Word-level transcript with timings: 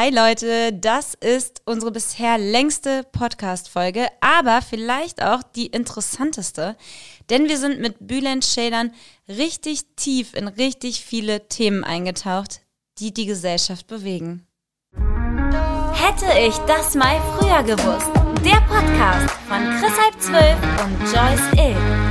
Hi 0.00 0.10
Leute, 0.10 0.72
das 0.72 1.14
ist 1.14 1.62
unsere 1.64 1.90
bisher 1.90 2.38
längste 2.38 3.02
Podcast-Folge, 3.10 4.06
aber 4.20 4.62
vielleicht 4.62 5.24
auch 5.24 5.42
die 5.42 5.66
interessanteste, 5.66 6.76
denn 7.30 7.48
wir 7.48 7.58
sind 7.58 7.80
mit 7.80 7.96
Bülent 8.06 8.44
Schälern 8.44 8.92
richtig 9.26 9.96
tief 9.96 10.34
in 10.34 10.46
richtig 10.46 11.04
viele 11.04 11.48
Themen 11.48 11.82
eingetaucht, 11.82 12.60
die 13.00 13.12
die 13.12 13.26
Gesellschaft 13.26 13.88
bewegen. 13.88 14.46
Hätte 14.94 16.26
ich 16.46 16.56
das 16.68 16.94
mal 16.94 17.20
früher 17.36 17.64
gewusst. 17.64 18.12
Der 18.44 18.60
Podcast 18.68 19.34
von 19.48 19.64
Chris 19.80 19.98
Halb 19.98 20.20
12 20.20 20.56
und 20.84 21.00
Joyce 21.12 21.58
Ill. 21.58 22.07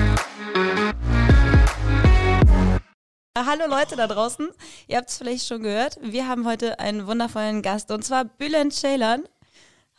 Hallo 3.46 3.68
Leute 3.68 3.96
da 3.96 4.08
draußen, 4.08 4.50
ihr 4.88 4.98
habt 4.98 5.10
es 5.10 5.18
vielleicht 5.18 5.48
schon 5.48 5.62
gehört. 5.62 5.98
Wir 6.02 6.28
haben 6.28 6.48
heute 6.48 6.80
einen 6.80 7.06
wundervollen 7.06 7.62
Gast 7.62 7.92
und 7.92 8.04
zwar 8.04 8.26
Bülent 8.26 8.74
Ceylan. 8.74 9.24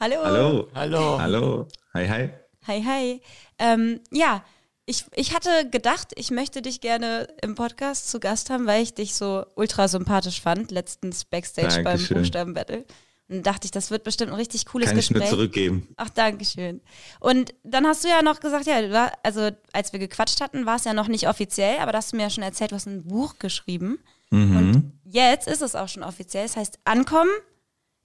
Hallo. 0.01 0.25
Hallo. 0.25 0.69
Hallo. 0.75 1.19
Hallo. 1.21 1.69
Hi, 1.95 2.09
hi. 2.09 2.31
Hi, 2.67 2.83
hi. 2.83 3.23
Ähm, 3.59 4.01
ja, 4.11 4.45
ich, 4.87 5.05
ich 5.15 5.35
hatte 5.35 5.69
gedacht, 5.71 6.09
ich 6.17 6.31
möchte 6.31 6.63
dich 6.63 6.81
gerne 6.81 7.29
im 7.43 7.55
Podcast 7.55 8.11
zu 8.11 8.19
Gast 8.21 8.51
haben, 8.51 8.67
weil 8.67 8.83
ich 8.83 8.95
dich 8.95 9.15
so 9.15 9.45
ultra 9.55 9.87
sympathisch 9.87 10.41
fand, 10.41 10.71
letztens 10.71 11.25
Backstage 11.25 11.83
Dankeschön. 11.83 12.15
beim 12.15 12.23
Buchstabenbattle. 12.23 12.85
Und 13.31 13.47
dachte 13.47 13.67
ich, 13.67 13.71
das 13.71 13.91
wird 13.91 14.05
bestimmt 14.05 14.31
ein 14.31 14.37
richtig 14.37 14.65
cooles 14.65 14.89
Kann 14.89 14.99
ich 14.99 15.09
Gespräch. 15.09 15.31
nur 15.31 15.39
zurückgeben. 15.39 15.87
Ach, 15.97 16.09
danke 16.09 16.47
schön. 16.47 16.81
Und 17.21 17.53
dann 17.63 17.87
hast 17.87 18.03
du 18.05 18.09
ja 18.09 18.23
noch 18.23 18.41
gesagt, 18.41 18.65
ja, 18.67 18.81
du 18.81 18.91
war, 18.91 19.13
also 19.23 19.51
als 19.73 19.93
wir 19.93 20.01
gequatscht 20.01 20.41
hatten, 20.41 20.65
war 20.65 20.77
es 20.77 20.85
ja 20.85 20.95
noch 20.95 21.09
nicht 21.09 21.29
offiziell, 21.29 21.77
aber 21.79 21.93
da 21.93 21.99
hast 21.99 22.13
du 22.13 22.17
mir 22.17 22.23
ja 22.23 22.31
schon 22.31 22.43
erzählt, 22.43 22.73
du 22.73 22.77
hast 22.77 22.87
ein 22.87 23.05
Buch 23.05 23.35
geschrieben. 23.39 23.99
Mhm. 24.31 24.57
Und 24.57 24.93
jetzt 25.05 25.47
ist 25.47 25.61
es 25.61 25.75
auch 25.75 25.89
schon 25.89 26.03
offiziell. 26.03 26.47
Es 26.47 26.57
heißt 26.57 26.79
Ankommen, 26.85 27.29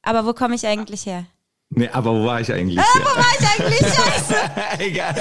aber 0.02 0.26
wo 0.26 0.34
komme 0.34 0.56
ich 0.56 0.68
eigentlich 0.68 1.06
her? 1.06 1.26
Nee, 1.70 1.88
aber 1.90 2.14
wo 2.14 2.26
war 2.26 2.42
ich 2.42 2.52
eigentlich? 2.52 2.78
Wo 2.78 2.82
war 2.84 3.26
ich 3.40 3.48
eigentlich? 3.48 3.80
Scheiße. 3.80 4.36
Egal. 4.80 5.16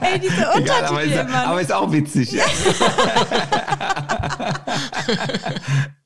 Ey, 0.00 0.20
diese 0.20 0.48
Egal, 0.54 0.84
aber, 0.84 1.02
Untertitel 1.02 1.10
ist, 1.10 1.18
aber 1.34 1.60
ist 1.60 1.72
auch 1.72 1.90
witzig. 1.92 2.30
Ja. 2.32 2.44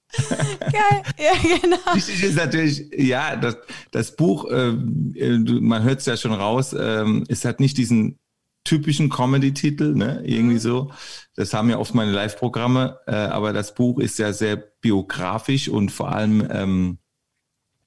Geil. 0.60 1.02
Ja, 1.18 1.58
genau. 1.60 1.76
Wichtig 1.94 2.22
ist 2.22 2.36
natürlich, 2.36 2.86
ja, 2.96 3.36
das, 3.36 3.56
das 3.90 4.16
Buch, 4.16 4.46
äh, 4.50 4.68
äh, 4.68 5.38
man 5.60 5.82
hört 5.82 6.00
es 6.00 6.06
ja 6.06 6.16
schon 6.16 6.32
raus, 6.32 6.74
ähm, 6.78 7.24
es 7.28 7.44
hat 7.44 7.60
nicht 7.60 7.76
diesen 7.76 8.18
typischen 8.64 9.10
Comedy-Titel, 9.10 9.94
ne, 9.94 10.22
irgendwie 10.24 10.58
so. 10.58 10.90
Das 11.36 11.52
haben 11.52 11.68
ja 11.68 11.78
oft 11.78 11.94
meine 11.94 12.12
Live-Programme, 12.12 12.98
äh, 13.06 13.14
aber 13.14 13.52
das 13.52 13.74
Buch 13.74 13.98
ist 13.98 14.18
ja 14.18 14.32
sehr 14.32 14.56
biografisch 14.56 15.68
und 15.68 15.90
vor 15.90 16.12
allem, 16.12 16.46
ähm, 16.50 16.98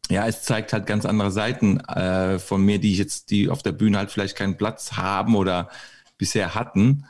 ja, 0.09 0.28
es 0.28 0.44
zeigt 0.44 0.72
halt 0.72 0.86
ganz 0.86 1.05
andere 1.05 1.31
Seiten 1.31 1.80
äh, 1.81 2.39
von 2.39 2.64
mir, 2.64 2.80
die 2.80 2.94
ich 2.94 3.00
jetzt, 3.00 3.31
die 3.31 3.50
auf 3.50 3.64
der 3.64 3.73
Bühne 3.73 3.98
halt 3.98 4.11
vielleicht 4.11 4.38
keinen 4.38 4.58
Platz 4.58 4.94
haben 4.94 5.36
oder 5.36 5.70
bisher 6.17 6.55
hatten. 6.55 7.05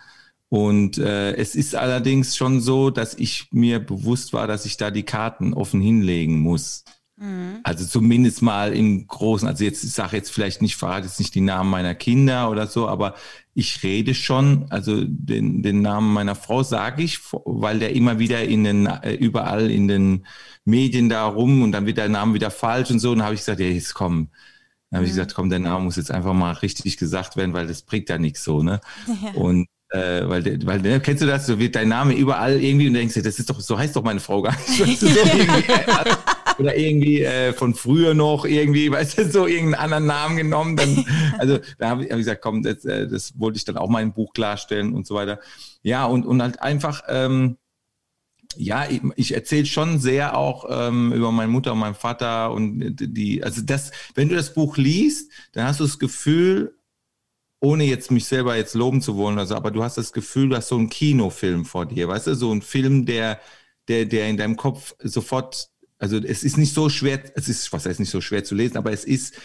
Und 0.50 0.98
äh, 0.98 1.34
es 1.36 1.56
ist 1.56 1.76
allerdings 1.76 2.38
schon 2.38 2.62
so, 2.62 2.90
dass 2.90 3.14
ich 3.14 3.48
mir 3.52 3.80
bewusst 3.80 4.32
war, 4.32 4.48
dass 4.48 4.66
ich 4.66 4.78
da 4.78 4.92
die 4.92 5.04
Karten 5.04 5.54
offen 5.54 5.82
hinlegen 5.82 6.40
muss. 6.40 6.86
Also 7.64 7.84
zumindest 7.86 8.44
mal 8.44 8.74
im 8.74 9.08
Großen, 9.08 9.48
also 9.48 9.64
jetzt, 9.64 9.84
ich 9.84 9.92
sage 9.92 10.16
jetzt 10.16 10.32
vielleicht 10.32 10.62
nicht, 10.62 10.76
verrate 10.76 11.08
jetzt 11.08 11.20
nicht 11.20 11.34
die 11.34 11.42
Namen 11.42 11.70
meiner 11.70 11.96
Kinder 11.96 12.50
oder 12.52 12.68
so, 12.68 12.88
aber 12.88 13.16
ich 13.56 13.82
rede 13.82 14.14
schon, 14.14 14.68
also 14.70 15.04
den, 15.04 15.64
den 15.64 15.82
Namen 15.82 16.14
meiner 16.14 16.36
Frau 16.36 16.62
sage 16.62 17.02
ich, 17.02 17.20
weil 17.32 17.80
der 17.80 17.96
immer 17.96 18.20
wieder 18.20 18.44
in 18.44 18.64
den, 18.64 18.86
äh, 18.86 19.14
überall 19.16 19.72
in 19.72 19.88
den 19.88 20.28
Medien 20.64 21.10
da 21.10 21.26
rum 21.26 21.64
und 21.64 21.72
dann 21.72 21.88
wird 21.88 21.98
der 21.98 22.08
Name 22.08 22.36
wieder 22.36 22.52
falsch 22.52 22.92
und 22.92 23.00
so. 23.00 23.12
Und 23.12 23.18
dann 23.18 23.26
habe 23.26 23.34
ich 23.34 23.42
gesagt, 23.42 23.60
ja, 23.60 23.66
jetzt 23.66 23.96
komm. 23.96 24.30
Dann 24.92 24.98
habe 24.98 25.06
ich 25.06 25.12
gesagt, 25.12 25.34
komm, 25.34 25.50
der 25.50 25.60
Name 25.60 25.86
muss 25.86 25.96
jetzt 25.96 26.12
einfach 26.12 26.34
mal 26.34 26.52
richtig 26.52 26.98
gesagt 26.98 27.36
werden, 27.36 27.54
weil 27.54 27.66
das 27.66 27.82
bringt 27.82 28.10
ja 28.10 28.20
nichts 28.20 28.44
so, 28.44 28.62
ne? 28.62 28.80
Und 29.34 29.68
äh, 29.90 30.28
weil, 30.28 30.66
weil 30.66 30.82
der- 30.82 31.00
kennst 31.00 31.24
du 31.24 31.28
das, 31.28 31.48
so 31.48 31.60
wird 31.60 31.76
dein 31.76 31.88
Name 31.90 32.14
überall 32.16 32.62
irgendwie 32.62 32.88
und 32.88 32.94
du 32.94 33.00
denkst, 33.00 33.14
dir, 33.16 33.24
das 33.24 33.40
ist 33.40 33.50
doch, 33.50 33.60
so 33.60 33.78
heißt 33.78 33.96
doch 33.96 34.04
meine 34.04 34.20
Frau 34.20 34.42
gar 34.42 34.56
nicht. 34.78 35.02
Du, 35.02 35.08
so 35.08 35.20
irgendwie, 35.20 35.72
äh, 35.72 36.16
oder 36.60 36.76
irgendwie 36.78 37.22
äh, 37.22 37.54
von 37.54 37.74
früher 37.76 38.14
noch 38.14 38.46
irgendwie, 38.46 38.92
weißt 38.92 39.18
du, 39.20 39.30
so 39.30 39.46
irgendeinen 39.48 39.76
anderen 39.76 40.06
Namen 40.08 40.38
genommen. 40.38 40.76
Dann, 40.76 41.06
also 41.38 41.60
da 41.78 41.90
habe 41.90 42.04
ich, 42.04 42.10
hab 42.12 42.18
ich 42.18 42.26
gesagt, 42.26 42.42
komm, 42.42 42.64
das, 42.64 42.84
äh, 42.86 43.08
das 43.08 43.40
wollte 43.40 43.58
ich 43.58 43.66
dann 43.66 43.78
auch 43.78 43.90
mal 43.90 44.02
im 44.04 44.14
Buch 44.14 44.34
klarstellen 44.34 44.94
und 44.94 45.06
so 45.08 45.16
weiter. 45.16 45.40
Ja, 45.84 46.06
und, 46.06 46.26
und 46.26 46.42
halt 46.42 46.62
einfach, 46.62 47.04
ähm, 47.08 47.58
ja, 48.56 48.86
ich, 48.90 49.02
ich 49.18 49.34
erzähle 49.36 49.66
schon 49.66 50.00
sehr 50.00 50.36
auch 50.38 50.66
ähm, 50.70 51.14
über 51.14 51.32
meine 51.32 51.52
Mutter 51.52 51.74
und 51.74 51.80
meinen 51.80 51.96
Vater 51.96 52.52
und 52.52 52.96
die, 53.00 53.44
also 53.44 53.62
das, 53.62 53.92
wenn 54.16 54.30
du 54.30 54.36
das 54.36 54.54
Buch 54.54 54.78
liest, 54.78 55.32
dann 55.52 55.66
hast 55.66 55.80
du 55.80 55.84
das 55.84 56.00
Gefühl, 56.00 56.77
ohne 57.60 57.86
jetzt 57.86 58.12
mich 58.12 58.26
selber 58.26 58.56
jetzt 58.56 58.76
loben 58.76 59.02
zu 59.02 59.16
wollen 59.18 59.36
oder 59.36 59.48
so, 59.48 59.56
aber 59.56 59.72
du 59.72 59.84
hast 59.84 59.98
das 59.98 60.14
Gefühl, 60.14 60.50
du 60.50 60.56
hast 60.56 60.68
so 60.68 60.78
einen 60.78 60.90
Kinofilm 60.90 61.66
vor 61.66 61.86
dir, 61.86 62.08
weißt 62.08 62.28
du, 62.28 62.36
so 62.36 62.52
ein 62.52 62.62
Film, 62.62 63.06
der, 63.06 63.40
der, 63.88 64.06
der 64.06 64.30
in 64.30 64.38
deinem 64.38 64.58
Kopf 64.58 64.94
sofort, 65.00 65.70
also 65.98 66.18
es 66.18 66.44
ist 66.44 66.58
nicht 66.58 66.74
so 66.74 66.90
schwer, 66.90 67.20
es 67.36 67.50
ist, 67.50 67.74
was 67.74 67.86
heißt 67.86 68.00
nicht 68.00 68.12
so 68.12 68.22
schwer 68.22 68.44
zu 68.44 68.54
lesen, 68.54 68.78
aber 68.78 68.92
es 68.92 69.04
ist, 69.04 69.36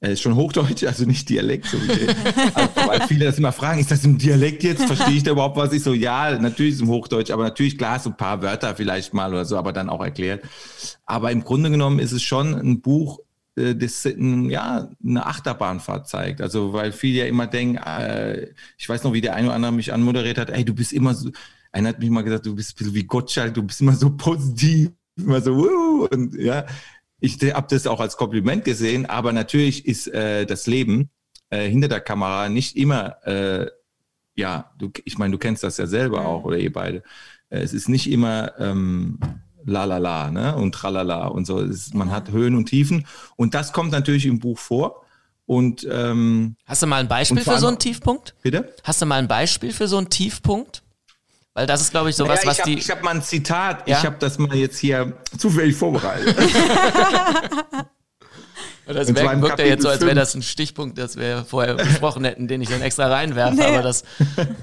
es 0.00 0.10
ist 0.10 0.22
schon 0.22 0.36
Hochdeutsch, 0.36 0.84
also 0.84 1.04
nicht 1.04 1.28
Dialekt, 1.28 1.66
so 1.66 1.76
wie 1.78 1.90
also, 2.54 2.88
weil 2.88 3.00
viele 3.08 3.24
das 3.24 3.38
immer 3.38 3.50
fragen, 3.50 3.80
ist 3.80 3.90
das 3.90 4.04
im 4.04 4.16
Dialekt 4.16 4.62
jetzt? 4.62 4.84
Verstehe 4.84 5.16
ich 5.16 5.24
da 5.24 5.32
überhaupt 5.32 5.56
was? 5.56 5.72
Ich 5.72 5.82
so, 5.82 5.92
ja, 5.92 6.38
natürlich 6.38 6.74
ist 6.74 6.76
es 6.76 6.82
im 6.82 6.88
Hochdeutsch, 6.88 7.32
aber 7.32 7.42
natürlich 7.42 7.76
klar, 7.76 7.98
so 7.98 8.10
ein 8.10 8.16
paar 8.16 8.40
Wörter 8.40 8.76
vielleicht 8.76 9.12
mal 9.12 9.32
oder 9.32 9.44
so, 9.44 9.56
aber 9.56 9.72
dann 9.72 9.88
auch 9.88 10.00
erklärt. 10.00 10.44
Aber 11.04 11.32
im 11.32 11.42
Grunde 11.42 11.70
genommen 11.72 11.98
ist 11.98 12.12
es 12.12 12.22
schon 12.22 12.54
ein 12.54 12.80
Buch, 12.80 13.18
äh, 13.58 13.74
das 13.74 14.06
ein, 14.06 14.48
ja 14.50 14.88
eine 15.04 15.26
Achterbahnfahrt 15.26 16.08
zeigt. 16.08 16.40
Also 16.40 16.72
weil 16.72 16.92
viele 16.92 17.20
ja 17.20 17.26
immer 17.26 17.46
denken, 17.46 17.76
äh, 17.76 18.48
ich 18.78 18.88
weiß 18.88 19.04
noch, 19.04 19.12
wie 19.12 19.20
der 19.20 19.34
eine 19.34 19.48
oder 19.48 19.56
andere 19.56 19.72
mich 19.72 19.92
anmoderiert 19.92 20.38
hat, 20.38 20.50
ey, 20.50 20.64
du 20.64 20.74
bist 20.74 20.92
immer 20.92 21.14
so, 21.14 21.30
einer 21.72 21.90
hat 21.90 21.98
mich 21.98 22.10
mal 22.10 22.22
gesagt, 22.22 22.46
du 22.46 22.54
bist 22.54 22.72
ein 22.72 22.78
bisschen 22.78 22.94
wie 22.94 23.04
Gottschalk, 23.04 23.54
du 23.54 23.62
bist 23.62 23.80
immer 23.80 23.94
so 23.94 24.16
positiv, 24.16 24.90
immer 25.16 25.40
so, 25.40 25.56
wuh, 25.56 26.06
und 26.10 26.34
ja, 26.34 26.64
ich 27.20 27.38
habe 27.52 27.66
das 27.68 27.86
auch 27.86 28.00
als 28.00 28.16
Kompliment 28.16 28.64
gesehen, 28.64 29.06
aber 29.06 29.32
natürlich 29.32 29.86
ist 29.86 30.06
äh, 30.08 30.46
das 30.46 30.66
Leben 30.66 31.10
äh, 31.50 31.68
hinter 31.68 31.88
der 31.88 32.00
Kamera 32.00 32.48
nicht 32.48 32.76
immer, 32.76 33.26
äh, 33.26 33.66
ja, 34.36 34.72
du, 34.78 34.90
ich 35.04 35.18
meine, 35.18 35.32
du 35.32 35.38
kennst 35.38 35.64
das 35.64 35.78
ja 35.78 35.86
selber 35.86 36.24
auch 36.24 36.44
oder 36.44 36.58
ihr 36.58 36.72
beide. 36.72 37.02
Äh, 37.50 37.60
es 37.60 37.72
ist 37.74 37.88
nicht 37.88 38.10
immer 38.10 38.52
ähm, 38.58 39.18
la 39.68 39.84
la 39.84 39.98
la 39.98 40.30
ne? 40.30 40.56
und 40.56 40.74
tralala 40.74 41.26
und 41.26 41.46
so. 41.46 41.60
Es, 41.60 41.92
man 41.94 42.10
hat 42.10 42.30
Höhen 42.30 42.56
und 42.56 42.66
Tiefen 42.66 43.06
und 43.36 43.54
das 43.54 43.72
kommt 43.72 43.92
natürlich 43.92 44.26
im 44.26 44.38
Buch 44.38 44.58
vor. 44.58 45.04
Und 45.46 45.86
ähm, 45.90 46.56
Hast 46.66 46.82
du 46.82 46.86
mal 46.86 47.00
ein 47.00 47.08
Beispiel 47.08 47.42
für 47.42 47.58
so 47.58 47.68
einen 47.68 47.78
Tiefpunkt? 47.78 48.34
bitte? 48.42 48.74
Hast 48.84 49.00
du 49.00 49.06
mal 49.06 49.16
ein 49.16 49.28
Beispiel 49.28 49.72
für 49.72 49.88
so 49.88 49.96
einen 49.96 50.10
Tiefpunkt? 50.10 50.82
Weil 51.54 51.66
das 51.66 51.80
ist, 51.80 51.90
glaube 51.90 52.10
ich, 52.10 52.16
sowas, 52.16 52.40
Naja, 52.44 52.50
was 52.50 52.56
ich 52.58 52.62
habe 52.62 52.70
die. 52.70 52.78
ich 52.78 52.90
hab 52.90 53.02
mal 53.02 53.14
ein 53.14 53.22
Zitat, 53.22 53.88
Ja? 53.88 53.98
ich 53.98 54.04
habe 54.04 54.16
das 54.18 54.38
mal 54.38 54.54
jetzt 54.54 54.78
hier 54.78 55.14
zufällig 55.36 55.74
vorbereitet. 55.74 56.36
das 58.86 59.08
zwar 59.08 59.40
wirkt, 59.42 59.58
ja 59.58 59.64
jetzt 59.66 59.82
so, 59.82 59.88
als 59.88 60.00
wäre 60.02 60.14
das 60.14 60.34
ein 60.34 60.42
Stichpunkt, 60.42 60.98
das 60.98 61.16
wir 61.16 61.44
vorher 61.44 61.74
besprochen 61.74 62.24
hätten, 62.24 62.46
den 62.48 62.60
ich 62.60 62.68
dann 62.68 62.80
extra 62.80 63.08
reinwerfe. 63.08 63.66
Aber 63.66 63.82
das, 63.82 64.04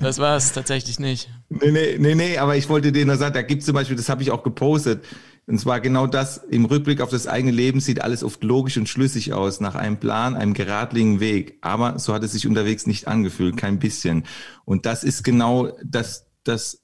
das 0.02 0.20
war 0.20 0.38
es 0.38 0.52
tatsächlich 0.54 1.00
nicht. 1.00 1.30
Nee, 1.50 1.72
nee, 1.72 1.98
nee, 2.00 2.16
nee, 2.16 2.38
aber 2.38 2.58
ich 2.58 2.68
wollte 2.70 2.92
dir 2.92 3.06
nur 3.06 3.18
sagen, 3.18 3.34
da 3.36 3.42
gibt 3.44 3.62
es 3.62 3.66
zum 3.68 3.76
Beispiel, 3.76 3.96
das 3.96 4.10
habe 4.10 4.24
ich 4.24 4.32
auch 4.32 4.44
gepostet, 4.44 5.04
und 5.48 5.60
zwar 5.60 5.80
genau 5.80 6.08
das, 6.08 6.38
im 6.38 6.66
Rückblick 6.66 7.02
auf 7.02 7.12
das 7.12 7.28
eigene 7.28 7.52
Leben 7.52 7.80
sieht 7.80 8.02
alles 8.02 8.24
oft 8.24 8.44
logisch 8.44 8.78
und 8.78 8.90
schlüssig 8.90 9.32
aus, 9.34 9.60
nach 9.60 9.76
einem 9.76 9.98
Plan, 9.98 10.36
einem 10.36 10.56
geradlinigen 10.56 11.20
Weg. 11.20 11.60
Aber 11.62 12.00
so 12.00 12.14
hat 12.14 12.24
es 12.24 12.32
sich 12.32 12.48
unterwegs 12.48 12.88
nicht 12.88 13.08
angefühlt, 13.08 13.56
kein 13.56 13.78
bisschen. 13.78 14.26
Und 14.66 14.88
das 14.88 15.04
ist 15.04 15.24
genau 15.24 15.72
das, 15.84 16.26
das, 16.44 16.82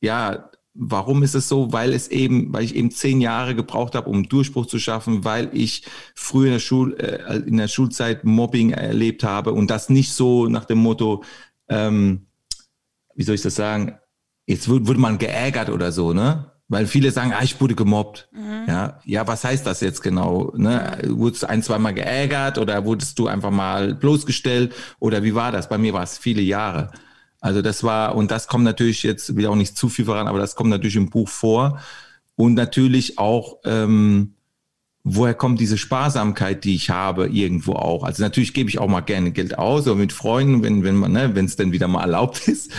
ja, 0.00 0.48
warum 0.74 1.24
ist 1.24 1.34
es 1.34 1.48
so? 1.48 1.72
Weil 1.72 1.92
es 1.92 2.06
eben, 2.08 2.52
weil 2.52 2.62
ich 2.62 2.76
eben 2.76 2.92
zehn 2.92 3.20
Jahre 3.20 3.56
gebraucht 3.56 3.96
habe, 3.96 4.08
um 4.10 4.28
Durchbruch 4.28 4.66
zu 4.66 4.78
schaffen, 4.78 5.24
weil 5.24 5.50
ich 5.52 5.84
früher 6.14 6.46
in 6.46 6.52
der 6.52 6.58
Schul, 6.60 6.94
äh, 7.00 7.38
in 7.38 7.56
der 7.56 7.68
Schulzeit 7.68 8.24
Mobbing 8.24 8.70
erlebt 8.70 9.24
habe 9.24 9.52
und 9.52 9.70
das 9.70 9.88
nicht 9.88 10.12
so 10.12 10.46
nach 10.46 10.66
dem 10.66 10.78
Motto, 10.78 11.24
ähm, 11.68 12.26
wie 13.16 13.24
soll 13.24 13.34
ich 13.34 13.42
das 13.42 13.56
sagen? 13.56 13.98
Jetzt 14.46 14.68
wurde, 14.68 14.86
wurde 14.86 15.00
man 15.00 15.18
geärgert 15.18 15.70
oder 15.70 15.92
so, 15.92 16.12
ne? 16.12 16.50
Weil 16.68 16.86
viele 16.86 17.10
sagen, 17.10 17.32
ah, 17.32 17.42
ich 17.42 17.60
wurde 17.60 17.74
gemobbt. 17.74 18.28
Ja, 18.66 19.00
ja, 19.04 19.26
was 19.26 19.44
heißt 19.44 19.66
das 19.66 19.80
jetzt 19.80 20.02
genau? 20.02 20.52
Ne? 20.56 20.98
Wurdest 21.08 21.42
du 21.42 21.48
ein, 21.48 21.62
zweimal 21.62 21.92
geärgert 21.92 22.56
oder 22.56 22.84
wurdest 22.86 23.18
du 23.18 23.26
einfach 23.26 23.50
mal 23.50 23.94
bloßgestellt? 23.94 24.74
Oder 24.98 25.22
wie 25.22 25.34
war 25.34 25.52
das? 25.52 25.68
Bei 25.68 25.76
mir 25.76 25.92
war 25.92 26.02
es 26.02 26.16
viele 26.16 26.40
Jahre. 26.40 26.90
Also 27.40 27.60
das 27.60 27.84
war, 27.84 28.14
und 28.14 28.30
das 28.30 28.48
kommt 28.48 28.64
natürlich 28.64 29.02
jetzt, 29.02 29.36
will 29.36 29.46
auch 29.46 29.54
nicht 29.54 29.76
zu 29.76 29.90
viel 29.90 30.06
voran, 30.06 30.26
aber 30.26 30.38
das 30.38 30.56
kommt 30.56 30.70
natürlich 30.70 30.96
im 30.96 31.10
Buch 31.10 31.28
vor. 31.28 31.78
Und 32.36 32.54
natürlich 32.54 33.18
auch, 33.18 33.58
ähm, 33.66 34.34
woher 35.04 35.34
kommt 35.34 35.60
diese 35.60 35.76
Sparsamkeit, 35.76 36.64
die 36.64 36.74
ich 36.74 36.88
habe, 36.88 37.28
irgendwo 37.28 37.74
auch. 37.74 38.04
Also 38.04 38.22
natürlich 38.22 38.54
gebe 38.54 38.70
ich 38.70 38.78
auch 38.78 38.88
mal 38.88 39.02
gerne 39.02 39.32
Geld 39.32 39.58
aus, 39.58 39.86
oder 39.86 39.96
mit 39.96 40.14
Freunden, 40.14 40.62
wenn, 40.62 40.82
wenn 40.82 40.96
man, 40.96 41.12
ne, 41.12 41.34
wenn 41.34 41.44
es 41.44 41.56
denn 41.56 41.72
wieder 41.72 41.88
mal 41.88 42.00
erlaubt 42.00 42.48
ist. 42.48 42.72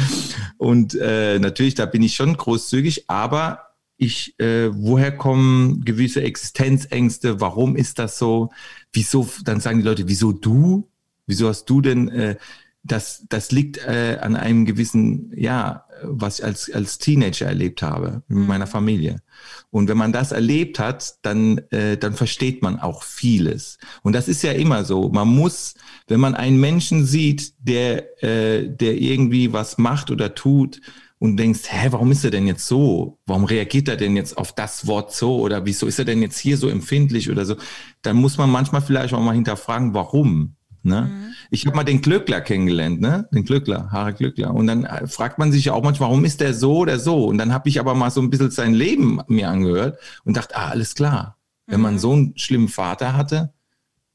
Und 0.57 0.95
äh, 0.95 1.37
natürlich, 1.39 1.75
da 1.75 1.85
bin 1.85 2.01
ich 2.01 2.15
schon 2.15 2.35
großzügig, 2.35 3.09
aber 3.09 3.59
ich, 3.97 4.37
äh, 4.39 4.69
woher 4.73 5.15
kommen 5.15 5.85
gewisse 5.85 6.21
Existenzängste? 6.23 7.39
Warum 7.39 7.75
ist 7.75 7.99
das 7.99 8.17
so? 8.17 8.49
Wieso? 8.91 9.29
Dann 9.45 9.61
sagen 9.61 9.77
die 9.77 9.85
Leute, 9.85 10.07
wieso 10.07 10.33
du? 10.33 10.89
Wieso 11.27 11.47
hast 11.47 11.65
du 11.65 11.79
denn? 11.79 12.09
Äh, 12.09 12.35
das, 12.83 13.25
das 13.29 13.51
liegt 13.51 13.77
äh, 13.77 14.17
an 14.21 14.35
einem 14.35 14.65
gewissen, 14.65 15.31
ja, 15.35 15.84
was 16.03 16.39
ich 16.39 16.45
als, 16.45 16.71
als 16.71 16.97
Teenager 16.97 17.45
erlebt 17.45 17.81
habe 17.81 18.23
mit 18.27 18.39
mhm. 18.39 18.47
meiner 18.47 18.67
Familie. 18.67 19.21
Und 19.69 19.87
wenn 19.89 19.97
man 19.97 20.13
das 20.13 20.31
erlebt 20.31 20.79
hat, 20.79 21.15
dann, 21.21 21.59
äh, 21.69 21.97
dann 21.97 22.13
versteht 22.13 22.61
man 22.61 22.79
auch 22.79 23.03
vieles. 23.03 23.77
Und 24.03 24.13
das 24.13 24.27
ist 24.27 24.43
ja 24.43 24.51
immer 24.51 24.85
so. 24.85 25.09
Man 25.09 25.27
muss, 25.27 25.75
wenn 26.07 26.19
man 26.19 26.35
einen 26.35 26.59
Menschen 26.59 27.05
sieht, 27.05 27.53
der, 27.59 28.23
äh, 28.23 28.67
der 28.67 28.95
irgendwie 28.95 29.53
was 29.53 29.77
macht 29.77 30.11
oder 30.11 30.35
tut, 30.35 30.81
und 31.17 31.37
denkst, 31.37 31.61
hä, 31.69 31.87
warum 31.91 32.11
ist 32.11 32.23
er 32.23 32.31
denn 32.31 32.45
jetzt 32.45 32.67
so? 32.67 33.19
Warum 33.25 33.45
reagiert 33.45 33.87
er 33.87 33.95
denn 33.95 34.15
jetzt 34.15 34.37
auf 34.37 34.53
das 34.53 34.85
Wort 34.85 35.13
so? 35.13 35.39
Oder 35.39 35.65
wieso 35.65 35.87
ist 35.87 35.97
er 35.97 36.05
denn 36.05 36.21
jetzt 36.21 36.37
hier 36.37 36.57
so 36.57 36.69
empfindlich 36.69 37.29
oder 37.31 37.45
so? 37.45 37.55
Dann 38.01 38.17
muss 38.17 38.37
man 38.37 38.49
manchmal 38.49 38.81
vielleicht 38.81 39.13
auch 39.13 39.21
mal 39.21 39.33
hinterfragen, 39.33 39.93
warum. 39.93 40.54
Ne? 40.85 41.01
Mhm. 41.01 41.33
Ich 41.49 41.65
habe 41.65 41.75
mal 41.75 41.83
den 41.83 42.01
Glückler 42.01 42.41
kennengelernt, 42.41 43.01
ne? 43.01 43.27
Den 43.33 43.43
Glückler, 43.43 43.91
Harald 43.91 44.17
Glückler. 44.17 44.53
Und 44.53 44.67
dann 44.67 44.85
äh, 44.85 45.07
fragt 45.07 45.39
man 45.39 45.51
sich 45.51 45.65
ja 45.65 45.73
auch 45.73 45.83
manchmal, 45.83 46.09
warum 46.09 46.23
ist 46.25 46.41
der 46.41 46.53
so 46.53 46.77
oder 46.77 46.99
so? 46.99 47.25
Und 47.25 47.39
dann 47.39 47.51
habe 47.51 47.67
ich 47.69 47.79
aber 47.79 47.95
mal 47.95 48.11
so 48.11 48.21
ein 48.21 48.29
bisschen 48.29 48.51
sein 48.51 48.73
Leben 48.73 49.19
mir 49.27 49.49
angehört 49.49 49.99
und 50.23 50.37
dachte, 50.37 50.55
ah, 50.55 50.69
alles 50.69 50.93
klar. 50.93 51.37
Wenn 51.65 51.81
man 51.81 51.95
mhm. 51.95 51.99
so 51.99 52.13
einen 52.13 52.37
schlimmen 52.37 52.67
Vater 52.67 53.17
hatte 53.17 53.51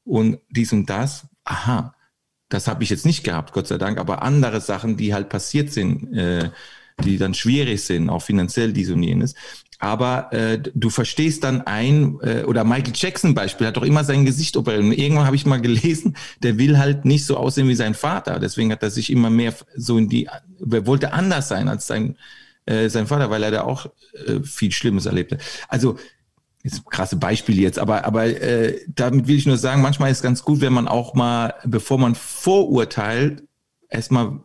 und 0.05 0.39
dies 0.49 0.71
und 0.71 0.89
das, 0.89 1.27
aha, 1.43 1.93
das 2.47 2.67
habe 2.67 2.83
ich 2.83 2.89
jetzt 2.89 3.05
nicht 3.05 3.23
gehabt, 3.23 3.53
Gott 3.53 3.67
sei 3.67 3.77
Dank, 3.77 3.97
aber 3.97 4.21
andere 4.23 4.61
Sachen, 4.61 4.97
die 4.97 5.13
halt 5.13 5.29
passiert 5.29 5.71
sind, 5.71 6.13
äh, 6.13 6.49
die 7.03 7.17
dann 7.17 7.33
schwierig 7.33 7.83
sind, 7.83 8.09
auch 8.09 8.21
finanziell 8.21 8.73
dies 8.73 8.89
und 8.91 9.03
jenes. 9.03 9.35
Aber 9.81 10.31
äh, 10.31 10.59
du 10.75 10.91
verstehst 10.91 11.43
dann 11.43 11.61
ein, 11.61 12.19
äh, 12.21 12.43
oder 12.43 12.63
Michael 12.63 12.93
Jackson 12.95 13.33
Beispiel 13.33 13.65
hat 13.65 13.77
doch 13.77 13.83
immer 13.83 14.03
sein 14.03 14.25
Gesicht 14.25 14.55
operiert. 14.55 14.83
Irgendwann 14.95 15.25
habe 15.25 15.35
ich 15.35 15.47
mal 15.47 15.59
gelesen, 15.59 16.15
der 16.43 16.59
will 16.59 16.77
halt 16.77 17.03
nicht 17.03 17.25
so 17.25 17.35
aussehen 17.35 17.67
wie 17.67 17.73
sein 17.73 17.95
Vater. 17.95 18.39
Deswegen 18.39 18.71
hat 18.71 18.83
er 18.83 18.91
sich 18.91 19.09
immer 19.09 19.31
mehr 19.31 19.55
so 19.75 19.97
in 19.97 20.07
die, 20.07 20.25
er 20.25 20.85
wollte 20.85 21.13
anders 21.13 21.47
sein 21.47 21.67
als 21.67 21.87
sein, 21.87 22.15
äh, 22.67 22.89
sein 22.89 23.07
Vater, 23.07 23.31
weil 23.31 23.41
er 23.41 23.49
da 23.49 23.63
auch 23.63 23.87
äh, 24.27 24.41
viel 24.43 24.71
Schlimmes 24.71 25.07
erlebte. 25.07 25.39
Also 25.67 25.97
ist 26.61 26.85
krasse 26.85 27.15
Beispiel 27.15 27.59
jetzt, 27.59 27.79
aber, 27.79 28.05
aber 28.05 28.25
äh, 28.25 28.81
damit 28.87 29.27
will 29.27 29.37
ich 29.37 29.47
nur 29.47 29.57
sagen, 29.57 29.81
manchmal 29.81 30.11
ist 30.11 30.17
es 30.17 30.23
ganz 30.23 30.43
gut, 30.43 30.61
wenn 30.61 30.73
man 30.73 30.87
auch 30.87 31.15
mal, 31.15 31.55
bevor 31.65 31.97
man 31.97 32.13
vorurteilt, 32.13 33.41
erstmal 33.89 34.41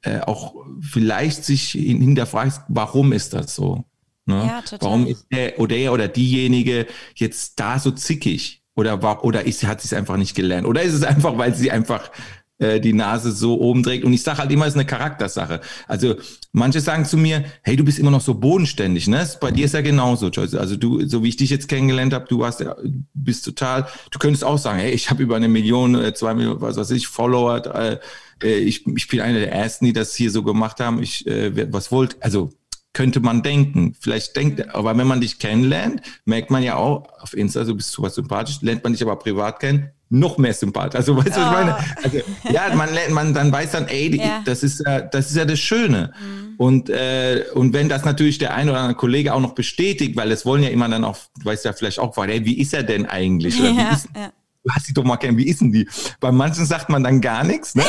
äh, 0.00 0.20
auch 0.20 0.54
vielleicht 0.80 1.44
sich 1.44 1.72
hinterfragt, 1.72 2.62
warum 2.68 3.12
ist 3.12 3.34
das 3.34 3.54
so? 3.54 3.84
Ne? 4.26 4.46
Ja, 4.46 4.62
total. 4.62 4.88
Warum 4.88 5.06
ist 5.06 5.26
der 5.32 5.58
oder 5.58 5.74
der 5.74 5.92
oder 5.92 6.08
diejenige 6.08 6.86
jetzt 7.14 7.58
da 7.58 7.78
so 7.78 7.90
zickig? 7.90 8.62
Oder, 8.74 9.02
war, 9.02 9.24
oder 9.24 9.44
ist, 9.44 9.64
hat 9.64 9.82
sie 9.82 9.86
es 9.86 9.92
einfach 9.92 10.16
nicht 10.16 10.34
gelernt? 10.34 10.66
Oder 10.66 10.82
ist 10.82 10.94
es 10.94 11.02
einfach, 11.02 11.36
weil 11.36 11.54
sie 11.54 11.70
einfach 11.70 12.10
äh, 12.58 12.80
die 12.80 12.94
Nase 12.94 13.30
so 13.30 13.60
oben 13.60 13.82
trägt? 13.82 14.04
Und 14.04 14.14
ich 14.14 14.22
sage 14.22 14.38
halt 14.38 14.50
immer, 14.50 14.64
es 14.64 14.72
ist 14.72 14.78
eine 14.78 14.86
Charaktersache. 14.86 15.60
Also 15.86 16.14
manche 16.52 16.80
sagen 16.80 17.04
zu 17.04 17.18
mir, 17.18 17.44
hey, 17.62 17.76
du 17.76 17.84
bist 17.84 17.98
immer 17.98 18.10
noch 18.10 18.22
so 18.22 18.32
bodenständig. 18.32 19.08
Ne? 19.08 19.28
Bei 19.42 19.50
dir 19.50 19.66
ist 19.66 19.74
ja 19.74 19.82
genauso, 19.82 20.28
Joyce. 20.28 20.54
Also 20.54 20.76
du, 20.76 21.06
so 21.06 21.22
wie 21.22 21.28
ich 21.28 21.36
dich 21.36 21.50
jetzt 21.50 21.68
kennengelernt 21.68 22.14
habe, 22.14 22.24
du 22.28 22.38
warst, 22.38 22.64
bist 23.12 23.44
total, 23.44 23.86
du 24.10 24.18
könntest 24.18 24.42
auch 24.42 24.58
sagen, 24.58 24.78
hey, 24.78 24.92
ich 24.92 25.10
habe 25.10 25.22
über 25.22 25.36
eine 25.36 25.48
Million, 25.48 25.94
äh, 25.94 26.14
zwei 26.14 26.32
Millionen, 26.32 26.62
was 26.62 26.78
weiß 26.78 26.92
ich, 26.92 27.08
Follower, 27.08 27.66
äh, 27.76 27.98
äh, 28.42 28.54
ich, 28.54 28.86
ich 28.86 29.06
bin 29.06 29.20
einer 29.20 29.40
der 29.40 29.52
ersten, 29.52 29.84
die 29.84 29.92
das 29.92 30.14
hier 30.14 30.30
so 30.30 30.42
gemacht 30.42 30.80
haben. 30.80 31.02
Ich, 31.02 31.26
äh, 31.26 31.70
was 31.72 31.92
wollt, 31.92 32.16
also 32.20 32.52
könnte 32.92 33.20
man 33.20 33.42
denken. 33.42 33.94
Vielleicht 33.98 34.36
denkt, 34.36 34.58
mhm. 34.58 34.70
aber 34.72 34.96
wenn 34.96 35.06
man 35.06 35.20
dich 35.20 35.38
kennenlernt, 35.38 36.02
merkt 36.24 36.50
man 36.50 36.62
ja 36.62 36.76
auch, 36.76 37.08
auf 37.20 37.34
Insta, 37.34 37.64
du 37.64 37.74
bist 37.74 37.92
super 37.92 38.10
sympathisch, 38.10 38.58
lernt 38.60 38.84
man 38.84 38.92
dich 38.92 39.02
aber 39.02 39.16
privat 39.16 39.60
kennen, 39.60 39.90
noch 40.10 40.36
mehr 40.36 40.52
sympathisch. 40.52 40.96
Also 40.96 41.16
weißt 41.16 41.36
du, 41.36 41.40
oh. 41.40 41.44
was 41.44 41.46
ich 41.46 41.52
meine? 41.52 41.76
Oh. 41.78 42.02
Also, 42.02 42.18
ja, 42.50 42.74
man 42.74 42.92
lernt, 42.92 43.14
man 43.14 43.34
dann 43.34 43.50
weiß 43.50 43.72
dann, 43.72 43.88
ey, 43.88 44.14
ja. 44.16 44.42
das 44.44 44.62
ist 44.62 44.82
ja, 44.86 45.00
das 45.00 45.30
ist 45.30 45.36
ja 45.36 45.44
das 45.44 45.58
Schöne. 45.58 46.12
Mhm. 46.20 46.54
Und 46.58 46.90
äh, 46.90 47.44
und 47.54 47.72
wenn 47.72 47.88
das 47.88 48.04
natürlich 48.04 48.38
der 48.38 48.54
ein 48.54 48.68
oder 48.68 48.78
andere 48.78 48.96
Kollege 48.96 49.32
auch 49.32 49.40
noch 49.40 49.54
bestätigt, 49.54 50.16
weil 50.16 50.30
es 50.30 50.44
wollen 50.44 50.62
ja 50.62 50.68
immer 50.68 50.88
dann 50.88 51.04
auch, 51.04 51.16
du 51.38 51.46
weißt 51.46 51.64
ja 51.64 51.72
vielleicht 51.72 51.98
auch, 51.98 52.14
hey, 52.16 52.44
wie 52.44 52.60
ist 52.60 52.74
er 52.74 52.82
denn 52.82 53.06
eigentlich? 53.06 53.58
Oder 53.58 53.70
ja, 53.70 53.90
wie 53.90 53.94
ist, 53.94 54.08
ja 54.14 54.32
lass 54.64 54.84
dich 54.84 54.94
doch 54.94 55.04
mal 55.04 55.16
kennen, 55.16 55.36
wie 55.36 55.48
ist 55.48 55.60
denn 55.60 55.72
die? 55.72 55.88
Bei 56.20 56.30
manchen 56.30 56.66
sagt 56.66 56.88
man 56.88 57.02
dann 57.02 57.20
gar 57.20 57.44
nichts, 57.44 57.74
ne? 57.74 57.82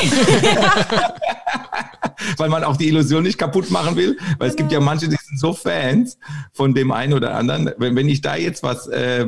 weil 2.36 2.48
man 2.48 2.64
auch 2.64 2.76
die 2.76 2.88
Illusion 2.88 3.22
nicht 3.22 3.38
kaputt 3.38 3.70
machen 3.70 3.96
will, 3.96 4.18
weil 4.38 4.48
es 4.48 4.56
gibt 4.56 4.72
ja 4.72 4.80
manche, 4.80 5.08
die 5.08 5.16
sind 5.16 5.38
so 5.38 5.52
Fans 5.52 6.18
von 6.52 6.74
dem 6.74 6.92
einen 6.92 7.12
oder 7.12 7.34
anderen. 7.34 7.72
Wenn, 7.78 7.96
wenn 7.96 8.08
ich 8.08 8.20
da 8.20 8.36
jetzt 8.36 8.62
was 8.62 8.86
äh, 8.88 9.26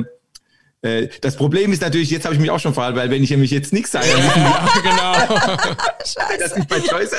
äh 0.81 1.09
das 1.21 1.35
Problem 1.35 1.73
ist 1.73 1.81
natürlich, 1.81 2.09
jetzt 2.09 2.25
habe 2.25 2.35
ich 2.35 2.41
mich 2.41 2.51
auch 2.51 2.59
schon 2.59 2.73
verhalten, 2.73 2.97
weil 2.97 3.09
wenn 3.09 3.23
ich 3.23 3.29
nämlich 3.29 3.51
jetzt 3.51 3.73
nichts 3.73 3.91
sage, 3.91 4.07
dann 4.07 4.23
wissen 4.23 4.45
die, 4.75 4.89
genau. 4.89 5.13
Scheiße. 5.99 6.37
Das 6.39 6.55
nicht 6.55 6.69
bei 6.69 6.77
Joyce 6.77 7.11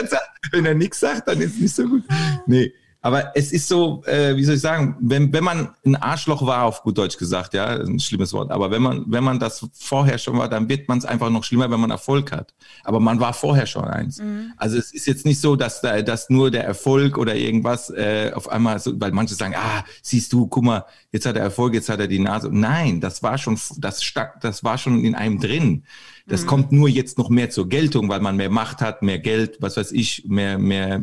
wenn 0.52 0.66
er 0.66 0.74
nichts 0.74 1.00
sagt, 1.00 1.28
dann 1.28 1.40
ist 1.40 1.54
es 1.54 1.60
nicht 1.60 1.74
so 1.74 1.86
gut. 1.86 2.02
Nee. 2.46 2.72
Aber 3.00 3.36
es 3.36 3.52
ist 3.52 3.68
so, 3.68 4.02
äh, 4.06 4.36
wie 4.36 4.44
soll 4.44 4.56
ich 4.56 4.60
sagen, 4.60 4.96
wenn, 5.00 5.32
wenn 5.32 5.44
man 5.44 5.68
ein 5.86 5.94
Arschloch 5.94 6.44
war, 6.44 6.64
auf 6.64 6.82
gut 6.82 6.98
Deutsch 6.98 7.16
gesagt, 7.16 7.54
ja, 7.54 7.66
ein 7.66 8.00
schlimmes 8.00 8.32
Wort, 8.32 8.50
aber 8.50 8.72
wenn 8.72 8.82
man, 8.82 9.04
wenn 9.06 9.22
man 9.22 9.38
das 9.38 9.64
vorher 9.72 10.18
schon 10.18 10.36
war, 10.36 10.48
dann 10.48 10.68
wird 10.68 10.88
man 10.88 10.98
es 10.98 11.04
einfach 11.04 11.30
noch 11.30 11.44
schlimmer, 11.44 11.70
wenn 11.70 11.78
man 11.78 11.92
Erfolg 11.92 12.32
hat. 12.32 12.54
Aber 12.82 12.98
man 12.98 13.20
war 13.20 13.32
vorher 13.34 13.66
schon 13.66 13.84
eins. 13.84 14.18
Mhm. 14.18 14.52
Also 14.56 14.78
es 14.78 14.92
ist 14.92 15.06
jetzt 15.06 15.24
nicht 15.24 15.40
so, 15.40 15.54
dass 15.54 15.80
da, 15.80 16.02
dass 16.02 16.28
nur 16.28 16.50
der 16.50 16.64
Erfolg 16.64 17.18
oder 17.18 17.36
irgendwas 17.36 17.90
äh, 17.90 18.32
auf 18.34 18.48
einmal 18.48 18.80
so, 18.80 19.00
weil 19.00 19.12
manche 19.12 19.34
sagen, 19.34 19.54
ah, 19.56 19.84
siehst 20.02 20.32
du, 20.32 20.48
guck 20.48 20.64
mal, 20.64 20.84
jetzt 21.12 21.24
hat 21.24 21.36
er 21.36 21.42
Erfolg, 21.42 21.74
jetzt 21.74 21.88
hat 21.88 22.00
er 22.00 22.08
die 22.08 22.18
Nase. 22.18 22.50
Nein, 22.52 23.00
das 23.00 23.22
war 23.22 23.38
schon, 23.38 23.58
das, 23.78 24.12
das 24.40 24.64
war 24.64 24.76
schon 24.76 25.04
in 25.04 25.14
einem 25.14 25.38
drin. 25.38 25.84
Das 26.28 26.42
mhm. 26.42 26.46
kommt 26.46 26.72
nur 26.72 26.88
jetzt 26.88 27.16
noch 27.16 27.30
mehr 27.30 27.48
zur 27.50 27.68
Geltung, 27.68 28.08
weil 28.08 28.20
man 28.20 28.36
mehr 28.36 28.50
Macht 28.50 28.80
hat, 28.80 29.02
mehr 29.02 29.18
Geld, 29.18 29.56
was 29.60 29.76
weiß 29.76 29.92
ich, 29.92 30.24
mehr, 30.26 30.58
mehr. 30.58 31.00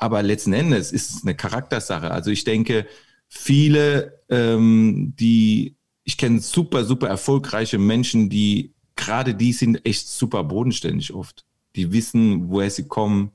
Aber 0.00 0.22
letzten 0.22 0.54
Endes 0.54 0.92
ist 0.92 1.10
es 1.10 1.22
eine 1.22 1.34
Charaktersache. 1.34 2.10
Also 2.10 2.30
ich 2.30 2.44
denke, 2.44 2.86
viele, 3.28 4.22
ähm, 4.30 5.14
die, 5.20 5.76
ich 6.04 6.16
kenne 6.16 6.40
super, 6.40 6.84
super 6.84 7.06
erfolgreiche 7.08 7.78
Menschen, 7.78 8.30
die 8.30 8.72
gerade 8.96 9.34
die 9.34 9.52
sind 9.52 9.84
echt 9.86 10.08
super 10.08 10.42
bodenständig 10.42 11.12
oft. 11.12 11.44
Die 11.76 11.92
wissen, 11.92 12.48
woher 12.50 12.70
sie 12.70 12.88
kommen. 12.88 13.30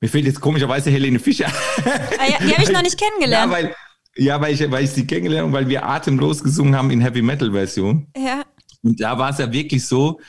Mir 0.00 0.08
fehlt 0.08 0.26
jetzt 0.26 0.40
komischerweise 0.40 0.90
Helene 0.90 1.18
Fischer. 1.18 1.50
Ah, 2.18 2.30
ja, 2.30 2.38
die 2.46 2.52
habe 2.52 2.62
ich 2.62 2.72
noch 2.72 2.82
nicht 2.82 2.98
kennengelernt. 2.98 3.52
Ja, 3.52 3.58
weil, 3.58 3.74
ja, 4.16 4.40
weil 4.40 4.54
ich, 4.54 4.70
weil 4.70 4.84
ich 4.84 4.90
sie 4.90 5.06
kennengelernt 5.06 5.48
habe, 5.48 5.52
weil 5.52 5.68
wir 5.68 5.86
atemlos 5.86 6.42
gesungen 6.42 6.74
haben 6.74 6.90
in 6.90 7.00
Heavy 7.00 7.22
Metal 7.22 7.52
Version. 7.52 8.08
Ja. 8.16 8.42
Und 8.82 9.00
da 9.00 9.18
war 9.18 9.30
es 9.30 9.38
ja 9.38 9.52
wirklich 9.52 9.86
so, 9.86 10.20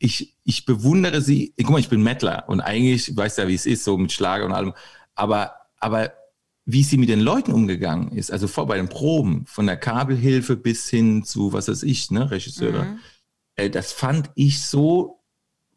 ich, 0.00 0.34
ich 0.44 0.64
bewundere 0.64 1.20
sie, 1.20 1.54
guck 1.58 1.70
mal, 1.70 1.78
ich 1.78 1.90
bin 1.90 2.02
Mettler 2.02 2.44
und 2.48 2.60
eigentlich, 2.60 3.16
weiß 3.16 3.36
ja, 3.36 3.46
wie 3.46 3.54
es 3.54 3.66
ist, 3.66 3.84
so 3.84 3.98
mit 3.98 4.10
Schlager 4.10 4.46
und 4.46 4.52
allem, 4.52 4.72
aber, 5.14 5.52
aber 5.78 6.12
wie 6.64 6.82
sie 6.82 6.96
mit 6.96 7.10
den 7.10 7.20
Leuten 7.20 7.52
umgegangen 7.52 8.12
ist, 8.12 8.32
also 8.32 8.48
vor 8.48 8.66
bei 8.66 8.78
den 8.78 8.88
Proben, 8.88 9.44
von 9.46 9.66
der 9.66 9.76
Kabelhilfe 9.76 10.56
bis 10.56 10.88
hin 10.88 11.22
zu, 11.22 11.52
was 11.52 11.68
weiß 11.68 11.82
ich, 11.82 12.10
ne, 12.10 12.30
Regisseure, 12.30 12.84
mhm. 12.84 12.98
äh, 13.56 13.68
das 13.68 13.92
fand 13.92 14.30
ich 14.34 14.62
so 14.62 15.20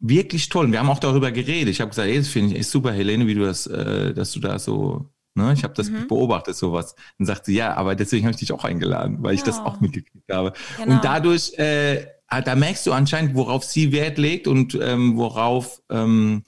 wirklich 0.00 0.48
toll. 0.48 0.66
Und 0.66 0.72
wir 0.72 0.80
haben 0.80 0.90
auch 0.90 0.98
darüber 0.98 1.30
geredet. 1.30 1.68
Ich 1.68 1.80
habe 1.80 1.90
gesagt, 1.90 2.08
ey, 2.08 2.18
das 2.18 2.28
finde 2.28 2.52
ich 2.52 2.60
echt 2.60 2.70
super, 2.70 2.92
Helene, 2.92 3.26
wie 3.26 3.34
du 3.34 3.44
das, 3.44 3.66
äh, 3.66 4.14
dass 4.14 4.32
du 4.32 4.40
da 4.40 4.58
so 4.58 5.10
Ne, 5.36 5.52
ich 5.52 5.64
habe 5.64 5.74
das 5.74 5.90
mhm. 5.90 6.06
beobachtet, 6.06 6.54
sowas. 6.54 6.94
Dann 7.18 7.26
sagt 7.26 7.46
sie, 7.46 7.56
ja, 7.56 7.74
aber 7.74 7.96
deswegen 7.96 8.24
habe 8.24 8.34
ich 8.34 8.38
dich 8.38 8.52
auch 8.52 8.62
eingeladen, 8.62 9.18
weil 9.20 9.34
ich 9.34 9.42
das 9.42 9.58
auch 9.58 9.80
mitgekriegt 9.80 10.32
habe. 10.32 10.52
Genau. 10.76 10.94
Und 10.94 11.04
dadurch, 11.04 11.58
äh, 11.58 12.06
da 12.40 12.54
merkst 12.54 12.86
du 12.86 12.92
anscheinend, 12.92 13.34
worauf 13.34 13.64
sie 13.64 13.92
Wert 13.92 14.18
legt 14.18 14.46
und 14.46 14.78
ähm, 14.80 15.16
worauf, 15.16 15.82
ähm, 15.90 16.42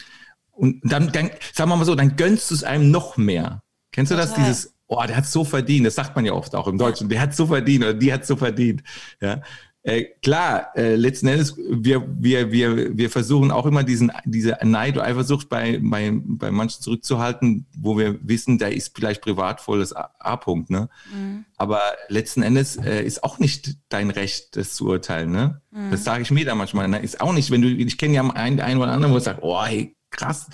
und 0.50 0.81
dann, 0.85 1.12
dann, 1.12 1.31
sagen 1.52 1.71
wir 1.71 1.76
mal 1.76 1.85
so, 1.85 1.95
dann 1.95 2.16
gönnst 2.16 2.50
du 2.50 2.55
es 2.55 2.64
einem 2.64 2.90
noch 2.90 3.16
mehr. 3.16 3.62
Kennst 3.93 4.12
du 4.12 4.16
das? 4.16 4.35
Dieses, 4.35 4.75
oh, 4.87 5.02
der 5.07 5.16
hat 5.16 5.26
so 5.26 5.45
verdient, 5.45 5.87
das 5.87 5.95
sagt 5.95 6.16
man 6.16 6.25
ja 6.25 6.33
oft 6.33 6.55
auch 6.55 6.69
im 6.69 6.78
Deutschen, 6.78 7.09
der 7.09 7.21
hat 7.21 7.35
so 7.35 7.47
verdient 7.47 7.85
oder 7.85 7.95
die 7.95 8.12
hat 8.12 8.26
so 8.26 8.37
verdient. 8.37 8.83
Ja, 9.21 9.43
äh, 9.87 10.05
klar, 10.21 10.73
äh, 10.75 10.97
letzten 10.97 11.28
Endes, 11.28 11.57
wir, 11.57 12.05
wir, 12.19 12.50
wir, 12.50 12.99
wir 12.99 13.09
versuchen 13.09 13.52
auch 13.52 13.66
immer 13.66 13.85
diesen, 13.85 14.11
diese 14.25 14.59
Neid 14.64 14.97
oder 14.97 15.05
Eifersucht 15.05 15.49
bei, 15.49 15.78
bei, 15.81 16.12
bei 16.12 16.50
manchen 16.50 16.83
zurückzuhalten, 16.83 17.66
wo 17.78 17.97
wir 17.97 18.19
wissen, 18.26 18.59
da 18.59 18.66
ist 18.66 18.97
vielleicht 18.97 19.23
privat 19.23 19.61
volles 19.61 19.93
A-Punkt, 19.93 20.71
ne? 20.71 20.88
Mhm. 21.14 21.45
Aber 21.57 21.81
letzten 22.09 22.43
Endes 22.43 22.76
äh, 22.78 23.05
ist 23.05 23.23
auch 23.23 23.38
nicht 23.38 23.76
dein 23.88 24.11
Recht, 24.11 24.57
das 24.57 24.75
zu 24.75 24.88
urteilen, 24.88 25.31
ne? 25.31 25.62
Mhm. 25.71 25.93
Das 25.93 26.02
sage 26.02 26.23
ich 26.23 26.33
mir 26.33 26.45
da 26.45 26.57
manchmal. 26.57 26.88
Ne? 26.88 26.99
Ist 26.99 27.21
auch 27.21 27.33
nicht, 27.33 27.52
wenn 27.52 27.62
du, 27.62 27.69
ich 27.69 27.97
kenne 27.97 28.14
ja 28.14 28.28
einen, 28.28 28.59
einen 28.59 28.81
oder 28.81 28.90
anderen, 28.90 29.14
wo 29.14 29.19
ich 29.19 29.25
sage, 29.25 29.38
oh, 29.43 29.62
hey, 29.64 29.95
krass. 30.11 30.49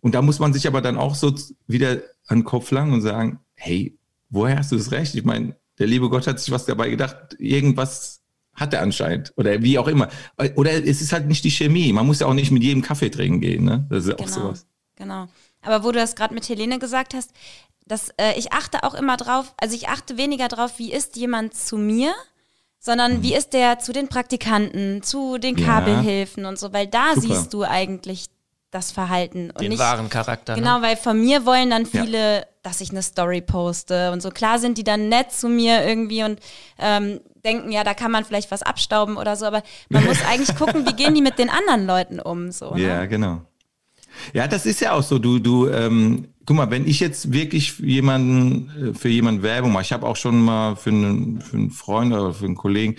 Und 0.00 0.14
da 0.14 0.22
muss 0.22 0.38
man 0.38 0.54
sich 0.54 0.66
aber 0.66 0.80
dann 0.80 0.96
auch 0.96 1.14
so 1.14 1.34
wieder 1.66 2.00
an 2.26 2.38
den 2.38 2.44
Kopf 2.44 2.70
langen 2.70 2.94
und 2.94 3.02
sagen, 3.02 3.40
hey, 3.54 3.98
woher 4.30 4.56
hast 4.56 4.72
du 4.72 4.76
das 4.76 4.92
Recht? 4.92 5.14
Ich 5.14 5.24
meine, 5.24 5.56
der 5.78 5.88
liebe 5.88 6.08
Gott 6.08 6.26
hat 6.26 6.40
sich 6.40 6.50
was 6.50 6.64
dabei 6.64 6.88
gedacht, 6.88 7.36
irgendwas 7.38 8.22
hat 8.56 8.74
er 8.74 8.82
anscheinend. 8.82 9.32
Oder 9.36 9.62
wie 9.62 9.78
auch 9.78 9.86
immer. 9.86 10.08
Oder 10.56 10.72
es 10.84 11.00
ist 11.00 11.12
halt 11.12 11.26
nicht 11.28 11.44
die 11.44 11.50
Chemie. 11.50 11.92
Man 11.92 12.06
muss 12.06 12.20
ja 12.20 12.26
auch 12.26 12.34
nicht 12.34 12.50
mit 12.50 12.62
jedem 12.62 12.82
Kaffee 12.82 13.10
trinken 13.10 13.40
gehen. 13.40 13.64
Ne? 13.64 13.86
Das 13.90 14.04
ist 14.04 14.08
ja 14.10 14.14
genau, 14.16 14.28
auch 14.28 14.32
sowas. 14.34 14.66
Genau. 14.96 15.26
Aber 15.62 15.84
wo 15.84 15.92
du 15.92 15.98
das 15.98 16.16
gerade 16.16 16.34
mit 16.34 16.48
Helene 16.48 16.78
gesagt 16.78 17.14
hast, 17.14 17.30
das, 17.86 18.08
äh, 18.18 18.36
ich 18.38 18.52
achte 18.52 18.82
auch 18.82 18.94
immer 18.94 19.16
drauf, 19.16 19.54
also 19.60 19.76
ich 19.76 19.88
achte 19.88 20.16
weniger 20.16 20.48
drauf, 20.48 20.72
wie 20.78 20.92
ist 20.92 21.16
jemand 21.16 21.54
zu 21.54 21.76
mir, 21.76 22.12
sondern 22.80 23.22
wie 23.22 23.34
ist 23.34 23.52
der 23.52 23.78
zu 23.78 23.92
den 23.92 24.08
Praktikanten, 24.08 25.02
zu 25.02 25.38
den 25.38 25.54
Mhm. 25.54 25.60
Ja. 25.60 25.66
Kabelhilfen 25.66 26.44
und 26.46 26.58
so, 26.58 26.72
weil 26.72 26.86
da 26.86 27.14
Super. 27.14 27.20
siehst 27.34 27.52
du 27.54 27.62
eigentlich 27.64 28.26
das 28.70 28.90
Verhalten 28.92 29.50
und 29.50 29.60
Den 29.60 29.70
nicht 29.70 29.78
wahren 29.78 30.08
Charakter. 30.08 30.54
Genau, 30.54 30.78
Ne? 30.78 30.86
weil 30.86 30.96
von 30.96 31.20
mir 31.20 31.46
wollen 31.46 31.70
dann 31.70 31.86
Ja. 31.92 32.02
viele, 32.02 32.46
dass 32.62 32.80
ich 32.80 32.90
eine 32.90 33.02
Story 33.02 33.40
poste 33.40 34.10
und 34.12 34.20
so. 34.20 34.30
Klar 34.30 34.58
sind 34.58 34.76
die 34.78 34.84
dann 34.84 35.08
nett 35.08 35.32
zu 35.32 35.48
mir 35.48 35.84
irgendwie 35.86 36.24
und 36.24 36.40
ähm, 36.78 37.20
denken, 37.46 37.72
ja, 37.72 37.84
da 37.84 37.94
kann 37.94 38.10
man 38.10 38.24
vielleicht 38.24 38.50
was 38.50 38.62
abstauben 38.62 39.16
oder 39.16 39.36
so, 39.36 39.46
aber 39.46 39.62
man 39.88 40.04
muss 40.04 40.18
eigentlich 40.28 40.54
gucken, 40.56 40.86
wie 40.86 40.94
gehen 40.94 41.14
die 41.14 41.22
mit 41.22 41.38
den 41.38 41.48
anderen 41.48 41.86
Leuten 41.86 42.20
um. 42.20 42.50
So, 42.52 42.74
ne? 42.74 42.82
Ja, 42.82 43.06
genau. 43.06 43.42
Ja, 44.32 44.48
das 44.48 44.66
ist 44.66 44.80
ja 44.80 44.92
auch 44.92 45.02
so. 45.02 45.18
Du, 45.18 45.38
du, 45.38 45.68
ähm, 45.68 46.28
guck 46.44 46.56
mal, 46.56 46.70
wenn 46.70 46.86
ich 46.86 47.00
jetzt 47.00 47.32
wirklich 47.32 47.72
für 47.72 47.86
jemanden, 47.86 48.90
äh, 48.90 48.94
für 48.94 49.08
jemanden 49.08 49.42
Werbung 49.42 49.72
mache, 49.72 49.82
ich 49.84 49.92
habe 49.92 50.06
auch 50.06 50.16
schon 50.16 50.42
mal 50.42 50.76
für 50.76 50.90
einen, 50.90 51.40
für 51.40 51.56
einen 51.56 51.70
Freund 51.70 52.12
oder 52.12 52.32
für 52.32 52.46
einen 52.46 52.56
Kollegen 52.56 52.96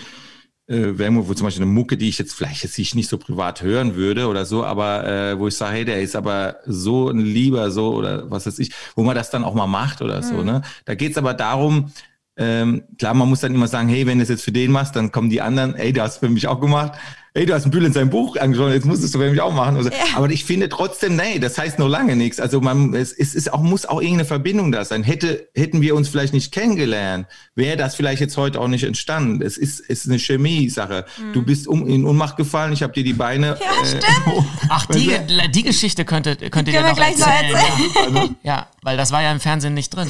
äh, 0.68 0.98
Werbung, 0.98 1.28
wo 1.28 1.34
zum 1.34 1.48
Beispiel 1.48 1.64
eine 1.64 1.72
Mucke, 1.72 1.98
die 1.98 2.10
ich 2.10 2.20
jetzt 2.20 2.34
vielleicht 2.34 2.64
jetzt 2.64 2.78
ich 2.78 2.94
nicht 2.94 3.10
so 3.10 3.18
privat 3.18 3.62
hören 3.62 3.96
würde 3.96 4.28
oder 4.28 4.46
so, 4.46 4.64
aber 4.64 5.08
äh, 5.08 5.40
wo 5.40 5.48
ich 5.48 5.56
sage, 5.56 5.76
hey, 5.76 5.86
der 5.86 6.02
ist 6.02 6.16
aber 6.16 6.58
so 6.66 7.10
ein 7.10 7.20
Lieber, 7.20 7.72
so 7.72 7.94
oder 7.94 8.30
was 8.30 8.46
weiß 8.46 8.60
ich, 8.60 8.72
wo 8.96 9.04
man 9.04 9.16
das 9.16 9.30
dann 9.30 9.44
auch 9.44 9.54
mal 9.54 9.68
macht 9.68 10.02
oder 10.02 10.22
so. 10.22 10.44
Ne? 10.44 10.62
Da 10.86 10.96
geht's 10.96 11.18
aber 11.18 11.34
darum, 11.34 11.92
ähm, 12.38 12.84
klar, 13.00 13.14
man 13.14 13.28
muss 13.28 13.40
dann 13.40 13.54
immer 13.54 13.68
sagen, 13.68 13.90
hey, 13.90 14.06
wenn 14.06 14.20
du 14.20 14.24
es 14.24 14.30
jetzt 14.30 14.44
für 14.44 14.52
den 14.52 14.72
machst, 14.72 14.96
dann 14.96 15.12
kommen 15.12 15.30
die 15.30 15.42
anderen, 15.42 15.76
ey, 15.76 15.92
du 15.92 16.02
hast 16.02 16.18
für 16.20 16.30
mich 16.30 16.48
auch 16.48 16.60
gemacht. 16.60 16.94
Hey, 17.34 17.46
du 17.46 17.54
hast 17.54 17.66
ein 17.66 17.72
Bühl 17.72 17.86
in 17.86 17.94
seinem 17.94 18.10
Buch 18.10 18.36
angeschaut, 18.36 18.72
jetzt 18.72 18.88
musst 18.88 19.04
du 19.04 19.06
es 19.06 19.12
für 19.12 19.30
mich 19.30 19.42
auch 19.42 19.54
machen. 19.54 19.78
Also, 19.78 19.92
Aber 20.16 20.28
ich 20.32 20.44
finde 20.44 20.70
trotzdem, 20.70 21.16
nee, 21.16 21.38
das 21.38 21.56
heißt 21.56 21.78
noch 21.78 21.88
lange 21.88 22.16
nichts. 22.16 22.40
Also 22.40 22.62
man, 22.62 22.96
es, 22.96 23.12
es 23.12 23.36
ist 23.36 23.54
auch, 23.54 23.62
muss 23.62 23.86
auch 23.86 24.02
irgendeine 24.02 24.26
Verbindung 24.26 24.72
da 24.72 24.84
sein. 24.84 25.04
Hätte, 25.04 25.48
hätten 25.56 25.82
wir 25.82 25.96
uns 25.96 26.10
vielleicht 26.10 26.34
nicht 26.34 26.52
kennengelernt, 26.52 27.28
wäre 27.54 27.78
das 27.78 27.94
vielleicht 27.94 28.22
jetzt 28.22 28.38
heute 28.38 28.60
auch 28.60 28.68
nicht 28.68 28.84
entstanden. 28.86 29.44
Es 29.44 29.56
ist, 29.58 29.82
es 29.82 30.00
ist 30.00 30.08
eine 30.08 30.18
Chemie-Sache. 30.18 31.06
Du 31.34 31.44
bist 31.44 31.68
um, 31.68 31.88
in 31.88 32.06
Ohnmacht 32.06 32.38
gefallen, 32.38 32.74
ich 32.74 32.82
habe 32.82 32.94
dir 32.94 33.04
die 33.04 33.14
Beine. 33.14 33.52
äh, 33.52 34.00
Ach, 34.70 34.88
die, 34.88 35.12
die 35.54 35.64
Geschichte 35.64 36.06
könnte, 36.06 36.38
könntet 36.50 36.74
ihr 36.74 36.82
Können 36.82 36.86
wir 36.86 36.90
noch 36.90 36.96
gleich 36.96 37.20
noch 37.20 37.28
erzählen. 37.28 38.36
Ja. 38.44 38.56
ja, 38.56 38.68
weil 38.82 38.98
das 38.98 39.12
war 39.12 39.22
ja 39.22 39.32
im 39.32 39.40
Fernsehen 39.40 39.76
nicht 39.76 39.92
drin. 39.96 40.10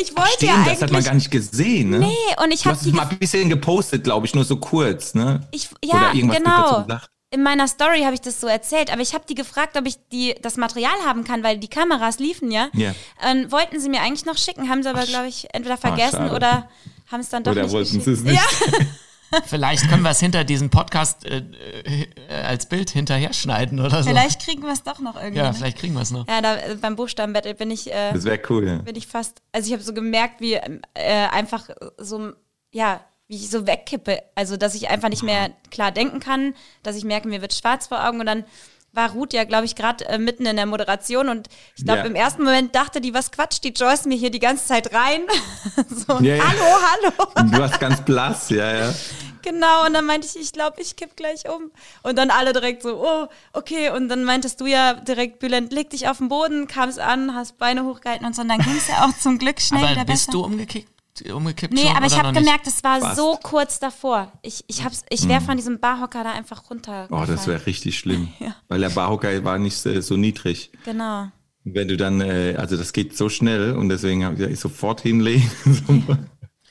Ich 0.00 0.16
wollte 0.16 0.30
Stimmt, 0.34 0.42
ja 0.50 0.56
das 0.58 0.66
eigentlich. 0.68 0.82
hat 0.82 0.90
man 0.92 1.04
gar 1.04 1.14
nicht 1.14 1.30
gesehen. 1.30 1.90
Ne? 1.90 1.98
nee, 2.00 2.14
und 2.42 2.50
ich 2.52 2.60
Du 2.62 2.66
habe 2.70 2.78
hast 2.78 2.86
es 2.86 2.92
mal 2.92 3.06
ein 3.08 3.18
bisschen 3.18 3.48
gepostet, 3.48 4.04
glaube 4.04 4.26
ich, 4.26 4.34
nur 4.34 4.44
so 4.44 4.56
kurz, 4.56 5.14
ne? 5.14 5.46
Ich, 5.50 5.68
Oder 5.84 5.92
ja, 6.00 6.12
irgendwas 6.12 6.38
mit 6.38 6.44
genau. 6.46 6.82
gesagt. 6.82 7.10
In 7.30 7.42
meiner 7.42 7.66
Story 7.68 8.02
habe 8.02 8.14
ich 8.14 8.20
das 8.20 8.40
so 8.40 8.46
erzählt, 8.46 8.90
aber 8.92 9.02
ich 9.02 9.12
habe 9.12 9.24
die 9.28 9.34
gefragt, 9.34 9.76
ob 9.76 9.86
ich 9.86 9.96
die, 10.12 10.34
das 10.42 10.56
Material 10.56 10.94
haben 11.04 11.24
kann, 11.24 11.42
weil 11.42 11.58
die 11.58 11.68
Kameras 11.68 12.18
liefen 12.18 12.50
ja. 12.50 12.68
Ja. 12.72 12.94
Ähm, 13.22 13.50
wollten 13.50 13.80
sie 13.80 13.88
mir 13.88 14.00
eigentlich 14.02 14.24
noch 14.26 14.38
schicken, 14.38 14.68
haben 14.70 14.82
sie 14.82 14.88
aber, 14.90 15.04
glaube 15.04 15.26
ich, 15.26 15.48
entweder 15.52 15.76
vergessen 15.76 16.16
schade. 16.28 16.34
oder 16.34 16.68
haben 17.10 17.20
es 17.20 17.28
dann 17.28 17.42
doch 17.42 17.52
Oder 17.52 17.64
nicht 17.64 17.72
wollten 17.72 17.98
geschickt. 17.98 18.04
sie 18.04 18.12
es 18.12 18.20
nicht? 18.22 18.34
Ja, 18.34 18.78
Vielleicht 19.46 19.88
können 19.88 20.02
wir 20.02 20.10
es 20.10 20.20
hinter 20.20 20.44
diesem 20.44 20.70
Podcast 20.70 21.26
äh, 21.26 21.42
äh, 21.84 22.06
als 22.46 22.66
Bild 22.66 22.90
hinterher 22.90 23.32
schneiden 23.32 23.80
oder 23.80 24.02
so. 24.02 24.08
vielleicht 24.08 24.42
kriegen 24.42 24.62
wir 24.62 24.72
es 24.72 24.82
doch 24.82 24.98
noch 25.00 25.16
irgendwie. 25.16 25.38
Ja, 25.38 25.48
ne? 25.48 25.54
vielleicht 25.54 25.78
kriegen 25.78 25.94
wir 25.94 26.02
es 26.02 26.10
noch. 26.10 26.26
ja 26.28 26.40
da, 26.40 26.56
beim 26.80 26.96
Buchstabenbattle 26.96 27.54
bin 27.54 27.70
ich, 27.70 27.92
äh, 27.92 28.12
Das 28.12 28.24
wäre 28.24 28.40
cool, 28.50 28.66
ja. 28.66 28.76
bin 28.78 28.96
ich 28.96 29.06
fast, 29.06 29.42
also 29.52 29.66
ich 29.66 29.72
habe 29.72 29.82
so 29.82 29.92
gemerkt, 29.92 30.40
wie 30.40 30.54
äh, 30.54 30.80
einfach 31.30 31.68
so, 31.98 32.32
ja, 32.72 33.00
wie 33.28 33.36
ich 33.36 33.50
so 33.50 33.66
wegkippe. 33.66 34.22
Also, 34.36 34.56
dass 34.56 34.74
ich 34.74 34.88
einfach 34.88 35.08
nicht 35.08 35.22
mehr 35.24 35.50
klar 35.70 35.90
denken 35.92 36.20
kann, 36.20 36.54
dass 36.82 36.94
ich 36.96 37.04
merke, 37.04 37.26
mir 37.28 37.42
wird 37.42 37.54
schwarz 37.54 37.88
vor 37.88 38.06
Augen 38.08 38.20
und 38.20 38.26
dann 38.26 38.44
war 38.92 39.10
Ruth 39.10 39.34
ja, 39.34 39.44
glaube 39.44 39.66
ich, 39.66 39.74
gerade 39.74 40.06
äh, 40.08 40.16
mitten 40.16 40.46
in 40.46 40.56
der 40.56 40.64
Moderation 40.64 41.28
und 41.28 41.48
ich 41.76 41.84
glaube, 41.84 42.00
Ja. 42.00 42.06
im 42.06 42.14
ersten 42.14 42.44
Moment 42.44 42.74
dachte 42.74 43.00
die, 43.02 43.12
was 43.12 43.30
quatscht 43.30 43.62
die 43.64 43.74
Joyce 43.74 44.06
mir 44.06 44.16
hier 44.16 44.30
die 44.30 44.38
ganze 44.38 44.64
Zeit 44.66 44.94
rein? 44.94 45.20
so, 45.90 46.18
Ja, 46.20 46.36
ja. 46.36 46.44
hallo, 46.48 46.62
hallo. 46.62 47.30
Und 47.34 47.54
Du 47.54 47.62
hast 47.62 47.78
ganz 47.78 48.00
blass, 48.02 48.48
ja, 48.48 48.72
ja. 48.86 48.94
Genau, 49.46 49.86
und 49.86 49.94
dann 49.94 50.04
meinte 50.06 50.26
ich, 50.26 50.34
ich 50.34 50.52
glaube, 50.52 50.80
ich 50.80 50.96
kipp 50.96 51.14
gleich 51.14 51.48
um. 51.48 51.70
Und 52.02 52.18
dann 52.18 52.30
alle 52.30 52.52
direkt 52.52 52.82
so, 52.82 53.00
oh, 53.00 53.28
okay. 53.52 53.90
Und 53.90 54.08
dann 54.08 54.24
meintest 54.24 54.60
du 54.60 54.66
ja 54.66 54.94
direkt, 54.94 55.38
Bülent, 55.38 55.72
leg 55.72 55.88
dich 55.90 56.08
auf 56.08 56.18
den 56.18 56.28
Boden, 56.28 56.66
kamst 56.66 56.98
an, 56.98 57.32
hast 57.32 57.56
Beine 57.56 57.84
hochgehalten 57.84 58.26
und 58.26 58.34
so. 58.34 58.42
Und 58.42 58.48
dann 58.48 58.58
ging 58.58 58.76
es 58.76 58.88
ja 58.88 59.04
auch 59.06 59.16
zum 59.16 59.38
Glück 59.38 59.60
schnell 59.60 59.82
wieder 59.82 60.00
Aber 60.00 60.04
bist 60.06 60.26
besser. 60.26 60.32
du 60.32 60.44
umgekickt, 60.44 60.88
umgekippt 61.32 61.72
Nee, 61.72 61.82
schon 61.82 61.96
aber 61.96 62.06
ich 62.06 62.18
habe 62.18 62.32
gemerkt, 62.32 62.66
es 62.66 62.82
war 62.82 62.98
Fast. 63.00 63.16
so 63.16 63.38
kurz 63.40 63.78
davor. 63.78 64.32
Ich, 64.42 64.64
ich, 64.66 64.82
hab's, 64.82 65.04
ich 65.10 65.28
wäre 65.28 65.40
von 65.40 65.56
diesem 65.56 65.78
Barhocker 65.78 66.24
da 66.24 66.32
einfach 66.32 66.68
runter. 66.68 67.06
Oh, 67.12 67.22
das 67.24 67.46
wäre 67.46 67.64
richtig 67.66 67.96
schlimm. 68.00 68.28
Weil 68.68 68.80
der 68.80 68.90
Barhocker 68.90 69.44
war 69.44 69.58
nicht 69.60 69.76
so 69.78 70.16
niedrig. 70.16 70.72
Genau. 70.84 71.28
Wenn 71.62 71.86
du 71.86 71.96
dann, 71.96 72.20
äh, 72.20 72.56
also 72.58 72.76
das 72.76 72.92
geht 72.92 73.16
so 73.16 73.28
schnell 73.28 73.76
und 73.76 73.90
deswegen 73.90 74.24
habe 74.24 74.44
ich 74.44 74.58
sofort 74.58 75.02
hinlegen. 75.02 75.48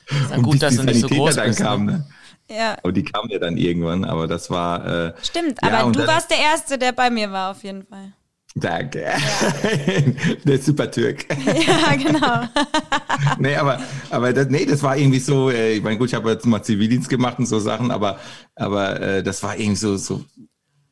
Ist 0.08 0.30
ja 0.30 0.36
gut, 0.38 0.62
dass 0.62 0.76
du 0.76 0.84
nicht 0.84 1.00
so 1.00 1.08
groß 1.08 1.36
bist. 1.36 1.58
kamen. 1.58 1.86
Ne? 1.86 2.06
Ja. 2.50 2.76
Aber 2.82 2.92
die 2.92 3.02
kamen 3.04 3.28
ja 3.30 3.38
dann 3.38 3.56
irgendwann, 3.56 4.04
aber 4.04 4.26
das 4.26 4.50
war. 4.50 5.06
Äh, 5.08 5.12
Stimmt, 5.22 5.58
Ja, 5.62 5.80
aber 5.80 5.92
du 5.92 5.98
dann- 5.98 6.08
warst 6.08 6.30
der 6.30 6.38
Erste, 6.38 6.78
der 6.78 6.92
bei 6.92 7.10
mir 7.10 7.30
war, 7.30 7.50
auf 7.50 7.62
jeden 7.64 7.84
Fall. 7.86 8.12
Danke. 8.58 9.04
der 10.44 10.58
Super-Türk. 10.58 11.26
Ja, 11.66 11.94
genau. 11.94 12.48
nee, 13.38 13.54
aber, 13.56 13.80
aber 14.10 14.32
das, 14.32 14.48
nee, 14.48 14.64
das 14.64 14.82
war 14.82 14.96
irgendwie 14.96 15.18
so, 15.18 15.50
äh, 15.50 15.74
ich 15.74 15.82
meine, 15.82 15.98
gut, 15.98 16.08
ich 16.08 16.14
habe 16.14 16.30
jetzt 16.30 16.46
mal 16.46 16.62
Zivildienst 16.62 17.08
gemacht 17.08 17.38
und 17.38 17.46
so 17.46 17.58
Sachen, 17.58 17.90
aber, 17.90 18.18
aber 18.54 19.00
äh, 19.00 19.22
das 19.22 19.42
war 19.42 19.58
irgendwie 19.58 19.76
so, 19.76 19.96
so, 19.98 20.24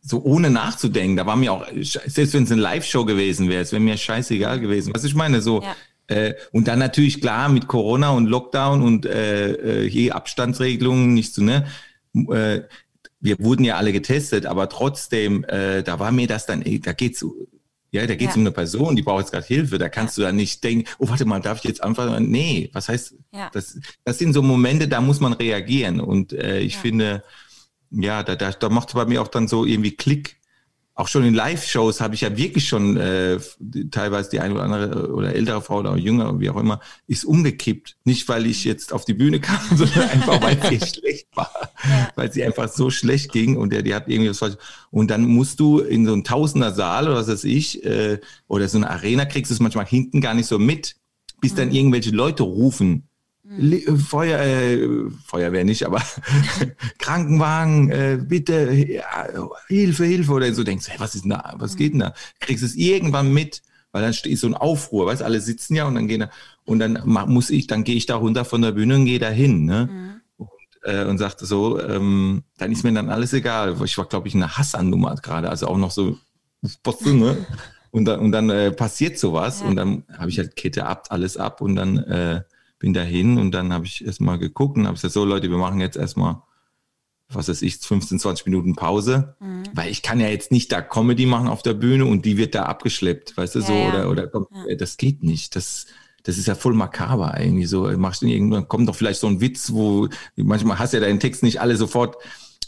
so 0.03 0.23
ohne 0.23 0.51
nachzudenken. 0.51 1.17
Da 1.17 1.25
war 1.25 1.37
mir 1.37 1.53
auch, 1.53 1.65
selbst 2.07 2.35
wenn 2.35 2.45
es 2.45 2.53
eine 2.53 2.61
Live-Show 2.61 3.07
gewesen 3.07 3.49
wäre, 3.49 3.63
es 3.63 3.73
wäre 3.73 3.81
mir 3.81 3.97
scheißegal 3.97 4.61
gewesen. 4.61 4.93
Was 4.95 5.05
ich 5.05 5.15
meine, 5.15 5.41
so. 5.41 5.63
Ja. 5.63 5.75
Äh, 6.07 6.35
und 6.53 6.69
dann 6.69 6.79
natürlich 6.79 7.21
klar 7.21 7.49
mit 7.49 7.67
Corona 7.67 8.11
und 8.11 8.27
Lockdown 8.27 8.83
und 8.83 9.07
äh, 9.07 9.85
äh, 9.85 9.91
hier 9.91 10.15
Abstandsregelungen, 10.15 11.15
nicht 11.15 11.35
so, 11.35 11.43
ne? 11.43 11.67
Äh, 12.15 12.63
wir 13.21 13.39
wurden 13.39 13.65
ja 13.65 13.77
alle 13.77 13.93
getestet, 13.93 14.45
aber 14.45 14.69
trotzdem, 14.69 15.45
äh, 15.45 15.83
da 15.83 15.99
war 15.99 16.13
mir 16.13 16.27
das 16.27 16.45
dann, 16.45 16.61
ey, 16.61 16.79
da 16.79 16.93
geht's, 16.93 17.25
ja, 17.91 18.07
da 18.07 18.15
geht's 18.17 18.35
Ja. 18.35 18.41
um 18.41 18.41
eine 18.43 18.51
Person, 18.53 18.97
die 18.97 19.03
braucht 19.03 19.21
jetzt 19.21 19.31
gerade 19.33 19.47
Hilfe. 19.47 19.79
Da 19.79 19.89
kannst 19.89 20.19
du 20.19 20.23
dann 20.23 20.37
nicht 20.37 20.63
denken, 20.63 20.87
oh, 20.99 21.09
warte 21.09 21.25
mal, 21.25 21.41
darf 21.41 21.59
ich 21.59 21.65
jetzt 21.65 21.83
einfach, 21.83 22.21
nee, 22.21 22.69
was 22.75 22.89
heißt, 22.91 23.15
Ja. 23.33 23.49
das, 23.55 23.79
das 24.05 24.19
sind 24.19 24.35
so 24.35 24.43
Momente, 24.43 24.89
da 24.89 25.01
muss 25.01 25.21
man 25.21 25.33
reagieren. 25.33 26.01
Und 26.01 26.35
äh, 26.35 26.59
ich 26.61 26.75
Ja. 26.75 26.81
finde, 26.81 27.25
ja, 27.91 28.23
da, 28.23 28.37
da, 28.37 28.51
da 28.51 28.69
macht 28.69 28.93
bei 28.93 29.07
mir 29.07 29.23
auch 29.23 29.29
dann 29.29 29.49
so 29.49 29.65
irgendwie 29.65 29.93
Klick. 29.93 30.37
Auch 30.97 31.09
schon 31.09 31.25
in 31.25 31.35
Live-Shows 31.35 32.01
habe 32.01 32.15
ich 32.15 32.21
ja 32.21 32.37
wirklich 32.37 32.69
schon 32.69 32.97
äh, 32.97 33.41
teilweise 33.91 34.31
die 34.31 34.39
eine 34.39 34.55
oder 34.55 34.63
andere 34.63 35.13
oder 35.13 35.35
ältere 35.35 35.61
Frau 35.61 35.79
oder 35.79 35.97
jünger, 35.97 36.39
wie 36.39 36.49
auch 36.51 36.57
immer, 36.57 36.79
ist 37.09 37.25
umgekippt. 37.25 37.97
Nicht, 38.05 38.29
weil 38.29 38.47
ich 38.47 38.65
jetzt 38.65 38.93
auf 38.93 39.05
die 39.05 39.15
Bühne 39.15 39.41
kam, 39.41 39.59
sondern 39.75 40.09
einfach, 40.09 40.41
weil 40.41 40.57
ihr 40.73 40.87
schlecht 40.87 41.29
war. 41.35 41.51
Ja. 41.83 42.11
Weil 42.15 42.33
sie 42.33 42.45
einfach 42.45 42.69
so 42.69 42.91
schlecht 42.91 43.33
ging 43.33 43.57
und 43.57 43.73
der, 43.73 43.83
die 43.83 43.93
hat 43.93 44.09
irgendwie 44.09 44.31
was 44.31 44.39
falsch. 44.39 44.57
Und 44.91 45.11
dann 45.11 45.25
musst 45.25 45.59
du 45.59 45.81
in 45.81 46.07
so 46.07 46.13
einen 46.13 46.23
Tausender 46.23 46.73
Saal 46.73 47.09
oder 47.09 47.17
was 47.17 47.29
weiß 47.29 47.45
ich, 47.45 47.85
äh, 47.85 48.21
oder 48.47 48.69
so 48.69 48.79
eine 48.79 48.89
Arena 48.89 49.25
kriegst 49.25 49.51
du 49.51 49.55
es 49.55 49.61
manchmal 49.61 49.87
hinten 49.87 50.21
gar 50.21 50.35
nicht 50.35 50.47
so 50.47 50.61
mit, 50.61 50.95
bis 51.41 51.55
dann 51.57 51.73
irgendwelche 51.73 52.11
Leute 52.11 52.45
rufen. 52.45 53.09
Le- 53.47 53.77
äh, 53.87 53.97
Feuer, 53.97 54.41
äh, 54.41 54.89
Feuerwehr 55.27 55.65
nicht, 55.65 55.85
aber 55.87 56.03
Krankenwagen, 56.99 57.91
äh, 57.91 58.19
bitte, 58.23 58.73
ja, 58.73 59.29
Hilfe, 59.69 60.05
Hilfe 60.05 60.33
oder 60.33 60.53
so 60.55 60.65
denkst, 60.65 60.89
hey, 60.89 60.99
was 60.99 61.15
ist 61.15 61.23
denn 61.25 61.31
da, 61.31 61.55
was 61.59 61.77
geht 61.77 61.93
denn 61.93 62.01
da? 62.01 62.15
Kriegst 62.41 62.65
es 62.65 62.75
irgendwann 62.75 63.33
mit, 63.33 63.63
weil 63.93 64.03
dann 64.03 64.15
steht 64.15 64.39
so 64.39 64.47
ein 64.47 64.55
Aufruhr, 64.55 65.07
weißt, 65.07 65.23
alle 65.23 65.41
sitzen 65.41 65.75
ja 65.77 65.87
und 65.87 65.95
dann 65.95 66.09
gehen 66.09 66.21
da, 66.21 66.31
und 66.65 66.79
dann 66.79 67.01
muss 67.05 67.51
ich, 67.51 67.67
dann 67.67 67.85
gehe 67.85 67.97
ich 67.97 68.07
da 68.07 68.17
runter 68.17 68.45
von 68.45 68.63
der 68.63 68.73
Bühne 68.73 68.97
und 68.97 69.05
gehe 69.05 69.19
da 69.19 69.29
hin, 69.29 69.65
ne? 69.67 69.91
Und, 70.37 70.49
äh, 70.85 71.05
und 71.05 71.19
sagte 71.19 71.47
so, 71.47 71.81
ähm, 71.81 72.43
dann 72.59 72.73
ist 72.73 72.83
mir 72.85 72.93
dann 72.93 73.11
alles 73.11 73.33
egal. 73.35 73.77
Ich 73.85 73.99
war, 73.99 74.07
glaube 74.07 74.29
ich, 74.29 74.35
eine 74.35 74.57
Hassannummer 74.57 75.15
gerade, 75.17 75.51
also 75.51 75.69
auch 75.69 75.79
noch 75.79 75.91
so, 75.91 76.17
ne? 77.05 77.47
Und 77.91 78.07
dann, 78.07 78.19
und 78.19 78.33
dann 78.33 78.51
äh, 78.51 78.73
passiert 78.73 79.21
sowas 79.21 79.61
Ja. 79.61 79.69
und 79.69 79.77
dann 79.77 80.03
habe 80.19 80.29
ich 80.29 80.39
halt 80.39 80.57
Kette 80.57 80.85
ab, 80.85 81.07
alles 81.11 81.37
ab 81.37 81.61
und 81.61 81.77
dann 81.77 81.99
äh, 81.99 82.43
bin 82.85 82.93
dahin 82.93 83.39
und 83.39 83.53
dann 83.53 83.73
habe 83.73 83.87
ich 83.87 84.05
erstmal 84.05 84.39
geguckt 84.39 84.77
und 84.77 84.85
habe 84.87 84.95
gesagt, 84.95 85.15
so 85.15 85.25
Leute, 85.25 85.49
wir 85.49 85.57
machen 85.57 85.81
jetzt 85.81 85.97
erstmal, 85.97 86.43
was 87.31 87.49
weiß 87.49 87.63
ich, 87.63 87.79
15, 87.79 88.19
20 88.19 88.45
Minuten 88.45 88.75
Pause, 88.77 89.37
Mhm. 89.41 89.63
weil 89.73 89.91
ich 89.91 90.03
kann 90.03 90.21
ja 90.21 90.29
jetzt 90.29 90.53
nicht 90.53 90.71
da 90.71 90.83
Comedy 90.83 91.25
machen 91.25 91.49
auf 91.49 91.63
der 91.63 91.73
Bühne 91.73 92.05
und 92.05 92.27
die 92.27 92.37
wird 92.37 92.55
da 92.55 92.65
abgeschleppt, 92.65 93.37
weißt 93.39 93.55
du, 93.55 93.61
so, 93.63 93.73
Ja, 93.73 93.79
ja. 93.79 93.89
oder, 93.89 94.11
oder 94.11 94.27
kommt, 94.27 94.49
äh, 94.69 94.77
das 94.77 94.99
geht 94.99 95.23
nicht, 95.23 95.57
das, 95.57 95.87
das 96.25 96.37
ist 96.37 96.47
ja 96.47 96.55
voll 96.55 96.75
makaber 96.75 97.41
irgendwie 97.41 97.65
so, 97.65 97.85
machst 97.97 98.21
du 98.21 98.27
irgendwann, 98.27 98.69
kommt 98.69 98.87
doch 98.87 98.95
vielleicht 98.97 99.21
so 99.21 99.27
ein 99.29 99.41
Witz, 99.41 99.73
wo, 99.73 100.09
manchmal 100.37 100.79
hast 100.79 100.93
du 100.93 100.99
ja 100.99 101.07
deinen 101.07 101.21
Text 101.21 101.43
nicht 101.43 101.63
alle 101.63 101.77
sofort 101.79 102.17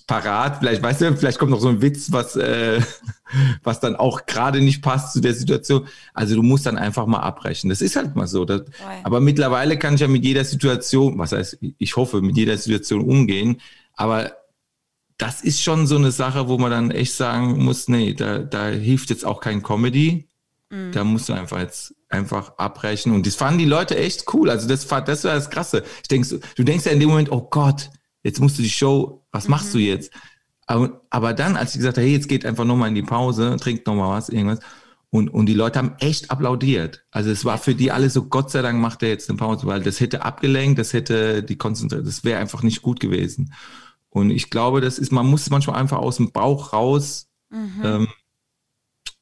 parat, 0.07 0.59
vielleicht, 0.59 0.83
weißt 0.83 1.01
du, 1.01 1.17
vielleicht 1.17 1.39
kommt 1.39 1.51
noch 1.51 1.61
so 1.61 1.69
ein 1.69 1.83
Witz, 1.83 2.13
was, 2.13 2.37
äh, 2.37 2.81
was 3.63 3.81
dann 3.81 3.97
auch 3.97 4.27
gerade 4.27 4.61
nicht 4.61 4.83
passt 4.83 5.13
zu 5.13 5.21
der 5.21 5.35
Situation. 5.35 5.87
Also 6.15 6.37
du 6.37 6.43
musst 6.43 6.67
dann 6.67 6.79
einfach 6.79 7.07
mal 7.07 7.21
abbrechen. 7.21 7.71
Das 7.71 7.81
ist 7.81 7.97
halt 7.97 8.15
mal 8.15 8.27
so. 8.27 8.45
Das, 8.45 8.63
aber 9.03 9.21
mittlerweile 9.21 9.79
kann 9.79 9.95
ich 9.95 10.01
ja 10.01 10.09
mit 10.09 10.25
jeder 10.25 10.45
Situation, 10.45 11.19
was 11.19 11.33
heißt, 11.33 11.59
ich 11.79 11.97
hoffe, 11.97 12.23
mit 12.23 12.37
jeder 12.37 12.57
Situation 12.57 13.03
umgehen. 13.03 13.61
Aber 13.95 14.33
das 15.19 15.43
ist 15.43 15.63
schon 15.63 15.87
so 15.87 15.97
eine 15.97 16.13
Sache, 16.13 16.49
wo 16.49 16.59
man 16.59 16.71
dann 16.71 16.91
echt 16.91 17.15
sagen 17.15 17.65
muss, 17.65 17.89
nee, 17.89 18.15
da, 18.15 18.39
da 18.39 18.69
hilft 18.69 19.11
jetzt 19.11 19.25
auch 19.25 19.41
kein 19.41 19.63
Comedy. 19.63 20.29
Mhm. 20.71 20.93
Da 20.93 21.05
musst 21.05 21.29
du 21.29 21.33
einfach 21.33 21.59
jetzt 21.59 21.95
einfach 22.09 22.57
abbrechen. 22.59 23.13
Und 23.13 23.27
das 23.27 23.35
fanden 23.35 23.59
die 23.59 23.65
Leute 23.65 23.97
echt 23.97 24.33
cool. 24.35 24.51
Also 24.51 24.69
das 24.69 24.89
war, 24.91 25.03
das 25.03 25.25
war 25.25 25.35
das 25.35 25.51
Krasse. 25.51 25.83
Ich 26.03 26.09
denk, 26.09 26.27
du 26.29 26.63
denkst 26.63 26.87
ja 26.87 26.93
in 26.93 27.01
dem 27.01 27.09
Moment, 27.09 27.33
oh 27.33 27.49
Gott, 27.51 27.91
jetzt 28.23 28.41
musst 28.41 28.59
du 28.59 28.63
die 28.63 28.71
Show, 28.71 29.26
was 29.37 29.49
machst 29.49 29.75
du 29.75 29.79
jetzt? 29.79 30.13
Aber, 30.67 31.03
aber 31.11 31.33
dann, 31.33 31.57
als 31.57 31.73
ich 31.73 31.79
gesagt 31.79 31.99
habe, 31.99 32.07
hey, 32.07 32.15
jetzt 32.15 32.29
geht 32.29 32.45
einfach 32.45 32.65
nochmal 32.65 32.89
in 32.89 32.95
die 32.95 33.03
Pause, 33.03 33.57
trinkt 33.61 33.87
nochmal 33.87 34.17
was, 34.17 34.29
irgendwas. 34.29 34.61
Und, 35.11 35.29
und 35.29 35.47
die 35.47 35.55
Leute 35.55 35.79
haben 35.79 35.95
echt 36.01 36.31
applaudiert. 36.31 37.05
Also 37.11 37.31
es 37.31 37.45
war 37.45 37.59
für 37.59 37.75
die 37.75 37.93
alle 37.93 38.11
so, 38.11 38.25
Gott 38.25 38.51
sei 38.51 38.63
Dank 38.63 38.81
macht 38.81 39.03
er 39.03 39.11
jetzt 39.11 39.31
eine 39.31 39.39
Pause, 39.39 39.67
weil 39.67 39.83
das 39.83 40.01
hätte 40.01 40.25
abgelenkt, 40.25 40.79
das 40.79 40.93
hätte 40.93 41.43
die 41.43 41.57
konzentriert, 41.57 42.07
das 42.07 42.25
wäre 42.25 42.41
einfach 42.41 42.63
nicht 42.63 42.83
gut 42.83 42.99
gewesen. 42.99 43.53
Und 44.09 44.31
ich 44.31 44.51
glaube, 44.51 44.81
das 44.81 44.99
ist, 44.99 45.13
man 45.13 45.27
muss 45.27 45.49
manchmal 45.51 45.79
einfach 45.79 45.99
aus 45.99 46.17
dem 46.17 46.33
Bauch 46.33 46.73
raus 46.73 47.29
mhm. 47.51 47.83
ähm, 47.85 48.09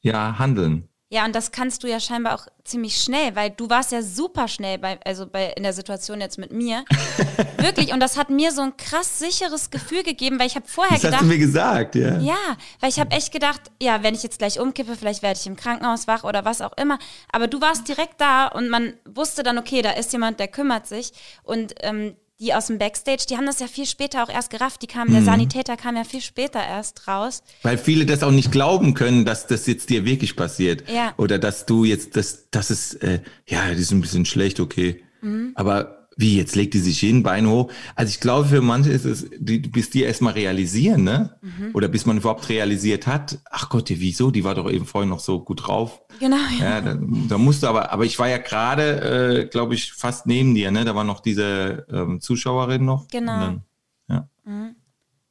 ja, 0.01 0.39
handeln. 0.39 0.89
Ja, 1.15 1.25
und 1.25 1.33
das 1.33 1.53
kannst 1.53 1.85
du 1.85 1.87
ja 1.87 2.01
scheinbar 2.01 2.35
auch 2.35 2.49
ziemlich 2.65 2.97
schnell, 2.97 3.37
weil 3.37 3.51
du 3.51 3.71
warst 3.71 3.93
ja 3.93 4.03
super 4.03 4.49
schnell 4.49 4.79
bei, 4.79 4.99
also 5.05 5.29
bei, 5.29 5.53
in 5.57 5.63
der 5.63 5.73
Situation 5.73 6.21
jetzt 6.21 6.39
mit 6.39 6.51
mir. 6.51 6.85
Wirklich. 7.59 7.93
Und 7.93 8.01
das 8.01 8.17
hat 8.17 8.31
mir 8.31 8.51
so 8.51 8.63
ein 8.63 8.77
krass 8.77 9.21
sicheres 9.21 9.71
Gefühl 9.71 10.03
gegeben, 10.03 10.41
weil 10.41 10.49
ich 10.49 10.57
habe 10.57 10.67
vorher 10.67 10.95
das 10.95 11.03
gedacht. 11.03 11.13
Das 11.13 11.21
hast 11.21 11.31
du 11.31 11.33
mir 11.33 11.39
gesagt, 11.39 11.95
ja. 11.95 12.19
Ja, 12.19 12.57
weil 12.81 12.89
ich 12.89 12.99
habe 12.99 13.13
echt 13.13 13.31
gedacht, 13.31 13.61
ja, 13.81 14.03
wenn 14.03 14.17
ich 14.17 14.25
jetzt 14.25 14.39
gleich 14.41 14.59
umkippe, 14.59 14.97
vielleicht 14.97 15.23
werde 15.23 15.39
ich 15.39 15.47
im 15.47 15.55
Krankenhaus 15.55 16.09
wach 16.09 16.25
oder 16.25 16.45
was 16.45 16.61
auch 16.61 16.77
immer. 16.79 16.99
Aber 17.31 17.47
du 17.47 17.61
warst 17.61 17.87
direkt 17.87 18.21
da 18.21 18.49
und 18.49 18.69
man 18.69 18.95
wusste 19.05 19.45
dann, 19.45 19.57
okay, 19.57 19.83
da 19.83 19.93
ist 19.93 20.13
jemand, 20.13 20.41
der 20.41 20.49
kümmert 20.49 20.89
sich. 20.89 21.13
Und 21.45 21.75
ähm, 21.83 22.17
die 22.41 22.53
aus 22.53 22.67
dem 22.67 22.79
Backstage, 22.79 23.25
die 23.29 23.37
haben 23.37 23.47
das 23.47 23.61
ja 23.61 23.69
viel 23.69 23.87
später 23.87 24.23
auch 24.25 24.29
erst 24.29 24.51
gerafft. 24.51 24.83
Die 24.83 24.87
kamen, 24.87 25.11
mhm. 25.11 25.15
der 25.15 25.23
Sanitäter 25.23 25.77
kam 25.77 25.97
ja 25.97 26.05
viel 26.05 26.21
später 26.21 26.61
erst 26.61 27.07
raus. 27.07 27.43
Weil 27.63 27.79
viele 27.79 28.07
das 28.07 28.23
auch 28.23 28.33
nicht 28.33 28.51
glauben 28.51 28.95
können, 28.95 29.25
dass 29.25 29.47
das 29.47 29.67
jetzt 29.67 29.91
dir 29.91 30.05
wirklich 30.05 30.37
passiert. 30.37 30.89
Ja. 30.89 31.15
Oder 31.17 31.39
dass 31.39 31.67
du 31.67 31.85
jetzt, 31.85 32.17
das, 32.17 32.51
das 32.51 32.71
ist, 32.71 32.95
äh, 33.03 33.21
ja, 33.47 33.71
das 33.71 33.79
ist 33.79 33.93
ein 33.93 34.01
bisschen 34.01 34.25
schlecht, 34.25 34.59
okay. 34.61 35.03
Mhm. 35.21 35.53
Aber 35.55 36.04
wie, 36.17 36.37
jetzt 36.37 36.55
legt 36.55 36.75
die 36.75 36.79
sich 36.79 37.01
hin, 37.01 37.23
Bein 37.23 37.49
hoch. 37.49 37.71
Also 37.95 38.11
ich 38.11 38.21
glaube, 38.21 38.49
für 38.49 38.61
manche 38.61 38.91
ist 38.91 39.05
es, 39.05 39.29
die, 39.37 39.59
bis 39.59 39.91
die 39.91 40.03
erstmal 40.03 40.35
realisieren, 40.35 41.05
ne? 41.05 41.37
Mhm. 41.43 41.71
Oder 41.75 41.89
bis 41.89 42.07
man 42.07 42.17
überhaupt 42.17 42.49
realisiert 42.49 43.07
hat, 43.07 43.39
ach 43.51 43.69
Gott, 43.69 43.91
wieso? 43.91 44.31
Die 44.31 44.45
war 44.45 44.55
doch 44.55 44.71
eben 44.71 44.87
vorhin 44.87 45.11
noch 45.11 45.21
so 45.21 45.41
gut 45.41 45.67
drauf. 45.67 46.03
Genau, 46.21 46.37
ja. 46.59 46.65
ja 46.65 46.81
da, 46.81 46.99
da 47.29 47.39
musste 47.39 47.69
aber, 47.69 47.93
aber 47.93 48.05
ich 48.05 48.19
war 48.19 48.29
ja 48.29 48.39
gerade, 48.39 49.43
äh, 49.43 49.47
glaube 49.47 49.75
ich, 49.75 49.93
fast 49.93 50.27
neben 50.27 50.55
dir, 50.55 50.71
ne? 50.71 50.85
Da 50.85 50.95
war 50.95 51.05
noch 51.05 51.21
diese 51.21 51.87
ähm, 51.91 52.21
Zuschauerin 52.21 52.85
noch. 52.85 53.09
Genau. 53.09 53.41
Dann, 53.41 53.63
ja. 54.09 54.29
Mhm. 54.45 54.77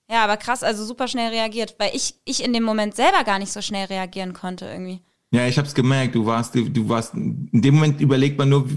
Ja, 0.10 0.26
aber 0.26 0.38
krass, 0.38 0.64
also 0.64 0.86
super 0.86 1.08
schnell 1.08 1.30
reagiert, 1.30 1.76
weil 1.80 1.92
ich, 1.96 2.16
ich 2.26 2.44
in 2.44 2.54
dem 2.54 2.64
Moment 2.64 2.96
selber 2.96 3.24
gar 3.24 3.40
nicht 3.40 3.52
so 3.52 3.62
schnell 3.62 3.86
reagieren 3.86 4.34
konnte 4.34 4.66
irgendwie. 4.66 5.02
Ja, 5.32 5.48
ich 5.48 5.58
habe 5.58 5.68
es 5.68 5.74
gemerkt. 5.74 6.14
Du 6.14 6.28
warst, 6.28 6.54
du, 6.54 6.70
du 6.70 6.88
warst. 6.88 7.16
In 7.16 7.50
dem 7.52 7.74
Moment 7.74 8.00
überlegt 8.00 8.38
man 8.38 8.50
nur, 8.50 8.70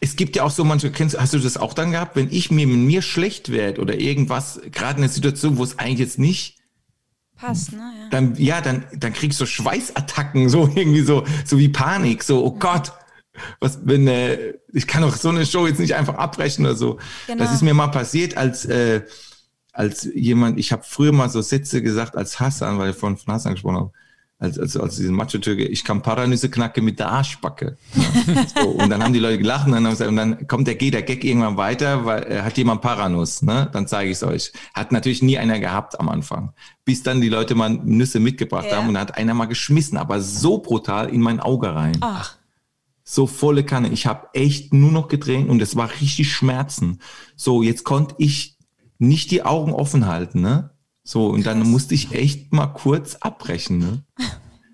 es 0.00 0.16
gibt 0.16 0.36
ja 0.36 0.44
auch 0.44 0.50
so 0.50 0.64
manche, 0.64 0.90
kennst, 0.90 1.18
hast 1.18 1.34
du 1.34 1.38
das 1.38 1.56
auch 1.56 1.74
dann 1.74 1.92
gehabt, 1.92 2.16
wenn 2.16 2.28
ich 2.30 2.50
mir 2.50 2.66
mit 2.66 2.78
mir 2.78 3.02
schlecht 3.02 3.50
werde 3.50 3.80
oder 3.80 3.98
irgendwas, 3.98 4.60
gerade 4.72 4.98
in 4.98 5.04
einer 5.04 5.12
Situation, 5.12 5.58
wo 5.58 5.64
es 5.64 5.78
eigentlich 5.78 6.00
jetzt 6.00 6.18
nicht 6.18 6.56
passt, 7.36 7.72
ne? 7.72 7.78
Ja. 7.78 8.08
Dann, 8.10 8.34
ja, 8.36 8.60
dann, 8.60 8.84
dann 8.92 9.12
kriegst 9.12 9.40
du 9.40 9.46
Schweißattacken, 9.46 10.48
so 10.48 10.70
irgendwie 10.74 11.02
so, 11.02 11.24
so 11.44 11.58
wie 11.58 11.68
Panik, 11.68 12.22
so, 12.22 12.44
oh 12.44 12.52
Gott, 12.52 12.92
was, 13.60 13.80
wenn, 13.84 14.08
äh, 14.08 14.54
ich 14.72 14.86
kann 14.86 15.02
doch 15.02 15.16
so 15.16 15.28
eine 15.28 15.46
Show 15.46 15.66
jetzt 15.66 15.78
nicht 15.78 15.94
einfach 15.94 16.14
abbrechen 16.14 16.66
oder 16.66 16.74
so. 16.74 16.98
Genau. 17.26 17.44
Das 17.44 17.54
ist 17.54 17.62
mir 17.62 17.74
mal 17.74 17.88
passiert 17.88 18.36
als, 18.36 18.64
äh, 18.64 19.02
als 19.72 20.08
jemand, 20.12 20.58
ich 20.58 20.72
habe 20.72 20.82
früher 20.84 21.12
mal 21.12 21.30
so 21.30 21.40
Sätze 21.40 21.82
gesagt 21.82 22.16
als 22.16 22.40
Hassan, 22.40 22.78
weil 22.78 22.90
ich 22.90 22.96
von, 22.96 23.16
von 23.16 23.34
Hassan 23.34 23.52
gesprochen 23.52 23.76
habe 23.76 23.92
als, 24.40 24.56
als, 24.58 24.76
als 24.76 24.96
diesen 24.96 25.16
Macho-Türke, 25.16 25.64
ich 25.64 25.84
kann 25.84 26.00
Paranüsse 26.00 26.48
knacken 26.48 26.84
mit 26.84 27.00
der 27.00 27.10
Arschbacke. 27.10 27.76
Ja. 27.94 28.46
So, 28.62 28.68
und 28.68 28.88
dann 28.88 29.02
haben 29.02 29.12
die 29.12 29.18
Leute 29.18 29.38
gelacht 29.38 29.66
und 29.66 29.72
dann, 29.72 29.84
haben 29.84 29.90
gesagt, 29.90 30.10
und 30.10 30.16
dann 30.16 30.46
kommt 30.46 30.68
der, 30.68 30.76
geht 30.76 30.94
der 30.94 31.02
Gag 31.02 31.24
irgendwann 31.24 31.56
weiter, 31.56 32.04
weil 32.04 32.22
er 32.22 32.44
hat 32.44 32.56
jemand 32.56 32.80
Paranuss, 32.80 33.42
ne? 33.42 33.68
Dann 33.72 33.88
zeige 33.88 34.10
ich 34.10 34.18
es 34.18 34.22
euch. 34.22 34.52
Hat 34.74 34.92
natürlich 34.92 35.22
nie 35.22 35.38
einer 35.38 35.58
gehabt 35.58 35.98
am 35.98 36.08
Anfang. 36.08 36.52
Bis 36.84 37.02
dann 37.02 37.20
die 37.20 37.28
Leute 37.28 37.56
mal 37.56 37.70
Nüsse 37.70 38.20
mitgebracht 38.20 38.66
ja. 38.70 38.76
haben 38.76 38.88
und 38.88 38.94
dann 38.94 39.02
hat 39.02 39.18
einer 39.18 39.34
mal 39.34 39.46
geschmissen, 39.46 39.98
aber 39.98 40.20
so 40.20 40.58
brutal 40.58 41.08
in 41.08 41.20
mein 41.20 41.40
Auge 41.40 41.74
rein. 41.74 41.96
Ach. 42.00 42.36
So 43.02 43.26
volle 43.26 43.64
Kanne. 43.64 43.88
Ich 43.88 44.06
habe 44.06 44.28
echt 44.34 44.72
nur 44.72 44.92
noch 44.92 45.08
gedreht 45.08 45.48
und 45.48 45.60
es 45.62 45.74
war 45.74 45.90
richtig 46.00 46.32
Schmerzen. 46.32 47.00
So, 47.34 47.62
jetzt 47.62 47.82
konnte 47.82 48.14
ich 48.18 48.56
nicht 48.98 49.32
die 49.32 49.42
Augen 49.42 49.72
offen 49.72 50.06
halten, 50.06 50.42
ne? 50.42 50.70
So, 51.08 51.28
und 51.28 51.46
dann 51.46 51.62
musste 51.62 51.94
ich 51.94 52.12
echt 52.12 52.52
mal 52.52 52.66
kurz 52.66 53.14
abbrechen. 53.14 53.78
Ne? 53.78 54.02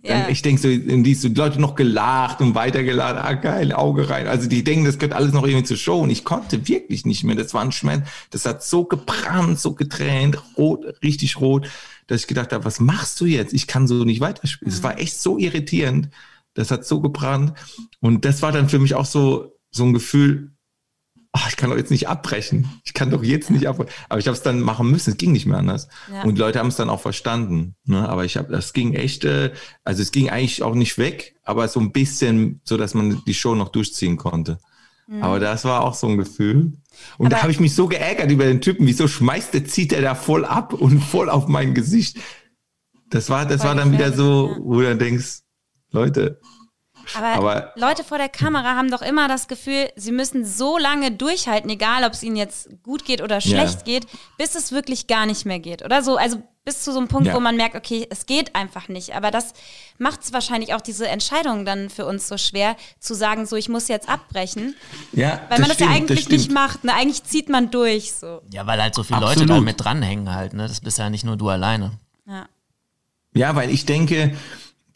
Ja. 0.06 0.28
Ich 0.28 0.42
denke 0.42 0.60
so, 0.60 0.68
die, 0.68 1.14
so, 1.14 1.30
die 1.30 1.34
Leute 1.34 1.58
noch 1.58 1.76
gelacht 1.76 2.42
und 2.42 2.54
weitergeladen, 2.54 3.22
ah 3.22 3.32
geil, 3.32 3.72
Auge 3.72 4.10
rein. 4.10 4.26
Also 4.26 4.50
die 4.50 4.62
denken, 4.62 4.84
das 4.84 4.98
gehört 4.98 5.16
alles 5.16 5.32
noch 5.32 5.46
irgendwie 5.46 5.64
zur 5.64 5.78
Show. 5.78 5.98
Und 6.00 6.10
ich 6.10 6.24
konnte 6.24 6.68
wirklich 6.68 7.06
nicht 7.06 7.24
mehr. 7.24 7.36
Das 7.36 7.54
war 7.54 7.62
ein 7.62 7.72
Schmerz. 7.72 8.06
Das 8.28 8.44
hat 8.44 8.62
so 8.62 8.84
gebrannt, 8.84 9.58
so 9.58 9.72
getränt, 9.72 10.36
rot, 10.58 10.84
richtig 11.02 11.40
rot, 11.40 11.70
dass 12.06 12.20
ich 12.20 12.26
gedacht 12.26 12.52
habe, 12.52 12.66
was 12.66 12.80
machst 12.80 13.18
du 13.22 13.24
jetzt? 13.24 13.54
Ich 13.54 13.66
kann 13.66 13.86
so 13.86 14.04
nicht 14.04 14.20
weiterspielen. 14.20 14.70
Es 14.70 14.80
mhm. 14.80 14.84
war 14.84 14.98
echt 14.98 15.18
so 15.18 15.38
irritierend. 15.38 16.10
Das 16.52 16.70
hat 16.70 16.84
so 16.84 17.00
gebrannt. 17.00 17.54
Und 18.00 18.26
das 18.26 18.42
war 18.42 18.52
dann 18.52 18.68
für 18.68 18.78
mich 18.78 18.94
auch 18.94 19.06
so, 19.06 19.56
so 19.70 19.84
ein 19.84 19.94
Gefühl, 19.94 20.53
ach, 21.36 21.48
ich 21.48 21.56
kann 21.56 21.68
doch 21.68 21.76
jetzt 21.76 21.90
nicht 21.90 22.08
abbrechen. 22.08 22.68
Ich 22.84 22.94
kann 22.94 23.10
doch 23.10 23.22
jetzt 23.22 23.50
nicht 23.50 23.66
abbrechen. 23.66 23.92
Aber 24.08 24.20
ich 24.20 24.26
habe 24.28 24.36
es 24.36 24.42
dann 24.42 24.60
machen 24.60 24.90
müssen. 24.90 25.10
Es 25.10 25.16
ging 25.16 25.32
nicht 25.32 25.46
mehr 25.46 25.58
anders. 25.58 25.88
Ja. 26.10 26.22
Und 26.22 26.36
die 26.36 26.40
Leute 26.40 26.60
haben 26.60 26.68
es 26.68 26.76
dann 26.76 26.88
auch 26.88 27.00
verstanden. 27.00 27.74
Ne? 27.84 28.08
Aber 28.08 28.24
ich 28.24 28.36
habe, 28.36 28.52
das 28.52 28.72
ging 28.72 28.94
echt, 28.94 29.24
äh, 29.24 29.52
also 29.82 30.00
es 30.00 30.12
ging 30.12 30.30
eigentlich 30.30 30.62
auch 30.62 30.76
nicht 30.76 30.96
weg, 30.96 31.34
aber 31.42 31.66
so 31.66 31.80
ein 31.80 31.90
bisschen, 31.90 32.60
so 32.62 32.76
dass 32.76 32.94
man 32.94 33.20
die 33.26 33.34
Show 33.34 33.56
noch 33.56 33.70
durchziehen 33.70 34.16
konnte. 34.16 34.58
Mhm. 35.08 35.22
Aber 35.24 35.40
das 35.40 35.64
war 35.64 35.82
auch 35.82 35.94
so 35.94 36.06
ein 36.06 36.18
Gefühl. 36.18 36.72
Und 37.18 37.26
aber 37.26 37.28
da 37.30 37.42
habe 37.42 37.50
ich 37.50 37.58
mich 37.58 37.74
so 37.74 37.88
geärgert 37.88 38.30
über 38.30 38.44
den 38.44 38.60
Typen. 38.60 38.86
Wieso 38.86 39.08
schmeißt 39.08 39.54
der, 39.54 39.64
zieht 39.64 39.92
er 39.92 40.02
da 40.02 40.14
voll 40.14 40.44
ab 40.44 40.72
und 40.72 41.00
voll 41.00 41.28
auf 41.28 41.48
mein 41.48 41.74
Gesicht? 41.74 42.16
Das 43.10 43.28
war, 43.28 43.44
das 43.44 43.64
war 43.64 43.74
dann 43.74 43.90
wieder 43.90 44.12
so, 44.12 44.56
wo 44.60 44.80
du 44.80 44.96
denkst, 44.96 45.40
Leute, 45.90 46.40
aber, 47.16 47.26
Aber, 47.34 47.72
Leute 47.76 48.04
vor 48.04 48.18
der 48.18 48.28
Kamera 48.28 48.76
haben 48.76 48.90
doch 48.90 49.02
immer 49.02 49.28
das 49.28 49.48
Gefühl, 49.48 49.90
sie 49.96 50.12
müssen 50.12 50.44
so 50.44 50.78
lange 50.78 51.10
durchhalten, 51.10 51.70
egal 51.70 52.04
ob 52.04 52.12
es 52.12 52.22
ihnen 52.22 52.36
jetzt 52.36 52.68
gut 52.82 53.04
geht 53.04 53.22
oder 53.22 53.40
schlecht 53.40 53.78
ja. 53.80 53.84
geht, 53.84 54.06
bis 54.38 54.54
es 54.54 54.72
wirklich 54.72 55.06
gar 55.06 55.26
nicht 55.26 55.44
mehr 55.46 55.58
geht. 55.58 55.84
Oder 55.84 56.02
so, 56.02 56.16
also 56.16 56.42
bis 56.64 56.82
zu 56.82 56.92
so 56.92 56.98
einem 56.98 57.08
Punkt, 57.08 57.26
ja. 57.26 57.34
wo 57.34 57.40
man 57.40 57.56
merkt, 57.56 57.76
okay, 57.76 58.06
es 58.10 58.26
geht 58.26 58.54
einfach 58.54 58.88
nicht. 58.88 59.14
Aber 59.14 59.30
das 59.30 59.52
macht 59.98 60.22
es 60.22 60.32
wahrscheinlich 60.32 60.72
auch 60.74 60.80
diese 60.80 61.06
Entscheidung 61.06 61.64
dann 61.64 61.90
für 61.90 62.06
uns 62.06 62.26
so 62.26 62.38
schwer, 62.38 62.76
zu 62.98 63.14
sagen, 63.14 63.44
so 63.44 63.56
ich 63.56 63.68
muss 63.68 63.88
jetzt 63.88 64.08
abbrechen. 64.08 64.74
Ja, 65.12 65.42
weil 65.50 65.58
man 65.58 65.68
das, 65.68 65.76
stimmt, 65.76 65.90
ja 65.90 65.96
eigentlich 65.96 66.24
das 66.24 66.32
nicht 66.32 66.50
macht. 66.50 66.84
Ne? 66.84 66.94
Eigentlich 66.94 67.22
zieht 67.24 67.50
man 67.50 67.70
durch. 67.70 68.14
So. 68.14 68.40
Ja, 68.50 68.66
weil 68.66 68.80
halt 68.80 68.94
so 68.94 69.02
viele 69.02 69.18
Absolut. 69.18 69.36
Leute 69.36 69.46
da 69.46 69.60
mit 69.60 69.84
dranhängen 69.84 70.34
halt. 70.34 70.54
Ne? 70.54 70.66
Das 70.66 70.80
bist 70.80 70.98
ja 70.98 71.10
nicht 71.10 71.24
nur 71.24 71.36
du 71.36 71.48
alleine. 71.50 71.92
Ja. 72.26 72.46
Ja, 73.34 73.56
weil 73.56 73.68
ich 73.70 73.84
denke, 73.84 74.34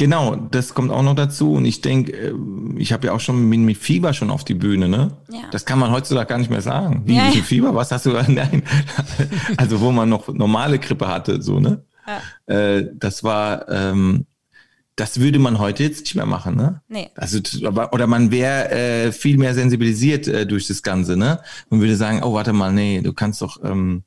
Genau, 0.01 0.37
das 0.37 0.75
kommt 0.75 0.93
auch 0.93 1.03
noch 1.03 1.17
dazu. 1.17 1.55
Und 1.55 1.65
ich 1.65 1.81
denke, 1.81 2.13
äh, 2.13 2.35
ich 2.77 2.93
habe 2.93 3.09
ja 3.09 3.13
auch 3.13 3.21
schon 3.21 3.49
mit, 3.49 3.59
mit, 3.59 3.77
Fieber 3.77 4.15
schon 4.15 4.31
auf 4.31 4.45
die 4.45 4.55
Bühne, 4.55 4.89
ne? 4.89 5.17
Ja. 5.29 5.41
Das 5.51 5.65
kann 5.65 5.81
man 5.81 5.91
heutzutage 5.91 6.29
gar 6.29 6.39
nicht 6.39 6.51
mehr 6.51 6.63
sagen. 6.63 7.03
Wie, 7.05 7.17
ja, 7.17 7.29
ja. 7.29 7.43
Fieber? 7.43 7.75
Was 7.75 7.91
hast 7.91 8.07
du? 8.07 8.11
Nein. 8.29 8.63
Also 9.57 9.81
wo 9.81 9.91
man 9.91 10.09
noch 10.09 10.29
normale 10.29 10.79
Grippe 10.79 11.09
hatte, 11.09 11.43
so, 11.43 11.59
ne? 11.59 11.83
Ja. 12.07 12.55
Äh, 12.55 12.91
das 12.95 13.25
war, 13.25 13.69
ähm, 13.69 14.27
das 14.95 15.19
würde 15.19 15.41
man 15.41 15.59
heute 15.59 15.83
jetzt 15.83 16.01
nicht 16.01 16.15
mehr 16.15 16.27
machen, 16.27 16.57
ne? 16.57 16.81
Nee. 16.89 17.11
Also, 17.17 17.41
aber, 17.67 17.93
oder 17.93 18.07
man 18.07 18.31
wäre 18.31 18.71
äh, 18.71 19.13
viel 19.13 19.37
mehr 19.37 19.55
sensibilisiert 19.55 20.29
äh, 20.29 20.47
durch 20.47 20.69
das 20.69 20.83
Ganze, 20.85 21.17
ne? 21.17 21.41
Man 21.71 21.81
würde 21.81 21.97
sagen, 21.97 22.23
oh, 22.23 22.35
warte 22.35 22.53
mal, 22.53 22.73
nee, 22.73 23.01
du 23.01 23.13
kannst 23.13 23.43
doch, 23.43 23.63
ähm, 23.65 24.05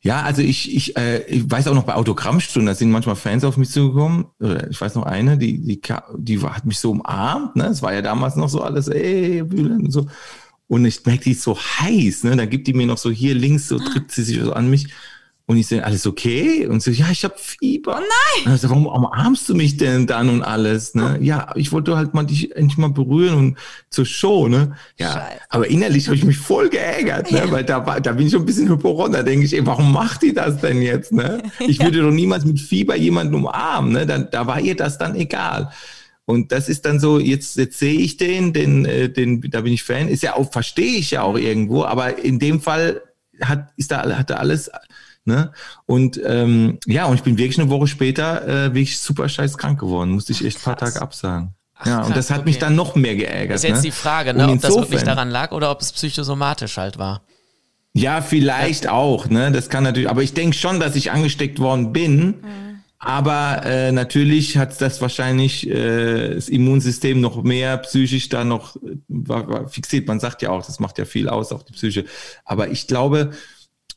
ja, 0.00 0.22
also 0.22 0.42
ich, 0.42 0.74
ich, 0.74 0.96
äh, 0.96 1.24
ich 1.24 1.50
weiß 1.50 1.66
auch 1.66 1.74
noch 1.74 1.84
bei 1.84 1.94
Autogrammstunden, 1.94 2.66
da 2.66 2.74
sind 2.74 2.90
manchmal 2.90 3.16
Fans 3.16 3.42
auf 3.42 3.56
mich 3.56 3.70
zugekommen. 3.70 4.26
Ich 4.70 4.80
weiß 4.80 4.94
noch 4.94 5.02
eine, 5.02 5.36
die, 5.36 5.60
die, 5.60 5.80
die 6.16 6.40
hat 6.40 6.64
mich 6.64 6.78
so 6.78 6.92
umarmt, 6.92 7.56
ne? 7.56 7.66
Es 7.66 7.82
war 7.82 7.92
ja 7.92 8.00
damals 8.00 8.36
noch 8.36 8.48
so 8.48 8.62
alles, 8.62 8.86
ey, 8.86 9.42
und 9.42 9.90
so. 9.90 10.06
Und 10.68 10.84
ich 10.84 11.04
merke, 11.04 11.24
die 11.24 11.32
ist 11.32 11.42
so 11.42 11.58
heiß, 11.58 12.24
ne? 12.24 12.36
Da 12.36 12.46
gibt 12.46 12.68
die 12.68 12.74
mir 12.74 12.86
noch 12.86 12.98
so 12.98 13.10
hier 13.10 13.34
links, 13.34 13.66
so 13.66 13.78
tritt 13.78 14.12
sie 14.12 14.22
sich 14.22 14.40
so 14.40 14.52
an 14.52 14.70
mich. 14.70 14.86
Und 15.48 15.56
ich 15.56 15.66
sage, 15.66 15.82
alles 15.82 16.06
okay? 16.06 16.66
Und 16.66 16.82
so, 16.82 16.90
ja, 16.90 17.06
ich 17.10 17.24
habe 17.24 17.34
Fieber. 17.38 17.96
Oh 17.96 18.00
nein! 18.44 18.52
Und 18.52 18.60
so, 18.60 18.68
warum 18.68 18.84
umarmst 18.84 19.48
du 19.48 19.54
mich 19.54 19.78
denn 19.78 20.06
dann 20.06 20.28
und 20.28 20.42
alles? 20.42 20.94
Ne? 20.94 21.16
Ja, 21.22 21.52
ich 21.54 21.72
wollte 21.72 21.96
halt 21.96 22.12
mal 22.12 22.24
dich 22.24 22.54
endlich 22.54 22.76
mal 22.76 22.90
berühren 22.90 23.34
und 23.34 23.58
zur 23.88 24.04
Show, 24.04 24.48
ne? 24.48 24.76
Ja, 24.98 25.10
Scheiße. 25.12 25.40
aber 25.48 25.66
innerlich 25.68 26.06
habe 26.08 26.16
ich 26.16 26.24
mich 26.24 26.36
voll 26.36 26.68
geärgert, 26.68 27.32
ne? 27.32 27.38
Ja. 27.38 27.50
Weil 27.50 27.64
da, 27.64 27.86
war, 27.86 27.98
da 27.98 28.12
bin 28.12 28.26
ich 28.26 28.32
schon 28.32 28.42
ein 28.42 28.46
bisschen 28.46 28.68
hyporon. 28.68 29.12
Da 29.12 29.22
denke 29.22 29.46
ich, 29.46 29.54
ey, 29.54 29.64
warum 29.64 29.90
macht 29.90 30.20
die 30.20 30.34
das 30.34 30.60
denn 30.60 30.82
jetzt? 30.82 31.12
Ne? 31.12 31.42
Ich 31.60 31.80
würde 31.80 32.02
doch 32.02 32.10
niemals 32.10 32.44
mit 32.44 32.60
Fieber 32.60 32.94
jemanden 32.96 33.34
umarmen, 33.34 33.92
ne? 33.92 34.04
Da, 34.04 34.18
da 34.18 34.46
war 34.46 34.60
ihr 34.60 34.76
das 34.76 34.98
dann 34.98 35.14
egal. 35.14 35.72
Und 36.26 36.52
das 36.52 36.68
ist 36.68 36.84
dann 36.84 37.00
so, 37.00 37.18
jetzt, 37.18 37.56
jetzt 37.56 37.78
sehe 37.78 37.98
ich 37.98 38.18
den, 38.18 38.52
den, 38.52 38.84
äh, 38.84 39.08
den, 39.08 39.40
da 39.50 39.62
bin 39.62 39.72
ich 39.72 39.82
Fan, 39.82 40.08
ist 40.08 40.22
ja 40.22 40.36
auch, 40.36 40.52
verstehe 40.52 40.98
ich 40.98 41.12
ja 41.12 41.22
auch 41.22 41.38
irgendwo, 41.38 41.84
aber 41.84 42.22
in 42.22 42.38
dem 42.38 42.60
Fall 42.60 43.00
hat, 43.40 43.72
ist 43.78 43.90
da, 43.90 44.02
hat 44.14 44.28
da 44.28 44.34
alles 44.34 44.70
Ne? 45.28 45.52
Und 45.84 46.18
ähm, 46.24 46.78
ja, 46.86 47.04
und 47.04 47.14
ich 47.14 47.22
bin 47.22 47.36
wirklich 47.36 47.60
eine 47.60 47.68
Woche 47.68 47.86
später 47.86 48.48
äh, 48.48 48.74
wirklich 48.74 48.98
super 48.98 49.28
scheiß 49.28 49.58
krank 49.58 49.78
geworden. 49.78 50.12
Musste 50.12 50.32
ich 50.32 50.42
echt 50.42 50.58
ein 50.58 50.62
paar 50.62 50.76
Tage 50.76 51.00
absagen. 51.02 51.54
Ach, 51.76 51.86
ja, 51.86 51.96
krass, 51.98 52.06
und 52.08 52.16
das 52.16 52.30
hat 52.30 52.38
okay. 52.38 52.48
mich 52.48 52.58
dann 52.58 52.74
noch 52.74 52.94
mehr 52.94 53.14
geärgert. 53.14 53.56
Das 53.56 53.62
ist 53.62 53.68
jetzt 53.68 53.76
ne? 53.76 53.82
die 53.82 53.90
Frage, 53.90 54.32
ne, 54.32 54.48
ob 54.48 54.60
das 54.60 54.74
wirklich 54.74 55.02
daran 55.02 55.28
lag 55.28 55.52
oder 55.52 55.70
ob 55.70 55.82
es 55.82 55.92
psychosomatisch 55.92 56.78
halt 56.78 56.98
war. 56.98 57.20
Ja, 57.92 58.22
vielleicht 58.22 58.88
auch, 58.88 59.28
ne? 59.28 59.52
Das 59.52 59.68
kann 59.68 59.84
natürlich, 59.84 60.08
aber 60.08 60.22
ich 60.22 60.32
denke 60.32 60.56
schon, 60.56 60.80
dass 60.80 60.96
ich 60.96 61.12
angesteckt 61.12 61.58
worden 61.58 61.92
bin. 61.92 62.36
Aber 63.00 63.62
äh, 63.64 63.92
natürlich 63.92 64.56
hat 64.56 64.80
das 64.80 65.00
wahrscheinlich 65.00 65.68
äh, 65.68 66.34
das 66.34 66.48
Immunsystem 66.48 67.20
noch 67.20 67.42
mehr 67.44 67.76
psychisch 67.78 68.28
da 68.28 68.42
noch 68.42 68.74
äh, 68.76 68.96
war, 69.06 69.48
war 69.48 69.68
fixiert. 69.68 70.08
Man 70.08 70.18
sagt 70.18 70.42
ja 70.42 70.50
auch, 70.50 70.66
das 70.66 70.80
macht 70.80 70.98
ja 70.98 71.04
viel 71.04 71.28
aus, 71.28 71.52
auch 71.52 71.62
die 71.62 71.74
Psyche. 71.74 72.06
Aber 72.44 72.70
ich 72.70 72.88
glaube, 72.88 73.30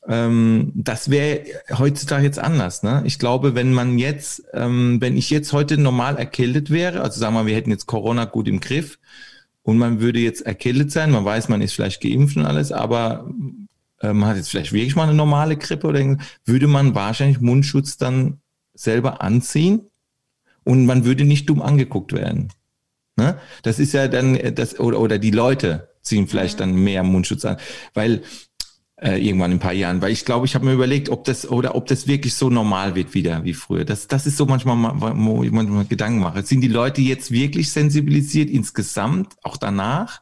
ähm, 0.08 0.72
das 0.76 1.10
wäre 1.10 1.44
heutzutage 1.78 2.24
jetzt 2.24 2.40
anders. 2.40 2.84
Ne? 2.84 3.04
Ich 3.06 3.20
glaube, 3.20 3.56
wenn 3.56 3.74
man 3.74 4.00
jetzt, 4.00 4.44
ähm, 4.54 5.00
wenn 5.00 5.16
ich 5.16 5.30
jetzt 5.30 5.54
heute 5.54 5.78
normal 5.78 6.18
erkältet 6.18 6.72
wäre, 6.72 7.02
also 7.02 7.20
sagen 7.20 7.36
wir, 7.36 7.46
wir 7.46 7.56
hätten 7.56 7.70
jetzt 7.70 7.86
Corona 7.86 8.26
gut 8.26 8.48
im 8.48 8.60
Griff 8.60 8.98
und 9.64 9.78
man 9.78 10.02
würde 10.02 10.20
jetzt 10.20 10.42
erkältet 10.42 10.92
sein, 10.92 11.12
man 11.12 11.26
weiß, 11.26 11.50
man 11.50 11.62
ist 11.62 11.74
vielleicht 11.74 12.02
geimpft 12.02 12.36
und 12.36 12.46
alles, 12.46 12.72
aber 12.72 13.30
äh, 14.02 14.14
man 14.14 14.30
hat 14.30 14.38
jetzt 14.38 14.50
vielleicht 14.50 14.74
wirklich 14.74 14.96
mal 14.96 15.04
eine 15.04 15.14
normale 15.14 15.56
Grippe 15.56 15.88
oder 15.88 16.18
würde 16.46 16.68
man 16.68 16.96
wahrscheinlich 16.96 17.40
Mundschutz 17.40 17.98
dann 17.98 18.40
selber 18.74 19.22
anziehen 19.22 19.82
und 20.64 20.86
man 20.86 21.06
würde 21.06 21.26
nicht 21.26 21.50
dumm 21.50 21.62
angeguckt 21.62 22.14
werden. 22.14 22.50
Ne? 23.18 23.38
Das 23.62 23.78
ist 23.78 23.94
ja 23.94 24.08
dann 24.08 24.36
äh, 24.36 24.52
das 24.52 24.80
oder 24.80 25.00
oder 25.00 25.20
die 25.20 25.32
Leute 25.32 25.90
ziehen 26.02 26.28
vielleicht 26.28 26.60
dann 26.60 26.74
mehr 26.74 27.04
Mundschutz 27.04 27.46
an, 27.46 27.58
weil 27.94 28.24
äh, 29.02 29.18
irgendwann 29.18 29.52
in 29.52 29.58
ein 29.58 29.60
paar 29.60 29.74
Jahren, 29.74 30.02
weil 30.02 30.12
ich 30.12 30.26
glaube, 30.26 30.46
ich 30.46 30.54
habe 30.56 30.66
mir 30.66 30.74
überlegt, 30.74 31.10
ob 31.10 31.24
das 31.26 31.50
oder 31.50 31.76
ob 31.76 31.88
das 31.88 32.08
wirklich 32.08 32.36
so 32.36 32.50
normal 32.50 32.96
wird 32.96 33.14
wieder 33.14 33.44
wie 33.44 33.54
früher. 33.54 33.84
Das 33.84 34.08
das 34.08 34.28
ist 34.28 34.38
so 34.38 34.46
manchmal 34.46 34.76
mal- 34.76 34.94
wo 35.18 35.44
ich 35.44 35.52
manchmal 35.52 35.86
Gedanken 35.86 36.20
mache. 36.20 36.44
Sind 36.44 36.62
die 36.62 36.68
Leute 36.68 37.02
jetzt 37.02 37.32
wirklich 37.32 37.72
sensibilisiert 37.72 38.50
insgesamt 38.50 39.34
auch 39.44 39.58
danach? 39.58 40.22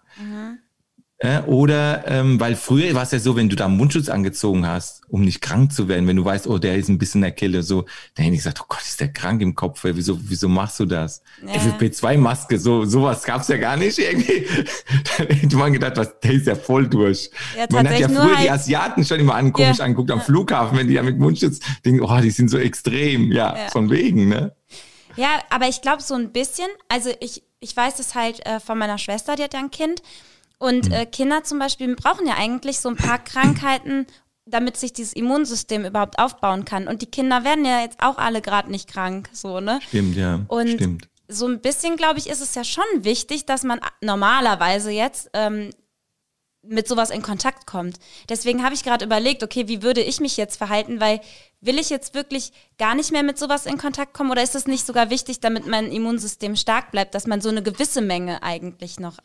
Äh, 1.21 1.41
oder 1.41 2.05
ähm, 2.07 2.39
weil 2.39 2.55
früher 2.55 2.93
war 2.93 3.03
es 3.03 3.11
ja 3.11 3.19
so, 3.19 3.35
wenn 3.35 3.49
du 3.49 3.57
da 3.57 3.65
einen 3.65 3.75
Mundschutz 3.75 4.07
angezogen 4.07 4.65
hast, 4.65 5.01
um 5.09 5.21
nicht 5.25 5.41
krank 5.41 5.73
zu 5.73 5.89
werden, 5.89 6.07
wenn 6.07 6.15
du 6.15 6.23
weißt, 6.23 6.47
oh, 6.47 6.57
der 6.59 6.77
ist 6.77 6.87
ein 6.87 6.97
bisschen 6.97 7.21
erkältet, 7.23 7.65
so, 7.65 7.81
dann 8.15 8.23
hätte 8.23 8.35
ich 8.35 8.39
gesagt, 8.39 8.61
oh 8.61 8.65
Gott, 8.69 8.79
ist 8.81 9.01
der 9.01 9.11
krank 9.11 9.41
im 9.41 9.53
Kopf, 9.53 9.83
ey, 9.83 9.97
wieso, 9.97 10.17
wieso 10.21 10.47
machst 10.47 10.79
du 10.79 10.85
das? 10.85 11.21
Ja. 11.45 11.55
FFP2-Maske, 11.55 12.57
so 12.57 12.85
sowas 12.85 13.23
gab's 13.23 13.49
ja 13.49 13.57
gar 13.57 13.75
nicht 13.75 13.99
irgendwie. 13.99 14.45
dann 15.17 15.27
hätte 15.27 15.57
man 15.57 15.73
gedacht, 15.73 15.97
was, 15.97 16.17
der 16.21 16.31
ist 16.31 16.47
ja 16.47 16.55
voll 16.55 16.87
durch. 16.87 17.29
Ja, 17.57 17.65
man 17.69 17.89
hat 17.89 17.99
ja 17.99 18.07
früher 18.07 18.27
die 18.29 18.35
halt- 18.37 18.51
Asiaten 18.51 19.03
schon 19.03 19.19
immer 19.19 19.35
an, 19.35 19.51
komisch 19.51 19.79
Ja. 19.79 19.83
angeguckt 19.83 20.11
am 20.11 20.21
Flughafen, 20.21 20.77
wenn 20.77 20.87
die 20.87 20.93
ja 20.93 21.03
mit 21.03 21.19
Mundschutz 21.19 21.59
denken, 21.83 22.01
oh, 22.01 22.21
die 22.21 22.31
sind 22.31 22.49
so 22.49 22.57
extrem, 22.57 23.33
ja, 23.33 23.57
Ja. 23.57 23.67
von 23.71 23.89
wegen, 23.89 24.29
ne? 24.29 24.55
Ja, 25.17 25.39
aber 25.49 25.67
ich 25.67 25.81
glaube 25.81 26.01
so 26.01 26.13
ein 26.13 26.31
bisschen, 26.31 26.67
also 26.87 27.09
ich, 27.19 27.43
ich 27.59 27.75
weiß 27.75 27.95
das 27.97 28.15
halt 28.15 28.45
äh, 28.45 28.61
von 28.61 28.77
meiner 28.77 28.97
Schwester, 28.97 29.35
die 29.35 29.43
hat 29.43 29.53
ja 29.53 29.59
ein 29.59 29.69
Kind. 29.69 30.01
Und 30.59 30.91
äh, 30.91 31.05
Kinder 31.05 31.43
zum 31.43 31.57
Beispiel 31.57 31.95
brauchen 31.95 32.27
ja 32.27 32.35
eigentlich 32.37 32.79
so 32.79 32.89
ein 32.89 32.97
paar 32.97 33.17
Krankheiten, 33.17 34.05
damit 34.45 34.77
sich 34.77 34.93
dieses 34.93 35.13
Immunsystem 35.13 35.85
überhaupt 35.85 36.19
aufbauen 36.19 36.65
kann. 36.65 36.87
Und 36.87 37.01
die 37.01 37.05
Kinder 37.09 37.43
werden 37.43 37.65
ja 37.65 37.81
jetzt 37.81 38.01
auch 38.01 38.17
alle 38.17 38.41
gerade 38.41 38.69
nicht 38.69 38.89
krank, 38.89 39.29
so, 39.31 39.59
ne? 39.59 39.79
Stimmt, 39.87 40.17
ja, 40.17 40.41
Und 40.47 40.69
stimmt. 40.69 41.07
so 41.27 41.47
ein 41.47 41.61
bisschen, 41.61 41.95
glaube 41.95 42.19
ich, 42.19 42.29
ist 42.29 42.41
es 42.41 42.55
ja 42.55 42.63
schon 42.63 42.83
wichtig, 42.97 43.45
dass 43.45 43.63
man 43.63 43.79
normalerweise 44.01 44.91
jetzt 44.91 45.29
ähm, 45.33 45.69
mit 46.61 46.87
sowas 46.87 47.09
in 47.09 47.21
Kontakt 47.21 47.65
kommt. 47.65 47.97
Deswegen 48.27 48.63
habe 48.63 48.75
ich 48.75 48.83
gerade 48.83 49.05
überlegt, 49.05 49.43
okay, 49.43 49.67
wie 49.67 49.81
würde 49.81 50.01
ich 50.01 50.19
mich 50.19 50.35
jetzt 50.35 50.57
verhalten, 50.57 50.99
weil 50.99 51.21
will 51.61 51.79
ich 51.79 51.89
jetzt 51.89 52.13
wirklich 52.13 52.51
gar 52.77 52.95
nicht 52.95 53.11
mehr 53.11 53.23
mit 53.23 53.37
sowas 53.37 53.65
in 53.65 53.77
Kontakt 53.77 54.13
kommen 54.13 54.31
oder 54.31 54.43
ist 54.43 54.55
es 54.55 54.67
nicht 54.67 54.85
sogar 54.85 55.09
wichtig, 55.09 55.39
damit 55.39 55.67
mein 55.67 55.91
Immunsystem 55.91 56.55
stark 56.55 56.91
bleibt, 56.91 57.15
dass 57.15 57.27
man 57.27 57.39
so 57.39 57.49
eine 57.49 57.63
gewisse 57.63 58.01
Menge 58.01 58.43
eigentlich 58.43 58.99
noch. 58.99 59.17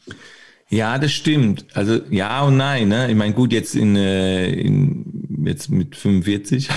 Ja, 0.68 0.98
das 0.98 1.12
stimmt. 1.12 1.66
Also 1.74 2.00
ja 2.10 2.42
und 2.42 2.56
nein. 2.56 2.88
Ne? 2.88 3.10
Ich 3.10 3.16
meine, 3.16 3.34
gut, 3.34 3.52
jetzt 3.52 3.74
in, 3.74 3.96
äh, 3.96 4.50
in 4.50 5.24
jetzt 5.46 5.70
mit 5.70 5.96
45, 5.96 6.68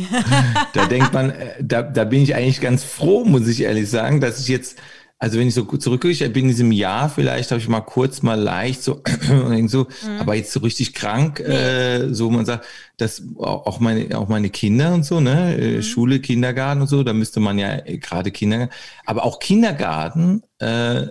da 0.74 0.86
denkt 0.86 1.12
man, 1.12 1.30
äh, 1.30 1.62
da, 1.62 1.82
da 1.82 2.04
bin 2.04 2.22
ich 2.22 2.34
eigentlich 2.34 2.60
ganz 2.60 2.84
froh, 2.84 3.24
muss 3.24 3.48
ich 3.48 3.62
ehrlich 3.62 3.90
sagen, 3.90 4.20
dass 4.20 4.40
ich 4.40 4.48
jetzt, 4.48 4.78
also 5.18 5.38
wenn 5.38 5.48
ich 5.48 5.54
so 5.54 5.66
ich 5.70 6.20
bin 6.32 6.44
in 6.44 6.48
diesem 6.48 6.72
Jahr 6.72 7.08
vielleicht, 7.08 7.50
habe 7.50 7.60
ich 7.60 7.68
mal 7.68 7.80
kurz 7.80 8.22
mal 8.22 8.38
leicht 8.40 8.82
so, 8.82 9.02
und 9.44 9.68
so 9.68 9.86
aber 10.20 10.34
jetzt 10.34 10.52
so 10.52 10.60
richtig 10.60 10.94
krank, 10.94 11.40
äh, 11.40 12.12
so 12.12 12.30
man 12.30 12.44
sagt, 12.44 12.66
dass 12.96 13.22
auch 13.38 13.80
meine, 13.80 14.16
auch 14.16 14.28
meine 14.28 14.50
Kinder 14.50 14.94
und 14.94 15.04
so, 15.04 15.20
ne, 15.20 15.56
äh, 15.56 15.82
Schule, 15.82 16.20
Kindergarten 16.20 16.82
und 16.82 16.88
so, 16.88 17.02
da 17.02 17.12
müsste 17.12 17.40
man 17.40 17.58
ja 17.58 17.76
äh, 17.84 17.98
gerade 17.98 18.30
Kindergarten, 18.30 18.72
aber 19.04 19.24
auch 19.24 19.40
Kindergarten, 19.40 20.42
äh, 20.58 21.06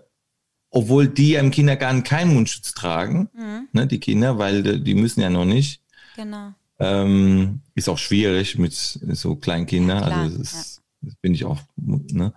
obwohl 0.75 1.07
die 1.07 1.31
ja 1.31 1.39
im 1.39 1.51
Kindergarten 1.51 2.03
keinen 2.03 2.33
Mundschutz 2.33 2.73
tragen, 2.73 3.29
ne, 3.71 3.87
die 3.87 4.01
Kinder, 4.01 4.37
weil 4.37 4.81
die 4.81 4.93
müssen 4.93 5.21
ja 5.21 5.29
noch 5.29 5.45
nicht. 5.45 5.81
Genau. 6.17 6.53
Ähm, 6.79 7.61
ist 7.75 7.87
auch 7.87 7.97
schwierig 7.97 8.57
mit 8.57 8.73
so 8.73 9.37
kleinen 9.37 9.67
Kindern. 9.67 9.99
Ja, 9.99 10.23
also 10.23 10.37
das, 10.37 10.53
ist, 10.53 10.81
das 10.99 11.15
bin 11.15 11.33
ich 11.33 11.45
auch. 11.45 11.59
Ne? 11.77 12.33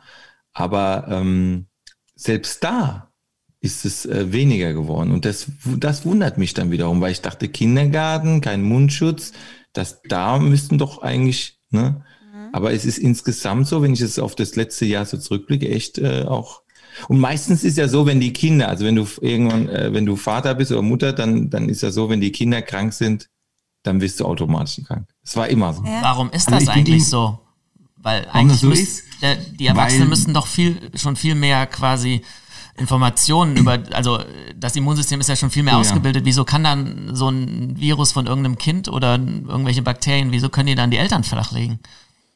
Aber 0.53 1.09
ähm, 1.11 1.66
selbst 2.14 2.62
da 2.62 3.11
ist 3.61 3.85
es 3.85 4.07
äh, 4.07 4.33
weniger 4.33 4.72
geworden. 4.72 5.11
Und 5.11 5.24
das, 5.24 5.48
das 5.77 6.07
wundert 6.07 6.38
mich 6.38 6.55
dann 6.55 6.70
wiederum, 6.70 7.01
weil 7.01 7.11
ich 7.11 7.22
dachte, 7.22 7.48
Kindergarten, 7.48 8.40
kein 8.40 8.62
Mundschutz, 8.62 9.33
das 9.72 10.01
da 10.09 10.38
müssten 10.38 10.79
doch 10.79 11.03
eigentlich, 11.03 11.59
ne? 11.70 12.05
Aber 12.53 12.72
es 12.72 12.85
ist 12.87 12.98
insgesamt 12.98 13.66
so, 13.66 13.83
wenn 13.83 13.92
ich 13.92 14.01
es 14.01 14.18
auf 14.18 14.35
das 14.35 14.57
letzte 14.57 14.87
Jahr 14.87 15.05
so 15.05 15.18
zurückblicke, 15.18 15.68
echt 15.68 15.98
äh, 15.98 16.22
auch. 16.22 16.62
Und 17.06 17.18
meistens 17.18 17.62
ist 17.64 17.78
ja 17.78 17.87
so, 17.88 18.06
wenn 18.06 18.20
die 18.20 18.32
Kinder, 18.32 18.68
also 18.68 18.84
wenn 18.84 18.96
du 18.96 19.06
irgendwann, 19.20 19.68
äh, 19.68 19.92
wenn 19.92 20.06
du 20.06 20.16
Vater 20.16 20.54
bist 20.54 20.72
oder 20.72 20.82
Mutter, 20.82 21.12
dann, 21.12 21.50
dann 21.50 21.68
ist 21.68 21.82
ja 21.82 21.90
so, 21.90 22.08
wenn 22.11 22.20
die 22.20 22.32
Kinder 22.32 22.62
krank 22.62 22.92
sind, 22.92 23.28
dann 23.84 24.00
wirst 24.00 24.18
du 24.20 24.24
automatisch 24.24 24.84
krank. 24.84 25.08
Es 25.24 25.37
war 25.37 25.48
immer 25.48 25.72
so. 25.72 25.84
Ja. 25.84 26.02
Warum 26.02 26.30
ist 26.30 26.48
Also 26.48 26.66
das 26.66 26.74
bin 26.74 26.84
eigentlich 26.84 27.08
so? 27.08 27.38
Weil 27.96 28.26
eigentlich 28.32 28.61
so 28.61 28.66
müsst, 28.68 28.82
ist? 28.82 29.04
äh, 29.22 29.37
die 29.58 29.66
Erwachsenen 29.66 30.02
Weil- 30.02 30.08
müssten 30.08 30.34
doch 30.34 30.46
viel, 30.46 30.90
schon 30.94 31.16
viel 31.16 31.34
mehr 31.34 31.66
quasi 31.66 32.22
Informationen 32.76 33.56
über, 33.56 33.78
also 33.92 34.20
das 34.56 34.76
Immunsystem 34.76 35.20
ist 35.20 35.28
ja 35.28 35.37
schon 35.37 35.50
viel 35.50 35.64
mehr 35.64 35.74
ja. 35.74 35.80
ausgebildet. 35.80 36.24
Wieso 36.24 36.44
kann 36.44 36.62
dann 36.64 37.11
so 37.14 37.28
ein 37.28 37.78
Virus 37.78 38.12
von 38.12 38.26
irgendeinem 38.26 38.56
Kind 38.56 38.88
oder 38.88 39.14
irgendwelche 39.14 39.82
Bakterien, 39.82 40.30
wieso 40.32 40.48
können 40.48 40.68
die 40.68 40.74
dann 40.76 40.90
die 40.90 40.96
Eltern 40.96 41.24
flachlegen? 41.24 41.80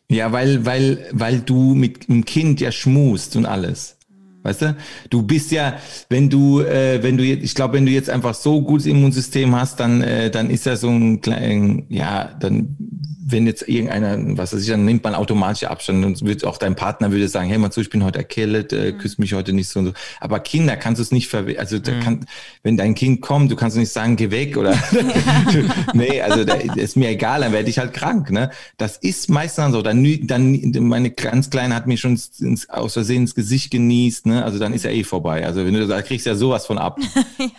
Ja, 0.08 0.32
weil, 0.32 0.66
weil, 0.66 1.08
weil 1.12 1.40
du 1.40 1.74
mit 1.74 2.08
dem 2.08 2.24
Kind 2.24 2.60
ja 2.60 2.72
schmust 2.72 3.36
und 3.36 3.46
alles. 3.46 3.96
Weißt 4.42 4.62
du? 4.62 4.76
Du 5.08 5.22
bist 5.22 5.52
ja, 5.52 5.74
wenn 6.08 6.28
du, 6.28 6.60
äh, 6.60 7.02
wenn 7.02 7.16
du 7.16 7.24
jetzt, 7.24 7.44
ich 7.44 7.54
glaube, 7.54 7.74
wenn 7.74 7.86
du 7.86 7.92
jetzt 7.92 8.10
einfach 8.10 8.34
so 8.34 8.62
gutes 8.62 8.86
Immunsystem 8.86 9.54
hast, 9.54 9.78
dann, 9.78 10.02
äh, 10.02 10.30
dann 10.30 10.50
ist 10.50 10.66
ja 10.66 10.76
so 10.76 10.88
ein 10.88 11.20
klein, 11.20 11.86
ja, 11.88 12.30
dann, 12.40 12.76
wenn 13.24 13.46
jetzt 13.46 13.68
irgendeiner, 13.68 14.16
was 14.36 14.54
weiß 14.54 14.62
ich, 14.62 14.68
dann 14.68 14.84
nimmt 14.84 15.04
man 15.04 15.14
automatisch 15.14 15.64
Abstand 15.64 16.04
und 16.04 16.24
wird 16.24 16.44
auch 16.44 16.58
dein 16.58 16.74
Partner 16.74 17.10
würde 17.10 17.28
sagen, 17.28 17.48
hey, 17.48 17.58
mal 17.58 17.70
zu, 17.70 17.80
ich 17.80 17.90
bin 17.90 18.04
heute 18.04 18.18
erkältet, 18.18 18.72
äh, 18.72 18.92
küss 18.92 19.18
mich 19.18 19.34
heute 19.34 19.52
nicht 19.52 19.68
so 19.68 19.80
und 19.80 19.86
so. 19.86 19.92
Aber 20.20 20.40
Kinder 20.40 20.76
kannst 20.76 20.98
du 20.98 21.02
es 21.02 21.12
nicht 21.12 21.28
verwe 21.28 21.58
also 21.58 21.78
da 21.78 21.92
kann, 22.00 22.26
wenn 22.62 22.76
dein 22.76 22.94
Kind 22.94 23.20
kommt, 23.20 23.50
du 23.50 23.56
kannst 23.56 23.76
nicht 23.76 23.92
sagen, 23.92 24.16
geh 24.16 24.30
weg 24.30 24.56
oder, 24.56 24.76
nee, 25.94 26.20
also 26.20 26.44
da 26.44 26.54
ist 26.54 26.96
mir 26.96 27.10
egal, 27.10 27.40
dann 27.40 27.52
werde 27.52 27.70
ich 27.70 27.78
halt 27.78 27.92
krank, 27.92 28.30
ne? 28.30 28.50
Das 28.76 28.96
ist 28.96 29.30
meistens 29.30 29.72
so. 29.72 29.82
Dann, 29.82 30.26
dann 30.26 30.60
meine 30.80 31.10
ganz 31.10 31.50
Kleine 31.50 31.74
hat 31.74 31.86
mir 31.86 31.96
schon 31.96 32.18
ins, 32.40 32.68
aus 32.68 32.94
Versehen 32.94 33.22
ins 33.22 33.34
Gesicht 33.34 33.70
genießt, 33.70 34.26
ne? 34.26 34.44
Also 34.44 34.58
dann 34.58 34.72
ist 34.72 34.84
ja 34.84 34.90
eh 34.90 35.04
vorbei. 35.04 35.46
Also 35.46 35.64
wenn 35.64 35.74
du 35.74 35.86
da 35.86 36.02
kriegst 36.02 36.26
ja 36.26 36.34
sowas 36.34 36.66
von 36.66 36.78
ab. 36.78 36.98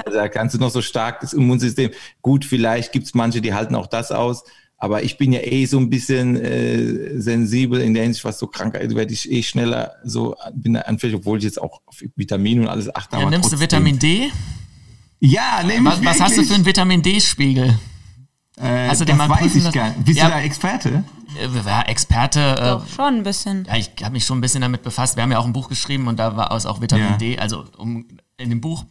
Also 0.06 0.18
da 0.18 0.28
kannst 0.28 0.56
du 0.56 0.60
noch 0.60 0.70
so 0.70 0.82
stark 0.82 1.22
das 1.22 1.34
Immunsystem. 1.34 1.92
Gut, 2.22 2.46
vielleicht 2.46 2.92
gibt's 2.92 3.14
manche, 3.14 3.42
die 3.42 3.54
halten 3.54 3.76
auch 3.76 3.88
das 3.88 4.12
aus. 4.12 4.44
Aber 4.84 5.02
ich 5.02 5.18
bin 5.18 5.32
ja 5.32 5.40
eh 5.42 5.66
so 5.66 5.78
ein 5.78 5.90
bisschen 5.90 6.36
äh, 6.36 7.18
sensibel 7.18 7.80
in 7.80 7.94
der 7.94 8.04
Hinsicht, 8.04 8.26
was 8.26 8.38
so 8.38 8.48
Krankheit, 8.48 8.94
werde 8.94 9.14
ich 9.14 9.32
eh 9.32 9.42
schneller 9.42 9.94
so 10.04 10.36
bin 10.54 10.76
anfällig, 10.76 11.16
obwohl 11.16 11.38
ich 11.38 11.46
jetzt 11.46 11.62
auch 11.62 11.80
auf 11.86 12.04
Vitamine 12.18 12.64
und 12.64 12.68
alles 12.68 12.94
achte. 12.94 13.16
Ja, 13.16 13.22
aber 13.22 13.30
nimmst 13.32 13.46
du 13.46 13.56
trotzdem. 13.56 13.62
Vitamin 13.86 13.98
D? 14.00 14.30
Ja, 15.22 15.64
nehme 15.66 15.90
Was, 15.90 16.00
ich 16.00 16.06
was 16.06 16.20
hast 16.20 16.38
du 16.38 16.44
für 16.44 16.56
einen 16.56 16.66
Vitamin 16.66 17.02
D-Spiegel? 17.02 17.80
Äh, 18.58 18.90
Hast 18.90 19.00
du 19.00 19.06
den 19.06 19.18
das 19.18 19.26
mal 19.30 19.34
weiß 19.34 19.40
prüfen 19.44 19.58
ich 19.60 19.64
lassen? 19.64 19.74
gar 19.78 19.88
nicht. 19.92 20.04
Bist 20.06 20.18
Ja. 20.20 20.26
du 20.26 20.32
da 20.32 20.42
Experte? 20.42 21.04
Äh, 21.40 21.48
Ja, 21.66 21.82
Experte. 21.84 22.56
Doch, 22.56 22.86
Äh, 22.86 22.90
schon 22.94 23.06
ein 23.16 23.24
bisschen. 23.24 23.64
ja, 23.66 23.78
ich 23.78 23.90
habe 24.02 24.12
mich 24.12 24.26
schon 24.26 24.38
ein 24.40 24.42
bisschen 24.42 24.62
damit 24.62 24.84
befasst. 24.84 25.16
Wir 25.16 25.24
haben 25.24 25.32
ja 25.32 25.40
auch 25.40 25.46
ein 25.46 25.54
Buch 25.54 25.70
geschrieben 25.70 26.08
und 26.10 26.20
da 26.20 26.36
war 26.36 26.52
es 26.52 26.66
auch 26.66 26.82
Vitamin 26.82 27.06
Ja. 27.12 27.18
D. 27.18 27.40
Also 27.40 27.64
um, 27.78 28.06
in 28.38 28.50
dem 28.50 28.60
Buch 28.60 28.84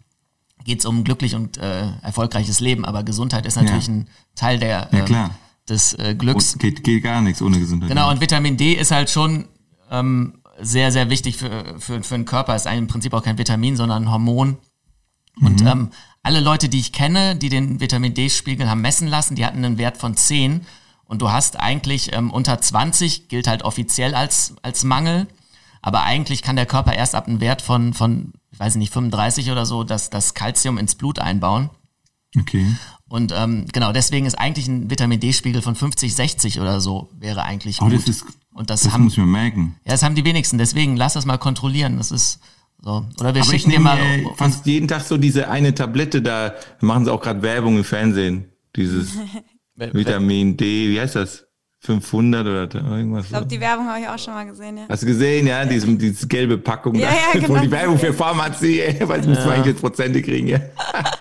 geht 0.64 0.78
es 0.78 0.86
um 0.86 1.04
glücklich 1.04 1.34
und 1.34 1.58
äh, 1.58 1.82
erfolgreiches 2.00 2.60
Leben, 2.60 2.86
aber 2.86 3.02
Gesundheit 3.02 3.44
ist 3.44 3.56
natürlich 3.56 3.88
Ja. 3.88 3.92
ein 3.92 4.08
Teil 4.34 4.58
der, 4.58 4.88
Ja, 4.90 4.98
ähm, 5.00 5.04
klar. 5.04 5.30
Des 5.68 5.94
äh, 5.94 6.14
Glücks. 6.14 6.54
Und 6.54 6.60
geht, 6.60 6.84
geht 6.84 7.02
gar 7.02 7.20
nichts 7.20 7.42
ohne 7.42 7.58
Gesundheit. 7.58 7.88
Genau, 7.88 8.10
und 8.10 8.20
Vitamin 8.20 8.56
D 8.56 8.72
ist 8.72 8.90
halt 8.90 9.10
schon 9.10 9.46
ähm, 9.90 10.42
sehr, 10.60 10.92
sehr 10.92 11.10
wichtig 11.10 11.36
für, 11.36 11.78
für, 11.78 12.02
für 12.02 12.14
den 12.14 12.24
Körper. 12.24 12.54
Ist 12.56 12.66
eigentlich 12.66 12.80
im 12.80 12.88
Prinzip 12.88 13.14
auch 13.14 13.22
kein 13.22 13.38
Vitamin, 13.38 13.76
sondern 13.76 14.04
ein 14.04 14.10
Hormon. 14.10 14.58
Und 15.40 15.62
ähm, 15.62 15.90
alle 16.22 16.40
Leute, 16.40 16.68
die 16.68 16.78
ich 16.78 16.92
kenne, 16.92 17.36
die 17.36 17.48
den 17.48 17.80
Vitamin 17.80 18.14
D-Spiegel 18.14 18.68
haben 18.68 18.80
messen 18.80 19.08
lassen, 19.08 19.34
die 19.34 19.46
hatten 19.46 19.64
einen 19.64 19.78
Wert 19.78 19.96
von 19.96 20.16
10. 20.16 20.66
Und 21.04 21.20
du 21.20 21.30
hast 21.30 21.58
eigentlich 21.58 22.14
ähm, 22.14 22.30
unter 22.30 22.60
20 22.60 23.28
gilt 23.28 23.46
halt 23.46 23.64
offiziell 23.64 24.14
als, 24.14 24.54
als 24.62 24.84
Mangel, 24.84 25.26
aber 25.82 26.04
eigentlich 26.04 26.42
kann 26.42 26.56
der 26.56 26.64
Körper 26.64 26.94
erst 26.94 27.14
ab 27.14 27.26
einem 27.26 27.40
Wert 27.40 27.60
von, 27.60 27.92
von 27.92 28.32
ich 28.50 28.60
weiß 28.60 28.76
nicht, 28.76 28.92
35 28.92 29.50
oder 29.50 29.66
so, 29.66 29.84
das, 29.84 30.10
das 30.10 30.34
Calcium 30.34 30.78
ins 30.78 30.94
Blut 30.94 31.18
einbauen. 31.18 31.70
Okay. 32.38 32.66
Und 33.08 33.32
ähm, 33.36 33.66
genau, 33.72 33.92
deswegen 33.92 34.24
ist 34.26 34.38
eigentlich 34.38 34.66
ein 34.68 34.90
Vitamin 34.90 35.20
D-Spiegel 35.20 35.60
von 35.60 35.74
50, 35.74 36.14
60 36.14 36.60
oder 36.60 36.80
so 36.80 37.10
wäre 37.18 37.42
eigentlich 37.42 37.80
Oh, 37.82 37.84
gut. 37.86 37.94
das 37.94 38.08
ist, 38.08 38.24
und 38.54 38.70
das, 38.70 38.82
das 38.82 38.92
haben, 38.92 39.04
muss 39.04 39.12
ich 39.12 39.18
mir 39.18 39.26
merken. 39.26 39.76
ja, 39.84 39.92
das 39.92 40.02
haben 40.02 40.14
die 40.14 40.24
wenigsten. 40.24 40.56
Deswegen 40.58 40.96
lass 40.96 41.12
das 41.12 41.26
mal 41.26 41.36
kontrollieren. 41.36 41.98
Das 41.98 42.10
ist 42.10 42.40
so. 42.80 43.04
Oder 43.20 43.34
wir 43.34 43.42
Aber 43.42 43.52
ich 43.54 43.60
schicken 43.60 43.70
dir 43.70 43.78
nehme 43.80 43.84
mal. 43.84 43.98
äh, 43.98 44.24
fast 44.36 44.64
jeden 44.66 44.88
Tag 44.88 45.02
so 45.02 45.18
diese 45.18 45.48
eine 45.50 45.74
Tablette, 45.74 46.22
da 46.22 46.54
machen 46.80 47.04
sie 47.04 47.12
auch 47.12 47.20
gerade 47.20 47.42
Werbung 47.42 47.76
im 47.76 47.84
Fernsehen. 47.84 48.46
Dieses 48.76 49.10
Vitamin 49.76 50.56
D, 50.56 50.88
wie 50.90 51.00
heißt 51.00 51.16
das? 51.16 51.44
500 51.84 52.46
oder 52.46 52.96
irgendwas. 52.96 53.24
Ich 53.24 53.30
glaube, 53.30 53.44
so. 53.44 53.48
die 53.48 53.60
Werbung 53.60 53.86
habe 53.86 54.00
ich 54.00 54.08
auch 54.08 54.18
schon 54.18 54.34
mal 54.34 54.46
gesehen, 54.46 54.76
ja. 54.76 54.84
Hast 54.88 55.02
du 55.02 55.06
gesehen, 55.06 55.48
ja, 55.48 55.64
diese, 55.64 55.88
diese 55.96 56.28
gelbe 56.28 56.56
Packung, 56.56 56.94
Ja, 56.94 57.08
da, 57.08 57.14
ja, 57.14 57.20
genau. 57.46 57.48
wo 57.48 57.56
die 57.60 57.70
Werbung 57.70 57.98
für 57.98 58.12
Pharmazie, 58.12 58.80
ey, 58.80 59.00
weil 59.08 59.26
wir 59.26 59.46
eigentlich 59.46 59.66
jetzt 59.66 59.80
Prozente 59.80 60.22
kriegen, 60.22 60.46
ja. 60.46 60.60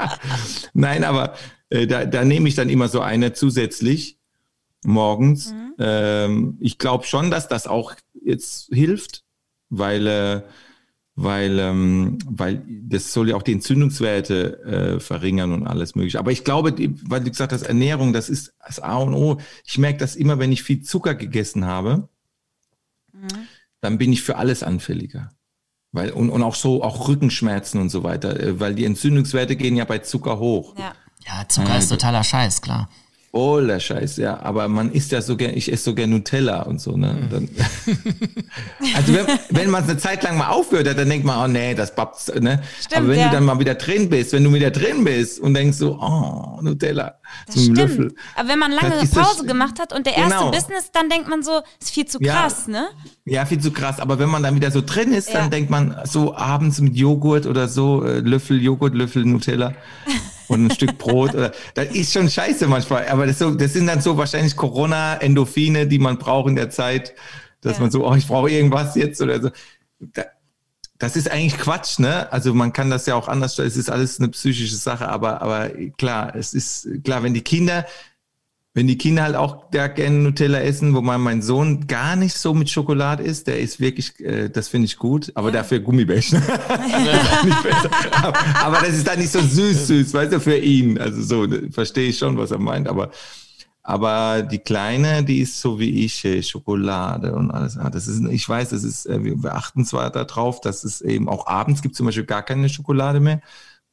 Nein, 0.74 1.04
aber 1.04 1.34
äh, 1.70 1.88
da, 1.88 2.06
da 2.06 2.24
nehme 2.24 2.48
ich 2.48 2.54
dann 2.54 2.70
immer 2.70 2.90
so 2.90 3.02
eine 3.02 3.34
zusätzlich 3.34 4.20
morgens. 4.86 5.52
Mhm. 5.52 5.74
Ähm, 5.80 6.58
ich 6.60 6.78
glaube 6.78 7.06
schon, 7.06 7.32
dass 7.32 7.48
das 7.48 7.66
auch 7.66 7.96
jetzt 8.24 8.70
hilft, 8.72 9.24
weil, 9.70 10.06
äh, 10.06 10.42
weil, 11.16 11.60
ähm, 11.60 12.20
weil 12.26 12.64
das 12.68 13.14
soll 13.14 13.30
ja 13.30 13.36
auch 13.36 13.44
die 13.44 13.54
Entzündungswerte 13.54 14.64
äh, 14.64 15.00
verringern 15.00 15.52
und 15.52 15.68
alles 15.68 15.96
mögliche. 15.96 16.20
Aber 16.20 16.32
ich 16.32 16.44
glaube, 16.44 16.74
weil 17.04 17.22
du 17.22 17.30
gesagt 17.30 17.52
hast, 17.52 17.64
Ernährung, 17.64 18.14
das 18.14 18.30
ist 18.30 18.54
das 18.66 18.80
A 18.80 18.98
und 18.98 19.14
O. 19.14 19.38
Ich 19.66 19.78
merke 19.78 20.00
das 20.00 20.16
immer, 20.16 20.40
wenn 20.40 20.52
ich 20.52 20.64
viel 20.64 20.82
Zucker 20.82 21.16
gegessen 21.16 21.66
habe, 21.66 22.10
dann 23.82 23.98
bin 23.98 24.14
ich 24.14 24.22
für 24.22 24.38
alles 24.38 24.64
anfälliger. 24.64 25.32
Weil, 25.92 26.12
und, 26.12 26.30
und 26.30 26.42
auch 26.42 26.56
so, 26.56 26.84
auch 26.84 27.10
Rückenschmerzen 27.10 27.82
und 27.82 27.90
so 27.90 28.04
weiter, 28.04 28.40
äh, 28.40 28.60
weil 28.60 28.76
die 28.76 28.86
Entzündungswerte 28.86 29.56
gehen 29.56 29.76
ja 29.76 29.86
bei 29.86 30.00
Zucker 30.00 30.40
hoch. 30.40 30.76
Ja. 30.78 30.94
Ja, 31.28 31.48
Zucker 31.48 31.78
ist 31.78 31.90
totaler 31.90 32.24
Scheiß, 32.24 32.62
klar. 32.64 32.90
Voller 33.34 33.80
Scheiß, 33.80 34.18
ja. 34.18 34.42
Aber 34.42 34.68
man 34.68 34.92
isst 34.92 35.12
ja 35.14 35.22
so 35.22 35.38
gern, 35.38 35.56
ich 35.56 35.72
esse 35.72 35.86
so 35.86 35.96
gern 35.96 36.10
Nutella 36.10 36.64
und 36.64 36.82
so, 36.82 36.98
ne? 36.98 37.30
Dann, 37.32 37.48
also 38.96 39.14
wenn, 39.14 39.26
wenn 39.50 39.70
man 39.70 39.84
es 39.84 39.90
eine 39.90 39.98
Zeit 40.00 40.24
lang 40.24 40.38
mal 40.38 40.50
aufhört, 40.50 40.86
dann 40.88 41.08
denkt 41.10 41.26
man, 41.26 41.44
oh 41.44 41.48
nee, 41.52 41.74
das 41.74 41.96
babst, 41.96 42.28
ne? 42.42 42.62
Stimmt, 42.82 42.98
Aber 42.98 43.08
wenn 43.08 43.20
ja. 43.20 43.28
du 43.30 43.36
dann 43.36 43.46
mal 43.46 43.58
wieder 43.60 43.76
drin 43.76 44.10
bist, 44.10 44.34
wenn 44.34 44.44
du 44.44 44.54
wieder 44.54 44.70
drin 44.72 45.06
bist 45.06 45.40
und 45.40 45.54
denkst 45.54 45.78
so, 45.78 45.98
oh, 46.02 46.60
Nutella, 46.62 47.16
Das 47.48 47.56
ein 47.56 47.62
stimmt. 47.62 47.78
Löffel. 47.78 48.16
Aber 48.36 48.50
wenn 48.50 48.60
man 48.60 48.72
lange 48.74 49.08
Pause 49.08 49.46
gemacht 49.46 49.80
hat 49.80 49.94
und 49.94 50.06
der 50.06 50.18
erste 50.18 50.38
Genau. 50.38 50.52
Business, 50.52 50.92
dann 50.92 51.10
denkt 51.10 51.30
man 51.30 51.42
so, 51.42 51.62
ist 51.80 51.92
viel 51.92 52.06
zu 52.06 52.20
Ja. 52.22 52.34
krass, 52.34 52.68
ne? 52.68 52.90
Ja, 53.24 53.46
viel 53.46 53.60
zu 53.62 53.72
krass. 53.72 54.00
Aber 54.02 54.20
wenn 54.20 54.30
man 54.30 54.44
dann 54.44 54.56
wieder 54.56 54.72
so 54.72 54.82
drin 54.82 55.14
ist, 55.14 55.30
Ja. 55.30 55.36
dann 55.40 55.52
denkt 55.52 55.70
man 55.70 55.96
so 56.04 56.36
abends 56.36 56.82
mit 56.82 56.98
Joghurt 56.98 57.46
oder 57.46 57.70
so, 57.70 58.04
äh, 58.04 58.20
Löffel 58.20 58.62
Joghurt, 58.62 58.94
Löffel 58.94 59.24
Nutella 59.24 59.74
und 60.52 60.66
ein 60.68 60.72
Stück 60.72 60.98
Brot. 60.98 61.34
Oder, 61.34 61.52
das 61.74 61.88
ist 61.96 62.14
schon 62.14 62.30
scheiße 62.30 62.68
manchmal. 62.68 63.08
Aber 63.08 63.26
das, 63.26 63.40
so, 63.40 63.52
das 63.52 63.74
sind 63.74 63.88
dann 63.88 64.02
so 64.02 64.18
wahrscheinlich 64.18 64.56
Corona-Endorphine, 64.56 65.88
die 65.88 66.00
man 66.00 66.18
braucht 66.18 66.50
in 66.50 66.56
der 66.56 66.70
Zeit, 66.70 67.14
dass 67.62 67.78
Ja. 67.78 67.82
man 67.82 67.92
so, 67.92 68.08
oh, 68.08 68.16
ich 68.16 68.28
brauche 68.28 68.50
irgendwas 68.50 68.96
jetzt 68.96 69.22
oder 69.22 69.42
so. 69.42 69.50
Da, 70.00 70.26
das 70.98 71.16
ist 71.16 71.32
eigentlich 71.32 71.58
Quatsch, 71.58 71.98
ne? 72.00 72.32
Also 72.32 72.54
man 72.54 72.74
kann 72.74 72.92
das 72.92 73.08
ja 73.08 73.16
auch 73.16 73.28
anders, 73.28 73.58
es 73.58 73.76
ist 73.76 73.90
alles 73.90 74.20
eine 74.20 74.30
psychische 74.30 74.76
Sache, 74.76 75.10
aber, 75.10 75.42
aber 75.42 75.70
klar, 75.98 76.36
es 76.36 76.54
ist 76.54 76.88
klar, 77.04 77.24
wenn 77.24 77.34
die 77.34 77.42
Kinder, 77.42 77.88
wenn 78.74 78.88
die 78.88 78.98
Kinder 78.98 79.24
halt 79.24 79.36
auch 79.36 79.70
da 79.72 79.88
gerne 79.88 80.18
Nutella 80.18 80.60
essen, 80.62 80.96
wo 80.96 81.02
man 81.02 81.20
mein 81.20 81.42
Sohn 81.42 81.88
gar 81.88 82.16
nicht 82.16 82.36
so 82.36 82.54
mit 82.54 82.70
Schokolade 82.70 83.22
isst, 83.24 83.48
der 83.48 83.60
ist 83.60 83.80
wirklich, 83.82 84.18
äh, 84.22 84.50
das 84.50 84.70
finde 84.70 84.86
ich 84.86 84.98
gut, 84.98 85.32
aber 85.36 85.52
dafür 85.52 85.80
Gummibärchen. 85.80 86.42
aber, 88.22 88.40
aber 88.56 88.78
das 88.80 88.96
ist 88.96 89.08
dann 89.08 89.20
nicht 89.20 89.32
so 89.32 89.42
süß, 89.42 89.88
süß, 89.88 90.14
weißt 90.14 90.34
du, 90.34 90.40
für 90.40 90.58
ihn. 90.58 90.98
Also 90.98 91.22
so, 91.22 91.48
verstehe 91.72 92.10
ich 92.10 92.18
schon, 92.18 92.38
was 92.38 92.52
er 92.52 92.60
meint, 92.60 92.88
aber 92.88 93.12
aber 93.84 94.44
die 94.44 94.60
Kleine, 94.60 95.24
die 95.24 95.40
ist 95.40 95.60
so 95.60 95.80
wie 95.80 96.06
ich, 96.06 96.24
äh, 96.24 96.44
Schokolade 96.44 97.34
und 97.34 97.52
alles. 97.52 97.78
Ah, 97.78 97.90
Das 97.90 98.08
ist, 98.08 98.24
ich 98.30 98.48
weiß, 98.48 98.70
das 98.70 98.84
ist, 98.84 99.08
äh, 99.08 99.24
wir 99.24 99.42
wir 99.42 99.56
achten 99.56 99.86
zwar 99.86 100.12
darauf, 100.12 100.62
dass 100.62 100.84
es 100.84 101.02
eben 101.02 101.28
auch 101.28 101.48
abends 101.48 101.82
gibt 101.82 101.96
zum 101.96 102.06
Beispiel 102.06 102.26
gar 102.26 102.44
keine 102.44 102.70
Schokolade 102.70 103.20
mehr, 103.20 103.42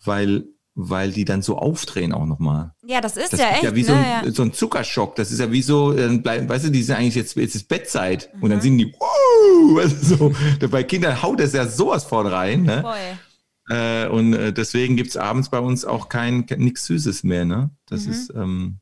weil, 0.04 0.44
weil 0.80 1.10
die 1.10 1.24
dann 1.24 1.42
so 1.42 1.58
aufdrehen 1.58 2.12
auch 2.12 2.24
nochmal. 2.24 2.72
Ja, 2.86 3.00
das 3.00 3.16
ist 3.16 3.32
Das 3.32 3.40
ja 3.40 3.48
ist 3.48 3.54
echt, 3.54 3.62
ja 3.64 3.74
wie 3.74 3.82
so 3.82 3.92
ne? 3.94 3.98
ein, 3.98 4.26
Ja. 4.26 4.32
so 4.32 4.42
ein 4.42 4.52
Zuckerschock. 4.52 5.16
Das 5.16 5.32
ist 5.32 5.40
ja 5.40 5.50
wie 5.50 5.60
so, 5.62 5.92
dann 5.92 6.22
bleiben, 6.22 6.48
weißt 6.48 6.66
du, 6.66 6.70
die 6.70 6.84
sind 6.84 6.94
eigentlich 6.96 7.16
jetzt, 7.16 7.34
jetzt 7.34 7.56
ist 7.56 7.66
Bettzeit. 7.68 8.30
Und 8.34 8.44
Mhm. 8.44 8.48
dann 8.50 8.60
sind 8.60 8.78
die, 8.78 8.94
wow, 8.96 9.76
weißt 9.76 10.02
du, 10.02 10.16
so. 10.16 10.32
Bei 10.70 10.84
Kindern 10.84 11.20
haut 11.20 11.40
das 11.40 11.52
ja 11.52 11.66
sowas 11.66 12.04
von 12.04 12.28
rein, 12.28 12.62
ne? 12.62 12.82
Voll. 12.82 13.76
Äh, 13.76 14.06
und 14.08 14.32
äh, 14.34 14.52
deswegen 14.52 14.94
gibt's 14.96 15.16
abends 15.16 15.48
bei 15.50 15.58
uns 15.58 15.84
auch 15.84 16.08
kein, 16.08 16.46
kein 16.46 16.60
nichts 16.60 16.86
Süßes 16.86 17.24
mehr, 17.24 17.44
ne? 17.44 17.70
Das 17.86 18.06
Mhm. 18.06 18.12
ist, 18.12 18.32
ähm, 18.36 18.78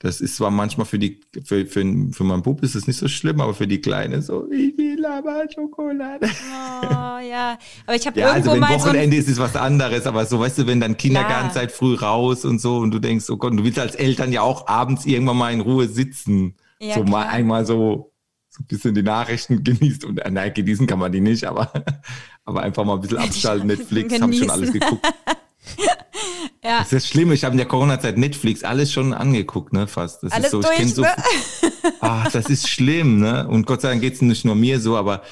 das 0.00 0.20
ist 0.20 0.36
zwar 0.36 0.52
manchmal 0.52 0.86
für 0.86 0.98
die, 0.98 1.20
für, 1.44 1.66
für, 1.66 1.82
für 2.12 2.24
meinen 2.24 2.42
Bub 2.42 2.62
ist 2.62 2.76
es 2.76 2.86
nicht 2.86 2.98
so 2.98 3.08
schlimm, 3.08 3.40
aber 3.40 3.52
für 3.52 3.66
die 3.66 3.80
Kleine 3.80 4.22
so, 4.22 4.48
ich 4.50 4.78
will 4.78 5.04
aber 5.04 5.44
Schokolade. 5.52 6.28
Oh, 6.28 7.18
ja. 7.18 7.58
Aber 7.84 7.96
ich 7.96 8.06
habe 8.06 8.20
Ja, 8.20 8.28
irgendwo 8.28 8.50
also 8.50 8.52
wenn 8.52 8.60
mal 8.60 8.78
so 8.78 8.86
Wochenende 8.86 9.16
ist, 9.16 9.28
ist 9.28 9.40
was 9.40 9.56
anderes, 9.56 10.06
aber 10.06 10.24
so, 10.26 10.38
weißt 10.38 10.58
du, 10.58 10.66
wenn 10.68 10.78
dann 10.78 10.96
Kindergarten 10.96 11.50
Klar. 11.50 11.52
seid 11.52 11.72
früh 11.72 11.96
raus 11.96 12.44
und 12.44 12.60
so 12.60 12.78
und 12.78 12.92
du 12.92 13.00
denkst, 13.00 13.28
oh 13.28 13.36
Gott, 13.36 13.58
du 13.58 13.64
willst 13.64 13.80
als 13.80 13.96
Eltern 13.96 14.30
ja 14.32 14.42
auch 14.42 14.68
abends 14.68 15.04
irgendwann 15.04 15.36
mal 15.36 15.52
in 15.52 15.60
Ruhe 15.60 15.88
sitzen. 15.88 16.54
Ja, 16.78 16.94
so 16.94 17.02
mal 17.02 17.22
klar. 17.22 17.34
einmal 17.34 17.66
so, 17.66 18.12
so 18.50 18.62
ein 18.62 18.66
bisschen 18.66 18.94
die 18.94 19.02
Nachrichten 19.02 19.64
genießt 19.64 20.04
und, 20.04 20.18
äh, 20.18 20.30
nein, 20.30 20.54
genießen 20.54 20.86
kann 20.86 21.00
man 21.00 21.10
die 21.10 21.20
nicht, 21.20 21.44
aber, 21.44 21.72
aber 22.44 22.62
einfach 22.62 22.84
mal 22.84 22.94
ein 22.94 23.00
bisschen 23.00 23.18
abschalten, 23.18 23.66
Netflix, 23.66 24.20
habe 24.20 24.32
ich 24.32 24.38
schon 24.38 24.50
alles 24.50 24.72
geguckt. 24.72 25.04
Ja. 26.62 26.78
Das 26.78 26.92
ist 26.92 27.04
das 27.04 27.08
Schlimme, 27.08 27.34
ich 27.34 27.44
habe 27.44 27.52
in 27.52 27.58
der 27.58 27.66
Corona-Zeit 27.66 28.18
Netflix 28.18 28.64
alles 28.64 28.92
schon 28.92 29.12
angeguckt, 29.12 29.72
ne, 29.72 29.86
fast. 29.86 30.22
Das 30.22 30.32
Alles 30.32 30.46
ist 30.46 30.50
so, 30.52 30.60
durch, 30.60 30.72
ich 30.72 30.78
kenn 30.78 30.88
so, 30.88 31.02
ne? 31.02 31.14
ah, 32.00 32.28
das 32.32 32.46
ist 32.46 32.68
schlimm, 32.68 33.20
ne? 33.20 33.46
Und 33.46 33.66
Gott 33.66 33.82
sei 33.82 33.90
Dank 33.90 34.00
geht's 34.00 34.20
nicht 34.22 34.44
nur 34.44 34.56
mir 34.56 34.80
so, 34.80 34.96
aber 34.96 35.22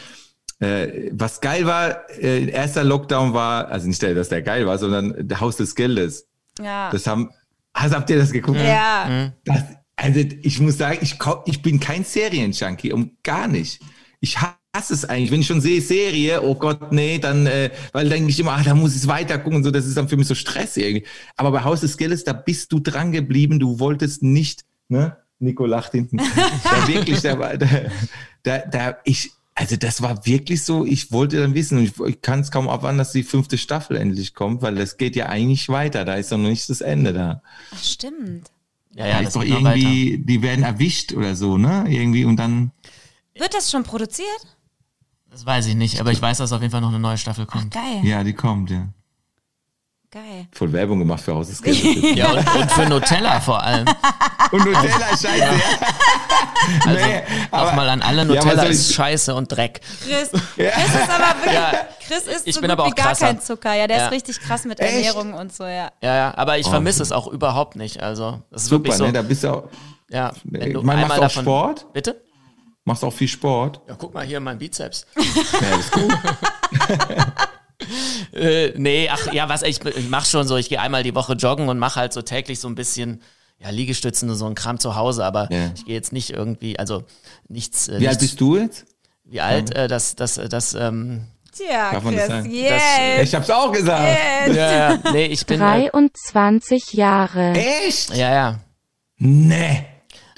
äh, 0.60 1.10
was 1.12 1.40
geil 1.40 1.66
war, 1.66 2.08
äh, 2.10 2.48
erster 2.48 2.84
Lockdown 2.84 3.34
war, 3.34 3.68
also 3.68 3.88
nicht 3.88 4.00
der, 4.02 4.14
dass 4.14 4.28
der 4.28 4.42
geil 4.42 4.66
war, 4.66 4.78
sondern 4.78 5.28
der 5.28 5.40
Haus 5.40 5.56
des 5.56 5.74
Geldes. 5.74 6.28
Ja. 6.60 6.90
Das 6.90 7.06
haben, 7.06 7.30
also 7.72 7.96
habt 7.96 8.08
ihr 8.08 8.18
das 8.18 8.32
geguckt? 8.32 8.58
ja. 8.60 9.32
Das, 9.44 9.62
also 9.96 10.20
ich 10.20 10.60
muss 10.60 10.78
sagen, 10.78 10.98
ich, 11.00 11.18
ich 11.46 11.62
bin 11.62 11.80
kein 11.80 12.04
Serienjunkie, 12.04 12.92
um 12.92 13.16
gar 13.22 13.48
nicht. 13.48 13.80
Ich 14.20 14.38
hasse 14.76 14.94
es 14.94 15.04
eigentlich, 15.04 15.30
wenn 15.30 15.40
ich 15.40 15.46
schon 15.46 15.60
sehe 15.60 15.80
Serie, 15.80 16.42
oh 16.42 16.54
Gott, 16.54 16.92
nee, 16.92 17.18
dann, 17.18 17.46
äh, 17.46 17.70
weil 17.92 18.04
dann 18.04 18.18
denke 18.18 18.30
ich 18.30 18.38
immer, 18.38 18.52
ah, 18.52 18.62
da 18.62 18.74
muss 18.74 18.92
ich 18.92 19.02
es 19.02 19.08
weiter 19.08 19.38
gucken 19.38 19.56
und 19.56 19.64
so, 19.64 19.70
das 19.70 19.86
ist 19.86 19.96
dann 19.96 20.08
für 20.08 20.16
mich 20.16 20.28
so 20.28 20.34
Stress 20.34 20.76
irgendwie. 20.76 21.06
Aber 21.36 21.50
bei 21.50 21.64
Haus 21.64 21.80
des 21.80 21.96
Geldes, 21.96 22.24
da 22.24 22.32
bist 22.32 22.72
du 22.72 22.78
dran 22.78 23.12
geblieben, 23.12 23.58
du 23.58 23.80
wolltest 23.80 24.22
nicht, 24.22 24.64
ne? 24.88 25.16
Nico 25.38 25.66
lacht 25.66 25.92
hinten. 25.92 26.16
da 26.16 26.88
wirklich, 26.88 27.20
da 27.20 27.38
war, 27.38 27.56
da, 27.56 27.68
da, 28.42 28.58
da, 28.58 28.96
ich, 29.04 29.32
also 29.54 29.76
das 29.76 30.02
war 30.02 30.24
wirklich 30.26 30.62
so, 30.62 30.84
ich 30.84 31.12
wollte 31.12 31.40
dann 31.40 31.54
wissen, 31.54 31.82
ich, 31.82 31.98
ich 32.00 32.20
kann 32.22 32.40
es 32.40 32.50
kaum 32.50 32.68
abwarten, 32.68 32.98
dass 32.98 33.12
die 33.12 33.22
fünfte 33.22 33.58
Staffel 33.58 33.96
endlich 33.96 34.34
kommt, 34.34 34.62
weil 34.62 34.74
das 34.74 34.96
geht 34.96 35.16
ja 35.16 35.26
eigentlich 35.26 35.68
weiter, 35.68 36.04
da 36.04 36.14
ist 36.14 36.32
doch 36.32 36.38
noch 36.38 36.48
nicht 36.48 36.68
das 36.70 36.80
Ende 36.80 37.12
da. 37.12 37.42
Ach, 37.74 37.82
stimmt. 37.82 38.50
Ja, 38.94 39.06
Ja, 39.06 39.20
ja, 39.20 39.26
ist 39.26 39.36
doch 39.36 39.44
irgendwie, 39.44 40.18
die 40.24 40.40
werden 40.40 40.64
erwischt 40.64 41.12
oder 41.12 41.36
so, 41.36 41.58
ne? 41.58 41.84
Irgendwie 41.88 42.24
und 42.24 42.36
dann. 42.36 42.70
Wird 43.34 43.52
das 43.52 43.70
schon 43.70 43.82
produziert? 43.82 44.55
Das 45.36 45.44
weiß 45.44 45.66
ich 45.66 45.74
nicht, 45.74 46.00
aber 46.00 46.12
ich 46.12 46.22
weiß, 46.22 46.38
dass 46.38 46.50
auf 46.52 46.62
jeden 46.62 46.72
Fall 46.72 46.80
noch 46.80 46.88
eine 46.88 46.98
neue 46.98 47.18
Staffel 47.18 47.44
kommt. 47.44 47.70
Geil. 47.74 48.00
Ja, 48.04 48.24
die 48.24 48.32
kommt, 48.32 48.70
ja. 48.70 48.86
Geil. 50.10 50.46
Voll 50.52 50.72
Werbung 50.72 50.98
gemacht 51.00 51.20
für 51.22 51.34
Haus 51.34 51.48
des 51.48 51.60
Geldes. 51.62 52.16
Ja, 52.16 52.30
und, 52.30 52.54
und 52.56 52.72
für 52.72 52.86
Nutella 52.88 53.38
vor 53.40 53.62
allem. 53.62 53.84
Und 54.52 54.64
Nutella, 54.64 55.08
scheiße, 55.10 55.36
ja. 55.38 55.50
Also 56.86 57.04
Nee, 57.04 57.22
aber- 57.50 57.66
nochmal 57.66 57.88
an 57.90 58.00
alle, 58.00 58.18
Ja, 58.18 58.24
Nutella 58.24 58.62
soll 58.62 58.70
ist 58.70 58.94
Scheiße 58.94 59.34
und 59.34 59.52
Dreck. 59.52 59.80
Chris, 60.04 60.30
Chris 60.30 60.94
ist 60.94 61.10
aber 61.10 61.36
wirklich, 61.38 61.52
Ja. 61.52 61.72
Chris 62.06 62.26
ist 62.28 62.46
Ich 62.46 62.54
so 62.54 62.60
bin 62.62 62.70
gut 62.70 62.78
aber 62.78 62.86
wie 62.86 62.92
auch 62.92 62.94
gar 62.94 63.06
krasser. 63.08 63.26
kein 63.26 63.40
Zucker. 63.40 63.74
Ja, 63.74 63.86
der 63.88 63.96
Ja. 63.98 64.06
ist 64.06 64.12
richtig 64.12 64.40
krass 64.40 64.64
mit 64.64 64.80
Echt? 64.80 64.94
Ernährung 64.94 65.34
und 65.34 65.52
so, 65.52 65.64
ja. 65.64 65.90
Ja, 66.00 66.14
ja, 66.14 66.34
aber 66.38 66.52
Oh, 66.52 66.56
ich 66.56 66.66
vermisse 66.68 67.02
es 67.02 67.12
auch 67.12 67.26
überhaupt 67.26 67.76
nicht. 67.76 68.00
Also, 68.02 68.40
das 68.50 68.62
ist 68.62 68.68
Super, 68.68 68.84
wirklich 68.84 68.94
so. 68.96 69.04
ne? 69.06 69.12
Da 69.12 69.22
bist 69.22 69.42
du 69.44 69.50
auch, 69.50 69.64
Ja, 70.08 70.32
wenn 70.44 70.72
du 70.72 70.82
Man, 70.82 71.00
du 71.00 71.12
auch 71.12 71.18
davon. 71.18 71.42
Sport? 71.42 71.92
Bitte? 71.92 72.22
Machst 72.86 73.04
auch 73.04 73.12
viel 73.12 73.28
Sport. 73.28 73.80
Ja, 73.88 73.94
guck 73.98 74.14
mal 74.14 74.24
hier 74.24 74.40
mein 74.40 74.58
Bizeps. 74.58 75.06
Ja, 75.16 75.70
das 75.70 75.80
ist 75.80 75.92
gut. 75.92 76.12
Äh, 78.32 78.72
nee, 78.76 79.08
ach 79.12 79.32
ja, 79.32 79.48
was 79.48 79.62
ich, 79.62 79.84
ich 79.84 80.08
mach 80.08 80.24
schon 80.24 80.48
so, 80.48 80.56
ich 80.56 80.68
gehe 80.68 80.80
einmal 80.80 81.02
die 81.02 81.14
Woche 81.14 81.34
joggen 81.34 81.68
und 81.68 81.78
mache 81.78 82.00
halt 82.00 82.12
so 82.12 82.22
täglich 82.22 82.58
so 82.58 82.68
ein 82.68 82.74
bisschen 82.74 83.22
ja, 83.58 83.68
Liegestützen 83.70 84.28
und 84.30 84.36
so 84.36 84.46
ein 84.46 84.54
Kram 84.54 84.78
zu 84.80 84.96
Hause, 84.96 85.24
aber 85.24 85.48
Ja. 85.52 85.70
ich 85.74 85.84
gehe 85.84 85.94
jetzt 85.94 86.12
nicht 86.12 86.30
irgendwie, 86.30 86.78
also 86.78 87.04
nichts. 87.48 87.88
Äh, 87.88 88.00
Wie 88.00 88.08
alt 88.08 88.20
nichts, 88.20 88.32
bist 88.34 88.40
du 88.40 88.56
jetzt? 88.56 88.86
Wie 89.24 89.40
alt? 89.40 89.74
Äh, 89.74 89.88
das, 89.88 90.16
das, 90.16 90.34
das, 90.48 90.74
ähm, 90.74 91.26
Tja, 91.52 91.92
Darf 91.92 92.02
man 92.02 92.14
das 92.16 92.24
Chris, 92.26 92.36
sagen? 92.36 92.50
yes. 92.50 92.82
Ich 93.22 93.34
hab's 93.34 93.50
auch 93.50 93.72
gesagt. 93.72 94.18
ja, 94.54 94.90
ja, 94.92 94.98
nee, 95.12 95.26
ich 95.26 95.44
bin. 95.46 95.56
Äh, 95.56 95.88
23 95.90 96.92
Jahre. 96.94 97.52
Echt? 97.52 98.10
ja, 98.14 98.32
ja. 98.32 98.58
Nee. 99.18 99.86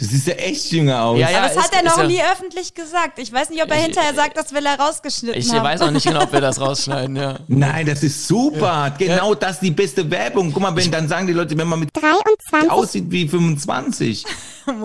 Du 0.00 0.04
siehst 0.04 0.28
ja 0.28 0.34
echt 0.34 0.70
jünger 0.70 1.02
aus. 1.02 1.18
Ja, 1.18 1.28
ja. 1.28 1.38
Aber 1.40 1.48
das 1.52 1.56
hat 1.64 1.74
er 1.74 1.82
noch 1.82 1.98
ja- 1.98 2.06
nie 2.06 2.20
öffentlich 2.22 2.72
gesagt. 2.72 3.18
Ich 3.18 3.32
weiß 3.32 3.50
nicht, 3.50 3.60
ob 3.62 3.68
er 3.70 3.78
Ich- 3.78 3.82
hinterher 3.86 4.14
sagt, 4.14 4.36
das 4.36 4.52
will 4.54 4.64
er 4.64 4.78
rausgeschnitten 4.78 5.40
Ich 5.40 5.52
haben. 5.52 5.64
weiß 5.64 5.80
auch 5.80 5.90
nicht 5.90 6.06
genau, 6.06 6.22
ob 6.22 6.32
wir 6.32 6.40
das 6.40 6.60
rausschneiden, 6.60 7.16
ja. 7.16 7.40
Nein, 7.48 7.84
das 7.86 8.04
ist 8.04 8.28
super. 8.28 8.94
Genau 8.96 9.34
das 9.34 9.54
ist 9.54 9.62
die 9.62 9.72
beste 9.72 10.08
Werbung. 10.08 10.52
Guck 10.52 10.62
mal, 10.62 10.76
wenn 10.76 10.90
dann 10.92 11.08
sagen 11.08 11.26
die 11.26 11.32
Leute, 11.32 11.58
wenn 11.58 11.66
man 11.66 11.80
mit 11.80 11.90
23, 11.96 12.70
aussieht 12.70 13.04
wie 13.10 13.28
25. 13.28 14.24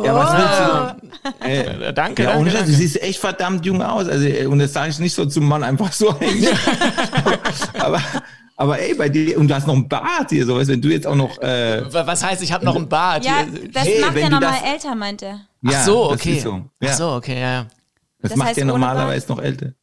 Ja, 0.01 0.15
was 0.15 0.31
willst 0.37 1.41
du? 1.41 1.45
Äh, 1.45 1.63
Danke, 1.65 1.83
ja, 1.83 1.91
danke, 1.91 2.39
ohne 2.39 2.49
Scheiß, 2.51 2.59
du 2.61 2.65
danke. 2.67 2.71
siehst 2.77 3.01
echt 3.01 3.19
verdammt 3.19 3.65
jung 3.65 3.81
aus. 3.81 4.07
Also, 4.07 4.23
äh, 4.25 4.45
und 4.45 4.59
das 4.59 4.71
sage 4.71 4.91
ich 4.91 4.99
nicht 4.99 5.13
so 5.13 5.25
zum 5.25 5.45
Mann 5.45 5.61
einfach 5.61 5.91
so 5.91 6.09
eigentlich. 6.11 6.47
aber, 7.79 8.01
aber 8.63 8.79
ey, 8.79 8.93
bei 8.95 9.09
dir, 9.09 9.37
und 9.37 9.47
du 9.47 9.53
hast 9.55 9.67
noch 9.67 9.73
einen 9.75 9.87
Bart 9.87 10.29
hier, 10.29 10.45
so 10.45 10.55
weißt, 10.57 10.69
du, 10.69 10.73
wenn 10.73 10.81
du 10.81 10.89
jetzt 10.89 11.05
auch 11.05 11.15
noch, 11.15 11.37
äh, 11.41 11.83
Was 11.93 12.23
heißt, 12.23 12.41
ich 12.41 12.51
habe 12.51 12.65
noch 12.65 12.75
einen 12.75 12.87
Bart? 12.89 13.23
Ja, 13.25 13.43
Hier- 13.49 13.69
das 13.71 13.83
Hey, 13.85 14.01
macht 14.01 14.15
du 14.15 14.29
nochmal 14.29 14.59
älter, 14.65 14.95
meint 14.95 15.21
er. 15.21 15.41
Ach 15.65 15.71
ja, 15.71 15.83
so, 15.83 16.11
das 16.11 16.19
okay. 16.21 16.39
so. 16.39 16.61
Ja. 16.81 16.89
Ach 16.89 16.93
so, 16.93 17.11
okay, 17.11 17.39
ja, 17.39 17.51
ja. 17.51 17.65
Das, 18.21 18.31
Das 18.31 18.37
macht 18.37 18.57
ja 18.57 18.65
normalerweise 18.65 19.27
noch 19.29 19.39
älter. 19.41 19.73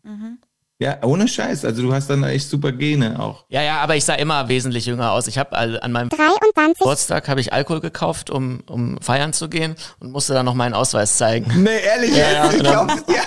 Ja, 0.83 0.97
ohne 1.03 1.29
Scheiß. 1.29 1.66
Also 1.66 1.83
du 1.83 1.93
hast 1.93 2.09
dann 2.09 2.25
echt 2.25 2.49
super 2.49 2.73
Gene 2.73 3.21
auch. 3.21 3.45
Ja, 3.51 3.61
ja, 3.61 3.81
aber 3.83 3.97
ich 3.97 4.05
sah 4.07 4.14
immer 4.14 4.49
wesentlich 4.49 4.87
jünger 4.87 5.12
aus. 5.12 5.27
Ich 5.27 5.37
habe 5.37 5.55
an 5.55 5.93
meinem 5.93 6.09
23, 6.09 6.79
Geburtstag 6.79 7.29
habe 7.29 7.38
ich 7.43 7.53
Alkohol 7.53 7.81
gekauft, 7.83 8.31
um, 8.31 8.61
um 8.66 8.99
feiern 9.03 9.35
zu 9.35 9.51
gehen 9.51 9.75
und 9.99 10.11
musste 10.11 10.33
dann 10.33 10.47
noch 10.47 10.55
meinen 10.55 10.73
Ausweis 10.73 11.19
zeigen. 11.19 11.53
Nee, 11.62 11.81
ehrlich, 11.85 12.16
Ja, 12.16 12.31
ja, 12.33 12.45
ich 12.51 12.57
genau. 12.57 12.87
glaub, 12.87 13.09
ja. 13.11 13.21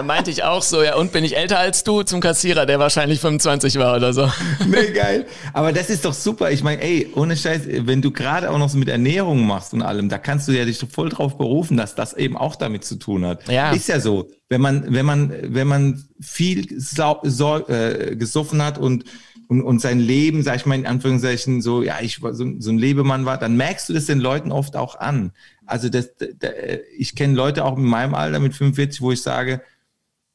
Da 0.00 0.06
meinte 0.06 0.30
ich 0.30 0.44
auch 0.44 0.62
so, 0.62 0.82
ja, 0.82 0.94
und 0.96 1.12
bin 1.12 1.24
ich 1.24 1.36
älter 1.36 1.58
als 1.58 1.84
du 1.84 2.02
zum 2.02 2.22
Kassierer, 2.22 2.64
der 2.64 2.78
wahrscheinlich 2.78 3.20
25 3.20 3.76
war 3.76 3.96
oder 3.96 4.14
so. 4.14 4.32
Nee, 4.66 4.92
geil. 4.94 5.26
Aber 5.52 5.72
das 5.72 5.90
ist 5.90 6.06
doch 6.06 6.14
super. 6.14 6.50
Ich 6.50 6.62
meine, 6.62 6.80
ey, 6.80 7.10
ohne 7.16 7.36
Scheiß, 7.36 7.64
wenn 7.66 8.00
du 8.00 8.10
gerade 8.10 8.50
auch 8.50 8.56
noch 8.56 8.70
so 8.70 8.78
mit 8.78 8.88
Ernährung 8.88 9.46
machst 9.46 9.74
und 9.74 9.82
allem, 9.82 10.08
da 10.08 10.16
kannst 10.16 10.48
du 10.48 10.52
ja 10.52 10.64
dich 10.64 10.78
voll 10.90 11.10
drauf 11.10 11.36
berufen, 11.36 11.76
dass 11.76 11.94
das 11.94 12.14
eben 12.14 12.34
auch 12.38 12.56
damit 12.56 12.82
zu 12.86 12.96
tun 12.96 13.26
hat. 13.26 13.46
Ja. 13.46 13.72
Ist 13.72 13.88
ja 13.88 14.00
so. 14.00 14.30
Wenn 14.48 14.62
man, 14.62 14.86
wenn 14.90 15.04
man, 15.04 15.34
wenn 15.42 15.66
man 15.66 16.02
viel 16.18 16.66
sau, 16.80 17.20
sau, 17.24 17.58
äh, 17.68 18.16
gesoffen 18.16 18.64
hat 18.64 18.78
und, 18.78 19.04
und, 19.48 19.60
und 19.60 19.82
sein 19.82 20.00
Leben, 20.00 20.42
sag 20.42 20.56
ich 20.56 20.64
mal 20.64 20.76
in 20.76 20.86
Anführungszeichen, 20.86 21.60
so, 21.60 21.82
ja, 21.82 21.98
ich 22.00 22.22
war 22.22 22.32
so, 22.32 22.46
so 22.58 22.70
ein 22.70 22.78
Lebemann 22.78 23.26
war, 23.26 23.36
dann 23.36 23.54
merkst 23.58 23.90
du 23.90 23.92
das 23.92 24.06
den 24.06 24.20
Leuten 24.20 24.50
oft 24.50 24.76
auch 24.76 24.98
an. 24.98 25.32
Also 25.66 25.90
das, 25.90 26.14
da, 26.16 26.48
ich 26.96 27.14
kenne 27.14 27.34
Leute 27.34 27.66
auch 27.66 27.76
in 27.76 27.84
meinem 27.84 28.14
Alter 28.14 28.38
mit 28.38 28.54
45, 28.54 29.02
wo 29.02 29.12
ich 29.12 29.20
sage, 29.20 29.60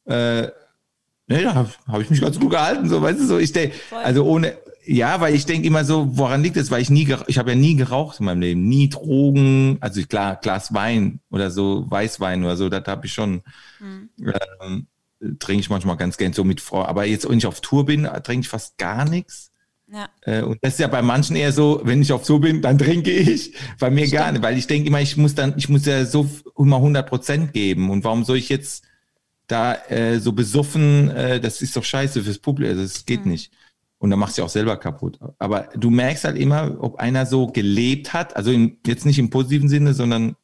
äh, 0.05 0.47
Nee, 1.27 1.41
da 1.41 1.55
habe 1.55 1.69
hab 1.87 2.01
ich 2.01 2.09
mich 2.11 2.21
ganz 2.21 2.39
gut 2.39 2.51
gehalten, 2.51 2.87
so, 2.87 3.01
weißt 3.01 3.19
du, 3.19 3.25
so, 3.25 3.39
ich 3.39 3.51
denke, 3.51 3.75
also 4.03 4.23
ohne, 4.25 4.55
ja, 4.85 5.19
weil 5.21 5.33
ich 5.33 5.47
denke 5.47 5.65
immer 5.67 5.83
so, 5.83 6.15
woran 6.19 6.43
liegt 6.43 6.55
das? 6.55 6.69
Weil 6.69 6.83
ich 6.83 6.91
nie, 6.91 7.07
ich 7.25 7.39
habe 7.39 7.49
ja 7.49 7.55
nie 7.55 7.75
geraucht 7.75 8.19
in 8.19 8.27
meinem 8.27 8.41
Leben, 8.41 8.67
nie 8.69 8.89
Drogen, 8.89 9.77
also 9.79 10.03
klar, 10.03 10.35
Glas 10.35 10.71
Wein 10.75 11.21
oder 11.31 11.49
so, 11.49 11.89
Weißwein 11.89 12.43
oder 12.43 12.55
so, 12.55 12.69
das 12.69 12.85
habe 12.85 13.07
ich 13.07 13.13
schon, 13.13 13.41
ähm, 14.61 14.85
trinke 15.39 15.61
ich 15.61 15.69
manchmal 15.71 15.97
ganz 15.97 16.17
gern 16.17 16.33
so 16.33 16.43
mit 16.43 16.61
Frau, 16.61 16.85
aber 16.85 17.05
jetzt, 17.05 17.27
wenn 17.27 17.39
ich 17.39 17.47
auf 17.47 17.59
Tour 17.59 17.85
bin, 17.85 18.03
trinke 18.23 18.41
ich 18.41 18.49
fast 18.49 18.77
gar 18.77 19.09
nichts. 19.09 19.51
Ja. 19.91 20.09
Äh, 20.21 20.43
Und 20.43 20.59
das 20.61 20.73
ist 20.73 20.79
ja 20.79 20.87
bei 20.87 21.01
manchen 21.01 21.35
eher 21.35 21.51
so, 21.51 21.81
wenn 21.83 22.03
ich 22.03 22.11
auf 22.13 22.23
Tour 22.25 22.41
bin, 22.41 22.61
dann 22.61 22.77
trinke 22.77 23.11
ich. 23.11 23.53
Bei 23.79 23.89
mir 23.89 24.07
gar 24.09 24.31
nicht, 24.31 24.43
weil 24.43 24.57
ich 24.57 24.67
denke 24.67 24.87
immer, 24.89 25.01
ich 25.01 25.17
muss 25.17 25.33
dann, 25.33 25.55
ich 25.57 25.69
muss 25.69 25.85
ja 25.87 26.05
so 26.05 26.29
immer 26.57 26.77
100 26.77 27.07
Prozent 27.07 27.53
geben. 27.53 27.89
Und 27.89 28.03
warum 28.03 28.23
soll 28.25 28.37
ich 28.37 28.49
jetzt 28.49 28.83
da 29.47 29.75
äh, 29.89 30.19
so 30.19 30.31
besoffen, 30.31 31.09
äh, 31.09 31.39
das 31.39 31.61
ist 31.61 31.75
doch 31.75 31.83
scheiße 31.83 32.23
fürs 32.23 32.39
Publikum, 32.39 32.77
also 32.77 32.83
das 32.83 33.05
geht 33.05 33.25
nicht. 33.25 33.51
Und 33.97 34.09
dann 34.09 34.19
machst 34.19 34.37
du 34.37 34.41
ja 34.41 34.45
auch 34.45 34.49
selber 34.49 34.77
kaputt. 34.77 35.17
Aber 35.39 35.69
du 35.75 35.89
merkst 35.89 36.25
halt 36.25 36.37
immer, 36.37 36.75
ob 36.79 36.99
einer 36.99 37.25
so 37.25 37.47
gelebt 37.47 38.13
hat, 38.13 38.35
also 38.35 38.51
in, 38.51 38.77
jetzt 38.85 39.05
nicht 39.05 39.17
im 39.17 39.29
positiven 39.29 39.69
Sinne, 39.69 39.93
sondern 39.93 40.35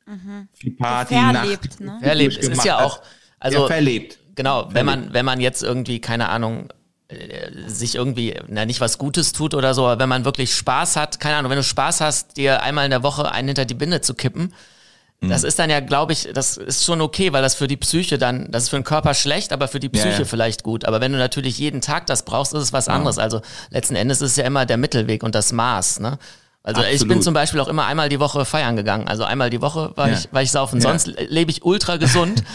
viel 0.54 0.72
Party, 0.72 1.16
Verlebt, 1.16 1.80
Nacht. 1.80 1.80
ne? 1.80 1.98
Verlebt. 2.02 2.38
Es 2.38 2.48
ist 2.48 2.64
ja 2.66 2.80
auch, 2.84 3.02
also 3.40 3.60
ja, 3.62 3.68
verlebt. 3.68 4.18
Genau, 4.36 4.70
wenn 4.72 4.86
man, 4.86 5.14
wenn 5.14 5.26
man 5.26 5.42
jetzt 5.42 5.62
irgendwie, 5.62 6.00
keine 6.00 6.30
Ahnung, 6.30 6.70
äh, 7.10 7.52
sich 7.68 7.96
irgendwie, 7.96 8.36
na 8.48 8.66
nicht 8.66 8.80
was 8.80 8.98
Gutes 8.98 9.34
tut 9.34 9.54
oder 9.54 9.74
so, 9.74 9.86
aber 9.86 10.02
wenn 10.02 10.10
man 10.10 10.24
wirklich 10.26 10.56
Spaß 10.56 10.96
hat, 10.96 11.20
keine 11.20 11.36
Ahnung, 11.36 11.52
wenn 11.52 11.58
du 11.58 11.64
Spaß 11.64 12.00
hast, 12.02 12.38
dir 12.38 12.64
einmal 12.64 12.86
in 12.86 12.92
der 12.92 13.04
Woche 13.04 13.32
einen 13.32 13.50
hinter 13.50 13.66
die 13.66 13.74
Binde 13.74 14.00
zu 14.02 14.14
kippen, 14.14 14.44
Mhm. 14.44 14.52
Das 15.22 15.44
ist 15.44 15.60
dann 15.60 15.70
ja, 15.70 15.80
glaube 15.82 16.14
ich, 16.14 16.30
das 16.34 16.58
ist 16.58 16.84
schon 16.84 17.00
okay, 17.00 17.32
weil 17.32 17.42
das 17.44 17.54
für 17.54 17.68
die 17.68 17.78
Psyche 17.78 18.18
dann, 18.18 18.50
das 18.50 18.64
ist 18.64 18.70
für 18.70 18.78
den 18.78 18.84
Körper 18.84 19.14
schlecht, 19.14 19.54
aber 19.54 19.68
für 19.68 19.80
die 19.80 19.88
Ja, 19.94 20.02
Psyche 20.02 20.20
ja. 20.24 20.26
vielleicht 20.26 20.64
gut. 20.64 20.84
Aber 20.86 21.00
wenn 21.00 21.12
du 21.12 21.20
natürlich 21.20 21.60
jeden 21.60 21.80
Tag 21.82 22.08
das 22.08 22.24
brauchst, 22.24 22.54
ist 22.54 22.64
es 22.64 22.74
was 22.74 22.88
anderes. 22.90 23.20
Also 23.20 23.42
letzten 23.70 23.96
Endes 23.96 24.22
ist 24.22 24.32
es 24.32 24.38
ja 24.38 24.46
immer 24.46 24.66
der 24.66 24.78
Mittelweg 24.78 25.22
und 25.24 25.36
das 25.36 25.52
Maß, 25.54 26.00
ne? 26.00 26.18
Also 26.64 26.82
ich 26.82 27.00
bin 27.00 27.04
Absolut. 27.04 27.24
zum 27.24 27.34
Beispiel 27.34 27.60
auch 27.60 27.68
immer 27.68 27.86
einmal 27.86 28.08
die 28.10 28.20
Woche 28.20 28.46
feiern 28.46 28.76
gegangen. 28.76 29.08
Also 29.08 29.24
einmal 29.24 29.50
die 29.50 29.62
Woche 29.62 29.94
war 29.96 30.10
Ja. 30.10 30.18
ich, 30.18 30.28
war 30.32 30.42
ich 30.44 30.52
saufen. 30.52 30.80
Ja. 30.80 30.90
Sonst 30.90 31.08
lebe 31.08 31.50
ich 31.52 31.64
ultra 31.64 31.98
gesund. 31.98 32.44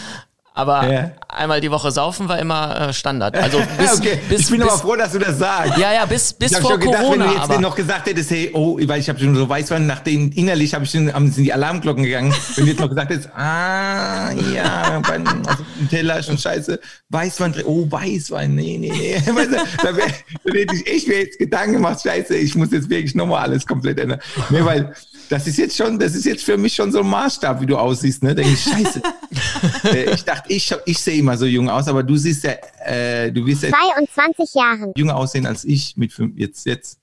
Aber 0.57 0.91
Ja. 0.91 1.11
einmal 1.29 1.61
die 1.61 1.69
Woche 1.69 1.91
saufen 1.91 2.27
war 2.27 2.39
immer 2.39 2.89
äh, 2.89 2.93
Standard. 2.93 3.37
Also 3.37 3.59
bis, 3.77 3.93
okay, 3.99 4.19
bis, 4.27 4.41
ich 4.41 4.49
bin 4.49 4.61
bis, 4.61 4.69
aber 4.69 4.77
froh, 4.79 4.95
dass 4.95 5.11
du 5.11 5.19
das 5.19 5.37
sagst. 5.37 5.77
Ja, 5.77 5.93
ja, 5.93 6.05
bis, 6.05 6.33
bis 6.33 6.51
Ich 6.53 6.57
vor 6.57 6.71
schon 6.71 6.79
gedacht, 6.79 7.03
wenn 7.03 7.19
Corona. 7.19 7.45
du 7.45 7.51
jetzt 7.53 7.61
noch 7.61 7.75
gesagt 7.75 8.07
hättest, 8.07 8.31
hey, 8.31 8.49
oh, 8.53 8.79
weil 8.87 8.99
ich 8.99 9.07
habe 9.07 9.19
schon 9.19 9.35
so 9.35 9.47
Weißwein, 9.47 9.85
nachdem 9.85 10.31
innerlich 10.31 10.73
habe 10.73 10.83
ich 10.85 10.89
schon, 10.89 11.11
sind 11.31 11.43
die 11.43 11.53
Alarmglocken 11.53 12.03
gegangen. 12.03 12.33
Wenn 12.55 12.65
du 12.65 12.71
jetzt 12.71 12.79
noch 12.79 12.89
gesagt 12.89 13.11
hättest, 13.11 13.29
ah, 13.35 14.31
ja, 14.53 14.99
beim 15.07 15.27
also 15.45 15.63
Teller 15.91 16.23
schon 16.23 16.39
scheiße, 16.39 16.79
Weißwein, 17.09 17.53
oh, 17.65 17.85
Weißwein, 17.91 18.55
nee, 18.55 18.77
nee, 18.79 18.91
nee. 18.91 19.15
Weißt 19.35 19.51
du, 19.51 19.57
da, 19.83 19.95
wär, 19.95 20.07
dann 20.43 20.55
hätte 20.55 20.75
ich 20.75 20.87
echt 20.87 21.07
mir 21.07 21.19
jetzt 21.19 21.37
Gedanken 21.37 21.73
gemacht, 21.73 22.01
scheiße, 22.01 22.35
ich 22.35 22.55
muss 22.55 22.71
jetzt 22.71 22.89
wirklich 22.89 23.13
nochmal 23.13 23.43
alles 23.43 23.65
komplett 23.67 23.99
ändern. 23.99 24.19
Nee, 24.49 24.65
weil 24.65 24.91
das 25.29 25.47
ist 25.47 25.57
jetzt 25.57 25.75
schon, 25.75 25.99
das 25.99 26.15
ist 26.15 26.25
jetzt 26.25 26.43
für 26.43 26.57
mich 26.57 26.75
schon 26.75 26.91
so 26.91 26.99
ein 26.99 27.07
Maßstab, 27.07 27.61
wie 27.61 27.65
du 27.65 27.77
aussiehst, 27.77 28.23
ne? 28.23 28.33
Denke 28.35 28.53
ich, 28.53 28.63
scheiße. 28.63 29.01
äh, 29.95 30.13
ich 30.13 30.23
dachte, 30.23 30.51
ich, 30.51 30.73
ich 30.85 30.99
sehe 30.99 31.19
immer 31.19 31.37
so 31.37 31.45
jung 31.45 31.69
aus, 31.69 31.87
aber 31.87 32.03
du 32.03 32.15
siehst 32.15 32.43
ja, 32.43 32.53
äh, 32.85 33.31
du 33.31 33.45
wirst 33.45 33.63
ja 33.63 33.69
22 33.69 34.53
Jahren, 34.53 34.93
jünger 34.95 35.15
aussehen 35.15 35.45
als 35.45 35.63
ich 35.65 35.97
mit 35.97 36.13
fünf, 36.13 36.37
jetzt, 36.37 36.65
jetzt. 36.65 36.99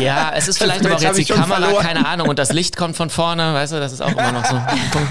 ja, 0.00 0.32
es 0.34 0.48
ist 0.48 0.58
vielleicht 0.62 0.84
aber 0.84 0.96
auch 0.96 1.00
jetzt 1.00 1.18
die 1.18 1.24
Kamera, 1.24 1.60
verloren. 1.60 1.84
keine 1.84 2.06
Ahnung, 2.06 2.28
und 2.28 2.38
das 2.38 2.52
Licht 2.52 2.76
kommt 2.76 2.96
von 2.96 3.10
vorne, 3.10 3.54
weißt 3.54 3.72
du, 3.72 3.80
das 3.80 3.92
ist 3.92 4.00
auch 4.00 4.12
immer 4.12 4.32
noch 4.32 4.44
so. 4.44 4.56
ein 4.56 4.66
Punkt. 4.92 5.10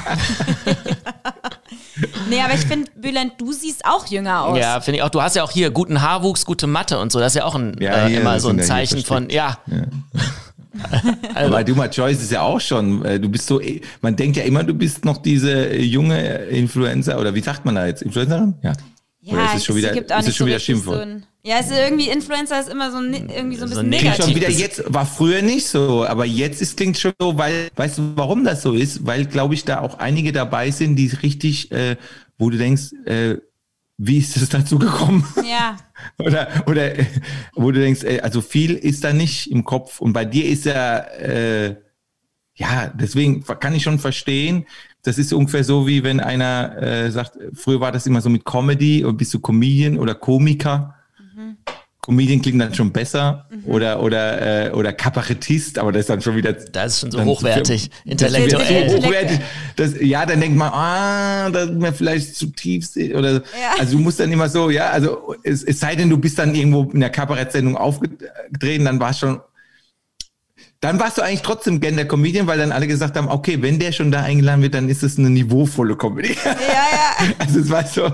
Nee, 2.29 2.41
aber 2.41 2.53
ich 2.53 2.61
finde, 2.61 2.89
Bülent, 2.95 3.33
du 3.37 3.51
siehst 3.51 3.85
auch 3.85 4.05
jünger 4.07 4.45
aus. 4.45 4.57
Ja, 4.57 4.81
finde 4.81 4.97
ich 4.97 5.03
auch. 5.03 5.09
Du 5.09 5.21
hast 5.21 5.35
ja 5.35 5.43
auch 5.43 5.51
hier 5.51 5.69
guten 5.71 6.01
Haarwuchs, 6.01 6.45
gute 6.45 6.67
Matte 6.67 6.99
und 6.99 7.11
so. 7.11 7.19
Das 7.19 7.33
ist 7.33 7.37
ja 7.37 7.45
auch 7.45 7.55
ein, 7.55 7.75
Ja, 7.79 8.07
äh, 8.07 8.15
immer 8.15 8.39
so 8.39 8.49
ein 8.49 8.57
ja 8.57 8.63
Zeichen 8.63 9.03
von, 9.03 9.29
ja. 9.29 9.57
Aber 11.35 11.63
du 11.63 11.75
mal 11.75 11.89
Joyce 11.91 12.21
ist 12.21 12.31
ja 12.31 12.41
auch 12.41 12.59
schon, 12.59 13.03
äh, 13.05 13.19
du 13.19 13.29
bist 13.29 13.47
so, 13.47 13.61
eh- 13.61 13.81
man 14.01 14.15
denkt 14.15 14.37
ja 14.37 14.43
immer, 14.43 14.63
du 14.63 14.73
bist 14.73 15.05
noch 15.05 15.17
diese 15.17 15.51
äh, 15.69 15.81
junge 15.81 16.19
Influencer 16.45 17.19
oder 17.19 17.33
wie 17.35 17.41
sagt 17.41 17.65
man 17.65 17.75
da 17.75 17.85
jetzt? 17.87 18.01
Influencerin? 18.01 18.55
Ja. 18.63 18.73
Ja, 19.21 19.33
oder 19.35 19.45
ist 19.45 19.55
es 19.55 19.65
schon 19.65 19.75
wieder, 19.77 19.93
gibt 19.93 20.11
auch 20.11 20.19
ist 20.19 20.25
nicht 20.25 20.35
schon 20.35 20.45
so 20.45 20.49
wieder 20.49 20.59
Schimpfwort? 20.59 20.95
So 20.97 21.01
ein, 21.01 21.23
ja, 21.45 21.57
es 21.59 21.67
ist 21.67 21.77
irgendwie 21.77 22.09
Influencer 22.09 22.59
ist 22.59 22.69
immer 22.69 22.91
so 22.91 22.97
ein, 22.97 23.13
irgendwie 23.13 23.55
so 23.55 23.63
ein 23.63 23.69
So 23.69 23.75
bisschen 23.75 23.89
negativ. 23.89 24.09
negativ. 24.17 24.25
schon 24.25 24.35
wieder 24.35 24.49
jetzt, 24.49 24.93
war 24.93 25.05
früher 25.05 25.41
nicht 25.41 25.67
so, 25.67 26.05
aber 26.05 26.25
jetzt 26.25 26.61
ist, 26.61 26.75
klingt 26.75 26.97
schon 26.97 27.13
so, 27.19 27.37
weil, 27.37 27.69
weißt 27.75 27.99
du, 27.99 28.11
warum 28.15 28.43
das 28.43 28.61
so 28.61 28.73
ist? 28.73 29.05
Weil, 29.05 29.25
glaube 29.25 29.53
ich, 29.53 29.63
da 29.63 29.79
auch 29.79 29.99
einige 29.99 30.33
dabei 30.33 30.71
sind, 30.71 30.97
die 30.97 31.07
richtig, 31.07 31.71
äh, 31.71 31.95
wo 32.37 32.49
du 32.49 32.57
denkst, 32.57 32.91
äh, 33.05 33.37
wie 33.97 34.17
ist 34.17 34.35
es 34.37 34.49
dazu 34.49 34.79
gekommen? 34.79 35.25
Ja, 35.47 35.77
oder, 36.17 36.47
oder 36.67 36.93
wo 37.55 37.71
du 37.71 37.79
denkst, 37.79 38.03
also 38.21 38.41
viel 38.41 38.75
ist 38.75 39.03
da 39.03 39.13
nicht 39.13 39.51
im 39.51 39.63
Kopf. 39.63 40.01
Und 40.01 40.13
bei 40.13 40.25
dir 40.25 40.45
ist 40.45 40.65
ja, 40.65 40.97
äh, 40.97 41.75
ja, 42.55 42.87
deswegen 42.87 43.43
kann 43.43 43.75
ich 43.75 43.83
schon 43.83 43.99
verstehen. 43.99 44.65
Das 45.03 45.17
ist 45.17 45.33
ungefähr 45.33 45.63
so, 45.63 45.87
wie 45.87 46.03
wenn 46.03 46.19
einer 46.19 46.81
äh, 46.81 47.11
sagt, 47.11 47.37
früher 47.53 47.81
war 47.81 47.91
das 47.91 48.07
immer 48.07 48.21
so 48.21 48.29
mit 48.29 48.45
Comedy 48.45 49.03
oder 49.03 49.13
bist 49.13 49.33
du 49.33 49.39
Comedian 49.39 49.97
oder 49.99 50.15
Komiker. 50.15 50.95
Comedian 52.05 52.41
klingt 52.41 52.59
dann 52.61 52.73
schon 52.73 52.91
besser 52.91 53.45
oder 53.65 54.01
oder 54.03 54.65
äh, 54.67 54.71
oder 54.71 54.91
Kabarettist, 54.91 55.79
aber 55.79 55.93
das 55.93 56.01
ist 56.01 56.09
dann 56.09 56.19
schon 56.21 56.35
wieder 56.35 56.51
Das 56.51 56.95
ist 56.95 56.99
schon 56.99 57.11
so 57.11 57.23
hochwertig, 57.23 57.89
Das 57.89 58.31
ist 58.31 58.35
intellektuell. 58.37 58.89
so 58.89 58.97
hochwertig. 58.97 59.39
Das, 59.77 59.93
ja, 60.01 60.25
dann 60.25 60.41
denkt 60.41 60.57
man, 60.57 60.69
ah, 60.73 61.49
da 61.49 61.61
ist 61.61 61.71
mir 61.71 61.93
vielleicht 61.93 62.35
zu 62.35 62.47
tief 62.47 62.89
oder 63.15 63.35
Ja. 63.35 63.41
also 63.79 63.95
du 63.97 64.03
musst 64.03 64.19
dann 64.19 64.29
immer 64.33 64.49
so, 64.49 64.69
ja, 64.69 64.89
also 64.89 65.33
es, 65.43 65.63
es 65.63 65.79
sei 65.79 65.95
denn, 65.95 66.09
du 66.09 66.17
bist 66.17 66.37
dann 66.37 66.53
irgendwo 66.53 66.83
in 66.91 66.99
der 66.99 67.09
Kabarettsendung 67.09 67.77
aufgetreten, 67.77 68.83
dann 68.83 68.99
war 68.99 69.11
es 69.11 69.19
schon 69.19 69.39
dann 70.83 70.99
warst 70.99 71.17
du 71.17 71.21
eigentlich 71.21 71.43
trotzdem 71.43 71.79
gern 71.79 71.95
der 71.95 72.05
Comedian, 72.05 72.45
weil 72.45 72.57
dann 72.57 72.73
alle 72.73 72.87
gesagt 72.87 73.15
haben, 73.15 73.29
okay, 73.29 73.61
wenn 73.61 73.79
der 73.79 73.93
schon 73.93 74.11
da 74.11 74.21
eingeladen 74.23 74.61
wird, 74.61 74.73
dann 74.73 74.89
ist 74.89 75.01
es 75.01 75.17
eine 75.17 75.29
niveauvolle 75.29 75.95
Comedy. 75.95 76.35
ja, 76.43 76.51
ja. 76.51 77.33
Also 77.39 77.61
es 77.61 77.69
war 77.69 77.85
so. 77.85 78.11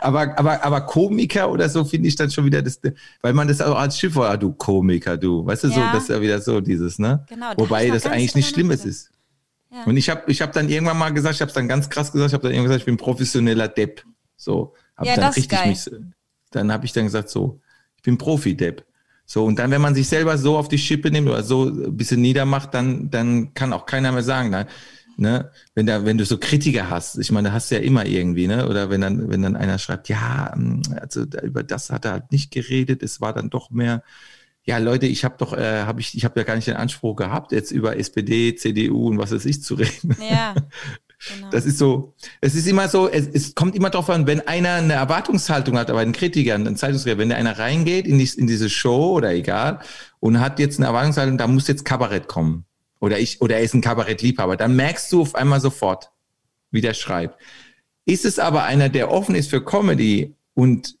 Aber, 0.00 0.38
aber, 0.38 0.64
aber 0.64 0.82
Komiker 0.82 1.50
oder 1.50 1.68
so 1.68 1.84
finde 1.84 2.06
ich 2.06 2.14
dann 2.14 2.30
schon 2.30 2.44
wieder 2.44 2.62
das, 2.62 2.80
weil 3.22 3.32
man 3.32 3.48
das 3.48 3.60
auch 3.60 3.76
als 3.76 3.98
Schiff, 3.98 4.16
ah, 4.18 4.36
du 4.36 4.52
Komiker, 4.52 5.16
du. 5.16 5.44
Weißt 5.44 5.64
du, 5.64 5.68
so, 5.68 5.80
Ja. 5.80 5.92
das 5.92 6.04
ist 6.04 6.10
ja 6.10 6.20
wieder 6.20 6.40
so 6.40 6.60
dieses, 6.60 7.00
ne? 7.00 7.24
Genau, 7.28 7.52
Wobei 7.56 7.88
das 7.88 8.04
nicht 8.04 8.12
eigentlich 8.12 8.34
nichts 8.36 8.52
drüber 8.52 8.76
Schlimmes 8.76 8.84
ist. 8.84 9.10
Und 9.86 9.96
ich 9.96 10.08
habe 10.10 10.22
ich 10.30 10.42
hab 10.42 10.52
dann 10.52 10.68
irgendwann 10.68 10.98
mal 10.98 11.10
gesagt, 11.10 11.34
ich 11.34 11.40
habe 11.42 11.52
dann 11.52 11.66
ganz 11.66 11.90
krass 11.90 12.12
gesagt, 12.12 12.28
ich 12.30 12.34
habe 12.34 12.42
dann 12.44 12.52
irgendwann 12.52 12.68
gesagt, 12.70 12.82
ich 12.82 12.86
bin 12.86 12.96
professioneller 12.98 13.66
Depp. 13.66 14.04
So, 14.36 14.74
hab 14.96 15.06
Ja, 15.06 15.16
dann 15.16 15.24
richtig 15.32 15.48
geil. 15.48 15.68
mich, 15.70 15.90
dann 16.52 16.72
habe 16.72 16.84
ich 16.86 16.92
dann 16.92 17.04
gesagt, 17.04 17.30
so, 17.30 17.60
ich 17.96 18.02
bin 18.02 18.16
Profi-Depp. 18.16 18.84
So, 19.32 19.44
und 19.44 19.60
dann, 19.60 19.70
wenn 19.70 19.80
man 19.80 19.94
sich 19.94 20.08
selber 20.08 20.36
so 20.38 20.58
auf 20.58 20.66
die 20.66 20.76
Schippe 20.76 21.08
nimmt 21.08 21.28
oder 21.28 21.44
so 21.44 21.66
ein 21.68 21.96
bisschen 21.96 22.20
niedermacht, 22.20 22.74
dann, 22.74 23.12
dann 23.12 23.54
kann 23.54 23.72
auch 23.72 23.86
keiner 23.86 24.10
mehr 24.10 24.24
sagen, 24.24 24.50
nein, 24.50 24.66
ne, 25.16 25.52
wenn 25.76 25.86
da, 25.86 26.04
wenn 26.04 26.18
du 26.18 26.24
so 26.24 26.36
Kritiker 26.36 26.90
hast, 26.90 27.16
ich 27.16 27.30
meine, 27.30 27.50
da 27.50 27.54
hast 27.54 27.70
du 27.70 27.76
ja 27.76 27.80
immer 27.80 28.06
irgendwie, 28.06 28.48
ne? 28.48 28.68
Oder 28.68 28.90
wenn 28.90 29.00
dann, 29.02 29.30
wenn 29.30 29.42
dann 29.42 29.54
einer 29.54 29.78
schreibt, 29.78 30.08
ja, 30.08 30.52
ähm, 30.52 30.82
also 31.00 31.26
über 31.44 31.62
das 31.62 31.90
hat 31.90 32.06
er 32.06 32.10
halt 32.10 32.32
nicht 32.32 32.50
geredet, 32.50 33.04
es 33.04 33.20
war 33.20 33.32
dann 33.32 33.50
doch 33.50 33.70
mehr, 33.70 34.02
ja, 34.64 34.78
Leute, 34.78 35.06
ich 35.06 35.24
habe 35.24 35.36
doch, 35.38 35.52
äh, 35.52 35.82
habe 35.82 36.00
ich, 36.00 36.16
ich 36.16 36.24
habe 36.24 36.40
ja 36.40 36.44
gar 36.44 36.56
nicht 36.56 36.66
den 36.66 36.74
Anspruch 36.74 37.14
gehabt, 37.14 37.52
jetzt 37.52 37.70
über 37.70 37.96
SPD, 37.96 38.56
CDU 38.56 39.10
und 39.10 39.18
was 39.18 39.30
weiß 39.30 39.44
ich 39.44 39.62
zu 39.62 39.74
reden. 39.74 40.16
Ja. 40.28 40.56
Genau. 41.28 41.50
Das 41.50 41.66
ist 41.66 41.78
so, 41.78 42.14
es 42.40 42.54
ist 42.54 42.66
immer 42.66 42.88
so, 42.88 43.08
es, 43.08 43.28
es 43.28 43.54
kommt 43.54 43.74
immer 43.74 43.90
darauf 43.90 44.08
an, 44.08 44.26
wenn 44.26 44.46
einer 44.46 44.74
eine 44.74 44.94
Erwartungshaltung 44.94 45.76
hat, 45.76 45.90
aber 45.90 46.00
ein 46.00 46.12
Kritiker, 46.12 46.54
ein 46.54 46.76
Zeitungskritiker, 46.76 47.18
wenn 47.18 47.28
da 47.28 47.36
einer 47.36 47.58
reingeht 47.58 48.06
in, 48.06 48.18
die, 48.18 48.30
in 48.36 48.46
diese 48.46 48.70
Show 48.70 49.16
oder 49.16 49.32
egal 49.32 49.80
und 50.20 50.40
hat 50.40 50.58
jetzt 50.58 50.78
eine 50.78 50.86
Erwartungshaltung, 50.86 51.36
da 51.36 51.46
muss 51.46 51.68
jetzt 51.68 51.84
Kabarett 51.84 52.26
kommen. 52.26 52.64
Oder 53.00 53.18
ich, 53.18 53.40
oder 53.40 53.56
er 53.56 53.62
ist 53.62 53.74
ein 53.74 53.80
Kabarettliebhaber, 53.80 54.56
dann 54.56 54.76
merkst 54.76 55.12
du 55.12 55.22
auf 55.22 55.34
einmal 55.34 55.60
sofort, 55.60 56.10
wie 56.70 56.80
der 56.80 56.94
schreibt. 56.94 57.38
Ist 58.06 58.24
es 58.24 58.38
aber 58.38 58.64
einer, 58.64 58.88
der 58.88 59.10
offen 59.10 59.34
ist 59.34 59.50
für 59.50 59.62
Comedy 59.62 60.34
und 60.54 60.96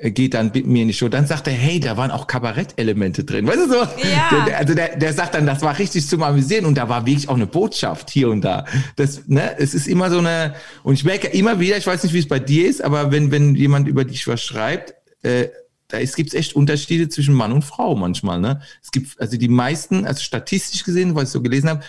geht 0.00 0.34
dann 0.34 0.52
mit 0.54 0.64
mir 0.66 0.82
in 0.82 0.88
die 0.88 0.94
Show, 0.94 1.08
dann 1.08 1.26
sagt 1.26 1.48
er, 1.48 1.52
hey, 1.52 1.80
da 1.80 1.96
waren 1.96 2.12
auch 2.12 2.28
Kabarettelemente 2.28 3.24
drin. 3.24 3.48
Weißt 3.48 3.58
du 3.58 3.68
so? 3.68 3.80
Ja. 3.80 4.44
Der, 4.46 4.58
also 4.58 4.74
der, 4.74 4.96
der 4.96 5.12
sagt 5.12 5.34
dann, 5.34 5.44
das 5.44 5.60
war 5.62 5.76
richtig 5.76 6.06
zum 6.06 6.22
Amüsieren 6.22 6.66
und 6.66 6.76
da 6.76 6.88
war 6.88 7.04
wirklich 7.04 7.28
auch 7.28 7.34
eine 7.34 7.46
Botschaft 7.46 8.08
hier 8.10 8.30
und 8.30 8.42
da. 8.42 8.64
Das, 8.94 9.26
ne, 9.26 9.58
es 9.58 9.74
ist 9.74 9.88
immer 9.88 10.08
so 10.10 10.18
eine, 10.18 10.54
und 10.84 10.94
ich 10.94 11.04
merke 11.04 11.26
immer 11.26 11.58
wieder, 11.58 11.76
ich 11.76 11.86
weiß 11.86 12.04
nicht, 12.04 12.12
wie 12.12 12.20
es 12.20 12.28
bei 12.28 12.38
dir 12.38 12.68
ist, 12.68 12.82
aber 12.82 13.10
wenn, 13.10 13.32
wenn 13.32 13.56
jemand 13.56 13.88
über 13.88 14.04
dich 14.04 14.28
was 14.28 14.40
schreibt, 14.40 14.94
äh, 15.24 15.48
da 15.88 15.98
es 15.98 16.14
gibt 16.14 16.32
echt 16.32 16.54
Unterschiede 16.54 17.08
zwischen 17.08 17.34
Mann 17.34 17.50
und 17.50 17.64
Frau 17.64 17.96
manchmal. 17.96 18.38
Ne? 18.38 18.60
Es 18.82 18.92
gibt 18.92 19.20
also 19.20 19.36
die 19.36 19.48
meisten, 19.48 20.06
also 20.06 20.22
statistisch 20.22 20.84
gesehen, 20.84 21.16
was 21.16 21.24
ich 21.24 21.30
so 21.30 21.42
gelesen 21.42 21.70
habe, 21.70 21.82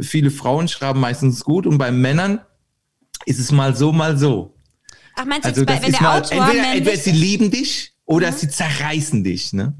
viele 0.00 0.32
Frauen 0.32 0.66
schreiben 0.66 0.98
meistens 0.98 1.44
gut 1.44 1.66
und 1.66 1.78
bei 1.78 1.92
Männern 1.92 2.40
ist 3.24 3.38
es 3.38 3.52
mal 3.52 3.76
so, 3.76 3.92
mal 3.92 4.18
so. 4.18 4.54
Ach, 5.16 5.24
meinst 5.24 5.44
du, 5.44 5.48
Also 5.48 5.60
jetzt 5.62 5.66
bei, 5.66 5.74
das 5.74 5.82
wenn 5.82 5.90
ist 5.90 6.00
der 6.00 6.08
mal, 6.08 6.20
Autor 6.20 6.46
entweder, 6.46 6.72
entweder 6.74 6.96
sie 6.96 7.12
lieben 7.12 7.50
dich 7.50 7.92
oder 8.04 8.32
sie 8.32 8.48
zerreißen 8.48 9.22
dich. 9.24 9.52
Ne? 9.52 9.74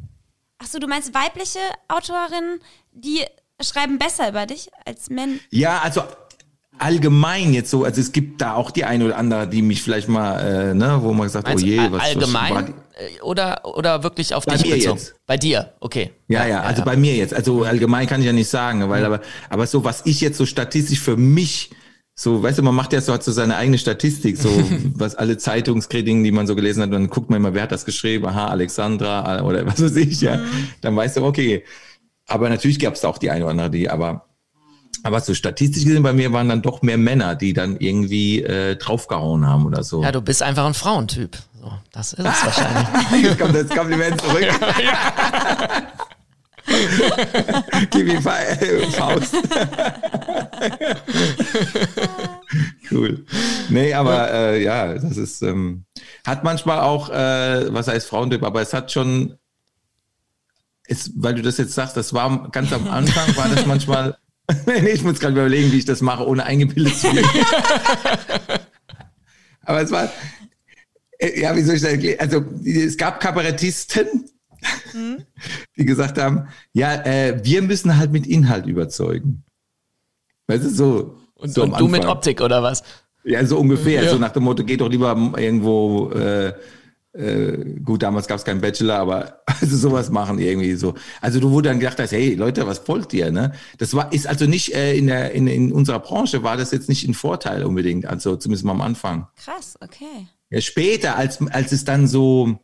Ach 0.58 0.66
so, 0.66 0.78
du 0.78 0.86
meinst 0.86 1.12
weibliche 1.14 1.58
Autorinnen, 1.88 2.60
die 2.92 3.20
schreiben 3.60 3.98
besser 3.98 4.28
über 4.28 4.46
dich 4.46 4.68
als 4.84 5.10
Männer? 5.10 5.34
Ja, 5.50 5.80
also 5.80 6.02
allgemein 6.78 7.52
jetzt 7.54 7.70
so, 7.70 7.84
also 7.84 8.00
es 8.00 8.12
gibt 8.12 8.40
da 8.40 8.54
auch 8.54 8.70
die 8.70 8.84
eine 8.84 9.04
oder 9.06 9.16
andere, 9.16 9.46
die 9.46 9.62
mich 9.62 9.82
vielleicht 9.82 10.08
mal, 10.08 10.70
äh, 10.70 10.74
ne, 10.74 10.98
wo 11.02 11.12
man 11.12 11.28
sagt, 11.28 11.46
Meinst 11.46 11.64
oh 11.64 11.66
je, 11.66 11.78
was, 11.78 11.92
was 11.92 12.00
allgemein 12.02 12.66
die? 12.66 12.72
äh, 13.16 13.20
oder, 13.20 13.64
oder 13.76 14.02
wirklich 14.02 14.34
auf 14.34 14.44
Bei 14.46 14.56
dich 14.56 14.66
mir 14.66 14.76
bezogen? 14.76 14.98
jetzt. 14.98 15.14
Bei 15.26 15.36
dir, 15.36 15.72
okay. 15.80 16.10
Ja, 16.28 16.46
ja, 16.46 16.62
also 16.62 16.82
bei 16.82 16.96
mir 16.96 17.14
jetzt. 17.14 17.34
Also 17.34 17.62
allgemein 17.64 18.06
kann 18.06 18.20
ich 18.20 18.26
ja 18.26 18.32
nicht 18.32 18.48
sagen, 18.48 18.88
weil 18.88 19.04
aber, 19.04 19.20
aber 19.48 19.66
so, 19.66 19.84
was 19.84 20.02
ich 20.06 20.20
jetzt 20.20 20.38
so 20.38 20.46
statistisch 20.46 20.98
für 21.00 21.16
mich, 21.16 21.70
so, 22.22 22.40
weißt 22.40 22.58
du, 22.58 22.62
man 22.62 22.76
macht 22.76 22.92
ja 22.92 23.00
so, 23.00 23.12
hat 23.12 23.24
so 23.24 23.32
seine 23.32 23.56
eigene 23.56 23.78
Statistik, 23.78 24.36
so, 24.38 24.48
was 24.94 25.16
alle 25.16 25.38
Zeitungskritiken, 25.38 26.22
die 26.22 26.30
man 26.30 26.46
so 26.46 26.54
gelesen 26.54 26.80
hat, 26.80 26.92
dann 26.92 27.08
guckt 27.10 27.30
man 27.30 27.38
immer, 27.40 27.52
wer 27.52 27.64
hat 27.64 27.72
das 27.72 27.84
geschrieben, 27.84 28.26
aha, 28.26 28.46
Alexandra, 28.46 29.38
äh, 29.38 29.42
oder 29.42 29.66
was 29.66 29.82
weiß 29.82 29.96
ich, 29.96 30.20
ja. 30.20 30.38
Dann 30.82 30.94
weißt 30.94 31.16
du, 31.16 31.24
okay. 31.24 31.64
Aber 32.28 32.48
natürlich 32.48 32.78
gab 32.78 32.94
es 32.94 33.04
auch 33.04 33.18
die 33.18 33.30
eine 33.32 33.42
oder 33.42 33.50
andere, 33.50 33.70
die, 33.70 33.90
aber, 33.90 34.26
aber 35.02 35.20
so 35.20 35.34
statistisch 35.34 35.84
gesehen 35.84 36.04
bei 36.04 36.12
mir 36.12 36.32
waren 36.32 36.48
dann 36.48 36.62
doch 36.62 36.82
mehr 36.82 36.96
Männer, 36.96 37.34
die 37.34 37.54
dann 37.54 37.76
irgendwie 37.78 38.40
äh, 38.40 38.76
draufgehauen 38.76 39.44
haben 39.44 39.66
oder 39.66 39.82
so. 39.82 40.04
Ja, 40.04 40.12
du 40.12 40.20
bist 40.20 40.44
einfach 40.44 40.64
ein 40.66 40.74
Frauentyp. 40.74 41.36
So, 41.60 41.72
das 41.90 42.12
ist 42.12 42.20
es 42.20 42.44
wahrscheinlich. 42.44 43.22
Jetzt 43.24 43.38
kommt 43.40 43.56
das 43.56 43.68
Kompliment 43.68 44.20
zurück. 44.20 44.46
Gib 47.90 48.08
ihm 48.08 48.22
Fa- 48.22 48.38
Faust. 48.92 49.34
Cool. 52.92 53.24
Nee, 53.68 53.94
aber 53.94 54.32
äh, 54.32 54.62
ja, 54.62 54.94
das 54.94 55.16
ist, 55.16 55.42
ähm, 55.42 55.84
hat 56.26 56.44
manchmal 56.44 56.80
auch, 56.80 57.10
äh, 57.10 57.72
was 57.72 57.88
heißt 57.88 58.06
Frauentyp, 58.06 58.42
aber 58.42 58.60
es 58.62 58.72
hat 58.72 58.92
schon, 58.92 59.38
es, 60.84 61.10
weil 61.16 61.34
du 61.34 61.42
das 61.42 61.58
jetzt 61.58 61.74
sagst, 61.74 61.96
das 61.96 62.12
war 62.12 62.50
ganz 62.50 62.72
am 62.72 62.88
Anfang, 62.88 63.36
war 63.36 63.48
das 63.48 63.66
manchmal, 63.66 64.16
nee, 64.66 64.90
ich 64.90 65.02
muss 65.02 65.20
gerade 65.20 65.34
überlegen, 65.34 65.72
wie 65.72 65.78
ich 65.78 65.84
das 65.84 66.00
mache, 66.00 66.26
ohne 66.26 66.44
eingebildet 66.44 66.96
zu 66.96 67.14
werden. 67.14 67.28
aber 69.64 69.82
es 69.82 69.90
war, 69.90 70.10
äh, 71.18 71.40
ja, 71.40 71.54
wie 71.56 71.62
soll 71.62 71.76
ich 71.76 71.82
das 71.82 71.92
erklären? 71.92 72.20
Also, 72.20 72.44
es 72.64 72.96
gab 72.96 73.20
Kabarettisten, 73.20 74.28
die 75.76 75.84
gesagt 75.84 76.18
haben, 76.18 76.48
ja, 76.72 76.94
äh, 77.04 77.40
wir 77.44 77.62
müssen 77.62 77.96
halt 77.96 78.12
mit 78.12 78.26
Inhalt 78.26 78.66
überzeugen. 78.66 79.44
Weißt 80.46 80.64
du, 80.64 80.70
so. 80.70 81.18
Und, 81.42 81.52
so 81.52 81.62
und 81.64 81.78
du 81.78 81.88
mit. 81.88 82.06
Optik 82.06 82.40
oder 82.40 82.62
was? 82.62 82.82
Ja, 83.24 83.44
so 83.44 83.58
ungefähr. 83.58 84.02
Ja. 84.02 84.10
So 84.10 84.18
nach 84.18 84.32
dem 84.32 84.44
Motto, 84.44 84.64
geht 84.64 84.80
doch 84.80 84.88
lieber 84.88 85.16
irgendwo, 85.36 86.10
äh, 86.10 86.52
äh, 87.12 87.78
gut, 87.84 88.02
damals 88.02 88.26
gab 88.26 88.38
es 88.38 88.44
keinen 88.44 88.60
Bachelor, 88.60 88.96
aber 88.96 89.42
also 89.60 89.76
sowas 89.76 90.10
machen 90.10 90.38
irgendwie 90.38 90.74
so. 90.74 90.94
Also 91.20 91.38
du 91.40 91.50
wurde 91.50 91.68
dann 91.68 91.78
gedacht 91.78 91.98
hast, 92.00 92.12
hey 92.12 92.34
Leute, 92.34 92.66
was 92.66 92.86
wollt 92.88 93.12
ihr? 93.12 93.30
Ne? 93.30 93.52
Das 93.78 93.94
war 93.94 94.12
ist 94.12 94.26
also 94.26 94.46
nicht 94.46 94.74
äh, 94.74 94.96
in 94.96 95.08
der 95.08 95.32
in, 95.32 95.46
in 95.46 95.72
unserer 95.72 95.98
Branche 95.98 96.42
war 96.42 96.56
das 96.56 96.70
jetzt 96.70 96.88
nicht 96.88 97.06
ein 97.06 97.14
Vorteil 97.14 97.64
unbedingt, 97.64 98.06
also 98.06 98.36
zumindest 98.36 98.64
mal 98.64 98.72
am 98.72 98.80
Anfang. 98.80 99.28
Krass, 99.36 99.76
okay. 99.80 100.26
Ja, 100.52 100.60
später, 100.60 101.16
als, 101.16 101.40
als 101.50 101.72
es 101.72 101.84
dann 101.84 102.06
so, 102.06 102.58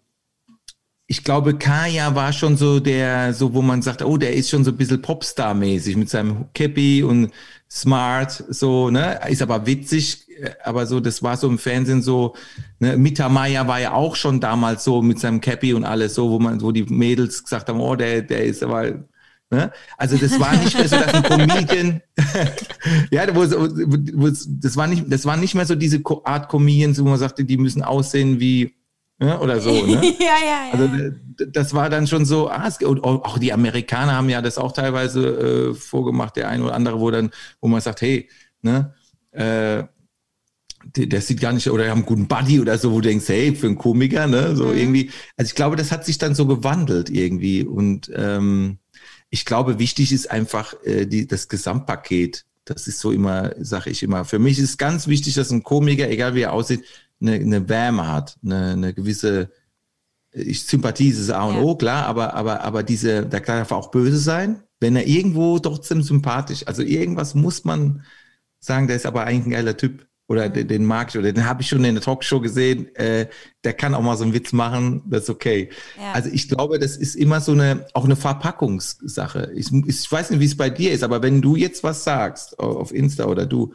ich 1.10 1.24
glaube, 1.24 1.56
Kaya 1.56 2.14
war 2.14 2.34
schon 2.34 2.58
so 2.58 2.80
der, 2.80 3.32
so 3.32 3.54
wo 3.54 3.62
man 3.62 3.80
sagt, 3.80 4.02
oh, 4.02 4.18
der 4.18 4.34
ist 4.34 4.50
schon 4.50 4.62
so 4.62 4.70
ein 4.70 4.76
bisschen 4.76 5.00
Popstar-mäßig 5.00 5.96
mit 5.96 6.10
seinem 6.10 6.52
Cappy 6.52 7.02
und 7.02 7.32
smart, 7.70 8.44
so, 8.50 8.90
ne, 8.90 9.18
ist 9.26 9.40
aber 9.40 9.64
witzig, 9.64 10.26
aber 10.62 10.86
so, 10.86 11.00
das 11.00 11.22
war 11.22 11.38
so 11.38 11.48
im 11.48 11.58
Fernsehen 11.58 12.02
so, 12.02 12.34
ne, 12.78 12.98
Mita 12.98 13.34
war 13.34 13.80
ja 13.80 13.92
auch 13.94 14.16
schon 14.16 14.38
damals 14.38 14.84
so 14.84 15.00
mit 15.00 15.18
seinem 15.18 15.40
Cappy 15.40 15.72
und 15.72 15.84
alles 15.84 16.14
so, 16.14 16.28
wo 16.28 16.38
man, 16.38 16.60
wo 16.60 16.72
die 16.72 16.84
Mädels 16.84 17.42
gesagt 17.42 17.70
haben, 17.70 17.80
oh, 17.80 17.96
der, 17.96 18.20
der 18.20 18.44
ist 18.44 18.62
aber, 18.62 19.04
Ne? 19.50 19.72
Also 19.96 20.18
das 20.18 20.38
war 20.38 20.54
nicht 20.56 20.76
mehr 20.76 20.88
so, 20.88 20.96
dass 20.96 21.14
ein 21.14 21.22
Comedian, 21.22 22.02
ja, 23.10 23.34
wo, 23.34 23.40
wo, 23.40 24.26
wo, 24.26 24.28
das 24.28 24.76
war 24.76 24.86
nicht, 24.86 25.04
das 25.08 25.24
war 25.24 25.38
nicht 25.38 25.54
mehr 25.54 25.64
so 25.64 25.74
diese 25.74 26.02
Art 26.24 26.50
Comedians, 26.50 27.02
wo 27.02 27.08
man 27.08 27.18
sagte, 27.18 27.46
die 27.46 27.56
müssen 27.56 27.82
aussehen 27.82 28.40
wie 28.40 28.77
ne? 29.18 29.38
oder 29.40 29.60
so. 29.60 29.70
Ne? 29.70 30.14
ja, 30.18 30.36
ja, 30.44 30.70
ja. 30.70 30.72
Also 30.72 30.88
das 31.50 31.74
war 31.74 31.90
dann 31.90 32.06
schon 32.06 32.24
so, 32.24 32.48
ah, 32.48 32.66
es, 32.66 32.78
und 32.78 33.02
auch 33.04 33.38
die 33.38 33.52
Amerikaner 33.52 34.14
haben 34.14 34.28
ja 34.28 34.42
das 34.42 34.58
auch 34.58 34.72
teilweise 34.72 35.70
äh, 35.70 35.74
vorgemacht, 35.74 36.36
der 36.36 36.48
eine 36.48 36.64
oder 36.64 36.74
andere, 36.74 37.00
wo 37.00 37.10
dann, 37.10 37.30
wo 37.60 37.68
man 37.68 37.80
sagt, 37.80 38.00
hey, 38.02 38.28
ne, 38.62 38.94
äh, 39.32 39.84
der, 40.96 41.20
sieht 41.20 41.40
gar 41.40 41.52
nicht, 41.52 41.68
oder 41.68 41.88
haben 41.90 41.98
einen 41.98 42.06
guten 42.06 42.28
Buddy 42.28 42.60
oder 42.60 42.78
so, 42.78 42.92
wo 42.92 43.00
du 43.00 43.08
denkst, 43.08 43.28
hey, 43.28 43.54
für 43.54 43.66
einen 43.66 43.76
Komiker, 43.76 44.26
ne, 44.26 44.56
so 44.56 44.72
irgendwie. 44.72 45.10
Also 45.36 45.50
ich 45.50 45.54
glaube, 45.54 45.76
das 45.76 45.92
hat 45.92 46.04
sich 46.04 46.18
dann 46.18 46.34
so 46.34 46.46
gewandelt 46.46 47.10
irgendwie 47.10 47.64
und 47.64 48.10
ähm, 48.14 48.78
ich 49.30 49.44
glaube, 49.44 49.78
wichtig 49.78 50.12
ist 50.12 50.30
einfach 50.30 50.74
äh, 50.84 51.06
die, 51.06 51.26
das 51.26 51.48
Gesamtpaket. 51.48 52.46
Das 52.64 52.86
ist 52.86 53.00
so 53.00 53.12
immer, 53.12 53.52
sage 53.58 53.90
ich 53.90 54.02
immer. 54.02 54.24
Für 54.24 54.38
mich 54.38 54.58
ist 54.58 54.78
ganz 54.78 55.06
wichtig, 55.06 55.34
dass 55.34 55.50
ein 55.50 55.62
Komiker, 55.62 56.08
egal 56.08 56.34
wie 56.34 56.42
er 56.42 56.52
aussieht, 56.52 56.84
eine, 57.20 57.32
eine 57.32 57.68
Wärme 57.68 58.06
hat, 58.06 58.38
eine, 58.44 58.72
eine 58.72 58.94
gewisse 58.94 59.50
ich, 60.32 60.64
Sympathie 60.64 61.08
ist 61.08 61.30
A 61.30 61.44
und 61.44 61.56
Ja. 61.56 61.62
O, 61.62 61.76
klar, 61.76 62.06
aber, 62.06 62.34
aber, 62.34 62.62
aber 62.62 62.82
diese, 62.82 63.26
der 63.26 63.40
kann 63.40 63.58
einfach 63.58 63.76
auch 63.76 63.90
böse 63.90 64.18
sein, 64.18 64.62
wenn 64.80 64.96
er 64.96 65.06
irgendwo 65.06 65.58
trotzdem 65.58 66.02
sympathisch, 66.02 66.66
also 66.66 66.82
irgendwas 66.82 67.34
muss 67.34 67.64
man 67.64 68.04
sagen, 68.60 68.86
der 68.86 68.96
ist 68.96 69.06
aber 69.06 69.24
eigentlich 69.24 69.46
ein 69.46 69.50
geiler 69.50 69.76
Typ 69.76 70.06
oder 70.28 70.48
den, 70.48 70.68
den 70.68 70.84
mag 70.84 71.08
ich 71.08 71.18
oder 71.18 71.32
den 71.32 71.46
habe 71.46 71.62
ich 71.62 71.68
schon 71.68 71.84
in 71.84 71.94
der 71.94 72.04
Talkshow 72.04 72.40
gesehen, 72.40 72.94
äh, 72.96 73.28
der 73.64 73.72
kann 73.72 73.94
auch 73.94 74.02
mal 74.02 74.16
so 74.16 74.24
einen 74.24 74.34
Witz 74.34 74.52
machen, 74.52 75.02
das 75.06 75.24
ist 75.24 75.30
okay. 75.30 75.70
Ja. 75.96 76.12
Also 76.12 76.28
ich 76.30 76.48
glaube, 76.48 76.78
das 76.78 76.96
ist 76.96 77.16
immer 77.16 77.40
so 77.40 77.52
eine, 77.52 77.86
auch 77.94 78.04
eine 78.04 78.16
Verpackungssache. 78.16 79.52
Ich, 79.54 79.72
ich 79.72 80.12
weiß 80.12 80.30
nicht, 80.30 80.40
wie 80.40 80.44
es 80.44 80.56
bei 80.56 80.70
dir 80.70 80.92
ist, 80.92 81.02
aber 81.02 81.22
wenn 81.22 81.40
du 81.40 81.56
jetzt 81.56 81.82
was 81.82 82.04
sagst 82.04 82.58
auf 82.58 82.92
Insta 82.92 83.24
oder 83.24 83.46
du, 83.46 83.72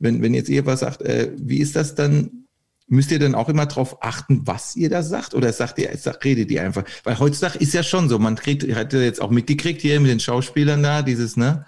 wenn, 0.00 0.20
wenn 0.22 0.34
jetzt 0.34 0.48
ihr 0.48 0.66
was 0.66 0.80
sagt, 0.80 1.02
äh, 1.02 1.32
wie 1.36 1.58
ist 1.58 1.76
das 1.76 1.94
dann? 1.94 2.46
Müsst 2.92 3.10
ihr 3.10 3.18
dann 3.18 3.34
auch 3.34 3.48
immer 3.48 3.64
darauf 3.64 4.02
achten, 4.02 4.42
was 4.46 4.76
ihr 4.76 4.90
da 4.90 5.02
sagt? 5.02 5.34
Oder 5.34 5.50
sagt 5.54 5.78
ihr, 5.78 5.96
sagt, 5.96 6.22
redet 6.26 6.50
ihr 6.50 6.62
einfach? 6.62 6.84
Weil 7.04 7.18
heutzutage 7.18 7.58
ist 7.58 7.72
ja 7.72 7.82
schon 7.82 8.10
so, 8.10 8.18
man 8.18 8.36
kriegt, 8.36 8.64
hat 8.74 8.92
ja 8.92 9.00
jetzt 9.00 9.22
auch 9.22 9.30
mitgekriegt 9.30 9.80
hier 9.80 9.98
mit 9.98 10.10
den 10.10 10.20
Schauspielern 10.20 10.82
da, 10.82 11.00
dieses, 11.00 11.38
ne? 11.38 11.64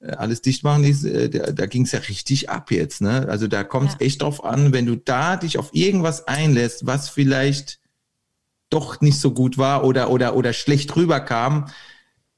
äh, 0.00 0.10
Alles 0.10 0.42
dicht 0.42 0.64
machen, 0.64 0.82
dieses, 0.82 1.04
äh, 1.04 1.30
da, 1.30 1.52
da 1.52 1.66
ging 1.66 1.84
es 1.84 1.92
ja 1.92 2.00
richtig 2.00 2.50
ab 2.50 2.72
jetzt, 2.72 3.00
ne? 3.00 3.28
Also 3.28 3.46
da 3.46 3.62
kommt 3.62 3.90
es 3.90 3.94
Ja. 4.00 4.06
echt 4.06 4.22
drauf 4.22 4.42
an, 4.44 4.72
wenn 4.72 4.86
du 4.86 4.96
da 4.96 5.36
dich 5.36 5.56
auf 5.56 5.70
irgendwas 5.72 6.26
einlässt, 6.26 6.84
was 6.84 7.08
vielleicht 7.10 7.78
doch 8.68 9.00
nicht 9.00 9.20
so 9.20 9.30
gut 9.30 9.58
war 9.58 9.84
oder, 9.84 10.10
oder, 10.10 10.34
oder 10.34 10.52
schlecht 10.52 10.96
rüberkam. 10.96 11.66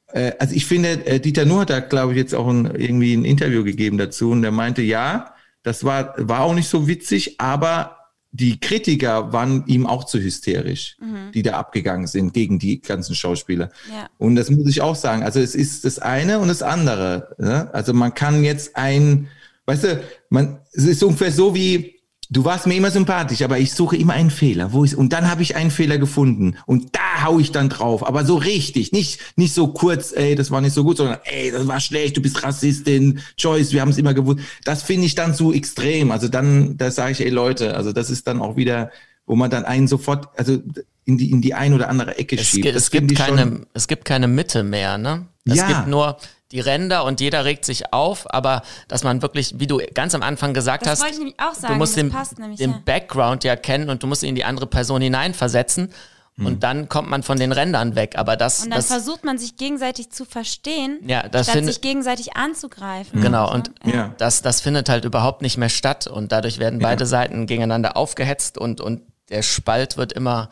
Äh, 0.09 0.33
also 0.39 0.55
ich 0.55 0.67
finde, 0.67 1.19
Dieter 1.21 1.47
Nuhr 1.47 1.63
hat 1.63 1.71
da, 1.71 1.81
glaube 1.81 2.13
ich, 2.13 2.19
jetzt 2.19 2.35
auch 2.35 2.49
ein, 2.49 2.67
irgendwie 2.75 3.15
ein 3.15 3.25
Interview 3.25 3.65
gegeben 3.65 3.97
dazu 3.97 4.33
und 4.33 4.43
der 4.43 4.53
meinte, 4.53 4.83
ja, 4.83 5.35
das 5.63 5.83
war, 5.85 6.15
war 6.19 6.41
auch 6.43 6.55
nicht 6.55 6.69
so 6.69 6.87
witzig, 6.87 7.41
aber 7.41 7.98
die 8.39 8.61
Kritiker 8.61 9.33
waren 9.33 9.65
ihm 9.67 9.87
auch 9.87 10.05
zu 10.05 10.21
hysterisch, 10.21 10.97
die 11.35 11.43
da 11.43 11.53
abgegangen 11.53 12.07
sind 12.07 12.33
gegen 12.33 12.59
die 12.59 12.81
ganzen 12.81 13.15
Schauspieler. 13.15 13.71
Ja. 13.91 14.09
Und 14.19 14.37
das 14.37 14.51
muss 14.51 14.69
ich 14.69 14.81
auch 14.81 14.95
sagen. 14.95 15.23
Also 15.23 15.41
es 15.41 15.55
ist 15.55 15.85
das 15.85 15.99
eine 15.99 16.39
und 16.39 16.49
das 16.49 16.63
andere. 16.63 17.35
Ne? 17.39 17.69
Also 17.73 17.93
man 17.93 18.15
kann 18.15 18.45
jetzt 18.45 18.77
ein 18.77 19.29
weißt 19.69 19.85
du, 19.85 20.01
man, 20.31 20.61
es 20.73 20.85
ist 20.85 21.03
ungefähr 21.03 21.31
so 21.31 21.55
wie, 21.55 21.98
du 22.31 22.45
warst 22.45 22.67
mir 22.67 22.75
immer 22.77 22.91
sympathisch, 22.91 23.43
aber 23.43 23.59
ich 23.59 23.73
suche 23.73 23.97
immer 23.97 24.13
einen 24.15 24.31
Fehler. 24.31 24.73
Wo 24.73 24.85
ich, 24.85 24.97
und 24.97 25.13
dann 25.13 25.31
habe 25.31 25.43
ich 25.43 25.57
einen 25.57 25.71
Fehler 25.71 25.99
gefunden. 25.99 26.57
Und 26.67 26.95
da 26.95 27.25
hau 27.25 27.39
ich 27.39 27.53
dann 27.53 27.69
drauf. 27.69 28.07
Aber 28.07 28.25
so 28.25 28.37
richtig. 28.37 28.93
Nicht, 28.93 29.21
nicht 29.37 29.55
so 29.55 29.69
kurz, 29.69 30.13
ey, 30.13 30.35
das 30.35 30.51
war 30.51 30.61
nicht 30.61 30.73
so 30.75 30.85
gut, 30.85 30.97
sondern 30.99 31.19
ey, 31.25 31.51
das 31.51 31.67
war 31.67 31.81
schlecht, 31.81 32.17
du 32.17 32.23
bist 32.23 32.43
Rassistin, 32.43 33.21
Joyce, 33.37 33.73
wir 33.73 33.81
haben 33.81 33.91
es 33.91 33.99
immer 33.99 34.15
gewusst. 34.15 34.41
Das 34.65 34.83
finde 34.83 35.07
ich 35.07 35.15
dann 35.15 35.35
zu 35.35 35.53
extrem. 35.53 36.11
Also 36.11 36.29
dann, 36.29 36.77
da 36.77 36.91
sage 36.91 37.13
ich, 37.13 37.21
ey 37.21 37.31
Leute, 37.31 37.75
also 37.77 37.93
das 37.93 38.11
ist 38.11 38.27
dann 38.27 38.41
auch 38.41 38.57
wieder, 38.57 38.91
wo 39.27 39.35
man 39.37 39.51
dann 39.51 39.65
einen 39.65 39.89
sofort, 39.89 40.29
also 40.39 40.59
in 41.05 41.17
die, 41.19 41.31
in 41.31 41.41
die 41.41 41.55
ein 41.55 41.73
oder 41.73 41.89
andere 41.89 42.19
Ecke 42.19 42.37
Es, 42.37 42.49
schiebt. 42.49 42.67
es, 42.67 42.91
gibt 42.91 43.17
schon- 43.17 43.27
keine, 43.37 43.61
es 43.75 43.89
gibt 43.89 44.05
keine 44.05 44.29
Mitte 44.29 44.63
mehr, 44.63 44.99
ne? 44.99 45.27
Es 45.47 45.57
Ja. 45.57 45.67
gibt 45.67 45.89
nur 45.89 46.19
die 46.53 46.61
Ränder 46.61 47.05
und 47.05 47.21
jeder 47.21 47.45
regt 47.45 47.65
sich 47.65 47.93
auf, 47.93 48.33
aber 48.33 48.63
dass 48.89 49.05
man 49.05 49.21
wirklich, 49.23 49.55
wie 49.59 49.67
du 49.67 49.81
ganz 49.95 50.15
am 50.15 50.23
Anfang 50.23 50.55
gesagt 50.55 50.87
Das 50.87 50.93
hast, 50.93 51.01
wollte 51.03 51.13
ich 51.15 51.19
nämlich 51.19 51.39
auch 51.41 51.55
sagen, 51.55 51.75
du 51.75 51.79
musst 51.79 51.97
den, 51.97 52.11
passt 52.11 52.39
nämlich, 52.39 52.59
den 52.59 52.71
ja. 52.71 52.81
Background 52.85 53.45
ja 53.45 53.55
kennen 53.57 53.91
und 53.91 54.03
du 54.03 54.07
musst 54.07 54.23
ihn 54.23 54.31
in 54.31 54.35
die 54.35 54.45
andere 54.45 54.67
Person 54.67 55.03
hineinversetzen 55.03 55.93
Hm. 56.37 56.47
und 56.47 56.63
dann 56.63 56.89
kommt 56.89 57.11
man 57.11 57.25
von 57.25 57.37
den 57.39 57.51
Rändern 57.51 57.97
weg. 57.97 58.15
Aber 58.17 58.37
das, 58.37 58.63
Und 58.63 58.71
dann 58.71 58.79
das 58.79 58.87
versucht 58.87 59.25
man 59.25 59.39
sich 59.39 59.57
gegenseitig 59.57 60.11
zu 60.11 60.25
verstehen, 60.25 61.01
Ja, 61.05 61.29
das 61.29 61.47
statt 61.47 61.57
finde- 61.57 61.73
sich 61.73 61.81
gegenseitig 61.81 62.37
anzugreifen. 62.37 63.21
Genau, 63.21 63.53
und 63.53 63.73
Ja. 63.85 64.15
das, 64.19 64.41
das 64.41 64.61
findet 64.61 64.89
halt 64.89 65.05
überhaupt 65.05 65.43
nicht 65.43 65.57
mehr 65.59 65.69
statt 65.69 66.07
und 66.07 66.31
dadurch 66.31 66.59
werden 66.61 66.79
beide 66.79 67.07
Seiten 67.07 67.47
gegeneinander 67.47 67.97
aufgehetzt 67.97 68.57
und, 68.57 68.81
und 68.81 69.03
der 69.31 69.43
Spalt 69.43 69.97
wird 69.97 70.13
immer, 70.13 70.49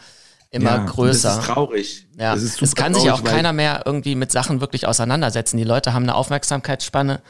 immer 0.50 0.70
Ja, 0.76 0.84
größer. 0.84 1.28
Das 1.28 1.38
ist 1.38 1.44
traurig. 1.46 2.06
Ja, 2.18 2.34
das 2.34 2.42
ist 2.42 2.62
es 2.62 2.74
kann 2.74 2.94
sich 2.94 3.10
auch 3.10 3.24
keiner 3.24 3.52
mehr 3.52 3.82
irgendwie 3.84 4.14
mit 4.14 4.32
Sachen 4.32 4.60
wirklich 4.60 4.86
auseinandersetzen. 4.86 5.56
Die 5.56 5.64
Leute 5.64 5.92
haben 5.92 6.04
eine 6.04 6.14
Aufmerksamkeitsspanne 6.14 7.20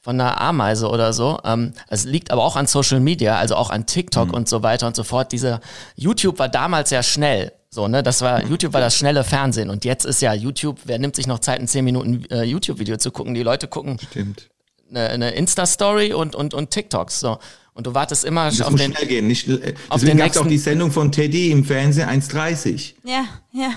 von 0.00 0.20
einer 0.20 0.40
Ameise 0.40 0.88
oder 0.88 1.12
so. 1.12 1.38
Ähm, 1.44 1.72
es 1.88 2.04
liegt 2.04 2.30
aber 2.30 2.42
auch 2.44 2.56
an 2.56 2.66
Social 2.66 3.00
Media, 3.00 3.38
also 3.38 3.56
auch 3.56 3.70
an 3.70 3.86
TikTok 3.86 4.28
Mhm. 4.28 4.34
und 4.34 4.48
so 4.48 4.62
weiter 4.62 4.86
und 4.86 4.96
so 4.96 5.02
fort. 5.04 5.32
Diese 5.32 5.60
YouTube 5.96 6.38
war 6.38 6.48
damals 6.48 6.90
ja 6.90 7.02
schnell. 7.02 7.52
So, 7.70 7.88
ne, 7.88 8.02
das 8.02 8.20
war, 8.20 8.44
YouTube 8.44 8.72
war 8.74 8.80
das 8.80 8.94
schnelle 8.96 9.24
Fernsehen 9.24 9.68
und 9.70 9.84
jetzt 9.84 10.04
ist 10.04 10.20
ja 10.22 10.32
YouTube, 10.32 10.78
wer 10.84 10.98
nimmt 10.98 11.16
sich 11.16 11.26
noch 11.26 11.40
Zeit, 11.40 11.58
ein 11.58 11.66
10 11.66 11.84
Minuten 11.84 12.24
äh, 12.30 12.44
YouTube-Video 12.44 12.98
zu 12.98 13.10
gucken? 13.10 13.34
Die 13.34 13.42
Leute 13.42 13.66
gucken 13.66 13.98
Stimmt. 14.10 14.48
eine, 14.90 15.08
eine 15.08 15.30
Insta-Story 15.32 16.12
und, 16.12 16.36
und, 16.36 16.54
und 16.54 16.70
TikToks, 16.70 17.18
so. 17.18 17.38
Und 17.74 17.86
du 17.86 17.94
wartest 17.94 18.24
immer 18.24 18.46
Das 18.46 18.60
auf 18.60 18.70
muss 18.70 18.80
den, 18.80 18.94
schnell 18.94 19.08
gehen. 19.08 19.26
Nicht, 19.26 19.48
äh, 19.48 19.74
auf 19.88 20.00
deswegen 20.00 20.18
gab 20.18 20.30
es 20.30 20.38
auch 20.38 20.46
die 20.46 20.58
Sendung 20.58 20.92
von 20.92 21.10
Teddy 21.10 21.50
im 21.50 21.64
Fernsehen 21.64 22.08
1,30. 22.08 22.94
Ja, 23.04 23.24
ja. 23.52 23.70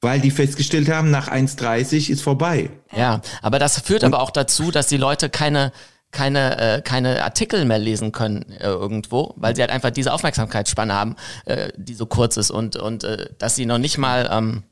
Weil 0.00 0.20
die 0.20 0.30
festgestellt 0.30 0.88
haben, 0.88 1.10
nach 1.10 1.28
1,30 1.28 2.10
ist 2.10 2.22
vorbei. 2.22 2.70
Ja, 2.96 3.20
aber 3.40 3.58
das 3.58 3.80
führt 3.80 4.04
aber 4.04 4.20
auch 4.20 4.30
dazu, 4.30 4.70
dass 4.70 4.86
die 4.86 4.96
Leute 4.96 5.28
keine 5.28 5.72
keine 6.12 6.58
äh, 6.58 6.82
keine 6.82 7.24
Artikel 7.24 7.64
mehr 7.64 7.78
lesen 7.78 8.12
können 8.12 8.52
äh, 8.52 8.66
irgendwo, 8.66 9.32
weil 9.36 9.56
sie 9.56 9.62
halt 9.62 9.70
einfach 9.70 9.90
diese 9.90 10.12
Aufmerksamkeitsspanne 10.12 10.92
haben, 10.92 11.16
äh, 11.46 11.70
die 11.76 11.94
so 11.94 12.06
kurz 12.06 12.36
ist 12.36 12.50
und 12.50 12.76
und 12.76 13.02
äh, 13.02 13.30
dass 13.38 13.56
sie 13.56 13.64
noch 13.64 13.78
nicht 13.78 13.96
mal 13.98 14.28
ähm, 14.30 14.62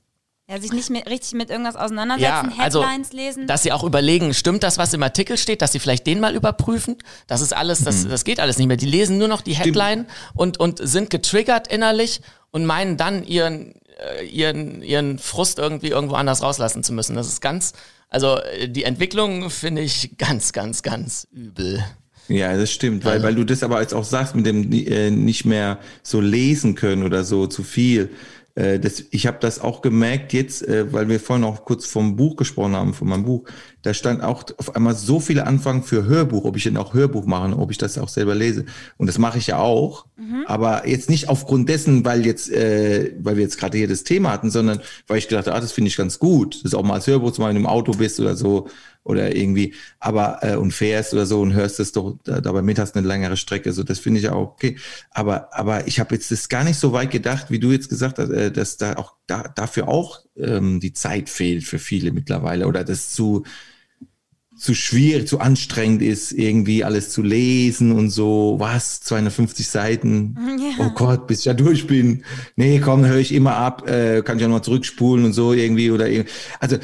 Ja, 0.50 0.60
sich 0.60 0.72
nicht 0.72 0.90
mehr 0.90 1.06
richtig 1.06 1.34
mit 1.34 1.48
irgendwas 1.48 1.76
auseinandersetzen, 1.76 2.52
ja, 2.56 2.64
also 2.64 2.82
Headlines 2.82 3.12
lesen. 3.12 3.46
dass 3.46 3.62
sie 3.62 3.70
auch 3.70 3.84
überlegen, 3.84 4.34
stimmt 4.34 4.64
das, 4.64 4.78
was 4.78 4.92
im 4.92 5.02
Artikel 5.02 5.38
steht, 5.38 5.62
dass 5.62 5.70
sie 5.70 5.78
vielleicht 5.78 6.08
den 6.08 6.18
mal 6.18 6.34
überprüfen. 6.34 6.96
Das 7.28 7.40
ist 7.40 7.54
alles, 7.54 7.84
das, 7.84 8.08
das 8.08 8.24
geht 8.24 8.40
alles 8.40 8.58
nicht 8.58 8.66
mehr. 8.66 8.76
Die 8.76 8.86
lesen 8.86 9.16
nur 9.16 9.28
noch 9.28 9.42
die 9.42 9.54
Headline 9.54 10.06
und 10.34 10.58
und 10.58 10.80
sind 10.82 11.08
getriggert 11.08 11.68
innerlich 11.68 12.20
und 12.50 12.66
meinen 12.66 12.96
dann 12.96 13.24
ihren 13.24 13.74
äh, 14.18 14.24
ihren 14.26 14.82
ihren 14.82 15.20
Frust 15.20 15.60
irgendwie 15.60 15.88
irgendwo 15.88 16.16
anders 16.16 16.42
rauslassen 16.42 16.82
zu 16.82 16.92
müssen. 16.92 17.14
Das 17.14 17.28
ist 17.28 17.40
ganz 17.40 17.72
also 18.08 18.40
die 18.66 18.82
Entwicklung 18.82 19.50
finde 19.50 19.82
ich 19.82 20.18
ganz 20.18 20.52
ganz 20.52 20.82
ganz 20.82 21.28
übel. 21.30 21.84
Ja, 22.30 22.56
das 22.56 22.70
stimmt, 22.70 23.04
weil, 23.04 23.22
weil 23.24 23.34
du 23.34 23.42
das 23.44 23.64
aber 23.64 23.80
jetzt 23.80 23.92
auch 23.92 24.04
sagst, 24.04 24.36
mit 24.36 24.46
dem 24.46 24.72
äh, 24.72 25.10
nicht 25.10 25.44
mehr 25.44 25.78
so 26.04 26.20
lesen 26.20 26.76
können 26.76 27.02
oder 27.02 27.24
so 27.24 27.48
zu 27.48 27.64
viel. 27.64 28.10
Äh, 28.54 28.78
das, 28.78 29.04
ich 29.10 29.26
habe 29.26 29.38
das 29.40 29.60
auch 29.60 29.82
gemerkt 29.82 30.32
jetzt, 30.32 30.66
äh, 30.66 30.92
weil 30.92 31.08
wir 31.08 31.20
vorhin 31.20 31.44
auch 31.44 31.64
kurz 31.64 31.86
vom 31.86 32.16
Buch 32.16 32.36
gesprochen 32.36 32.74
haben, 32.74 32.94
von 32.94 33.08
meinem 33.08 33.24
Buch. 33.24 33.44
Da 33.82 33.94
stand 33.94 34.22
auch 34.22 34.44
auf 34.58 34.76
einmal 34.76 34.94
so 34.94 35.20
viele 35.20 35.46
Anfragen 35.46 35.82
für 35.82 36.04
Hörbuch, 36.04 36.44
ob 36.44 36.56
ich 36.56 36.64
denn 36.64 36.76
auch 36.76 36.94
Hörbuch 36.94 37.26
mache, 37.26 37.56
ob 37.58 37.70
ich 37.70 37.78
das 37.78 37.98
auch 37.98 38.08
selber 38.08 38.34
lese. 38.34 38.64
Und 38.98 39.06
das 39.06 39.18
mache 39.18 39.38
ich 39.38 39.46
ja 39.48 39.58
auch, 39.58 40.06
aber 40.46 40.86
jetzt 40.86 41.08
nicht 41.08 41.28
aufgrund 41.28 41.68
dessen, 41.68 42.04
weil 42.04 42.26
jetzt, 42.26 42.50
äh, 42.50 43.12
weil 43.20 43.36
wir 43.36 43.42
jetzt 43.42 43.58
gerade 43.58 43.78
hier 43.78 43.88
das 43.88 44.04
Thema 44.04 44.32
hatten, 44.32 44.50
sondern 44.50 44.80
weil 45.06 45.18
ich 45.18 45.28
gedacht, 45.28 45.46
habe, 45.46 45.56
ah, 45.56 45.60
das 45.60 45.72
finde 45.72 45.88
ich 45.88 45.96
ganz 45.96 46.18
gut, 46.18 46.62
das 46.64 46.74
auch 46.74 46.82
mal 46.82 46.94
als 46.94 47.06
Hörbuch 47.06 47.32
zu 47.32 47.40
machen, 47.40 47.50
wenn 47.50 47.62
du 47.62 47.62
im 47.62 47.66
Auto 47.66 47.92
bist 47.92 48.20
oder 48.20 48.36
so 48.36 48.68
oder 49.10 49.34
irgendwie, 49.34 49.74
aber 49.98 50.38
äh, 50.42 50.56
und 50.56 50.72
fährst 50.72 51.12
oder 51.12 51.26
so 51.26 51.40
und 51.40 51.52
hörst 51.52 51.80
es 51.80 51.92
doch 51.92 52.16
da, 52.24 52.40
dabei 52.40 52.62
mit 52.62 52.78
hast 52.78 52.96
eine 52.96 53.06
längere 53.06 53.36
Strecke, 53.36 53.72
so 53.72 53.82
das 53.82 53.98
finde 53.98 54.20
ich 54.20 54.28
auch 54.28 54.52
okay. 54.52 54.76
Aber 55.10 55.50
aber 55.52 55.86
ich 55.86 56.00
habe 56.00 56.14
jetzt 56.14 56.30
das 56.30 56.48
gar 56.48 56.64
nicht 56.64 56.78
so 56.78 56.92
weit 56.92 57.10
gedacht, 57.10 57.50
wie 57.50 57.58
du 57.58 57.72
jetzt 57.72 57.88
gesagt 57.88 58.18
hast, 58.18 58.30
äh, 58.30 58.50
dass 58.50 58.76
da 58.76 58.94
auch 58.94 59.14
da, 59.26 59.48
dafür 59.48 59.88
auch 59.88 60.20
ähm, 60.36 60.80
die 60.80 60.92
Zeit 60.92 61.28
fehlt 61.28 61.64
für 61.64 61.78
viele 61.78 62.12
mittlerweile 62.12 62.66
oder 62.66 62.84
das 62.84 63.10
zu 63.12 63.44
zu 64.60 64.74
schwierig, 64.74 65.26
zu 65.26 65.40
anstrengend 65.40 66.02
ist, 66.02 66.32
irgendwie 66.32 66.84
alles 66.84 67.08
zu 67.08 67.22
lesen 67.22 67.92
und 67.92 68.10
so, 68.10 68.56
was, 68.58 69.00
250 69.00 69.66
Seiten, 69.66 70.36
oh 70.78 70.90
Gott, 70.90 71.26
bis 71.26 71.38
ich 71.38 71.44
da 71.44 71.54
durch 71.54 71.86
bin. 71.86 72.24
Nee, 72.56 72.78
komm, 72.78 73.06
höre 73.06 73.16
ich 73.16 73.32
immer 73.32 73.56
ab, 73.56 73.88
äh, 73.88 74.20
kann 74.20 74.36
ich 74.36 74.44
auch 74.44 74.48
noch 74.48 74.56
mal 74.56 74.62
zurückspulen 74.62 75.24
und 75.24 75.32
so 75.32 75.54
irgendwie 75.54 75.90
oder 75.90 76.10
irgendwie. 76.10 76.30
Also, 76.60 76.76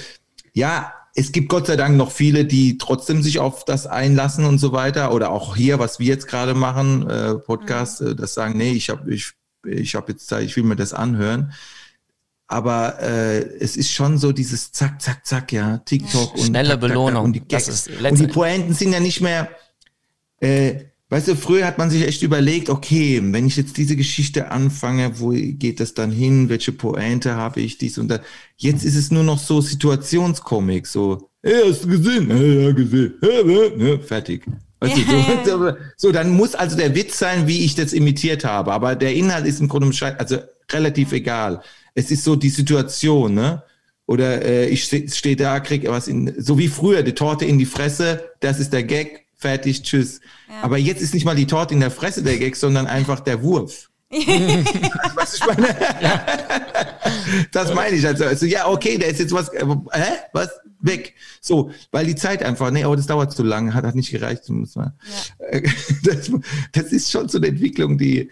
ja, 0.54 0.94
es 1.16 1.32
gibt 1.32 1.48
Gott 1.48 1.66
sei 1.66 1.76
Dank 1.76 1.96
noch 1.96 2.12
viele, 2.12 2.44
die 2.44 2.76
trotzdem 2.76 3.22
sich 3.22 3.38
auf 3.38 3.64
das 3.64 3.86
einlassen 3.86 4.44
und 4.44 4.58
so 4.58 4.72
weiter. 4.72 5.14
Oder 5.14 5.30
auch 5.30 5.56
hier, 5.56 5.78
was 5.78 5.98
wir 5.98 6.06
jetzt 6.06 6.28
gerade 6.28 6.54
machen, 6.54 7.08
äh, 7.08 7.34
Podcast, 7.36 8.02
äh, 8.02 8.14
das 8.14 8.34
sagen, 8.34 8.58
nee, 8.58 8.72
ich 8.72 8.90
habe 8.90 9.12
ich, 9.12 9.32
ich 9.66 9.94
hab 9.94 10.10
jetzt 10.10 10.28
Zeit, 10.28 10.44
ich 10.44 10.56
will 10.56 10.64
mir 10.64 10.76
das 10.76 10.92
anhören. 10.92 11.52
Aber 12.48 13.00
äh, 13.00 13.38
es 13.58 13.76
ist 13.78 13.90
schon 13.90 14.18
so 14.18 14.30
dieses 14.30 14.72
Zack, 14.72 15.00
Zack, 15.00 15.26
Zack, 15.26 15.52
ja, 15.52 15.78
TikTok 15.78 16.34
und 16.34 16.42
Schnelle 16.42 16.68
Zack, 16.68 16.80
Zack, 16.80 16.88
Belohnung. 16.90 17.24
und 17.24 17.32
die 17.32 17.40
Gags. 17.40 17.88
und 17.88 18.18
die 18.18 18.26
Pointen 18.26 18.74
sind 18.74 18.92
ja 18.92 19.00
nicht 19.00 19.22
mehr, 19.22 19.48
äh, 20.40 20.84
weißt 21.08 21.28
du, 21.28 21.36
früher 21.36 21.66
hat 21.66 21.78
man 21.78 21.90
sich 21.90 22.06
echt 22.06 22.22
überlegt, 22.22 22.68
okay, 22.70 23.20
wenn 23.22 23.46
ich 23.46 23.56
jetzt 23.56 23.76
diese 23.76 23.96
Geschichte 23.96 24.50
anfange, 24.50 25.20
wo 25.20 25.30
geht 25.30 25.80
das 25.80 25.94
dann 25.94 26.10
hin, 26.10 26.48
welche 26.48 26.72
Pointe 26.72 27.34
habe 27.34 27.60
ich, 27.60 27.78
dies 27.78 27.98
und 27.98 28.08
das. 28.08 28.20
Jetzt 28.56 28.84
ist 28.84 28.96
es 28.96 29.10
nur 29.10 29.22
noch 29.22 29.38
so 29.38 29.60
Situationskomik, 29.60 30.86
so, 30.86 31.30
hey, 31.42 31.62
hast 31.68 31.84
du 31.84 31.88
gesehen? 31.88 32.28
Ja, 32.28 32.36
ja, 32.36 32.72
gesehen. 32.72 33.14
Ja, 33.22 33.86
ja, 33.86 33.98
fertig. 33.98 34.44
Weißt 34.80 34.96
du, 34.96 35.02
so, 35.44 35.72
so, 35.96 36.12
dann 36.12 36.30
muss 36.30 36.54
also 36.54 36.76
der 36.76 36.94
Witz 36.94 37.18
sein, 37.18 37.46
wie 37.46 37.64
ich 37.64 37.74
das 37.74 37.92
imitiert 37.92 38.44
habe. 38.44 38.72
Aber 38.72 38.94
der 38.94 39.14
Inhalt 39.14 39.46
ist 39.46 39.60
im 39.60 39.68
Grunde 39.68 39.90
also 40.18 40.38
relativ 40.70 41.12
egal. 41.12 41.62
Es 41.94 42.10
ist 42.10 42.24
so 42.24 42.36
die 42.36 42.50
Situation, 42.50 43.34
ne? 43.34 43.62
Oder 44.06 44.42
äh, 44.44 44.68
ich 44.68 44.84
stehe 44.84 45.08
steh 45.08 45.34
da, 45.34 45.60
krieg 45.60 45.88
was 45.88 46.08
in, 46.08 46.34
so 46.38 46.58
wie 46.58 46.68
früher, 46.68 47.02
die 47.02 47.14
Torte 47.14 47.44
in 47.44 47.58
die 47.58 47.66
Fresse, 47.66 48.30
das 48.40 48.60
ist 48.60 48.72
der 48.72 48.84
Gag, 48.84 49.25
fertig, 49.36 49.82
tschüss. 49.82 50.20
Aber 50.62 50.78
jetzt 50.78 51.02
ist 51.02 51.14
nicht 51.14 51.24
mal 51.24 51.36
die 51.36 51.46
Torte 51.46 51.74
in 51.74 51.80
der 51.80 51.90
Fresse 51.90 52.22
der 52.22 52.38
Gag, 52.38 52.56
sondern 52.56 52.86
einfach 52.86 53.20
der 53.20 53.42
Wurf. 53.42 53.90
was 54.10 55.34
ich 55.34 55.46
meine? 55.46 55.76
das 57.52 57.74
meine 57.74 57.96
ich. 57.96 58.06
Also, 58.06 58.24
also, 58.24 58.46
ja, 58.46 58.68
okay, 58.68 58.98
der 58.98 59.08
ist 59.08 59.18
jetzt 59.18 59.32
was, 59.32 59.48
äh, 59.48 59.66
hä? 59.92 60.12
Was? 60.32 60.50
Weg. 60.78 61.14
So, 61.40 61.70
weil 61.90 62.06
die 62.06 62.14
Zeit 62.14 62.42
einfach, 62.44 62.70
nee, 62.70 62.84
aber 62.84 62.96
das 62.96 63.06
dauert 63.06 63.32
zu 63.32 63.42
lange, 63.42 63.74
hat, 63.74 63.84
hat 63.84 63.94
nicht 63.94 64.10
gereicht. 64.10 64.48
Muss 64.48 64.76
man, 64.76 64.92
Äh, 65.38 65.62
das, 66.04 66.30
das 66.72 66.92
ist 66.92 67.10
schon 67.10 67.28
so 67.28 67.38
eine 67.38 67.48
Entwicklung, 67.48 67.98
die, 67.98 68.30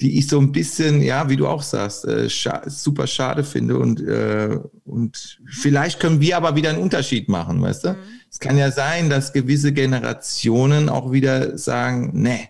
die 0.00 0.18
ich 0.18 0.26
so 0.28 0.40
ein 0.40 0.50
bisschen, 0.50 1.02
ja, 1.02 1.28
wie 1.28 1.36
du 1.36 1.46
auch 1.46 1.62
sagst, 1.62 2.04
äh, 2.04 2.28
scha 2.28 2.68
super 2.68 3.06
schade 3.06 3.44
finde 3.44 3.78
und, 3.78 4.00
äh, 4.00 4.58
und 4.84 5.40
vielleicht 5.46 6.00
können 6.00 6.20
wir 6.20 6.36
aber 6.36 6.56
wieder 6.56 6.70
einen 6.70 6.78
Unterschied 6.82 7.28
machen, 7.28 7.60
weißt 7.62 7.84
du? 7.84 7.96
Es 8.30 8.38
kann 8.38 8.58
ja 8.58 8.70
sein, 8.70 9.10
dass 9.10 9.32
gewisse 9.32 9.72
Generationen 9.72 10.88
auch 10.88 11.12
wieder 11.12 11.56
sagen, 11.56 12.10
nee, 12.12 12.48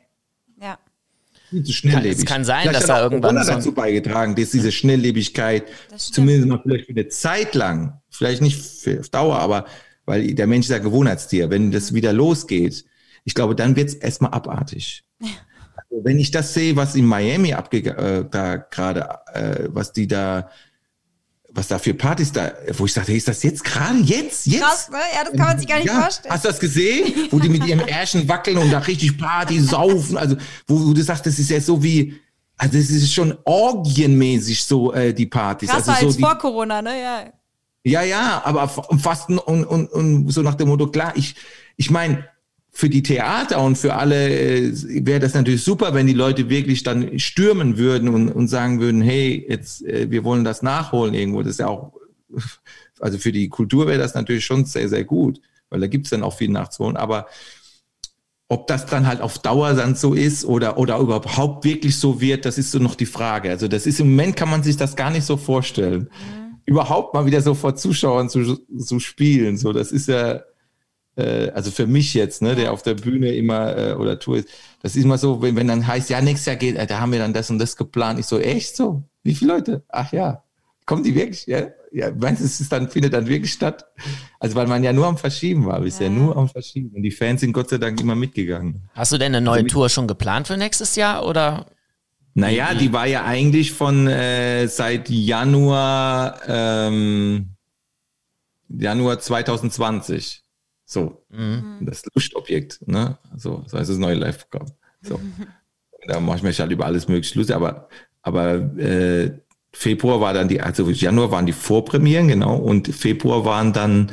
ja. 0.60 0.78
zu 1.50 1.72
schnelllebig. 1.72 2.18
Es 2.18 2.24
kann 2.24 2.44
sein, 2.44 2.62
vielleicht 2.62 2.82
dass 2.82 2.88
hat 2.88 2.90
da 2.90 2.96
auch 2.98 3.10
irgendwann 3.10 3.36
Corona 3.36 3.44
so 3.44 3.52
dazu 3.52 3.72
beigetragen, 3.72 4.34
dass 4.34 4.50
diese 4.50 4.72
Schnelllebigkeit 4.72 5.64
Das 5.90 6.08
stimmt. 6.08 6.14
zumindest 6.14 6.48
mal 6.48 6.60
vielleicht 6.62 6.86
für 6.86 6.92
eine 6.92 7.08
Zeit 7.08 7.54
lang, 7.54 8.00
vielleicht 8.10 8.42
nicht 8.42 8.60
für 8.60 9.00
auf 9.00 9.08
Dauer, 9.08 9.38
aber 9.38 9.66
weil 10.04 10.34
der 10.34 10.46
Mensch 10.46 10.66
ist 10.66 10.72
ja 10.72 10.78
Gewohnheitstier, 10.78 11.50
wenn 11.50 11.70
das 11.70 11.92
wieder 11.92 12.12
losgeht, 12.12 12.84
ich 13.24 13.34
glaube, 13.34 13.54
dann 13.54 13.76
wird 13.76 13.90
es 13.90 13.94
erstmal 13.94 14.32
abartig. 14.32 15.04
Also, 15.20 16.04
wenn 16.04 16.18
ich 16.18 16.30
das 16.30 16.54
sehe, 16.54 16.76
was 16.76 16.94
in 16.94 17.04
Miami 17.04 17.52
abge 17.52 17.84
äh, 17.84 18.24
da 18.30 18.56
gerade, 18.56 19.06
äh, 19.34 19.68
was 19.68 19.92
die 19.92 20.06
da, 20.06 20.48
was 21.59 21.66
da 21.66 21.78
für 21.78 21.92
Partys 21.92 22.30
da, 22.32 22.52
wo 22.76 22.86
ich 22.86 22.94
dachte, 22.94 23.12
ist 23.12 23.26
das 23.26 23.42
jetzt 23.42 23.64
gerade 23.64 23.98
jetzt, 23.98 24.46
jetzt? 24.46 24.62
Krass, 24.62 24.90
ne? 24.90 24.98
Ja, 25.12 25.24
das 25.24 25.32
kann 25.32 25.46
man 25.46 25.59
sich 25.59 25.66
gar 25.66 25.78
nicht 25.78 25.88
ja, 25.88 26.00
vorstellen. 26.02 26.32
Hast 26.32 26.44
du 26.44 26.48
das 26.48 26.61
gesehen? 26.61 27.28
Wo 27.30 27.40
die 27.40 27.48
mit 27.48 27.66
ihrem 27.66 27.80
Ärschen 27.80 28.28
wackeln 28.28 28.59
und 28.59 28.70
da 28.70 28.78
richtig 28.78 29.18
Party 29.18 29.61
saufen. 29.61 30.16
Also, 30.16 30.36
wo, 30.68 30.92
du 30.92 31.02
sagst, 31.02 31.26
das 31.26 31.38
ist 31.38 31.50
ja 31.50 31.61
so 31.61 31.82
wie, 31.82 32.20
also 32.56 32.78
es 32.78 32.90
ist 32.90 33.12
schon 33.12 33.36
orgienmäßig 33.44 34.62
so, 34.62 34.92
äh, 34.92 35.12
die 35.12 35.26
Partys. 35.26 35.68
Krasser 35.68 35.90
also 35.90 36.00
so 36.00 36.06
als 36.06 36.16
die, 36.16 36.22
vor 36.22 36.38
Corona, 36.38 36.80
ne? 36.80 37.02
Ja. 37.02 37.22
ja, 37.82 38.02
ja, 38.02 38.42
aber 38.44 38.68
fast 38.68 39.28
und, 39.28 39.38
und, 39.38 39.86
und 39.86 40.32
so 40.32 40.42
nach 40.42 40.54
dem 40.54 40.68
Motto, 40.68 40.86
klar, 40.86 41.12
ich, 41.16 41.34
ich 41.76 41.90
meine, 41.90 42.24
für 42.78 42.88
die 42.88 43.02
Theater 43.02 43.60
und 43.60 43.76
für 43.76 43.94
alle 43.94 44.30
äh, 44.30 44.72
wäre 45.04 45.18
das 45.18 45.34
natürlich 45.34 45.64
super, 45.64 45.94
wenn 45.94 46.06
die 46.06 46.12
Leute 46.12 46.48
wirklich 46.48 46.84
dann 46.84 47.18
stürmen 47.18 47.76
würden 47.76 48.08
und, 48.08 48.28
und 48.28 48.46
sagen 48.46 48.78
würden, 48.78 49.02
hey, 49.02 49.44
jetzt 49.48 49.84
äh, 49.84 50.08
wir 50.12 50.22
wollen 50.22 50.44
das 50.44 50.62
nachholen 50.62 51.12
irgendwo. 51.12 51.42
Das 51.42 51.50
ist 51.50 51.58
ja 51.58 51.66
auch, 51.66 51.94
also 53.00 53.18
für 53.18 53.32
die 53.32 53.48
Kultur 53.48 53.88
wäre 53.88 53.98
das 53.98 54.14
natürlich 54.14 54.44
schon 54.44 54.64
sehr, 54.64 54.88
sehr 54.88 55.02
gut, 55.02 55.40
weil 55.70 55.80
da 55.80 55.88
gibt's 55.88 56.10
dann 56.10 56.22
auch 56.22 56.36
viel 56.36 56.50
nachzuholen. 56.50 56.96
Aber 56.96 57.26
ob 58.46 58.68
das 58.68 58.86
dann 58.86 59.08
halt 59.08 59.22
auf 59.22 59.40
Dauer 59.40 59.74
dann 59.74 59.96
so 59.96 60.14
ist 60.14 60.44
oder, 60.44 60.78
oder 60.78 60.98
überhaupt 60.98 61.64
wirklich 61.64 61.98
so 61.98 62.20
wird, 62.20 62.44
das 62.44 62.58
ist 62.58 62.70
so 62.70 62.78
noch 62.78 62.94
die 62.94 63.06
Frage. 63.06 63.50
Also 63.50 63.66
das 63.66 63.86
ist 63.86 63.98
im 63.98 64.10
Moment 64.10 64.36
kann 64.36 64.50
man 64.50 64.62
sich 64.62 64.76
das 64.76 64.94
gar 64.94 65.10
nicht 65.10 65.24
so 65.24 65.36
vorstellen. 65.36 66.10
Überhaupt 66.64 67.12
mal 67.12 67.26
wieder 67.26 67.40
so 67.40 67.54
vor 67.54 67.74
Zuschauern 67.74 68.28
zu, 68.28 68.56
zu 68.78 69.00
spielen. 69.00 69.56
So, 69.56 69.72
das 69.72 69.90
ist 69.90 70.06
ja, 70.06 70.42
äh, 71.18 71.50
also 71.50 71.70
für 71.70 71.86
mich 71.86 72.14
jetzt, 72.14 72.40
ne, 72.42 72.54
der 72.54 72.72
auf 72.72 72.82
der 72.82 72.94
Bühne 72.94 73.34
immer 73.34 73.76
äh, 73.76 73.92
oder 73.94 74.18
Tour 74.18 74.38
ist, 74.38 74.48
das 74.82 74.94
ist 74.94 75.04
immer 75.04 75.18
so, 75.18 75.42
wenn, 75.42 75.56
wenn 75.56 75.68
dann 75.68 75.86
heißt, 75.86 76.08
ja, 76.10 76.20
nächstes 76.20 76.46
Jahr 76.46 76.56
geht, 76.56 76.76
äh, 76.76 76.86
da 76.86 77.00
haben 77.00 77.12
wir 77.12 77.18
dann 77.18 77.32
das 77.32 77.50
und 77.50 77.58
das 77.58 77.76
geplant. 77.76 78.18
Ich 78.18 78.26
so, 78.26 78.38
echt 78.38 78.76
so? 78.76 79.02
Wie 79.24 79.34
viele 79.34 79.54
Leute? 79.54 79.84
Ach 79.88 80.12
ja. 80.12 80.44
Kommen 80.86 81.02
die 81.02 81.14
wirklich? 81.14 81.46
Ja, 81.46 81.66
ja 81.92 82.10
meinst 82.16 82.40
du, 82.40 82.46
es 82.46 82.60
ist 82.60 82.72
dann, 82.72 82.88
findet 82.88 83.12
dann 83.12 83.26
wirklich 83.26 83.52
statt? 83.52 83.84
Also, 84.38 84.54
weil 84.54 84.66
man 84.68 84.82
ja 84.84 84.92
nur 84.92 85.06
am 85.06 85.18
Verschieben 85.18 85.66
war, 85.66 85.80
bisher 85.80 86.08
nur 86.08 86.36
am 86.36 86.48
Verschieben. 86.48 86.94
Und 86.94 87.02
die 87.02 87.10
Fans 87.10 87.40
sind 87.40 87.52
Gott 87.52 87.68
sei 87.68 87.78
Dank 87.78 88.00
immer 88.00 88.14
mitgegangen. 88.14 88.88
Hast 88.94 89.12
du 89.12 89.18
denn 89.18 89.34
eine 89.34 89.44
neue 89.44 89.66
Tour 89.66 89.88
schon 89.88 90.06
geplant 90.06 90.46
für 90.46 90.56
nächstes 90.56 90.96
Jahr 90.96 91.26
oder? 91.26 91.66
Naja, 92.34 92.72
die 92.72 92.92
war 92.92 93.06
ja 93.06 93.24
eigentlich 93.24 93.72
von 93.72 94.06
äh, 94.06 94.68
seit 94.68 95.10
Januar, 95.10 96.40
ähm, 96.46 97.56
Januar 98.68 99.18
2020. 99.18 100.44
So, 100.91 101.22
das 101.82 102.03
Lustobjekt, 102.14 102.80
ne? 102.89 103.18
So, 103.36 103.59
das 103.59 103.74
heißt 103.74 103.91
das 103.91 103.99
neue 103.99 104.14
Live-Programm. 104.14 104.72
So. 105.03 105.20
Da 106.07 106.20
mache 106.20 106.36
ich 106.39 106.43
mich 106.45 106.61
halt 106.61 106.70
über 106.70 106.86
alles 106.86 107.09
mögliche 107.09 107.36
lustig, 107.36 107.57
aber, 107.57 107.89
aber 108.22 108.55
äh, 108.78 109.32
Februar 109.72 110.20
war 110.20 110.32
dann 110.32 110.47
die, 110.47 110.61
also 110.61 110.89
Januar 110.89 111.32
waren 111.32 111.45
die 111.45 111.53
Vorpremieren, 111.53 112.28
genau, 112.28 112.57
und 112.57 112.86
Februar 112.95 113.45
waren 113.45 113.72
dann 113.72 114.12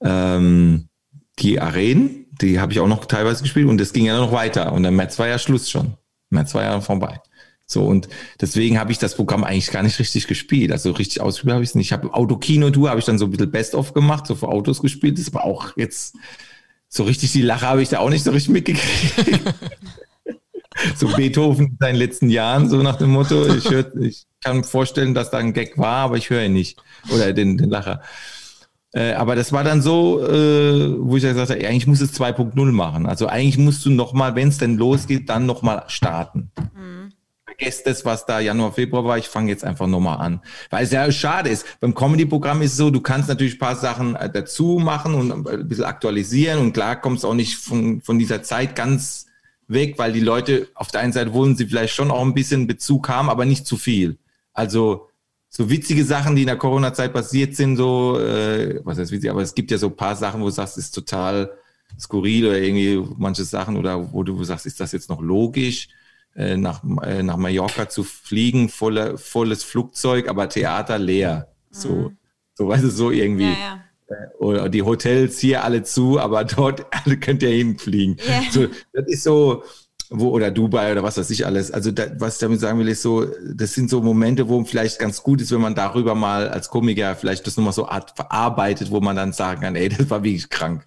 ähm, 0.00 0.88
die 1.38 1.60
Arenen, 1.60 2.26
die 2.40 2.58
habe 2.58 2.72
ich 2.72 2.80
auch 2.80 2.88
noch 2.88 3.04
teilweise 3.04 3.42
gespielt 3.42 3.68
und 3.68 3.78
das 3.78 3.92
ging 3.92 4.06
ja 4.06 4.16
noch 4.16 4.32
weiter. 4.32 4.72
Und 4.72 4.84
im 4.86 4.96
März 4.96 5.18
war 5.18 5.28
ja 5.28 5.38
Schluss 5.38 5.70
schon. 5.70 5.94
März 6.30 6.54
war 6.54 6.64
ja 6.64 6.80
vorbei. 6.80 7.20
So, 7.74 7.84
und 7.84 8.08
deswegen 8.40 8.78
habe 8.78 8.92
ich 8.92 8.98
das 8.98 9.16
Programm 9.16 9.44
eigentlich 9.44 9.70
gar 9.70 9.82
nicht 9.82 9.98
richtig 9.98 10.26
gespielt. 10.26 10.72
Also 10.72 10.92
richtig 10.92 11.20
ausgespielt 11.20 11.54
habe 11.54 11.64
ich 11.64 11.70
es 11.70 11.74
nicht. 11.74 11.88
Ich 11.88 11.92
habe 11.92 12.14
Autokino-Tour, 12.14 12.88
habe 12.88 13.00
ich 13.00 13.04
dann 13.04 13.18
so 13.18 13.26
ein 13.26 13.32
bisschen 13.32 13.50
Best-of 13.50 13.92
gemacht, 13.92 14.26
so 14.26 14.36
für 14.36 14.48
Autos 14.48 14.80
gespielt. 14.80 15.18
Das 15.18 15.34
war 15.34 15.44
auch 15.44 15.76
jetzt 15.76 16.16
so 16.88 17.02
richtig 17.02 17.32
die 17.32 17.42
Lache 17.42 17.66
habe 17.66 17.82
ich 17.82 17.88
da 17.88 17.98
auch 17.98 18.08
nicht 18.10 18.22
so 18.22 18.30
richtig 18.30 18.52
mitgekriegt. 18.52 19.42
so 20.96 21.08
Beethoven 21.08 21.66
in 21.66 21.76
seinen 21.80 21.96
letzten 21.96 22.30
Jahren, 22.30 22.70
so 22.70 22.76
nach 22.76 22.96
dem 22.96 23.10
Motto. 23.10 23.52
Ich, 23.52 23.68
hör, 23.68 23.92
ich 23.96 24.24
kann 24.42 24.58
mir 24.58 24.64
vorstellen, 24.64 25.12
dass 25.12 25.32
da 25.32 25.38
ein 25.38 25.52
Gag 25.52 25.76
war, 25.76 26.04
aber 26.04 26.16
ich 26.16 26.30
höre 26.30 26.44
ihn 26.44 26.52
nicht. 26.52 26.80
Oder 27.12 27.32
den, 27.32 27.58
den 27.58 27.68
Lacher. 27.68 28.02
Äh, 28.92 29.14
aber 29.14 29.34
das 29.34 29.52
war 29.52 29.64
dann 29.64 29.82
so, 29.82 30.24
äh, 30.24 30.96
wo 31.00 31.16
ich 31.16 31.24
ja 31.24 31.32
gesagt 31.32 31.50
habe, 31.50 31.66
eigentlich 31.66 31.88
muss 31.88 32.00
es 32.00 32.14
2.0 32.18 32.70
machen. 32.70 33.06
Also 33.06 33.26
eigentlich 33.26 33.58
musst 33.58 33.84
du 33.84 33.90
nochmal, 33.90 34.36
wenn 34.36 34.48
es 34.48 34.58
denn 34.58 34.76
losgeht, 34.76 35.28
dann 35.28 35.46
nochmal 35.46 35.82
starten. 35.88 36.52
Vergesst 37.56 37.86
das, 37.86 38.04
was 38.04 38.26
da 38.26 38.40
Januar, 38.40 38.72
Februar 38.72 39.04
war. 39.04 39.18
Ich 39.18 39.28
fange 39.28 39.50
jetzt 39.50 39.64
einfach 39.64 39.86
nochmal 39.86 40.18
an. 40.18 40.40
Weil 40.70 40.84
es 40.84 40.90
ja 40.90 41.10
schade 41.12 41.50
ist. 41.50 41.66
Beim 41.80 41.94
Comedy-Programm 41.94 42.62
ist 42.62 42.72
es 42.72 42.76
so, 42.76 42.90
du 42.90 43.00
kannst 43.00 43.28
natürlich 43.28 43.54
ein 43.54 43.58
paar 43.58 43.76
Sachen 43.76 44.16
äh, 44.16 44.30
dazu 44.30 44.78
machen 44.78 45.14
und 45.14 45.48
ein 45.48 45.68
bisschen 45.68 45.84
aktualisieren. 45.84 46.58
Und 46.58 46.72
klar 46.72 47.00
kommst 47.00 47.24
auch 47.24 47.34
nicht 47.34 47.56
von, 47.56 48.00
von 48.00 48.18
dieser 48.18 48.42
Zeit 48.42 48.74
ganz 48.74 49.26
weg, 49.68 49.94
weil 49.98 50.12
die 50.12 50.20
Leute 50.20 50.68
auf 50.74 50.88
der 50.88 51.00
einen 51.00 51.12
Seite 51.12 51.32
wollen 51.32 51.56
sie 51.56 51.66
vielleicht 51.66 51.94
schon 51.94 52.10
auch 52.10 52.22
ein 52.22 52.34
bisschen 52.34 52.66
Bezug 52.66 53.08
haben, 53.08 53.30
aber 53.30 53.44
nicht 53.44 53.66
zu 53.66 53.76
viel. 53.76 54.18
Also 54.52 55.08
so 55.48 55.70
witzige 55.70 56.04
Sachen, 56.04 56.34
die 56.34 56.42
in 56.42 56.48
der 56.48 56.56
Corona-Zeit 56.56 57.12
passiert 57.12 57.54
sind, 57.54 57.76
so, 57.76 58.18
äh, 58.18 58.80
was 58.84 58.98
heißt 58.98 59.12
witzig, 59.12 59.30
aber 59.30 59.42
es 59.42 59.54
gibt 59.54 59.70
ja 59.70 59.78
so 59.78 59.86
ein 59.86 59.96
paar 59.96 60.16
Sachen, 60.16 60.40
wo 60.40 60.46
du 60.46 60.50
sagst, 60.50 60.76
ist 60.78 60.90
total 60.90 61.50
skurril 61.98 62.46
oder 62.46 62.58
irgendwie 62.58 63.02
manche 63.16 63.44
Sachen 63.44 63.76
oder 63.76 64.12
wo 64.12 64.24
du 64.24 64.42
sagst, 64.42 64.66
ist 64.66 64.80
das 64.80 64.92
jetzt 64.92 65.08
noch 65.08 65.20
logisch, 65.20 65.88
äh, 66.36 66.56
nach, 66.56 66.82
äh, 67.02 67.22
nach 67.22 67.36
Mallorca 67.36 67.88
zu 67.88 68.02
fliegen, 68.04 68.68
volle, 68.68 69.18
volles 69.18 69.62
Flugzeug, 69.64 70.28
aber 70.28 70.48
Theater 70.48 70.98
leer. 70.98 71.48
So, 71.70 72.12
so 72.54 72.68
weißt 72.68 72.84
du, 72.84 72.90
so 72.90 73.10
irgendwie. 73.10 73.52
Ja, 73.52 73.58
ja. 73.58 73.84
Äh, 74.08 74.36
Oder 74.38 74.68
die 74.68 74.82
Hotels 74.82 75.38
hier 75.38 75.64
alle 75.64 75.82
zu, 75.82 76.18
aber 76.18 76.44
dort 76.44 76.86
alle 76.90 77.16
könnt 77.18 77.42
ihr 77.42 77.50
hinfliegen. 77.50 78.16
Ja. 78.26 78.42
So, 78.50 78.66
das 78.92 79.06
ist 79.06 79.22
so, 79.22 79.62
wo, 80.10 80.30
oder 80.30 80.50
Dubai 80.50 80.92
oder 80.92 81.02
was 81.02 81.16
weiß 81.16 81.30
ich 81.30 81.46
alles. 81.46 81.70
Also 81.70 81.90
da, 81.90 82.06
was 82.18 82.34
ich 82.34 82.40
damit 82.40 82.60
sagen 82.60 82.78
will, 82.78 82.88
ist 82.88 83.02
so, 83.02 83.26
das 83.54 83.72
sind 83.74 83.88
so 83.88 84.02
Momente, 84.02 84.48
wo 84.48 84.62
vielleicht 84.64 84.98
ganz 84.98 85.22
gut 85.22 85.40
ist, 85.40 85.50
wenn 85.50 85.60
man 85.60 85.74
darüber 85.74 86.14
mal 86.14 86.48
als 86.48 86.68
Komiker 86.68 87.16
vielleicht 87.16 87.46
das 87.46 87.56
nochmal 87.56 87.72
so 87.72 87.88
art 87.88 88.12
verarbeitet, 88.14 88.90
wo 88.90 89.00
man 89.00 89.16
dann 89.16 89.32
sagen 89.32 89.62
kann, 89.62 89.76
ey, 89.76 89.88
das 89.88 90.10
war 90.10 90.22
wirklich 90.22 90.50
krank. 90.50 90.86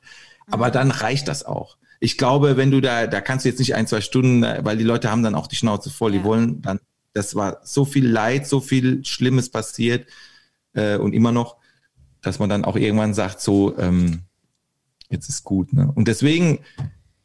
Aber 0.49 0.71
dann 0.71 0.91
reicht 0.91 1.27
das 1.27 1.45
auch. 1.45 1.77
Ich 1.99 2.17
glaube, 2.17 2.57
wenn 2.57 2.71
du 2.71 2.81
da, 2.81 3.07
da 3.07 3.21
kannst 3.21 3.45
du 3.45 3.49
jetzt 3.49 3.59
nicht 3.59 3.75
ein, 3.75 3.87
zwei 3.87 4.01
Stunden, 4.01 4.43
äh, 4.43 4.59
weil 4.63 4.77
die 4.77 4.83
Leute 4.83 5.09
haben 5.09 5.23
dann 5.23 5.35
auch 5.35 5.47
die 5.47 5.55
Schnauze 5.55 5.89
voll, 5.89 6.11
die 6.11 6.19
Ja. 6.19 6.23
wollen 6.23 6.61
dann, 6.61 6.79
das 7.13 7.35
war 7.35 7.59
so 7.63 7.85
viel 7.85 8.07
Leid, 8.07 8.47
so 8.47 8.59
viel 8.59 9.03
Schlimmes 9.03 9.49
passiert 9.49 10.07
äh, 10.73 10.97
und 10.97 11.13
immer 11.13 11.31
noch, 11.31 11.57
dass 12.21 12.39
man 12.39 12.49
dann 12.49 12.65
auch 12.65 12.75
irgendwann 12.75 13.13
sagt, 13.13 13.41
so, 13.41 13.77
ähm, 13.77 14.21
jetzt 15.09 15.29
ist 15.29 15.43
gut. 15.43 15.73
Ne? 15.73 15.91
Und 15.95 16.07
deswegen 16.07 16.59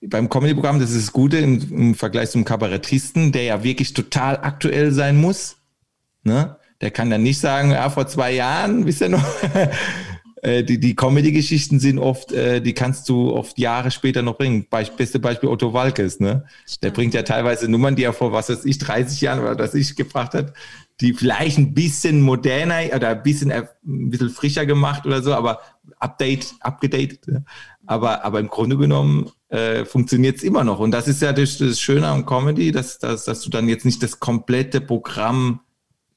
beim 0.00 0.28
Comedy-Programm, 0.28 0.80
das 0.80 0.90
ist 0.90 1.06
das 1.08 1.12
Gute 1.12 1.38
im, 1.38 1.60
im 1.72 1.94
Vergleich 1.94 2.30
zum 2.30 2.44
Kabarettisten, 2.44 3.32
der 3.32 3.42
ja 3.44 3.62
wirklich 3.64 3.92
total 3.94 4.36
aktuell 4.38 4.92
sein 4.92 5.16
muss. 5.16 5.56
Ne? 6.24 6.56
Der 6.80 6.90
kann 6.90 7.10
dann 7.10 7.22
nicht 7.22 7.38
sagen, 7.38 7.70
ja, 7.70 7.88
vor 7.90 8.06
zwei 8.08 8.32
Jahren, 8.32 8.86
wisst 8.86 9.02
ihr 9.02 9.08
noch? 9.10 9.24
Äh, 10.42 10.64
die 10.64 10.80
die 10.80 10.96
Comedy-Geschichten 10.96 11.78
sind 11.78 12.00
oft, 12.00 12.32
äh, 12.32 12.60
die 12.60 12.72
kannst 12.72 13.08
du 13.08 13.32
oft 13.32 13.60
Jahre 13.60 13.92
später 13.92 14.22
noch 14.22 14.36
bringen. 14.36 14.66
Beis 14.68 14.90
beste 14.90 15.20
Beispiel 15.20 15.48
Otto 15.48 15.72
Walkes, 15.72 16.18
ne? 16.18 16.44
Der 16.82 16.90
bringt 16.90 17.14
ja 17.14 17.22
teilweise 17.22 17.70
Nummern, 17.70 17.94
die 17.94 18.02
er 18.02 18.12
vor, 18.12 18.32
was 18.32 18.48
weiß 18.48 18.64
ich, 18.64 18.78
30 18.78 19.20
Jahren 19.20 19.38
oder 19.38 19.54
das 19.54 19.72
ich 19.74 19.94
gebracht 19.94 20.34
hat, 20.34 20.52
die 21.00 21.12
vielleicht 21.12 21.58
ein 21.58 21.74
bisschen 21.74 22.22
moderner 22.22 22.94
oder 22.94 23.10
ein 23.10 23.22
bisschen, 23.22 23.52
äh, 23.52 23.66
ein 23.86 24.10
bisschen 24.10 24.30
frischer 24.30 24.66
gemacht 24.66 25.06
oder 25.06 25.22
so, 25.22 25.32
aber 25.32 25.60
update, 26.00 26.54
abgedatet. 26.58 27.28
Ne? 27.28 27.44
Aber, 27.86 28.24
aber 28.24 28.40
im 28.40 28.48
Grunde 28.48 28.76
genommen 28.76 29.30
äh, 29.48 29.84
funktioniert 29.84 30.38
es 30.38 30.42
immer 30.42 30.64
noch. 30.64 30.80
Und 30.80 30.90
das 30.90 31.06
ist 31.06 31.22
ja 31.22 31.32
das, 31.32 31.58
das 31.58 31.80
Schöne 31.80 32.08
am 32.08 32.26
Comedy, 32.26 32.72
dass, 32.72 32.98
dass, 32.98 33.24
dass 33.26 33.42
du 33.42 33.50
dann 33.50 33.68
jetzt 33.68 33.84
nicht 33.84 34.02
das 34.02 34.18
komplette 34.18 34.80
Programm 34.80 35.60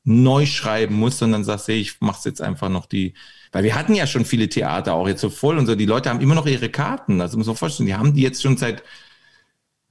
neu 0.05 0.45
schreiben 0.45 0.95
musst, 0.95 1.17
sondern 1.17 1.43
sagst, 1.43 1.67
hey, 1.67 1.79
ich 1.79 1.97
mach's 1.99 2.23
jetzt 2.23 2.41
einfach 2.41 2.69
noch 2.69 2.85
die, 2.85 3.15
weil 3.51 3.63
wir 3.63 3.75
hatten 3.75 3.95
ja 3.95 4.07
schon 4.07 4.23
viele 4.23 4.47
Theater 4.47 4.93
auch 4.93 5.07
jetzt 5.07 5.21
so 5.21 5.29
voll 5.29 5.57
und 5.57 5.65
so, 5.65 5.75
die 5.75 5.85
Leute 5.85 6.09
haben 6.09 6.21
immer 6.21 6.35
noch 6.35 6.45
ihre 6.45 6.69
Karten. 6.69 7.21
Also 7.21 7.37
muss 7.37 7.47
man 7.47 7.55
vorstellen, 7.55 7.87
die 7.87 7.95
haben 7.95 8.13
die 8.13 8.21
jetzt 8.21 8.41
schon 8.41 8.55
seit 8.55 8.83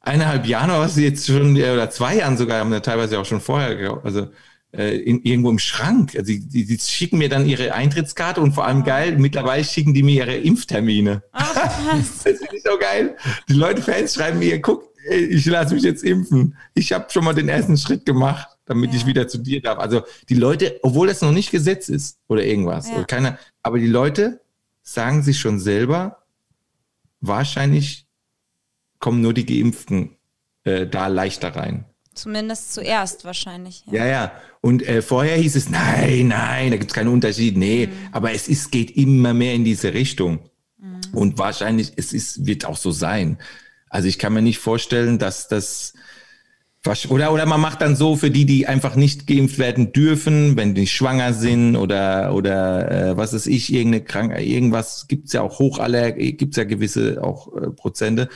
eineinhalb 0.01 0.47
Jahren 0.47 0.71
oder 0.71 0.81
was, 0.81 0.97
jetzt 0.97 1.27
schon, 1.27 1.57
äh, 1.57 1.73
oder 1.73 1.91
zwei 1.91 2.17
Jahren 2.17 2.37
sogar, 2.37 2.61
haben 2.61 2.71
wir 2.71 2.83
teilweise 2.83 3.19
auch 3.19 3.25
schon 3.25 3.41
vorher, 3.41 4.01
also 4.05 4.29
äh, 4.73 4.97
in, 4.99 5.23
irgendwo 5.23 5.51
im 5.51 5.59
Schrank. 5.59 6.15
Also 6.15 6.27
die, 6.27 6.49
die, 6.49 6.65
die 6.65 6.79
schicken 6.79 7.19
mir 7.19 7.29
dann 7.29 7.47
ihre 7.47 7.75
Eintrittskarte 7.75 8.41
und 8.41 8.53
vor 8.53 8.67
allem 8.67 8.85
geil, 8.85 9.17
mittlerweile 9.19 9.65
schicken 9.65 9.95
die 9.95 10.03
mir 10.03 10.27
ihre 10.27 10.37
Impftermine. 10.37 11.23
Das 11.33 12.23
finde 12.23 12.57
ich 12.57 12.63
so 12.63 12.79
geil. 12.79 13.17
Die 13.49 13.55
Leute, 13.55 13.83
Fans 13.83 14.15
schreiben 14.15 14.39
mir, 14.39 14.61
guck, 14.61 14.91
ich 15.11 15.45
lasse 15.47 15.75
mich 15.75 15.83
jetzt 15.83 16.03
impfen. 16.03 16.57
Ich 16.75 16.93
habe 16.93 17.07
schon 17.11 17.25
mal 17.25 17.35
den 17.35 17.49
ersten 17.49 17.77
Schritt 17.77 18.07
gemacht, 18.07 18.49
damit 18.67 18.95
ich 18.95 19.07
wieder 19.07 19.29
zu 19.29 19.39
dir 19.39 19.61
darf. 19.61 19.79
Also 19.79 20.03
die 20.29 20.35
Leute, 20.35 20.79
obwohl 20.83 21.07
das 21.09 21.21
noch 21.21 21.33
nicht 21.33 21.51
Gesetz 21.51 21.89
ist 21.89 22.19
oder 22.29 22.45
irgendwas, 22.45 22.89
Ja. 22.89 22.97
oder 22.97 23.05
keiner, 23.05 23.39
aber 23.63 23.79
die 23.79 23.87
Leute 23.87 24.41
sagen 24.83 25.23
sich 25.23 25.39
schon 25.39 25.59
selber, 25.61 26.23
wahrscheinlich 27.21 28.07
kommen 28.99 29.21
nur 29.21 29.35
die 29.35 29.47
Geimpften 29.47 30.17
äh, 30.65 30.87
da 30.87 31.09
leichter 31.09 31.55
rein. 31.55 31.85
Zumindest 32.15 32.73
zuerst 32.73 33.25
wahrscheinlich. 33.25 33.83
Ja. 33.87 34.05
Ja, 34.05 34.07
ja. 34.07 34.33
Und 34.61 34.87
äh, 34.87 35.03
vorher 35.03 35.37
hieß 35.37 35.57
es, 35.57 35.69
nein, 35.69 36.29
nein, 36.29 36.71
da 36.71 36.77
gibt's 36.77 36.95
keinen 36.95 37.09
Unterschied. 37.09 37.57
Nee, 37.57 37.89
aber 38.13 38.33
es 38.33 38.49
ist, 38.49 38.71
geht 38.71 38.97
immer 38.97 39.35
mehr 39.35 39.55
in 39.55 39.65
diese 39.65 39.93
Richtung. 39.95 40.49
Und 41.13 41.39
wahrscheinlich, 41.39 41.93
es 41.97 42.13
ist, 42.13 42.45
wird 42.47 42.65
auch 42.67 42.77
so 42.77 42.91
sein. 42.91 43.39
Also 43.89 44.07
ich 44.09 44.19
kann 44.19 44.33
mir 44.33 44.43
nicht 44.43 44.59
vorstellen, 44.59 45.19
dass 45.19 45.49
das 45.49 45.95
oder, 47.09 47.33
oder 47.33 47.47
man 47.47 47.61
macht 47.61 47.81
dann 47.81 47.97
so 47.97 48.15
für 48.17 48.31
die, 48.31 48.45
die 48.45 48.67
einfach 48.67 48.95
nicht 48.95 49.27
geimpft 49.27 49.59
werden 49.59 49.93
dürfen, 49.93 50.57
wenn 50.57 50.75
die 50.75 50.87
schwanger 50.87 51.33
sind 51.33 51.77
oder, 51.77 52.35
oder 52.35 52.91
äh, 52.91 53.17
was 53.17 53.33
ist 53.33 53.47
ich, 53.47 53.73
irgendeine 53.73 54.05
Krankheit, 54.05 54.45
irgendwas 54.45 55.09
gibt's 55.09 55.33
ja 55.33 55.43
auch 55.43 55.59
Hochallergie, 55.59 56.33
gibt's 56.33 56.57
ja 56.57 56.65
gewisse 56.65 57.23
auch 57.23 57.55
äh, 57.57 57.71
Prozente. 57.71 58.29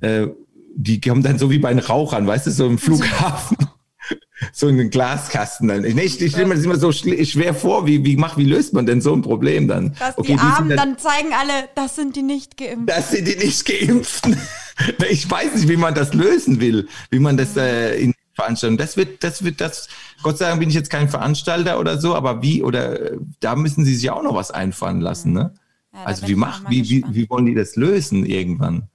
Äh, 0.00 0.28
die 0.74 1.00
kommen 1.00 1.22
dann 1.22 1.38
so 1.38 1.50
wie 1.50 1.58
bei 1.58 1.68
den 1.68 1.80
Rauchern, 1.80 2.26
weißt 2.26 2.46
du, 2.46 2.50
so 2.50 2.66
im 2.66 2.78
Flughafen. 2.78 3.58
so 4.52 4.68
in 4.68 4.78
den 4.78 4.90
Glaskasten 4.90 5.68
dann. 5.68 5.82
Nee, 5.82 5.90
Ich, 6.02 6.20
ich 6.20 6.32
stelle 6.32 6.46
mir 6.46 6.54
das 6.54 6.64
immer 6.64 6.76
so 6.76 6.92
schwer 6.92 7.54
vor, 7.54 7.86
wie, 7.86 8.04
wie, 8.04 8.16
macht, 8.16 8.38
wie 8.38 8.44
löst 8.44 8.72
man 8.72 8.86
denn 8.86 9.00
so 9.00 9.12
ein 9.12 9.22
Problem 9.22 9.68
dann? 9.68 9.94
Was 9.98 10.18
Okay, 10.18 10.32
die 10.32 10.38
sind 10.38 10.40
Armen 10.40 10.76
dann 10.76 10.98
zeigen 10.98 11.32
alle, 11.38 11.68
das 11.74 11.96
sind 11.96 12.16
die 12.16 12.22
nicht 12.22 12.56
geimpft. 12.56 12.88
das 12.88 13.10
sind 13.10 13.28
die 13.28 13.36
nicht 13.36 13.64
Geimpften. 13.66 14.36
Ich 15.10 15.30
weiß 15.30 15.54
nicht, 15.54 15.68
wie 15.68 15.76
man 15.76 15.94
das 15.94 16.14
lösen 16.14 16.60
will, 16.60 16.88
wie 17.10 17.18
man 17.18 17.36
das 17.36 17.56
äh, 17.56 17.96
in 18.00 18.14
Veranstaltungen. 18.34 18.78
Das 18.78 18.96
wird, 18.96 19.22
das 19.22 19.44
wird, 19.44 19.60
das. 19.60 19.88
Gott 20.22 20.38
sei 20.38 20.48
Dank 20.48 20.60
bin 20.60 20.68
ich 20.68 20.74
jetzt 20.74 20.90
kein 20.90 21.08
Veranstalter 21.08 21.78
oder 21.78 21.98
so, 22.00 22.14
aber 22.14 22.42
wie 22.42 22.62
oder 22.62 23.12
äh, 23.12 23.18
da 23.40 23.56
müssen 23.56 23.84
sie 23.84 23.94
sich 23.94 24.10
auch 24.10 24.22
noch 24.22 24.34
was 24.34 24.50
einfallen 24.50 25.00
lassen, 25.00 25.32
ne? 25.32 25.54
Ja, 25.92 26.04
also 26.04 26.26
wie 26.26 26.34
macht, 26.34 26.70
wie, 26.70 26.88
wie, 26.88 27.04
wie 27.10 27.28
wollen 27.28 27.44
die 27.44 27.54
das 27.54 27.76
lösen 27.76 28.24
irgendwann? 28.24 28.88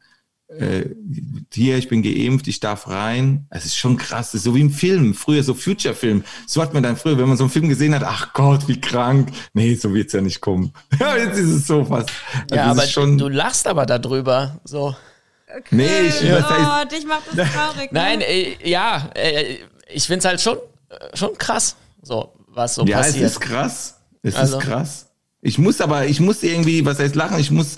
Äh, 0.47 0.95
hier, 1.53 1.77
ich 1.77 1.89
bin 1.89 2.01
geimpft, 2.01 2.47
ich 2.47 2.59
darf 2.59 2.87
rein. 2.87 3.45
Es 3.49 3.65
ist 3.65 3.75
schon 3.75 3.97
krass, 3.97 4.33
ist 4.33 4.43
so 4.43 4.55
wie 4.55 4.61
im 4.61 4.71
Film, 4.71 5.13
früher 5.13 5.43
so 5.43 5.53
Future-Film. 5.53 6.23
So 6.47 6.61
hat 6.61 6.73
man 6.73 6.83
dann 6.83 6.95
früher, 6.95 7.17
wenn 7.17 7.27
man 7.27 7.37
so 7.37 7.43
einen 7.43 7.51
Film 7.51 7.67
gesehen 7.67 7.93
hat, 7.93 8.03
ach 8.03 8.33
Gott, 8.33 8.67
wie 8.67 8.79
krank. 8.79 9.29
Nee, 9.53 9.75
so 9.75 9.93
wird's 9.93 10.13
ja 10.13 10.21
nicht 10.21 10.41
kommen. 10.41 10.71
Ja, 10.99 11.17
jetzt 11.17 11.37
ist 11.37 11.49
es 11.49 11.67
so 11.67 11.85
fast. 11.85 12.11
Also 12.49 12.55
Ja, 12.55 12.71
es 12.71 12.77
aber 12.77 12.87
schon, 12.87 13.17
du 13.17 13.27
lachst 13.27 13.67
aber 13.67 13.85
darüber. 13.85 14.59
So. 14.63 14.95
Nee, 15.71 15.85
ich, 16.07 16.31
was 16.31 16.49
heißt, 16.49 16.69
Oh, 16.69 16.95
dich 16.95 17.05
macht 17.05 17.21
das 17.35 17.51
traurig. 17.53 17.91
ne? 17.91 17.99
Nein, 17.99 18.21
äh, 18.21 18.55
ja, 18.63 19.09
äh, 19.15 19.57
ich 19.93 20.03
find's 20.05 20.25
halt 20.25 20.41
schon, 20.41 20.57
schon 21.13 21.37
krass, 21.37 21.75
so 22.01 22.33
was 22.49 22.75
so 22.75 22.85
ja, 22.85 22.97
passiert. 22.97 23.25
es 23.25 23.31
ist 23.33 23.39
krass. 23.39 23.99
Es 24.23 24.35
Also. 24.35 24.57
ist 24.59 24.63
krass. 24.65 25.03
Ich 25.41 25.57
muss 25.59 25.79
aber, 25.81 26.05
ich 26.07 26.19
muss 26.19 26.41
irgendwie, 26.43 26.83
was 26.85 26.99
heißt 26.99 27.15
lachen? 27.15 27.39
Ich 27.39 27.51
muss, 27.51 27.77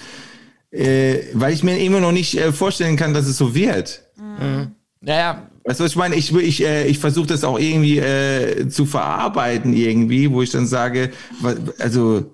äh, 0.72 1.20
weil 1.34 1.54
ich 1.54 1.64
mir 1.64 1.78
immer 1.80 2.00
noch 2.00 2.14
nicht 2.14 2.36
äh, 2.38 2.52
vorstellen 2.54 2.96
kann, 2.96 3.14
dass 3.14 3.28
es 3.28 3.38
so 3.38 3.54
wird. 3.54 4.04
naja, 5.02 5.44
Weißt 5.66 5.80
du, 5.80 5.84
was 5.84 5.92
ich 5.92 5.98
meine? 5.98 6.16
Ich, 6.16 6.34
ich, 6.34 6.64
äh, 6.64 6.88
ich 6.88 6.98
versuche 6.98 7.28
das 7.28 7.44
auch 7.44 7.60
irgendwie 7.60 8.00
äh, 8.00 8.70
zu 8.70 8.86
verarbeiten, 8.86 9.74
irgendwie, 9.74 10.32
wo 10.32 10.42
ich 10.42 10.50
dann 10.50 10.66
sage, 10.66 11.12
also, 11.78 12.34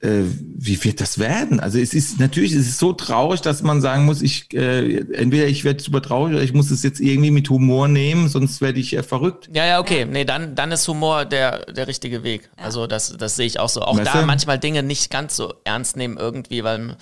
äh, 0.00 0.22
wie 0.58 0.82
wird 0.84 1.00
das 1.00 1.18
werden? 1.18 1.58
Also 1.58 1.78
es 1.78 1.94
ist 1.94 2.20
natürlich, 2.20 2.52
es 2.52 2.68
ist 2.68 2.78
so 2.78 2.92
traurig, 2.92 3.40
dass 3.40 3.62
man 3.62 3.80
sagen 3.80 4.04
muss, 4.04 4.20
ich 4.22 4.52
äh, 4.52 4.98
entweder 5.14 5.46
ich 5.46 5.64
werde 5.64 5.82
super 5.82 6.02
traurig 6.02 6.34
oder 6.34 6.42
ich 6.42 6.52
muss 6.52 6.70
es 6.70 6.82
jetzt 6.82 7.00
irgendwie 7.00 7.30
mit 7.30 7.48
Humor 7.48 7.88
nehmen, 7.88 8.28
sonst 8.28 8.60
werde 8.60 8.78
ich 8.78 8.92
äh, 8.94 9.02
verrückt. 9.02 9.48
ja, 9.54 9.64
ja, 9.66 9.80
okay. 9.80 10.04
Nee, 10.04 10.24
dann, 10.26 10.54
dann 10.54 10.70
ist 10.70 10.86
Humor 10.86 11.24
der, 11.24 11.64
der 11.72 11.88
richtige 11.88 12.22
Weg. 12.22 12.50
Also 12.56 12.86
das, 12.86 13.16
das 13.18 13.36
sehe 13.36 13.46
ich 13.46 13.58
auch 13.58 13.70
so. 13.70 13.80
Auch 13.80 13.96
Weißt 13.98 14.14
da 14.14 14.20
du? 14.20 14.26
manchmal 14.26 14.58
Dinge 14.58 14.82
nicht 14.82 15.10
ganz 15.10 15.34
so 15.36 15.54
ernst 15.64 15.96
nehmen 15.96 16.18
irgendwie, 16.18 16.62
weil 16.62 16.96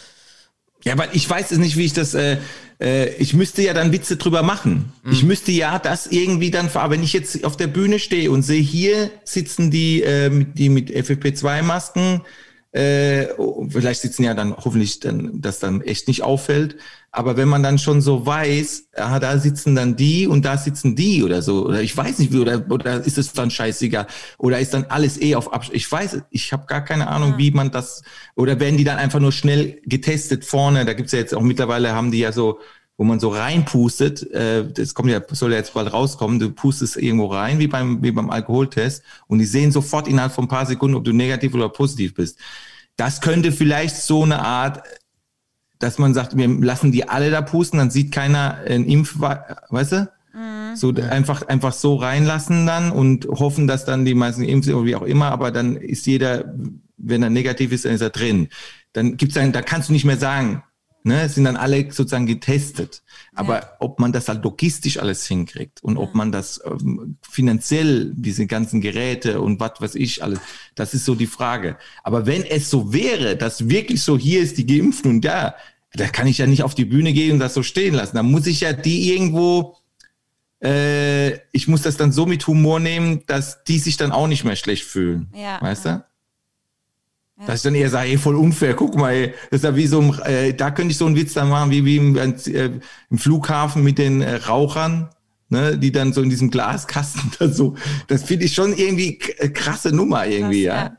Ja, 0.84 0.96
weil 0.96 1.08
ich 1.14 1.28
weiß 1.28 1.50
es 1.50 1.58
nicht, 1.58 1.76
wie 1.76 1.86
ich 1.86 1.94
das. 1.94 2.14
Äh, 2.14 2.36
äh, 2.80 3.08
ich 3.16 3.34
müsste 3.34 3.62
ja 3.62 3.72
dann 3.74 3.90
Witze 3.92 4.16
drüber 4.16 4.42
machen. 4.42 4.92
Ich 5.10 5.22
müsste 5.24 5.50
ja 5.50 5.78
das 5.78 6.06
irgendwie 6.06 6.50
dann. 6.50 6.68
Aber 6.74 6.90
wenn 6.94 7.02
ich 7.02 7.12
jetzt 7.12 7.44
auf 7.44 7.56
der 7.56 7.66
Bühne 7.68 7.98
stehe 7.98 8.30
und 8.30 8.42
sehe, 8.42 8.60
hier 8.62 9.10
sitzen 9.24 9.70
die, 9.70 10.02
äh, 10.02 10.28
mit- 10.30 10.58
die 10.58 10.68
mit 10.68 10.90
FFP2-Masken. 10.90 12.20
Äh, 12.74 13.28
oh, 13.38 13.68
vielleicht 13.70 14.00
sitzen 14.00 14.24
ja 14.24 14.34
dann 14.34 14.56
hoffentlich 14.56 14.98
dann, 14.98 15.40
das 15.40 15.60
dann 15.60 15.80
echt 15.80 16.08
nicht 16.08 16.22
auffällt. 16.24 16.76
Aber 17.12 17.36
wenn 17.36 17.46
man 17.46 17.62
dann 17.62 17.78
schon 17.78 18.00
so 18.00 18.26
weiß, 18.26 18.88
ah, 18.96 19.20
da 19.20 19.38
sitzen 19.38 19.76
dann 19.76 19.94
die 19.94 20.26
und 20.26 20.44
da 20.44 20.58
sitzen 20.58 20.96
die 20.96 21.22
oder 21.22 21.40
so, 21.40 21.66
oder 21.66 21.80
ich 21.80 21.96
weiß 21.96 22.18
nicht 22.18 22.32
wie, 22.32 22.38
oder, 22.38 22.64
oder 22.68 23.06
ist 23.06 23.16
es 23.16 23.32
dann 23.32 23.52
scheißegal, 23.52 24.08
oder 24.38 24.58
ist 24.58 24.74
dann 24.74 24.86
alles 24.88 25.20
eh 25.22 25.36
auf 25.36 25.52
Abstand. 25.52 25.76
Ich 25.76 25.90
weiß, 25.90 26.22
ich 26.30 26.52
habe 26.52 26.66
gar 26.66 26.84
keine 26.84 27.06
Ahnung, 27.06 27.34
wie 27.38 27.52
man 27.52 27.70
das, 27.70 28.02
oder 28.34 28.58
werden 28.58 28.76
die 28.76 28.82
dann 28.82 28.98
einfach 28.98 29.20
nur 29.20 29.30
schnell 29.30 29.80
getestet 29.86 30.44
vorne? 30.44 30.84
Da 30.84 30.94
gibt's 30.94 31.12
ja 31.12 31.20
jetzt 31.20 31.32
auch 31.32 31.42
mittlerweile, 31.42 31.94
haben 31.94 32.10
die 32.10 32.18
ja 32.18 32.32
so, 32.32 32.58
wo 32.96 33.04
man 33.04 33.18
so 33.18 33.30
reinpustet, 33.30 34.30
äh, 34.32 34.70
das 34.70 34.94
kommt 34.94 35.10
ja, 35.10 35.20
soll 35.30 35.52
ja 35.52 35.58
jetzt 35.58 35.74
bald 35.74 35.92
rauskommen, 35.92 36.38
du 36.38 36.50
pustest 36.50 36.96
irgendwo 36.96 37.26
rein, 37.26 37.58
wie 37.58 37.66
beim, 37.66 38.02
wie 38.02 38.12
beim 38.12 38.30
Alkoholtest, 38.30 39.02
und 39.26 39.40
die 39.40 39.46
sehen 39.46 39.72
sofort 39.72 40.06
innerhalb 40.06 40.32
von 40.32 40.44
ein 40.44 40.48
paar 40.48 40.66
Sekunden, 40.66 40.96
ob 40.96 41.04
du 41.04 41.12
negativ 41.12 41.54
oder 41.54 41.68
positiv 41.68 42.14
bist. 42.14 42.38
Das 42.96 43.20
könnte 43.20 43.50
vielleicht 43.50 43.96
so 43.96 44.22
eine 44.22 44.44
Art, 44.44 44.82
dass 45.80 45.98
man 45.98 46.14
sagt, 46.14 46.36
wir 46.36 46.48
lassen 46.48 46.92
die 46.92 47.08
alle 47.08 47.30
da 47.30 47.42
pusten, 47.42 47.78
dann 47.78 47.90
sieht 47.90 48.12
keiner 48.12 48.58
ein 48.66 48.84
Impf, 48.84 49.18
weißt 49.18 49.92
du? 49.92 50.12
So 50.74 50.92
einfach, 50.92 51.46
einfach 51.46 51.72
so 51.72 51.96
reinlassen 51.96 52.66
dann 52.66 52.90
und 52.90 53.26
hoffen, 53.26 53.66
dass 53.68 53.84
dann 53.84 54.04
die 54.04 54.14
meisten 54.14 54.44
sind 54.44 54.74
oder 54.74 54.86
wie 54.86 54.96
auch 54.96 55.02
immer, 55.02 55.30
aber 55.30 55.50
dann 55.50 55.76
ist 55.76 56.06
jeder, 56.06 56.52
wenn 56.96 57.22
er 57.22 57.30
negativ 57.30 57.70
ist, 57.70 57.84
dann 57.84 57.92
ist 57.92 58.00
er 58.00 58.10
drin. 58.10 58.48
Dann 58.92 59.16
gibt's 59.16 59.34
dann, 59.34 59.52
da 59.52 59.62
kannst 59.62 59.88
du 59.88 59.92
nicht 59.92 60.04
mehr 60.04 60.16
sagen, 60.16 60.62
ne, 61.04 61.22
es 61.22 61.34
sind 61.34 61.44
dann 61.44 61.56
alle 61.56 61.92
sozusagen 61.92 62.26
getestet. 62.26 63.02
Aber 63.34 63.76
ob 63.78 64.00
man 64.00 64.12
das 64.12 64.28
halt 64.28 64.42
logistisch 64.42 64.98
alles 64.98 65.26
hinkriegt 65.26 65.82
und 65.82 65.96
ob 65.96 66.14
man 66.14 66.32
das 66.32 66.60
ähm, 66.64 67.16
finanziell, 67.22 68.12
diese 68.14 68.46
ganzen 68.46 68.80
Geräte 68.80 69.40
und 69.40 69.60
was 69.60 69.80
weiß 69.80 69.94
ich 69.94 70.22
alles, 70.22 70.40
das 70.74 70.94
ist 70.94 71.04
so 71.04 71.14
die 71.14 71.26
Frage. 71.26 71.76
Aber 72.02 72.26
wenn 72.26 72.42
es 72.42 72.70
so 72.70 72.92
wäre, 72.92 73.36
dass 73.36 73.68
wirklich 73.68 74.02
so 74.02 74.18
hier 74.18 74.40
ist 74.40 74.56
die 74.58 74.66
Geimpften 74.66 75.10
und 75.10 75.24
da, 75.24 75.54
da 75.92 76.08
kann 76.08 76.26
ich 76.26 76.38
ja 76.38 76.46
nicht 76.46 76.62
auf 76.62 76.74
die 76.74 76.86
Bühne 76.86 77.12
gehen 77.12 77.32
und 77.32 77.38
das 77.38 77.54
so 77.54 77.62
stehen 77.62 77.94
lassen. 77.94 78.16
Da 78.16 78.22
muss 78.22 78.46
ich 78.46 78.62
ja 78.62 78.72
die 78.72 79.12
irgendwo, 79.12 79.76
äh, 80.62 81.34
ich 81.52 81.68
muss 81.68 81.82
das 81.82 81.96
dann 81.96 82.12
so 82.12 82.24
mit 82.24 82.46
Humor 82.46 82.80
nehmen, 82.80 83.24
dass 83.26 83.62
die 83.64 83.78
sich 83.78 83.96
dann 83.96 84.10
auch 84.10 84.26
nicht 84.26 84.44
mehr 84.44 84.56
schlecht 84.56 84.84
fühlen. 84.84 85.28
Ja, 85.34 85.60
weißt 85.60 85.86
ja. 87.44 87.48
Dass 87.48 87.60
ich 87.60 87.62
dann 87.62 87.74
eher 87.74 87.90
sage, 87.90 88.10
ey, 88.10 88.18
voll 88.18 88.36
unfair, 88.36 88.74
guck 88.74 88.96
mal, 88.96 89.12
ey, 89.12 89.34
das 89.50 89.60
ist 89.60 89.64
ja 89.64 89.76
wie 89.76 89.86
so 89.86 90.00
ein, 90.00 90.18
äh, 90.24 90.54
da 90.54 90.70
könnte 90.70 90.92
ich 90.92 90.98
so 90.98 91.06
einen 91.06 91.16
Witz 91.16 91.34
dann 91.34 91.48
machen, 91.48 91.70
wie, 91.70 91.84
wie 91.84 91.96
im, 91.96 92.16
äh, 92.16 92.70
im 93.10 93.18
Flughafen 93.18 93.82
mit 93.82 93.98
den 93.98 94.22
äh, 94.22 94.36
Rauchern, 94.36 95.10
ne, 95.48 95.78
die 95.78 95.92
dann 95.92 96.12
so 96.12 96.22
in 96.22 96.30
diesem 96.30 96.50
Glaskasten 96.50 97.32
da 97.38 97.48
so, 97.48 97.74
das 98.08 98.24
finde 98.24 98.46
ich 98.46 98.54
schon 98.54 98.74
irgendwie 98.76 99.18
äh, 99.38 99.48
krasse 99.48 99.94
Nummer 99.94 100.26
irgendwie, 100.26 100.64
ja. 100.64 100.74
ja. 100.74 100.82
ja. 100.84 100.96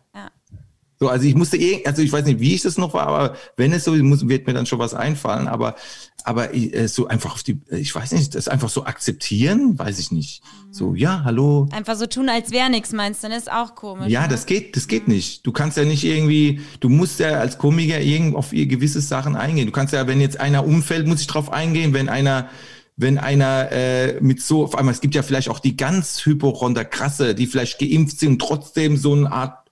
So, 1.00 1.10
also 1.10 1.26
ich 1.28 1.36
musste 1.36 1.58
eh, 1.58 1.86
also 1.86 2.02
ich 2.02 2.12
weiß 2.12 2.26
nicht, 2.26 2.39
wie 2.39 2.56
ich 2.56 2.62
das 2.62 2.78
noch 2.78 2.93
war, 2.93 3.08
aber 3.08 3.36
wenn 3.58 3.74
es 3.74 3.84
so 3.84 3.93
ist, 3.93 4.02
muss, 4.02 4.28
wird 4.28 4.48
mir 4.48 4.54
dann 4.54 4.66
schon 4.66 4.80
was 4.80 4.93
einfallen. 4.93 5.48
Aber, 5.48 5.76
aber 6.24 6.54
ich, 6.54 6.74
äh, 6.74 6.88
so 6.88 7.08
einfach 7.08 7.34
auf 7.34 7.43
die, 7.43 7.60
ich 7.70 7.93
weiß 7.93 8.14
nicht, 8.14 8.34
das 8.34 8.48
einfach 8.48 8.70
so 8.70 8.86
akzeptieren, 8.86 9.78
weiß 9.78 10.00
ich 10.00 10.12
nicht. 10.12 10.41
So, 10.72 10.96
ja, 10.96 11.24
hallo. 11.26 11.68
Einfach 11.72 11.96
so 11.96 12.06
tun, 12.06 12.30
als 12.30 12.52
wäre 12.52 12.70
nichts, 12.70 12.93
meinst 12.93 13.24
du? 13.24 13.28
Das 13.28 13.39
ist 13.39 13.52
auch 13.52 13.76
komisch. 13.76 14.08
Ja, 14.08 14.22
ne? 14.24 14.30
das 14.30 14.46
geht, 14.46 14.78
das 14.78 14.88
geht 14.88 15.10
nicht. 15.10 15.46
Du 15.46 15.52
kannst 15.52 15.76
ja 15.76 15.84
nicht 15.84 16.06
irgendwie, 16.06 16.62
du 16.80 16.88
musst 16.88 17.20
ja 17.20 17.39
als 17.39 17.58
Komiker 17.58 18.00
irgend 18.00 18.36
auf 18.36 18.54
ihr 18.54 18.66
gewisse 18.66 19.02
Sachen 19.02 19.36
eingehen. 19.36 19.66
Du 19.66 19.74
kannst 19.74 19.93
ja, 19.93 20.08
wenn 20.08 20.22
jetzt 20.22 20.39
einer 20.39 20.66
umfällt, 20.66 21.08
muss 21.08 21.20
ich 21.20 21.28
drauf 21.28 21.52
eingehen. 21.52 21.93
Wenn 21.93 22.08
einer, 22.08 22.50
wenn 22.96 23.18
einer 23.18 23.70
äh, 23.74 24.22
mit 24.22 24.41
so, 24.41 24.64
auf 24.64 24.76
einmal, 24.78 24.93
es 24.93 25.02
gibt 25.02 25.14
ja 25.14 25.24
vielleicht 25.24 25.50
auch 25.50 25.60
die 25.60 25.76
ganz 25.76 26.26
Hypochonder 26.26 26.86
krasse, 26.86 27.36
die 27.36 27.48
vielleicht 27.48 27.80
geimpft 27.80 28.20
sind 28.20 28.32
und 28.34 28.39
trotzdem 28.39 28.96
so 28.96 29.12
eine 29.12 29.30
Art 29.30 29.64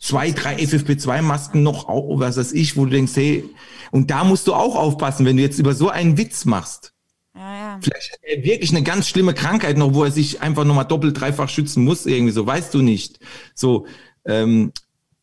zwei, 0.00 0.30
drei 0.30 0.56
FFP2-Masken 0.56 1.62
noch, 1.62 1.86
was 1.88 2.36
weiß 2.36 2.52
ich, 2.52 2.76
wo 2.76 2.84
du 2.84 2.90
denkst, 2.92 3.12
hey, 3.16 3.44
und 3.90 4.10
da 4.10 4.24
musst 4.24 4.46
du 4.46 4.54
auch 4.54 4.76
aufpassen, 4.76 5.24
wenn 5.26 5.36
du 5.36 5.42
jetzt 5.42 5.58
über 5.58 5.74
so 5.74 5.88
einen 5.88 6.16
Witz 6.18 6.44
machst. 6.44 6.92
Ja, 7.34 7.40
ja. 7.54 7.78
Vielleicht 7.80 8.12
hat 8.12 8.18
er 8.22 8.42
wirklich 8.44 8.70
eine 8.70 8.82
ganz 8.82 9.08
schlimme 9.08 9.32
Krankheit 9.34 9.76
noch, 9.78 9.94
wo 9.94 10.04
er 10.04 10.10
sich 10.10 10.40
einfach 10.42 10.64
nochmal 10.64 10.84
doppelt, 10.86 11.20
dreifach 11.20 11.48
schützen 11.48 11.84
muss, 11.84 12.04
irgendwie 12.06 12.32
so, 12.32 12.46
weißt 12.46 12.74
du 12.74 12.82
nicht. 12.82 13.18
So, 13.54 13.86
ähm, 14.24 14.72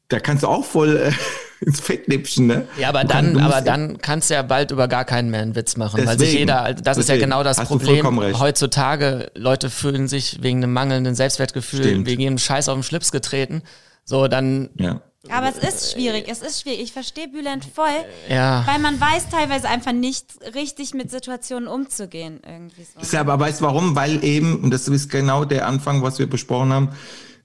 da 0.07 0.19
kannst 0.19 0.43
du 0.43 0.47
auch 0.47 0.63
voll 0.63 0.97
äh, 0.97 1.11
ins 1.65 1.80
Fettnäpfchen, 1.82 2.47
ne? 2.47 2.67
Ja, 2.78 2.89
aber 2.89 3.01
Du 3.01 3.07
dann, 3.09 3.26
kannst- 3.34 3.36
du 3.36 3.45
aber 3.45 3.61
dann 3.61 3.97
kannst 3.99 4.30
du 4.30 4.34
ja 4.36 4.41
bald 4.43 4.71
über 4.71 4.88
gar 4.88 5.03
keinen 5.03 5.30
mehr 5.30 5.41
einen 5.41 5.55
Witz 5.55 5.78
machen, 5.78 6.05
weil 6.05 6.17
sich 6.19 6.30
Deswegen. 6.30 6.39
jeder, 6.39 6.73
das 6.73 6.97
ist 6.97 7.09
ja 7.09 7.15
Deswegen. 7.15 7.32
genau 7.32 7.43
das 7.43 7.57
Problem 7.57 7.95
vollkommen 7.95 8.19
recht. 8.19 8.39
heutzutage. 8.39 9.32
Leute 9.36 9.69
fühlen 9.69 10.07
sich 10.07 10.41
wegen 10.41 10.63
einem 10.63 10.73
mangelnden 10.73 11.15
Selbstwertgefühl, 11.15 11.84
Stimmt. 11.84 12.07
wegen 12.07 12.21
jedem 12.21 12.38
Scheiß 12.38 12.69
auf 12.69 12.76
den 12.78 12.84
Schlips 12.84 13.11
getreten. 13.11 13.61
So, 14.06 14.28
dann, 14.28 14.70
Ja. 14.78 15.01
Aber 15.30 15.49
es 15.49 15.58
ist 15.58 15.93
schwierig, 15.93 16.26
es 16.28 16.43
ist 16.43 16.62
schwierig. 16.62 16.82
Ich 16.82 16.93
verstehe 16.93 17.28
Bülent 17.28 17.66
voll, 17.66 18.06
ja. 18.30 18.64
weil 18.68 18.80
man 18.80 19.01
weiß 19.01 19.30
teilweise 19.30 19.68
einfach 19.68 19.91
nicht 19.91 20.28
richtig 20.53 20.93
mit 20.93 21.10
Situationen 21.10 21.68
umzugehen. 21.68 22.41
Irgendwie 22.45 22.84
so. 22.84 22.99
Ist 22.99 23.12
ja, 23.12 23.22
aber 23.22 23.39
weißt 23.39 23.62
du 23.62 23.66
warum? 23.66 23.95
Weil 23.95 24.24
eben, 24.24 24.58
und 24.64 24.70
das 24.70 24.88
ist 24.88 25.10
genau 25.10 25.43
der 25.43 25.68
Anfang, 25.68 26.03
was 26.03 26.20
wir 26.20 26.30
besprochen 26.30 26.72
haben, 26.72 26.89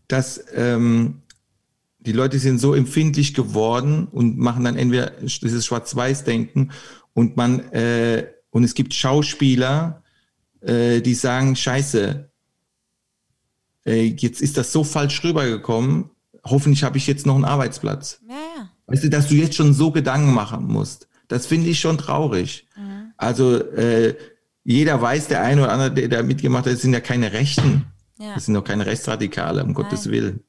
dass 0.08 0.44
ähm, 0.54 1.22
die 2.00 2.12
Leute 2.12 2.38
sind 2.38 2.58
so 2.58 2.74
empfindlich 2.74 3.34
geworden 3.34 4.08
und 4.10 4.38
machen 4.38 4.64
dann 4.64 4.76
entweder 4.76 5.12
dieses 5.22 5.64
Schwarz-Weiß-Denken 5.66 6.72
und 7.14 7.36
man 7.36 7.60
äh, 7.72 8.26
und 8.50 8.64
es 8.64 8.74
gibt 8.74 8.94
Schauspieler, 8.94 10.02
äh, 10.60 11.00
die 11.00 11.14
sagen, 11.14 11.56
Scheiße, 11.56 12.30
äh, 13.86 14.02
jetzt 14.04 14.42
ist 14.42 14.56
das 14.56 14.72
so 14.72 14.84
falsch 14.84 15.22
rübergekommen. 15.22 16.10
Hoffentlich 16.50 16.84
habe 16.84 16.98
ich 16.98 17.06
jetzt 17.06 17.26
noch 17.26 17.34
einen 17.34 17.44
Arbeitsplatz. 17.44 18.20
Ja, 18.28 18.34
ja. 18.34 18.68
Weißt 18.86 19.04
du, 19.04 19.10
dass 19.10 19.28
du 19.28 19.34
jetzt 19.34 19.54
schon 19.54 19.72
so 19.72 19.90
Gedanken 19.90 20.34
machen 20.34 20.66
musst, 20.66 21.08
das 21.28 21.46
finde 21.46 21.70
ich 21.70 21.80
schon 21.80 21.96
traurig. 21.96 22.66
Also 23.16 23.56
äh, 23.58 24.16
jeder 24.64 25.00
weiß, 25.00 25.28
der 25.28 25.42
eine 25.42 25.62
oder 25.62 25.72
andere, 25.72 25.92
der 25.92 26.08
da 26.08 26.22
mitgemacht 26.22 26.64
hat, 26.64 26.72
das 26.72 26.80
sind 26.80 26.94
ja 26.94 27.00
keine 27.00 27.32
Rechten. 27.32 27.84
Ja. 28.18 28.34
Das 28.34 28.46
sind 28.46 28.54
doch 28.54 28.64
keine 28.64 28.86
Rechtsradikale, 28.86 29.62
um 29.62 29.74
Gottes 29.74 30.10
Willen. 30.10 30.40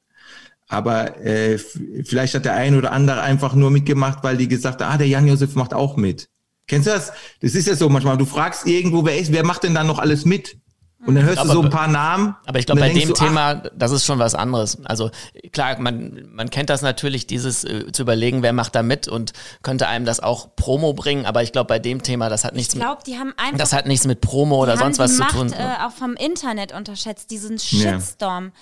Aber 0.68 1.20
äh, 1.20 1.58
vielleicht 1.58 2.34
hat 2.34 2.46
der 2.46 2.54
eine 2.54 2.78
oder 2.78 2.92
andere 2.92 3.20
einfach 3.20 3.54
nur 3.54 3.70
mitgemacht, 3.70 4.24
weil 4.24 4.38
die 4.38 4.48
gesagt 4.48 4.80
haben, 4.80 4.94
ah, 4.94 4.96
der 4.96 5.06
Jan-Josef 5.06 5.54
macht 5.54 5.74
auch 5.74 5.96
mit. 5.96 6.30
Kennst 6.66 6.86
du 6.86 6.92
das? 6.92 7.12
Das 7.40 7.54
ist 7.54 7.66
ja 7.66 7.74
so 7.74 7.90
manchmal, 7.90 8.16
du 8.16 8.24
fragst 8.24 8.66
irgendwo, 8.66 9.04
wer 9.04 9.18
ist, 9.18 9.32
wer 9.32 9.44
macht 9.44 9.64
denn 9.64 9.74
dann 9.74 9.86
noch 9.86 9.98
alles 9.98 10.24
mit? 10.24 10.56
Und 11.04 11.16
dann 11.16 11.24
hörst 11.24 11.38
Aber 11.38 11.48
du 11.48 11.54
so 11.54 11.62
ein 11.62 11.70
paar 11.70 11.88
Namen. 11.88 12.36
Aber 12.46 12.58
ich 12.60 12.66
glaube, 12.66 12.80
bei 12.80 12.92
dem 12.92 13.08
du, 13.08 13.14
ach, 13.18 13.26
Thema, 13.26 13.54
das 13.54 13.90
ist 13.90 14.04
schon 14.06 14.18
was 14.20 14.34
anderes. 14.36 14.78
Also 14.84 15.10
klar, 15.52 15.78
man, 15.80 16.28
man 16.32 16.48
kennt 16.50 16.70
das 16.70 16.82
natürlich, 16.82 17.26
dieses 17.26 17.64
äh, 17.64 17.90
zu 17.90 18.02
überlegen, 18.02 18.42
wer 18.42 18.52
macht 18.52 18.74
da 18.74 18.82
mit 18.82 19.08
und 19.08 19.32
könnte 19.62 19.88
einem 19.88 20.04
das 20.04 20.20
auch 20.20 20.54
Promo 20.54 20.92
bringen. 20.92 21.26
Aber 21.26 21.42
ich 21.42 21.50
glaube, 21.52 21.66
bei 21.68 21.78
dem 21.80 22.02
Thema, 22.02 22.28
das 22.28 22.44
hat 22.44 22.54
nichts 22.54 22.74
Ich 22.74 22.78
mit, 22.78 22.86
glaube, 22.86 23.02
die 23.04 23.18
haben 23.18 23.34
einfach 23.36 23.58
das 23.58 23.72
hat 23.72 23.86
nichts 23.86 24.06
mit 24.06 24.20
Promo 24.20 24.62
oder 24.62 24.76
sonst 24.76 24.98
was 24.98 25.10
die 25.10 25.16
zu 25.16 25.22
Macht, 25.24 25.32
tun. 25.36 25.52
Äh, 25.52 25.84
auch 25.84 25.90
vom 25.92 26.14
Internet 26.14 26.72
unterschätzt, 26.72 27.30
diesen 27.30 27.56
Ja. 27.56 27.98
Shitstorm. 27.98 28.52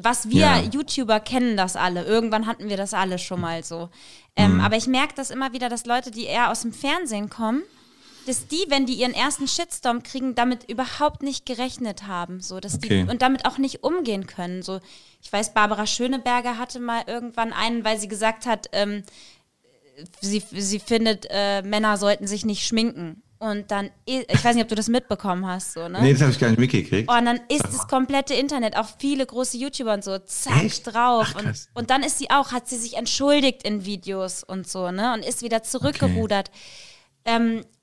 Was 0.00 0.28
wir 0.28 0.38
Ja. 0.40 0.58
YouTuber 0.60 1.18
kennen 1.20 1.56
das 1.56 1.74
alle. 1.74 2.04
Irgendwann 2.04 2.46
hatten 2.46 2.68
wir 2.68 2.76
das 2.76 2.94
alle 2.94 3.18
schon 3.18 3.40
mal 3.40 3.64
so. 3.64 3.88
Ähm, 4.36 4.54
Mhm. 4.54 4.60
Aber 4.60 4.76
ich 4.76 4.86
merke 4.86 5.14
das 5.16 5.30
immer 5.30 5.52
wieder, 5.52 5.68
dass 5.68 5.86
Leute, 5.86 6.10
die 6.12 6.26
eher 6.26 6.50
aus 6.52 6.60
dem 6.62 6.72
Fernsehen 6.72 7.28
kommen, 7.30 7.62
dass 8.26 8.46
die, 8.48 8.64
wenn 8.68 8.86
die 8.86 8.94
ihren 8.94 9.14
ersten 9.14 9.48
Shitstorm 9.48 10.02
kriegen, 10.02 10.34
damit 10.34 10.68
überhaupt 10.70 11.22
nicht 11.22 11.46
gerechnet 11.46 12.06
haben, 12.06 12.40
so 12.40 12.60
dass 12.60 12.74
Okay. 12.76 13.04
die 13.04 13.10
und 13.10 13.22
damit 13.22 13.46
auch 13.46 13.58
nicht 13.58 13.82
umgehen 13.82 14.26
können. 14.26 14.62
So, 14.62 14.80
ich 15.22 15.32
weiß, 15.32 15.54
Barbara 15.54 15.86
Schöneberger 15.86 16.58
hatte 16.58 16.80
mal 16.80 17.02
irgendwann 17.06 17.52
einen, 17.52 17.84
weil 17.84 17.98
sie 17.98 18.08
gesagt 18.08 18.46
hat, 18.46 18.68
ähm, 18.72 19.02
sie, 20.20 20.42
sie 20.52 20.78
findet, 20.78 21.26
äh, 21.30 21.62
Männer 21.62 21.96
sollten 21.96 22.26
sich 22.26 22.44
nicht 22.44 22.66
schminken. 22.66 23.22
Und 23.42 23.70
dann, 23.70 23.88
ich 24.04 24.26
weiß 24.44 24.54
nicht, 24.54 24.64
ob 24.64 24.68
du 24.68 24.74
das 24.74 24.88
mitbekommen 24.88 25.46
hast, 25.46 25.72
so, 25.72 25.88
ne? 25.88 26.02
Nee, 26.02 26.12
das 26.12 26.20
habe 26.20 26.30
ich 26.30 26.38
gar 26.38 26.50
nicht 26.50 26.58
mitgekriegt. 26.60 27.08
Oh, 27.10 27.16
und 27.16 27.24
dann 27.24 27.40
ist 27.48 27.64
das 27.64 27.88
komplette 27.88 28.34
Internet, 28.34 28.76
auch 28.76 28.86
viele 28.98 29.24
große 29.24 29.56
YouTuber 29.56 29.94
und 29.94 30.04
so, 30.04 30.18
zack, 30.18 30.62
Echt? 30.62 30.86
drauf. 30.86 31.26
Ach, 31.34 31.42
und, 31.46 31.68
und 31.72 31.88
dann 31.88 32.02
ist 32.02 32.18
sie 32.18 32.28
auch, 32.28 32.52
hat 32.52 32.68
sie 32.68 32.76
sich 32.76 32.98
entschuldigt 32.98 33.62
in 33.62 33.86
Videos 33.86 34.44
und 34.44 34.68
so, 34.68 34.90
ne? 34.90 35.14
Und 35.14 35.24
ist 35.24 35.40
wieder 35.40 35.62
zurückgerudert. 35.62 36.50
Ähm, 37.24 37.60
ich 37.62 37.79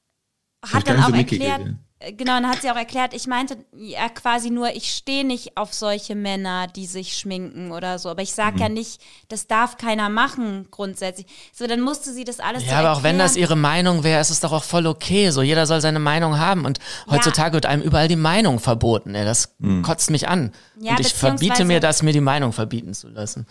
hat 0.73 0.87
dann 0.87 1.01
auch 1.01 1.09
so 1.09 1.13
erklärt, 1.15 1.61
äh, 1.99 2.13
genau, 2.13 2.33
dann 2.33 2.47
hat 2.47 2.61
sie 2.61 2.69
auch 2.69 2.75
erklärt, 2.75 3.13
ich 3.15 3.25
meinte 3.25 3.57
ja 3.75 4.07
quasi 4.09 4.51
nur, 4.51 4.69
ich 4.75 4.91
stehe 4.93 5.25
nicht 5.25 5.57
auf 5.57 5.73
solche 5.73 6.13
Männer, 6.13 6.67
die 6.67 6.85
sich 6.85 7.17
schminken 7.17 7.71
oder 7.71 7.97
so. 7.97 8.09
Aber 8.09 8.21
ich 8.21 8.33
sage 8.33 8.57
Mhm. 8.57 8.61
ja 8.61 8.69
nicht, 8.69 9.01
das 9.29 9.47
darf 9.47 9.77
keiner 9.77 10.07
machen 10.07 10.67
grundsätzlich. 10.69 11.25
So, 11.53 11.65
dann 11.65 11.81
musste 11.81 12.13
sie 12.13 12.23
das 12.23 12.39
alles 12.39 12.63
so 12.63 12.69
Ja, 12.69 12.79
aber 12.79 12.91
auch 12.93 13.01
wenn 13.03 13.17
das 13.17 13.31
erklären. 13.31 13.49
ihre 13.49 13.55
Meinung 13.55 14.03
wäre, 14.03 14.21
ist 14.21 14.29
es 14.29 14.39
doch 14.41 14.51
auch 14.51 14.63
voll 14.63 14.85
okay. 14.85 15.31
So, 15.31 15.41
jeder 15.41 15.65
soll 15.65 15.81
seine 15.81 15.99
Meinung 15.99 16.37
haben. 16.37 16.65
Und 16.65 16.77
heutzutage 17.09 17.53
wird 17.53 17.65
einem 17.65 17.81
überall 17.81 18.07
die 18.07 18.15
Meinung 18.15 18.59
verboten. 18.59 19.15
Ey. 19.15 19.25
Das 19.25 19.55
Hm. 19.59 19.81
kotzt 19.81 20.11
mich 20.11 20.27
an. 20.27 20.51
Ja, 20.79 20.91
und 20.91 20.99
ich 20.99 21.13
verbiete 21.15 21.65
mir 21.65 21.79
das, 21.79 22.03
mir 22.03 22.13
die 22.13 22.21
Meinung 22.21 22.53
verbieten 22.53 22.93
zu 22.93 23.07
lassen. 23.07 23.47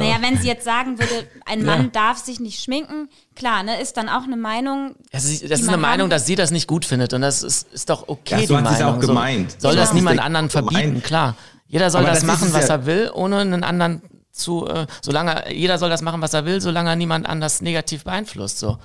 Naja, 0.00 0.16
wenn 0.20 0.38
sie 0.38 0.46
jetzt 0.48 0.64
sagen 0.64 0.98
würde, 0.98 1.26
ein 1.46 1.64
Mann 1.64 1.92
darf 1.92 2.18
sich 2.18 2.40
nicht 2.40 2.62
schminken, 2.62 3.08
klar, 3.34 3.62
ne, 3.62 3.80
ist 3.80 3.96
dann 3.96 4.08
auch 4.08 4.24
eine 4.24 4.36
Meinung. 4.36 4.94
Das 5.12 5.24
ist, 5.24 5.48
das 5.50 5.60
ist 5.60 5.68
eine 5.68 5.76
Meinung, 5.78 6.10
dass 6.10 6.26
sie 6.26 6.34
das 6.34 6.50
nicht 6.50 6.66
gut 6.68 6.84
findet. 6.84 7.12
Und 7.14 7.20
das 7.22 7.42
ist, 7.42 7.72
ist 7.72 7.88
doch 7.90 8.08
okay, 8.08 8.40
Ja, 8.42 8.46
so 8.46 8.56
die 8.56 8.62
hat 8.62 8.68
sie 8.68 8.74
es 8.74 8.82
auch 8.82 8.98
gemeint. 9.00 9.52
So, 9.52 9.58
soll 9.60 9.72
So 9.72 9.78
das 9.78 9.92
niemand 9.92 10.20
anderen 10.20 10.48
gemeint. 10.48 10.72
verbieten, 10.72 11.02
klar. 11.02 11.36
Jeder 11.66 11.90
soll 11.90 12.04
das 12.04 12.18
das 12.20 12.24
machen, 12.24 12.52
was 12.52 12.68
ja- 12.68 12.74
er 12.74 12.86
will, 12.86 13.10
ohne 13.14 13.38
einen 13.40 13.64
anderen 13.64 14.02
zu, 14.30 14.66
äh, 14.66 14.86
solange, 15.00 15.52
jeder 15.52 15.78
soll 15.78 15.90
das 15.90 16.02
machen, 16.02 16.20
was 16.20 16.34
er 16.34 16.44
will, 16.44 16.60
solange 16.60 16.90
er 16.90 16.96
niemand 16.96 17.26
anders 17.26 17.60
negativ 17.60 18.04
beeinflusst, 18.04 18.58
so. 18.58 18.78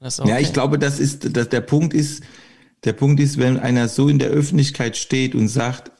Okay. 0.00 0.28
Ja, 0.28 0.38
ich 0.38 0.52
glaube, 0.52 0.78
das 0.78 0.98
ist, 0.98 1.34
dass 1.36 1.48
der 1.48 1.60
Punkt 1.62 1.94
ist, 1.94 2.22
der 2.84 2.92
Punkt 2.92 3.20
ist, 3.20 3.38
wenn 3.38 3.58
einer 3.58 3.88
so 3.88 4.08
in 4.08 4.18
der 4.18 4.28
Öffentlichkeit 4.28 4.96
steht 4.98 5.34
und 5.34 5.48
sagt, 5.48 5.90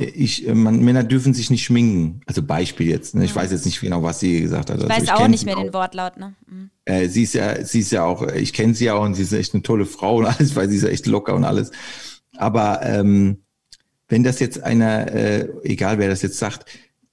ich, 0.00 0.46
äh, 0.46 0.54
man, 0.54 0.84
Männer 0.84 1.04
dürfen 1.04 1.34
sich 1.34 1.50
nicht 1.50 1.64
schminken. 1.64 2.20
Also 2.26 2.42
Beispiel 2.42 2.88
jetzt. 2.88 3.14
Ne? 3.14 3.24
Ich 3.24 3.34
weiß 3.34 3.50
jetzt 3.50 3.66
nicht 3.66 3.80
genau, 3.80 4.02
was 4.02 4.20
sie 4.20 4.40
gesagt 4.40 4.70
hat. 4.70 4.78
Ich 4.78 4.90
also 4.90 5.02
weiß 5.02 5.08
auch 5.10 5.22
kenn 5.22 5.30
nicht 5.30 5.44
mehr 5.44 5.56
auch. 5.56 5.62
den 5.62 5.72
Wortlaut, 5.72 6.16
ne? 6.16 6.34
Mhm. 6.46 6.70
Äh, 6.84 7.08
sie 7.08 7.24
ist 7.24 7.34
ja, 7.34 7.64
sie 7.64 7.80
ist 7.80 7.92
ja 7.92 8.04
auch, 8.04 8.26
ich 8.28 8.52
kenne 8.52 8.74
sie 8.74 8.86
ja 8.86 8.94
auch 8.94 9.04
und 9.04 9.14
sie 9.14 9.22
ist 9.22 9.32
echt 9.32 9.54
eine 9.54 9.62
tolle 9.62 9.86
Frau 9.86 10.16
und 10.16 10.26
alles, 10.38 10.56
weil 10.56 10.68
sie 10.68 10.76
ist 10.76 10.82
ja 10.82 10.88
echt 10.88 11.06
locker 11.06 11.34
und 11.34 11.44
alles. 11.44 11.70
Aber 12.36 12.80
ähm, 12.82 13.38
wenn 14.08 14.24
das 14.24 14.40
jetzt 14.40 14.62
einer, 14.62 15.12
äh, 15.12 15.48
egal 15.62 15.98
wer 15.98 16.08
das 16.08 16.22
jetzt 16.22 16.38
sagt, 16.38 16.64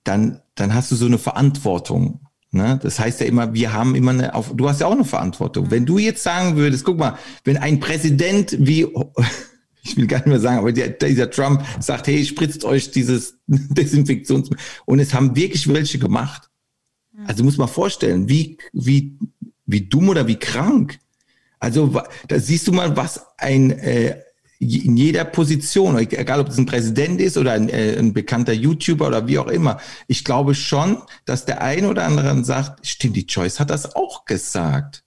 dann, 0.03 0.41
dann 0.55 0.73
hast 0.73 0.91
du 0.91 0.95
so 0.95 1.05
eine 1.05 1.17
Verantwortung. 1.17 2.21
Ne? 2.51 2.79
Das 2.81 2.99
heißt 2.99 3.19
ja 3.19 3.25
immer, 3.25 3.53
wir 3.53 3.73
haben 3.73 3.95
immer 3.95 4.11
eine, 4.11 4.33
auf, 4.33 4.53
du 4.55 4.69
hast 4.69 4.79
ja 4.79 4.87
auch 4.87 4.93
eine 4.93 5.03
Verantwortung. 5.03 5.71
Wenn 5.71 5.85
du 5.85 5.97
jetzt 5.97 6.23
sagen 6.23 6.55
würdest, 6.55 6.85
guck 6.85 6.97
mal, 6.97 7.17
wenn 7.43 7.57
ein 7.57 7.81
Präsident 7.81 8.55
wie, 8.59 8.87
ich 9.85 9.95
will 9.95 10.07
gar 10.07 10.17
nicht 10.17 10.27
mehr 10.27 10.39
sagen, 10.39 10.57
aber 10.57 10.71
der, 10.71 10.89
dieser 10.89 11.29
Trump 11.29 11.63
sagt, 11.79 12.07
hey, 12.07 12.25
spritzt 12.25 12.65
euch 12.65 12.91
dieses 12.91 13.37
Desinfektions, 13.47 14.49
und 14.85 14.99
es 14.99 15.13
haben 15.13 15.35
wirklich 15.35 15.67
welche 15.67 15.99
gemacht. 15.99 16.49
Also 17.27 17.43
muss 17.43 17.57
man 17.57 17.67
vorstellen, 17.67 18.27
wie, 18.27 18.57
wie, 18.73 19.17
wie 19.65 19.81
dumm 19.81 20.09
oder 20.09 20.27
wie 20.27 20.37
krank. 20.37 20.99
Also 21.59 22.01
da 22.27 22.39
siehst 22.39 22.67
du 22.67 22.73
mal, 22.73 22.97
was 22.97 23.25
ein 23.37 23.71
äh, 23.71 24.21
in 24.59 24.97
jeder 24.97 25.25
Position, 25.25 25.97
egal 25.97 26.39
ob 26.39 26.47
es 26.47 26.57
ein 26.57 26.65
Präsident 26.65 27.19
ist 27.21 27.37
oder 27.37 27.53
ein, 27.53 27.69
äh, 27.69 27.97
ein 27.97 28.13
bekannter 28.13 28.53
YouTuber 28.53 29.07
oder 29.07 29.27
wie 29.27 29.37
auch 29.37 29.47
immer, 29.47 29.79
ich 30.07 30.23
glaube 30.23 30.55
schon, 30.55 31.01
dass 31.25 31.45
der 31.45 31.61
eine 31.61 31.89
oder 31.89 32.05
andere 32.05 32.43
sagt, 32.43 32.85
stimmt, 32.85 33.15
die 33.15 33.25
Joyce 33.25 33.59
hat 33.59 33.69
das 33.69 33.95
auch 33.95 34.25
gesagt. 34.25 35.04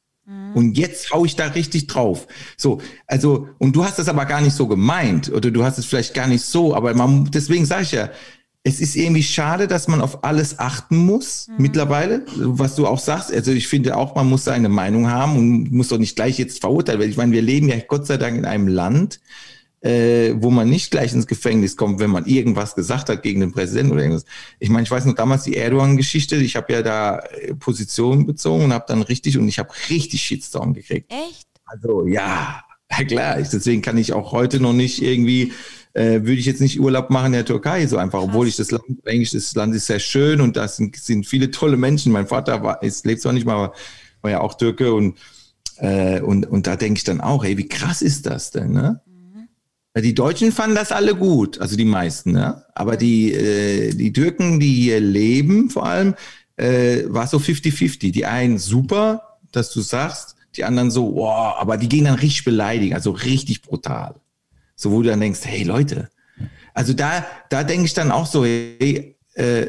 Und 0.55 0.77
jetzt 0.77 1.11
hau 1.11 1.25
ich 1.25 1.37
da 1.37 1.47
richtig 1.47 1.87
drauf. 1.87 2.27
So, 2.57 2.81
also, 3.07 3.49
und 3.59 3.75
du 3.75 3.85
hast 3.85 3.99
das 3.99 4.09
aber 4.09 4.27
gar 4.27 4.43
nicht 4.43 4.55
so 4.55 4.67
gemeint 4.67 5.31
oder 5.33 5.51
du 5.51 5.65
hast 5.65 5.79
es 5.79 5.87
vielleicht 5.87 6.13
gar 6.13 6.27
nicht 6.27 6.45
so, 6.45 6.75
aber 6.75 6.95
man, 6.95 7.31
deswegen 7.31 7.65
sage 7.65 7.85
ich 7.85 7.93
ja, 7.93 8.11
es 8.63 8.81
ist 8.81 8.97
irgendwie 8.97 9.23
schade, 9.23 9.67
dass 9.67 9.89
man 9.89 10.03
auf 10.03 10.25
alles 10.25 10.59
achten 10.59 10.97
muss 10.97 11.49
mittlerweile, 11.57 12.27
was 12.37 12.75
du 12.75 12.87
auch 12.87 12.99
sagst. 12.99 13.33
Also 13.33 13.53
ich 13.53 13.69
finde 13.69 13.97
auch, 13.97 14.15
man 14.15 14.29
muss 14.29 14.45
seine 14.45 14.69
Meinung 14.69 15.11
haben 15.11 15.37
und 15.37 15.73
muss 15.73 15.89
doch 15.89 15.99
nicht 15.99 16.17
gleich 16.17 16.39
jetzt 16.39 16.61
verurteilen, 16.61 17.01
weil 17.01 17.09
ich 17.09 17.17
meine, 17.17 17.33
wir 17.33 17.41
leben 17.41 17.69
ja 17.69 17.77
Gott 17.87 18.07
sei 18.07 18.19
Dank 18.19 18.37
in 18.37 18.45
einem 18.45 18.69
Land, 18.69 19.21
äh, 19.81 20.35
wo 20.37 20.51
man 20.51 20.69
nicht 20.69 20.91
gleich 20.91 21.13
ins 21.13 21.27
Gefängnis 21.27 21.77
kommt, 21.77 22.01
wenn 22.01 22.11
man 22.11 22.27
irgendwas 22.27 22.75
gesagt 22.75 23.09
hat 23.09 23.23
gegen 23.23 23.41
den 23.41 23.53
Präsidenten 23.53 23.93
oder 23.93 24.03
irgendwas. 24.03 24.25
Ich 24.59 24.71
meine, 24.71 24.83
ich 24.83 24.91
weiß 24.91 25.05
noch 25.05 25.15
damals 25.15 25.45
die 25.45 25.57
Erdogan-Geschichte, 25.57 26.37
ich 26.37 26.57
habe 26.57 26.73
ja 26.73 26.83
da 26.83 27.19
äh, 27.19 27.55
Position 27.55 28.27
bezogen 28.27 28.65
und 28.65 28.73
habe 28.73 28.87
dann 28.89 29.03
richtig, 29.03 29.39
und 29.39 29.47
ich 29.47 29.59
habe 29.59 29.71
richtig 29.89 30.23
Shitstorm 30.23 30.75
gekriegt. 30.75 31.13
Echt? 31.13 31.47
Also 31.65 32.07
ja, 32.07 32.63
ja 32.91 33.05
klar, 33.05 33.39
ich, 33.39 33.49
deswegen 33.49 33.83
kann 33.83 33.99
ich 33.99 34.13
auch 34.13 34.33
heute 34.33 34.59
noch 34.59 34.73
nicht 34.73 35.01
irgendwie, 35.01 35.53
äh, 35.93 36.23
würde 36.23 36.35
ich 36.35 36.47
jetzt 36.47 36.61
nicht 36.61 36.81
Urlaub 36.81 37.11
machen 37.11 37.27
in 37.27 37.33
der 37.35 37.45
Türkei 37.45 37.87
so 37.87 37.99
einfach, 37.99 38.23
obwohl 38.23 38.49
ich 38.49 38.57
das 38.57 38.73
Land, 38.73 38.85
eigentlich 39.07 39.31
das 39.31 39.55
Land 39.55 39.75
ist 39.77 39.87
sehr 39.87 40.01
schön 40.01 40.41
und 40.41 40.57
da 40.57 40.67
sind, 40.67 40.97
sind 40.97 41.27
viele 41.27 41.53
tolle 41.53 41.77
Menschen. 41.77 42.11
Mein 42.11 42.27
Vater 42.27 42.63
war, 42.65 42.83
ist, 42.83 43.07
lebt 43.07 43.23
zwar 43.23 43.33
nicht 43.33 43.47
mal, 43.47 43.55
aber 43.55 43.75
war 44.23 44.31
ja 44.31 44.41
auch 44.41 44.55
Türke 44.55 44.93
und, 44.93 45.19
äh, 45.77 46.21
und, 46.21 46.47
und 46.47 46.67
da 46.67 46.75
denke 46.75 46.99
ich 46.99 47.05
dann 47.05 47.21
auch, 47.21 47.45
hey, 47.45 47.57
wie 47.57 47.69
krass 47.69 48.03
ist 48.03 48.27
das 48.27 48.51
denn, 48.51 48.73
ne? 48.73 49.01
Ja, 49.99 50.03
Die 50.03 50.15
Deutschen 50.15 50.53
fanden 50.53 50.77
das 50.77 50.93
alle 50.93 51.17
gut, 51.17 51.61
also 51.61 51.77
die 51.77 51.85
meisten, 51.85 52.31
ne? 52.31 52.65
aber 52.77 52.97
die, 52.97 53.33
äh, 53.33 53.93
die 53.93 54.13
Türken, 54.13 54.61
die 54.61 54.73
hier 54.73 55.01
leben 55.01 55.71
vor 55.71 55.87
allem, 55.87 56.15
äh, 56.55 57.03
war 57.07 57.27
so 57.27 57.39
50-50. 57.39 58.13
Die 58.13 58.25
einen 58.25 58.59
super, 58.59 59.39
dass 59.51 59.73
du 59.73 59.81
sagst, 59.81 60.37
die 60.55 60.63
anderen 60.63 60.93
so, 60.93 61.17
wow, 61.17 61.57
aber 61.59 61.77
die 61.77 61.89
gehen 61.89 62.05
dann 62.05 62.15
richtig 62.15 62.45
beleidigen, 62.45 62.95
also 62.95 63.11
richtig 63.11 63.63
brutal. 63.63 64.15
So, 64.77 64.93
wo 64.93 65.03
du 65.03 65.09
dann 65.09 65.21
denkst, 65.21 65.41
hey 65.43 65.65
Leute, 65.65 66.09
also 66.75 66.93
da, 66.93 67.27
da 67.51 67.65
denke 67.65 67.87
ich 67.87 67.95
dann 67.95 68.13
auch 68.13 68.27
so, 68.27 68.45
hey, 68.45 69.17
äh, 69.35 69.67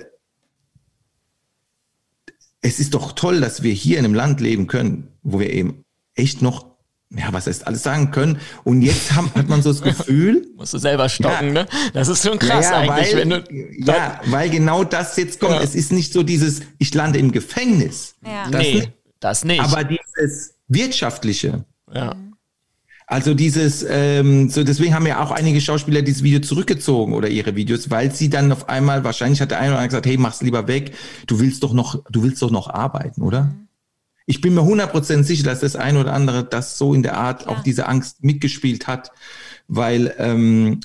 es 2.62 2.80
ist 2.80 2.94
doch 2.94 3.14
toll, 3.14 3.42
dass 3.42 3.64
wir 3.64 3.74
hier 3.74 3.98
in 3.98 4.06
einem 4.06 4.14
Land 4.14 4.42
leben 4.42 4.68
können, 4.68 5.08
wo 5.24 5.40
wir 5.40 5.52
eben 5.52 5.86
echt 6.14 6.44
noch, 6.44 6.69
ja, 7.12 7.34
was 7.34 7.48
heißt 7.48 7.66
alles 7.66 7.82
sagen 7.84 8.12
können. 8.12 8.40
Und 8.64 8.82
jetzt 8.84 9.14
haben, 9.16 9.32
hat 9.36 9.50
man 9.50 9.62
so 9.64 9.72
das 9.72 9.82
Gefühl, 9.82 10.48
Musst 10.56 10.74
du 10.74 10.78
selber 10.78 11.10
stocken, 11.10 11.48
Ja. 11.48 11.64
ne? 11.64 11.68
Das 11.94 12.08
ist 12.08 12.24
schon 12.28 12.38
krass 12.38 12.72
eigentlich, 12.72 13.16
weil, 13.16 13.18
wenn 13.18 13.30
du. 13.30 13.44
ja, 13.80 14.22
weil 14.26 14.50
genau 14.50 14.84
das 14.84 15.16
jetzt 15.18 15.40
kommt. 15.40 15.56
Ja. 15.56 15.62
Es 15.62 15.74
ist 15.74 15.92
nicht 15.92 16.14
so 16.14 16.22
dieses, 16.22 16.62
ich 16.78 16.94
lande 16.94 17.18
im 17.18 17.32
Gefängnis. 17.32 18.16
Ja. 18.24 18.50
Das 18.52 18.62
nee, 18.62 18.74
nicht. 18.76 18.92
das 19.20 19.44
nicht. 19.44 19.62
Aber 19.62 19.84
dieses 19.84 20.56
wirtschaftliche, 20.68 21.66
ja. 21.92 22.16
also 23.08 23.34
dieses, 23.34 23.84
ähm, 23.90 24.50
so 24.52 24.64
deswegen 24.64 24.94
haben 24.94 25.08
ja 25.08 25.24
auch 25.24 25.32
einige 25.32 25.60
Schauspieler 25.62 26.04
dieses 26.04 26.22
Video 26.22 26.42
zurückgezogen 26.42 27.14
oder 27.14 27.28
ihre 27.28 27.56
Videos, 27.56 27.90
weil 27.90 28.14
sie 28.14 28.30
dann 28.30 28.52
auf 28.52 28.70
einmal, 28.70 29.04
wahrscheinlich 29.04 29.42
hat 29.42 29.50
der 29.50 29.58
eine 29.60 29.70
oder 29.72 29.78
andere 29.80 29.90
gesagt, 29.90 30.06
hey, 30.06 30.18
mach's 30.18 30.42
lieber 30.44 30.68
weg, 30.68 30.94
du 31.26 31.40
willst 31.40 31.64
doch 31.64 31.74
noch, 31.74 32.04
du 32.12 32.22
willst 32.22 32.42
doch 32.44 32.52
noch 32.52 32.70
arbeiten, 32.70 33.24
oder? 33.24 33.52
Ich 34.30 34.42
bin 34.42 34.54
mir 34.54 34.62
100% 34.62 35.24
sicher, 35.24 35.44
dass 35.44 35.62
das 35.62 35.76
eine 35.76 36.00
oder 36.00 36.14
andere 36.14 36.44
das 36.44 36.78
so 36.78 36.94
in 36.94 37.02
der 37.02 37.18
Art 37.18 37.48
auch 37.48 37.64
diese 37.64 37.88
Angst 37.88 38.24
mitgespielt 38.24 38.86
hat, 38.86 39.10
weil, 39.68 40.14
ähm, 40.20 40.82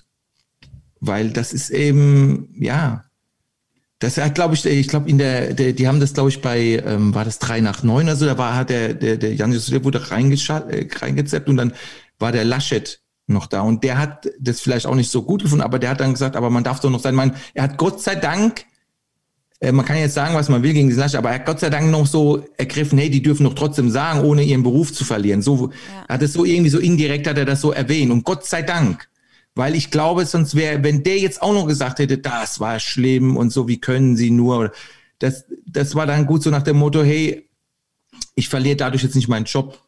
weil 0.99 1.29
das 1.29 1.53
ist 1.53 1.69
eben, 1.69 2.49
ja, 2.59 3.05
das 3.99 4.17
hat, 4.17 4.35
glaube 4.35 4.55
ich, 4.55 4.65
ich 4.65 4.89
glaube, 4.89 5.11
in 5.11 5.19
der, 5.19 5.53
der, 5.53 5.75
die 5.75 5.87
haben 5.87 6.01
das, 6.01 6.15
glaube 6.15 6.31
ich, 6.31 6.41
bei, 6.41 6.83
ähm, 6.87 7.15
war 7.15 7.27
das 7.27 7.39
drei 7.39 7.61
nach 7.61 7.83
neun 7.83 8.07
oder 8.07 8.17
so, 8.17 8.25
da 8.25 8.39
war, 8.39 8.57
hat 8.57 8.71
der, 8.71 8.95
der, 8.95 9.19
der 9.19 9.35
Jan 9.35 9.53
Josef 9.53 9.85
wurde 9.85 9.99
äh, 9.99 10.89
reingezappt 10.99 11.47
und 11.47 11.59
dann 11.59 11.75
war 12.19 12.33
der 12.33 12.47
Laschet 12.47 13.03
noch 13.27 13.47
da 13.47 13.61
und 13.61 13.85
der 13.85 13.99
hat 13.99 14.27
das 14.41 14.63
vielleicht 14.63 14.87
auch 14.87 14.95
nicht 14.95 15.11
so 15.11 15.23
gut 15.23 15.43
gefunden, 15.43 15.63
aber 15.63 15.79
der 15.79 15.91
hat 15.91 16.01
dann 16.01 16.15
gesagt, 16.15 16.35
aber 16.35 16.49
man 16.49 16.65
darf 16.65 16.81
doch 16.81 16.89
noch 16.89 17.01
sein, 17.01 17.15
man, 17.15 17.37
er 17.53 17.65
hat 17.65 17.77
Gott 17.77 18.01
sei 18.01 18.15
Dank, 18.15 18.65
man 19.73 19.85
kann 19.85 19.97
jetzt 19.97 20.15
sagen, 20.15 20.35
was 20.35 20.49
man 20.49 20.63
will 20.63 20.73
gegen 20.73 20.89
diesen 20.89 21.01
Laschet, 21.01 21.19
aber 21.19 21.31
er 21.31 21.37
hat 21.37 21.47
Gott 21.47 21.61
sei 21.61 21.71
Dank 21.71 21.91
noch 21.91 22.07
so 22.07 22.45
ergriffen, 22.57 22.99
hey, 22.99 23.11
die 23.11 23.23
dürfen 23.23 23.45
doch 23.45 23.55
trotzdem 23.55 23.91
sagen, 23.91 24.21
ohne 24.21 24.43
ihren 24.43 24.63
Beruf 24.63 24.93
zu 24.93 25.05
verlieren. 25.05 25.43
So, 25.43 25.71
hat 26.09 26.23
es 26.23 26.33
so 26.33 26.45
irgendwie 26.45 26.71
so 26.71 26.79
indirekt 26.79 27.27
hat 27.27 27.39
er 27.39 27.45
das 27.45 27.61
so 27.61 27.73
erwähnt 27.73 28.11
und 28.13 28.25
Gott 28.25 28.45
sei 28.45 28.63
Dank. 28.63 29.09
Weil 29.55 29.77
ich 29.77 29.91
glaube, 29.93 30.27
sonst 30.27 30.57
wäre, 30.57 30.83
wenn 30.83 31.05
der 31.05 31.19
jetzt 31.19 31.41
auch 31.41 31.53
noch 31.53 31.67
gesagt 31.67 32.01
hätte, 32.01 32.19
das 32.19 32.59
war 32.59 32.81
schlimm 32.81 33.37
und 33.37 33.51
so, 33.51 33.69
wie 33.69 33.81
können 33.81 34.17
sie 34.17 34.31
nur, 34.31 34.73
das, 35.21 35.45
das 35.67 35.95
war 35.95 36.07
dann 36.07 36.27
gut 36.27 36.43
so 36.43 36.51
nach 36.51 36.63
dem 36.63 36.77
Motto, 36.77 37.05
hey, 37.05 37.49
ich 38.35 38.49
verliere 38.49 38.77
dadurch 38.77 39.05
jetzt 39.05 39.15
nicht 39.15 39.29
meinen 39.29 39.45
Job. 39.45 39.81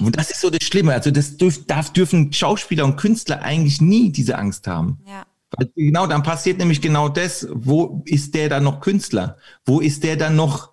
Und 0.00 0.16
das 0.16 0.30
ist 0.30 0.40
so 0.40 0.50
das 0.50 0.64
Schlimme. 0.64 0.94
Also 0.94 1.10
das 1.10 1.36
dürf, 1.36 1.66
darf, 1.66 1.92
dürfen 1.92 2.32
Schauspieler 2.32 2.84
und 2.84 2.96
Künstler 2.96 3.42
eigentlich 3.42 3.80
nie 3.80 4.10
diese 4.10 4.36
Angst 4.36 4.66
haben. 4.66 4.98
Ja. 5.06 5.24
Genau, 5.74 6.06
dann 6.06 6.22
passiert 6.22 6.58
nämlich 6.58 6.80
genau 6.80 7.08
das. 7.08 7.46
Wo 7.52 8.02
ist 8.04 8.34
der 8.34 8.48
dann 8.48 8.64
noch 8.64 8.80
Künstler? 8.80 9.36
Wo 9.64 9.80
ist 9.80 10.04
der 10.04 10.16
dann 10.16 10.36
noch, 10.36 10.70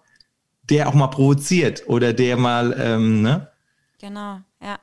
der 0.69 0.87
auch 0.87 0.93
mal 0.93 1.07
provoziert 1.07 1.83
oder 1.87 2.13
der 2.13 2.37
mal, 2.37 2.75
ähm, 2.79 3.21
ne? 3.21 3.49
Genau, 3.99 4.39
ja. 4.61 4.77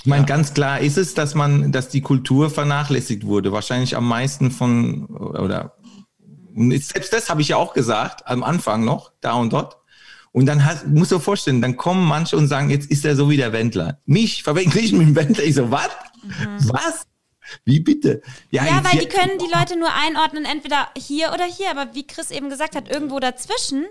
Ich 0.00 0.06
meine, 0.06 0.26
ganz 0.26 0.54
klar 0.54 0.80
ist 0.80 0.96
es, 0.96 1.14
dass 1.14 1.34
man, 1.34 1.72
dass 1.72 1.88
die 1.88 2.02
Kultur 2.02 2.50
vernachlässigt 2.50 3.26
wurde. 3.26 3.52
Wahrscheinlich 3.52 3.96
am 3.96 4.06
meisten 4.06 4.50
von, 4.50 5.06
oder, 5.06 5.74
und 6.54 6.70
selbst 6.82 7.12
das 7.12 7.28
habe 7.30 7.40
ich 7.40 7.48
ja 7.48 7.56
auch 7.56 7.74
gesagt, 7.74 8.26
am 8.26 8.44
Anfang 8.44 8.84
noch, 8.84 9.12
da 9.20 9.32
und 9.32 9.52
dort. 9.52 9.76
Und 10.30 10.46
dann 10.46 10.64
hast, 10.64 10.86
musst 10.86 11.10
du 11.10 11.16
dir 11.16 11.22
vorstellen, 11.22 11.60
dann 11.60 11.76
kommen 11.76 12.06
manche 12.06 12.36
und 12.36 12.46
sagen, 12.46 12.70
jetzt 12.70 12.90
ist 12.90 13.04
er 13.04 13.16
so 13.16 13.28
wie 13.28 13.36
der 13.36 13.52
Wendler. 13.52 13.98
Mich 14.06 14.44
verwechsel 14.44 14.84
ich 14.84 14.92
mit 14.92 15.08
dem 15.08 15.16
Wendler. 15.16 15.42
Ich 15.42 15.56
so, 15.56 15.70
was? 15.70 15.88
Was? 16.66 17.07
Wie 17.64 17.80
bitte? 17.80 18.22
Ja, 18.50 18.64
jetzt 18.64 18.84
weil 18.92 19.00
die 19.00 19.06
können 19.06 19.38
die 19.38 19.50
Leute 19.58 19.78
nur 19.78 19.88
einordnen, 19.94 20.44
entweder 20.44 20.88
hier 20.96 21.32
oder 21.32 21.44
hier, 21.44 21.70
aber 21.70 21.94
wie 21.94 22.06
Chris 22.06 22.30
eben 22.30 22.48
gesagt 22.50 22.76
hat, 22.76 22.88
irgendwo 22.90 23.18
dazwischen, 23.20 23.86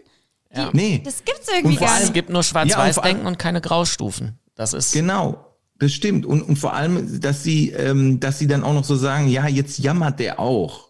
Ja. 0.55 0.69
Nee. 0.73 1.01
das 1.03 1.23
gibt's 1.25 1.47
irgendwie 1.53 1.77
gar 1.77 1.89
allem- 1.89 1.97
Es 1.97 2.03
nicht. 2.05 2.13
gibt 2.13 2.29
nur 2.29 2.35
Ja, 2.35 2.39
und 2.39 2.45
Schwarz-Weiß-Denken 2.45 3.25
und 3.25 3.37
keine 3.39 3.61
Graustufen. 3.61 4.39
Das 4.55 4.73
ist. 4.73 4.91
Genau, 4.93 5.45
das 5.79 5.91
stimmt. 5.93 6.25
Und, 6.25 6.41
und 6.41 6.57
vor 6.57 6.73
allem, 6.73 7.19
dass 7.21 7.43
sie, 7.43 7.69
ähm, 7.71 8.19
dass 8.19 8.39
sie 8.39 8.47
dann 8.47 8.63
auch 8.63 8.73
noch 8.73 8.83
so 8.85 8.95
sagen, 8.95 9.27
ja, 9.27 9.47
jetzt 9.47 9.77
jammert 9.79 10.19
der 10.19 10.39
auch. 10.39 10.87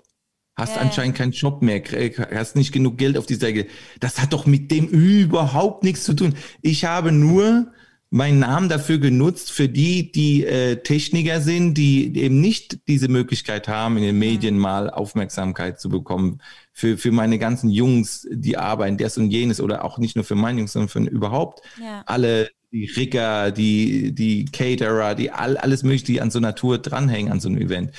Hast 0.55 0.75
Ja, 0.75 0.81
anscheinend 0.81 1.15
keinen 1.15 1.33
Job 1.33 1.61
mehr, 1.61 1.81
krieg- 1.81 2.17
hast 2.33 2.55
nicht 2.55 2.71
genug 2.71 2.97
Geld 2.97 3.17
auf 3.17 3.25
dieser. 3.27 3.51
Ge- 3.51 3.67
Das 3.99 4.19
hat 4.19 4.33
doch 4.33 4.45
mit 4.45 4.71
dem 4.71 4.87
überhaupt 4.87 5.83
nichts 5.83 6.03
zu 6.03 6.13
tun. 6.13 6.33
Ich 6.61 6.83
habe 6.85 7.11
nur 7.11 7.67
meinen 8.09 8.39
Namen 8.39 8.69
dafür 8.69 8.99
genutzt 8.99 9.51
für 9.51 9.67
die, 9.67 10.11
die 10.11 10.45
äh, 10.45 10.77
Techniker 10.77 11.41
sind, 11.41 11.73
die 11.73 12.17
eben 12.17 12.39
nicht 12.39 12.87
diese 12.87 13.09
Möglichkeit 13.09 13.67
haben, 13.67 13.97
in 13.97 14.03
den 14.03 14.17
Medien 14.19 14.57
mal 14.57 14.89
Aufmerksamkeit 14.89 15.79
zu 15.79 15.89
bekommen. 15.89 16.41
Für, 16.71 16.97
für 16.97 17.11
meine 17.11 17.39
ganzen 17.39 17.69
Jungs, 17.69 18.27
die 18.31 18.57
arbeiten, 18.57 18.97
das 18.97 19.17
und 19.17 19.31
jenes, 19.31 19.59
oder 19.59 19.83
auch 19.83 19.97
nicht 19.97 20.15
nur 20.15 20.23
für 20.23 20.35
meine 20.35 20.59
Jungs, 20.59 20.73
sondern 20.73 20.89
für 20.89 20.99
überhaupt 20.99 21.61
Ja. 21.81 22.03
alle, 22.05 22.49
die 22.71 22.85
Rigger, 22.85 23.51
die, 23.51 24.13
die 24.13 24.45
Caterer, 24.45 25.15
die 25.15 25.31
all, 25.31 25.57
alles 25.57 25.83
mögliche, 25.83 26.05
die 26.05 26.21
an 26.21 26.31
so 26.31 26.39
einer 26.39 26.53
Tour 26.55 26.77
dranhängen, 26.77 27.31
an 27.31 27.39
so 27.39 27.49
einem 27.49 27.59
Event, 27.61 27.91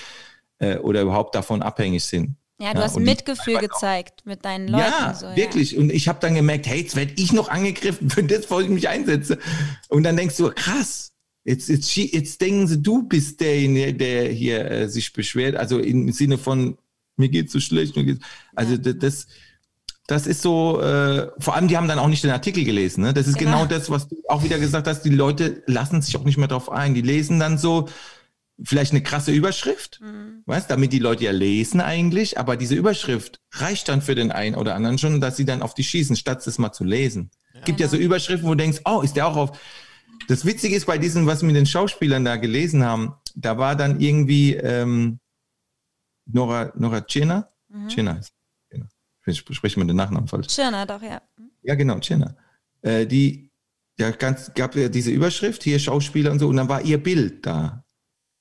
äh, 0.58 0.76
oder 0.78 1.02
überhaupt 1.02 1.34
davon 1.34 1.62
abhängig 1.62 2.04
sind. 2.04 2.36
Ja, 2.60 2.72
du 2.72 2.78
Ja, 2.80 2.84
hast 2.84 2.98
Mitgefühl 2.98 3.58
gezeigt 3.58 4.22
mit 4.26 4.44
deinen 4.44 4.66
Leuten. 4.68 4.84
ja, 4.84 5.14
so, 5.14 5.26
wirklich. 5.36 5.76
Und 5.76 5.90
ich 5.92 6.08
habe 6.08 6.18
dann 6.20 6.34
gemerkt, 6.34 6.66
hey, 6.66 6.80
jetzt 6.80 6.96
werde 6.96 7.12
ich 7.16 7.32
noch 7.32 7.48
angegriffen 7.48 8.10
für 8.10 8.22
das, 8.24 8.50
wo 8.50 8.58
ich 8.60 8.68
mich 8.68 8.88
einsetze. 8.88 9.38
Und 9.88 10.02
dann 10.02 10.16
denkst 10.16 10.36
du, 10.36 10.50
krass, 10.50 11.12
jetzt, 11.44 11.68
jetzt, 11.68 11.94
jetzt 11.96 12.40
denken 12.40 12.66
sie, 12.66 12.82
du 12.82 13.04
bist 13.04 13.40
derjenige, 13.40 13.94
der 13.94 14.28
hier 14.32 14.68
äh, 14.70 14.88
sich 14.88 15.12
beschwert. 15.12 15.54
Also 15.54 15.78
im 15.78 16.10
Sinne 16.12 16.36
von, 16.36 16.76
mir 17.16 17.28
geht's 17.28 17.52
so 17.52 17.60
schlecht. 17.60 17.94
Mir 17.94 18.04
geht's, 18.04 18.24
also 18.56 18.72
Ja. 18.72 18.78
das, 18.78 18.96
das, 18.98 19.26
das 20.08 20.26
ist 20.26 20.42
so, 20.42 20.80
äh, 20.80 21.28
vor 21.38 21.54
allem 21.54 21.68
die 21.68 21.76
haben 21.76 21.86
dann 21.86 21.98
auch 22.00 22.08
nicht 22.08 22.24
den 22.24 22.30
Artikel 22.32 22.64
gelesen. 22.64 23.02
Ne? 23.04 23.14
Das 23.14 23.28
ist 23.28 23.38
Genau. 23.38 23.58
genau 23.62 23.66
das, 23.66 23.88
was 23.90 24.08
du 24.08 24.16
auch 24.28 24.42
wieder 24.42 24.58
gesagt 24.58 24.88
hast. 24.88 25.02
Die 25.02 25.10
Leute 25.10 25.62
lassen 25.66 26.02
sich 26.02 26.16
auch 26.16 26.24
nicht 26.24 26.38
mehr 26.38 26.48
drauf 26.48 26.72
ein. 26.72 26.94
Die 26.94 27.02
lesen 27.02 27.38
dann 27.38 27.56
so, 27.58 27.88
vielleicht 28.62 28.92
eine 28.92 29.02
krasse 29.02 29.30
Überschrift, 29.32 30.00
Mhm. 30.00 30.42
weißt, 30.46 30.70
damit 30.70 30.92
die 30.92 30.98
Leute 30.98 31.24
ja 31.24 31.30
lesen 31.30 31.80
eigentlich, 31.80 32.38
aber 32.38 32.56
diese 32.56 32.74
Überschrift 32.74 33.40
reicht 33.52 33.88
dann 33.88 34.02
für 34.02 34.14
den 34.14 34.32
einen 34.32 34.56
oder 34.56 34.74
anderen 34.74 34.98
schon, 34.98 35.20
dass 35.20 35.36
sie 35.36 35.44
dann 35.44 35.62
auf 35.62 35.74
die 35.74 35.84
schießen, 35.84 36.16
statt 36.16 36.44
es 36.46 36.58
mal 36.58 36.72
zu 36.72 36.84
lesen. 36.84 37.30
Gibt 37.64 37.80
ja 37.80 37.88
so 37.88 37.96
Überschriften, 37.96 38.46
wo 38.48 38.52
du 38.54 38.58
denkst, 38.62 38.80
oh, 38.84 39.00
ist 39.02 39.14
der 39.16 39.26
auch 39.26 39.36
auf. 39.36 39.58
Das 40.28 40.44
Witzige 40.44 40.76
ist 40.76 40.86
bei 40.86 40.98
diesem, 40.98 41.26
was 41.26 41.42
wir 41.42 41.46
mit 41.46 41.56
den 41.56 41.66
Schauspielern 41.66 42.24
da 42.24 42.36
gelesen 42.36 42.84
haben, 42.84 43.14
da 43.34 43.58
war 43.58 43.74
dann 43.76 44.00
irgendwie 44.00 44.54
ähm, 44.54 45.18
Nora, 46.26 46.72
Nora 46.76 47.00
Tschirner, 47.02 47.50
Mhm. 47.70 47.88
Tschirner 47.88 48.14
heißt 48.16 48.32
Tschirner. 48.70 48.88
Ich 49.26 49.38
spreche 49.50 49.78
mir 49.78 49.86
den 49.86 49.96
Nachnamen 49.96 50.26
falsch. 50.26 50.50
Schirner, 50.52 50.86
doch, 50.86 51.02
ja. 51.02 51.20
Ja, 51.62 51.74
genau, 51.74 51.98
Tschirner. 51.98 52.34
Äh, 52.82 53.06
die, 53.06 53.50
ja, 53.98 54.10
ganz, 54.10 54.52
gab 54.54 54.74
ja 54.74 54.88
diese 54.88 55.10
Überschrift, 55.10 55.62
hier 55.64 55.78
Schauspieler 55.78 56.30
und 56.32 56.38
so, 56.38 56.48
und 56.48 56.56
dann 56.56 56.68
war 56.68 56.80
ihr 56.82 57.02
Bild 57.02 57.44
da. 57.44 57.84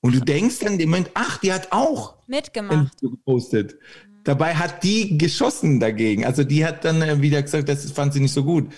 Und 0.00 0.14
du 0.14 0.20
denkst 0.20 0.60
dann 0.60 0.78
im 0.78 0.90
Moment, 0.90 1.10
ach, 1.14 1.38
die 1.38 1.52
hat 1.52 1.72
auch 1.72 2.14
Mitgemacht. 2.26 3.00
Gepostet. 3.00 3.76
Dabei 4.24 4.54
hat 4.54 4.82
die 4.84 5.18
geschossen 5.18 5.80
dagegen. 5.80 6.24
Also 6.24 6.44
die 6.44 6.64
hat 6.64 6.84
dann 6.84 7.02
äh, 7.02 7.20
wieder 7.20 7.42
gesagt, 7.42 7.68
das 7.68 7.90
fand 7.92 8.12
sie 8.12 8.20
nicht 8.20 8.32
so 8.32 8.44
gut. 8.44 8.72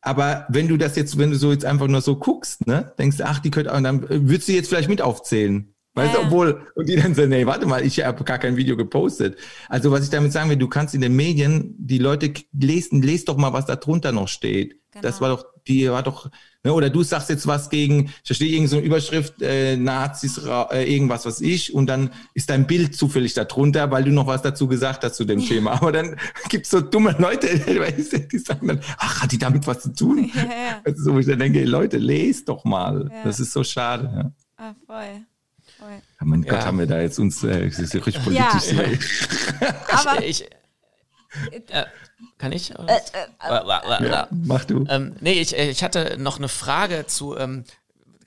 Aber 0.00 0.46
wenn 0.48 0.68
du 0.68 0.76
das 0.76 0.96
jetzt, 0.96 1.18
wenn 1.18 1.30
du 1.30 1.36
so 1.36 1.50
jetzt 1.52 1.64
einfach 1.64 1.88
nur 1.88 2.00
so 2.00 2.16
guckst, 2.16 2.66
ne, 2.66 2.92
denkst 2.98 3.18
du, 3.18 3.26
ach, 3.26 3.40
die 3.40 3.50
könnte, 3.50 3.72
und 3.72 3.84
dann 3.84 4.08
würdest 4.08 4.48
du 4.48 4.52
jetzt 4.52 4.68
vielleicht 4.68 4.88
mit 4.88 5.02
aufzählen. 5.02 5.72
Weißt 5.94 6.14
du, 6.14 6.18
ja. 6.20 6.26
obwohl, 6.26 6.66
und 6.74 6.88
die 6.88 6.96
dann 6.96 7.14
so, 7.14 7.24
nee, 7.26 7.46
warte 7.46 7.66
mal, 7.66 7.84
ich 7.84 8.04
habe 8.04 8.22
gar 8.22 8.38
kein 8.38 8.56
Video 8.56 8.76
gepostet. 8.76 9.38
Also 9.68 9.90
was 9.90 10.04
ich 10.04 10.10
damit 10.10 10.30
sagen 10.32 10.50
will, 10.50 10.56
du 10.58 10.68
kannst 10.68 10.94
in 10.94 11.00
den 11.00 11.16
Medien, 11.16 11.74
die 11.78 11.98
Leute 11.98 12.32
lesen, 12.52 13.00
lest 13.02 13.28
doch 13.28 13.36
mal, 13.38 13.52
was 13.52 13.64
da 13.66 13.76
drunter 13.76 14.12
noch 14.12 14.28
steht. 14.28 14.76
Das 15.00 15.18
Genau. 15.18 15.20
war 15.30 15.36
doch, 15.36 15.46
die 15.66 15.90
war 15.90 16.02
doch, 16.02 16.30
ne, 16.66 16.72
oder 16.74 16.90
du 16.90 17.02
sagst 17.02 17.30
jetzt 17.30 17.46
was 17.46 17.70
gegen, 17.70 18.12
da 18.26 18.34
steht 18.34 18.50
irgendeine 18.50 18.80
so 18.80 18.86
Überschrift, 18.86 19.40
äh, 19.40 19.76
Nazis, 19.76 20.38
äh, 20.38 20.92
irgendwas, 20.92 21.24
was 21.24 21.40
ich, 21.40 21.72
und 21.72 21.86
dann 21.86 22.10
ist 22.34 22.50
dein 22.50 22.66
Bild 22.66 22.94
zufällig 22.96 23.34
da 23.34 23.44
drunter, 23.44 23.90
weil 23.90 24.04
du 24.04 24.10
noch 24.10 24.26
was 24.26 24.42
dazu 24.42 24.66
gesagt 24.68 25.04
hast 25.04 25.14
zu 25.16 25.24
dem 25.24 25.40
Thema. 25.40 25.72
Aber 25.72 25.92
dann 25.92 26.16
gibt's 26.48 26.70
so 26.70 26.80
dumme 26.80 27.14
Leute, 27.18 27.46
die 28.32 28.38
sagen 28.38 28.66
dann, 28.68 28.80
ach, 28.98 29.22
hat 29.22 29.32
die 29.32 29.38
damit 29.38 29.66
was 29.66 29.80
zu 29.80 29.94
tun? 29.94 30.30
Ja, 30.34 30.42
ja. 30.42 30.48
Also, 30.84 31.04
so, 31.04 31.14
wo 31.14 31.18
ich 31.18 31.26
dann 31.26 31.38
denke, 31.38 31.64
Leute, 31.64 31.98
lest 31.98 32.48
doch 32.48 32.64
mal. 32.64 33.08
Ja. 33.12 33.24
Das 33.24 33.40
ist 33.40 33.52
so 33.52 33.64
schade. 33.64 34.10
Ja. 34.14 34.32
Ah, 34.56 34.74
voll. 34.86 35.22
voll. 35.78 35.88
Ja, 36.20 36.26
mein 36.26 36.42
Ja. 36.42 36.52
Gott, 36.54 36.64
haben 36.66 36.78
wir 36.78 36.86
da 36.86 37.00
jetzt 37.00 37.18
uns, 37.18 37.42
äh, 37.44 37.68
das 37.68 37.78
ist 37.78 37.94
ja 37.94 38.00
richtig 38.00 38.24
Ja. 38.32 38.50
politisch. 38.50 38.74
Aber 39.92 40.24
ich, 40.24 40.42
äh, 41.68 41.84
kann 42.38 42.52
ich? 42.52 42.70
Äh, 42.72 43.00
Ja, 44.08 44.28
mach 44.30 44.64
du. 44.64 44.84
Ähm, 44.88 45.16
nee, 45.20 45.32
ich, 45.40 45.54
ich 45.56 45.82
hatte 45.82 46.16
noch 46.18 46.38
eine 46.38 46.48
Frage 46.48 47.06
zu, 47.06 47.36
ähm, 47.36 47.64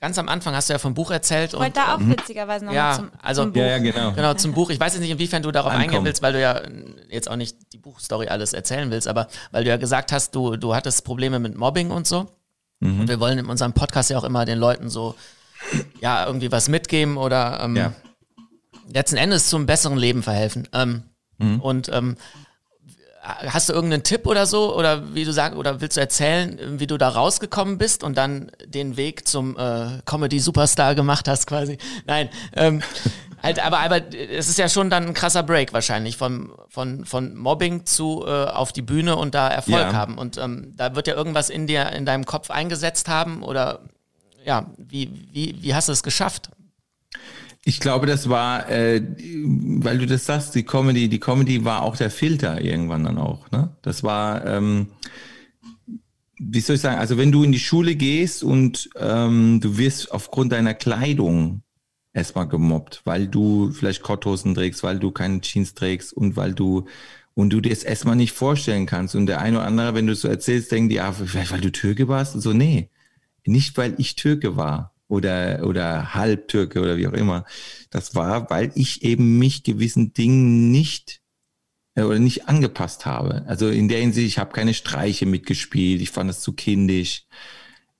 ganz 0.00 0.18
am 0.18 0.28
Anfang 0.28 0.54
hast 0.54 0.68
du 0.68 0.72
ja 0.72 0.78
vom 0.78 0.94
Buch 0.94 1.10
erzählt. 1.10 1.52
ich 1.52 1.58
wollte 1.58 1.66
Und, 1.66 1.76
da 1.76 1.94
auch 1.94 2.00
witzigerweise 2.00 2.64
noch 2.64 2.72
ja, 2.72 2.94
zum, 2.96 3.10
also- 3.22 3.42
zum 3.42 3.52
Buch. 3.52 3.60
Ja, 3.60 3.66
ja, 3.66 3.78
genau. 3.78 4.12
Genau, 4.12 4.34
zum 4.34 4.52
Buch. 4.52 4.70
Ich 4.70 4.80
weiß 4.80 4.92
jetzt 4.94 5.02
nicht, 5.02 5.10
inwiefern 5.10 5.42
du 5.42 5.50
darauf 5.50 5.72
Ankommen. 5.72 5.84
eingehen 5.88 6.04
willst, 6.04 6.22
weil 6.22 6.32
du 6.32 6.40
ja 6.40 6.52
äh, 6.58 6.70
jetzt 7.10 7.28
auch 7.30 7.36
nicht 7.36 7.56
die 7.72 7.78
Buchstory 7.78 8.28
alles 8.28 8.52
erzählen 8.52 8.90
willst, 8.90 9.08
aber 9.08 9.28
weil 9.50 9.64
du 9.64 9.70
ja 9.70 9.76
gesagt 9.76 10.12
hast, 10.12 10.34
du, 10.34 10.56
du 10.56 10.74
hattest 10.74 11.04
Probleme 11.04 11.38
mit 11.38 11.56
Mobbing 11.56 11.90
und 11.90 12.06
so. 12.06 12.28
Mhm. 12.80 13.00
Und 13.00 13.08
wir 13.08 13.20
wollen 13.20 13.38
in 13.38 13.46
unserem 13.46 13.72
Podcast 13.74 14.08
ja 14.10 14.18
auch 14.18 14.24
immer 14.24 14.44
den 14.46 14.58
Leuten 14.58 14.88
so, 14.88 15.14
ja, 16.00 16.24
irgendwie 16.26 16.50
was 16.50 16.68
mitgeben 16.70 17.18
oder 17.18 17.60
ähm, 17.62 17.76
Ja. 17.76 17.92
letzten 18.92 19.16
Endes 19.18 19.48
zum 19.50 19.66
besseren 19.66 19.98
Leben 19.98 20.22
verhelfen. 20.22 20.66
Ähm, 20.72 21.02
Mhm. 21.42 21.60
Und 21.60 21.88
ähm, 21.90 22.16
hast 23.22 23.68
du 23.68 23.72
irgendeinen 23.72 24.02
Tipp 24.02 24.26
oder 24.26 24.46
so? 24.46 24.74
Oder 24.74 25.14
wie 25.14 25.24
du 25.24 25.32
sagst, 25.32 25.56
oder 25.58 25.80
willst 25.80 25.96
du 25.96 26.00
erzählen, 26.00 26.58
wie 26.80 26.86
du 26.86 26.96
da 26.96 27.08
rausgekommen 27.08 27.76
bist 27.78 28.02
und 28.02 28.16
dann 28.16 28.50
den 28.64 28.96
Weg 28.96 29.28
zum 29.28 29.56
äh, 29.58 30.00
Comedy-Superstar 30.06 30.94
gemacht 30.94 31.28
hast, 31.28 31.46
quasi? 31.46 31.76
Nein. 32.06 32.30
Ähm, 32.54 32.82
halt, 33.42 33.64
aber, 33.64 33.80
aber 33.80 34.00
es 34.14 34.48
ist 34.48 34.58
ja 34.58 34.68
schon 34.68 34.88
dann 34.90 35.08
ein 35.08 35.14
krasser 35.14 35.42
Break 35.42 35.72
wahrscheinlich 35.72 36.16
von, 36.16 36.50
von, 36.68 37.04
von 37.04 37.36
Mobbing 37.36 37.84
zu 37.84 38.24
äh, 38.26 38.30
auf 38.46 38.72
die 38.72 38.82
Bühne 38.82 39.16
und 39.16 39.34
da 39.34 39.48
Erfolg 39.48 39.76
Ja. 39.88 39.92
haben. 39.92 40.16
Und 40.16 40.38
ähm, 40.38 40.72
da 40.76 40.94
wird 40.94 41.06
ja 41.06 41.14
irgendwas 41.14 41.50
in 41.50 41.66
dir, 41.66 41.90
in 41.92 42.06
deinem 42.06 42.24
Kopf 42.24 42.50
eingesetzt 42.50 43.08
haben 43.08 43.42
oder 43.42 43.80
ja, 44.44 44.64
wie, 44.78 45.10
wie, 45.32 45.56
wie 45.60 45.74
hast 45.74 45.88
du 45.88 45.92
es 45.92 46.02
geschafft? 46.02 46.48
Ich 47.64 47.78
glaube, 47.78 48.06
das 48.06 48.28
war, 48.28 48.70
äh, 48.70 49.02
weil 49.82 49.98
du 49.98 50.06
das 50.06 50.24
sagst, 50.24 50.54
die 50.54 50.62
Comedy, 50.62 51.08
die 51.08 51.20
Comedy 51.20 51.64
war 51.64 51.82
auch 51.82 51.96
der 51.96 52.10
Filter 52.10 52.60
irgendwann 52.60 53.04
dann 53.04 53.18
auch. 53.18 53.50
Ne? 53.50 53.76
Das 53.82 54.02
war, 54.02 54.46
ähm, 54.46 54.88
wie 56.38 56.60
soll 56.60 56.76
ich 56.76 56.82
sagen, 56.82 56.98
also 56.98 57.18
wenn 57.18 57.32
du 57.32 57.44
in 57.44 57.52
die 57.52 57.58
Schule 57.58 57.96
gehst 57.96 58.42
und 58.42 58.88
ähm, 58.96 59.60
du 59.60 59.76
wirst 59.76 60.10
aufgrund 60.10 60.52
deiner 60.52 60.72
Kleidung 60.72 61.62
erstmal 62.14 62.48
gemobbt, 62.48 63.02
weil 63.04 63.28
du 63.28 63.70
vielleicht 63.72 64.02
Korthosen 64.02 64.54
trägst, 64.54 64.82
weil 64.82 64.98
du 64.98 65.10
keine 65.10 65.42
Jeans 65.42 65.74
trägst 65.74 66.14
und 66.14 66.36
weil 66.36 66.54
du 66.54 66.86
und 67.34 67.50
du 67.50 67.60
dir 67.60 67.72
es 67.72 67.84
erstmal 67.84 68.16
nicht 68.16 68.32
vorstellen 68.32 68.86
kannst. 68.86 69.14
Und 69.14 69.26
der 69.26 69.40
eine 69.40 69.58
oder 69.58 69.66
andere, 69.66 69.94
wenn 69.94 70.06
du 70.06 70.14
es 70.14 70.22
so 70.22 70.28
erzählst, 70.28 70.72
denkt, 70.72 70.92
ja, 70.92 71.12
vielleicht 71.12 71.52
weil 71.52 71.60
du 71.60 71.70
Türke 71.70 72.08
warst. 72.08 72.34
Und 72.34 72.40
so, 72.40 72.52
nee, 72.52 72.88
nicht 73.46 73.76
weil 73.76 73.94
ich 73.98 74.16
Türke 74.16 74.56
war 74.56 74.92
oder, 75.10 75.66
oder 75.66 76.14
Halbtürke 76.14 76.80
oder 76.80 76.96
wie 76.96 77.08
auch 77.08 77.12
immer. 77.12 77.44
Das 77.90 78.14
war, 78.14 78.48
weil 78.48 78.70
ich 78.76 79.02
eben 79.02 79.38
mich 79.38 79.64
gewissen 79.64 80.12
Dingen 80.12 80.70
nicht 80.70 81.20
äh, 81.96 82.02
oder 82.02 82.20
nicht 82.20 82.48
angepasst 82.48 83.06
habe. 83.06 83.44
Also 83.46 83.68
in 83.68 83.88
der 83.88 84.00
Hinsicht, 84.00 84.28
ich 84.28 84.38
habe 84.38 84.52
keine 84.52 84.72
Streiche 84.72 85.26
mitgespielt, 85.26 86.00
ich 86.00 86.10
fand 86.10 86.30
es 86.30 86.40
zu 86.40 86.52
kindisch. 86.52 87.26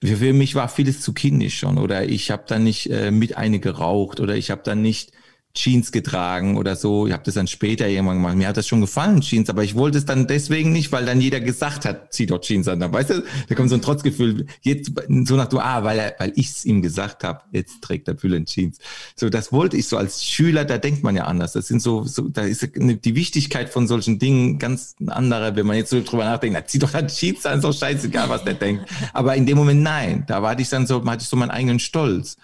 Für, 0.03 0.33
mich 0.33 0.55
war 0.55 0.69
vieles 0.69 1.03
zu 1.03 1.13
kindisch 1.13 1.59
schon 1.59 1.77
oder 1.77 2.09
ich 2.09 2.31
habe 2.31 2.45
dann 2.47 2.65
nicht 2.65 2.89
äh, 2.91 3.11
mit 3.11 3.37
eine 3.37 3.59
geraucht 3.61 4.21
oder 4.21 4.35
ich 4.37 4.51
habe 4.51 4.63
dann 4.65 4.81
nicht 4.81 5.13
Jeans 5.53 5.91
getragen 5.91 6.57
oder 6.57 6.77
so. 6.77 7.09
Ich 7.09 7.13
habe 7.13 7.25
das 7.25 7.35
dann 7.35 7.49
später 7.49 7.89
irgendwann 7.89 8.19
gemacht. 8.19 8.37
Mir 8.37 8.47
hat 8.47 8.57
das 8.57 8.69
schon 8.69 8.81
gefallen, 8.81 9.21
Jeans, 9.21 9.51
aber 9.51 9.65
ich 9.65 9.75
wollte 9.75 9.99
es 9.99 10.05
dann 10.05 10.29
deswegen 10.29 10.73
nicht, 10.73 10.93
weil 10.93 11.05
dann 11.05 11.21
jeder 11.21 11.41
gesagt 11.41 11.85
hat, 11.85 12.13
zieh 12.13 12.27
doch 12.27 12.41
Jeans 12.41 12.69
an. 12.69 12.81
Weißt 12.81 13.11
du, 13.11 13.25
da 13.49 13.55
kommt 13.57 13.69
so 13.69 13.75
ein 13.75 13.83
Trotzgefühl, 13.83 14.47
jetzt 14.63 14.93
so 15.25 15.35
nach 15.37 15.49
du, 15.49 15.59
ah, 15.59 15.83
weil, 15.83 15.99
er, 15.99 16.15
weil 16.19 16.33
ich 16.37 16.51
es 16.51 16.65
ihm 16.65 16.83
gesagt 16.83 17.25
habe, 17.25 17.41
jetzt 17.51 17.83
trägt 17.83 18.07
der 18.07 18.15
Bülent 18.15 18.49
Jeans. 18.49 18.79
So, 19.17 19.29
das 19.29 19.51
wollte 19.51 19.77
ich 19.77 19.89
so 19.89 19.97
als 19.97 20.25
Schüler, 20.25 20.65
da 20.65 20.79
denkt 20.79 21.03
man 21.03 21.17
ja 21.17 21.25
anders. 21.25 21.53
Das 21.53 21.67
sind 21.67 21.83
so, 21.83 22.05
so 22.05 22.29
da 22.29 22.43
ist 22.43 22.69
die 22.77 23.15
Wichtigkeit 23.17 23.71
von 23.71 23.89
solchen 23.89 24.21
Dingen 24.21 24.61
ganz 24.61 24.95
andere, 25.07 25.57
wenn 25.57 25.67
man 25.67 25.77
jetzt 25.77 25.91
so 25.91 26.01
drüber 26.01 26.25
nachdenkt, 26.25 26.57
na, 26.59 26.65
zieh 26.65 26.79
doch 26.79 26.93
dann 26.93 27.09
Jeans 27.09 27.45
an, 27.45 27.61
doch 27.61 27.75
scheißegal, 27.75 28.29
was 28.29 28.45
der 28.45 28.55
denkt. 28.55 28.85
Aber 29.13 29.35
in 29.35 29.47
dem 29.47 29.57
Moment 29.57 29.83
nein, 29.83 30.25
da 30.29 30.43
war 30.43 30.57
ich 30.59 30.69
dann 30.69 30.87
so, 30.87 31.05
hatte 31.05 31.23
ich 31.23 31.29
so 31.29 31.37
meinen 31.37 31.51
eigenen 31.51 31.81
Stolz 31.81 32.37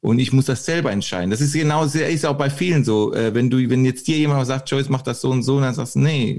und 0.00 0.18
ich 0.18 0.32
muss 0.32 0.44
das 0.44 0.64
selber 0.64 0.92
entscheiden. 0.92 1.30
Das 1.30 1.40
ist 1.40 1.52
genau, 1.52 1.84
ist 1.84 2.26
auch 2.26 2.36
bei 2.36 2.50
vielen 2.50 2.84
so. 2.84 3.12
Äh, 3.14 3.34
wenn 3.34 3.50
du, 3.50 3.68
wenn 3.68 3.84
jetzt 3.84 4.06
dir 4.06 4.16
jemand 4.16 4.46
sagt, 4.46 4.70
Joyce, 4.70 4.88
mach 4.88 5.02
das 5.02 5.20
so 5.20 5.30
und 5.30 5.42
so, 5.42 5.56
und 5.56 5.62
dann 5.62 5.74
sagst 5.74 5.94
du, 5.96 6.00
nee. 6.00 6.36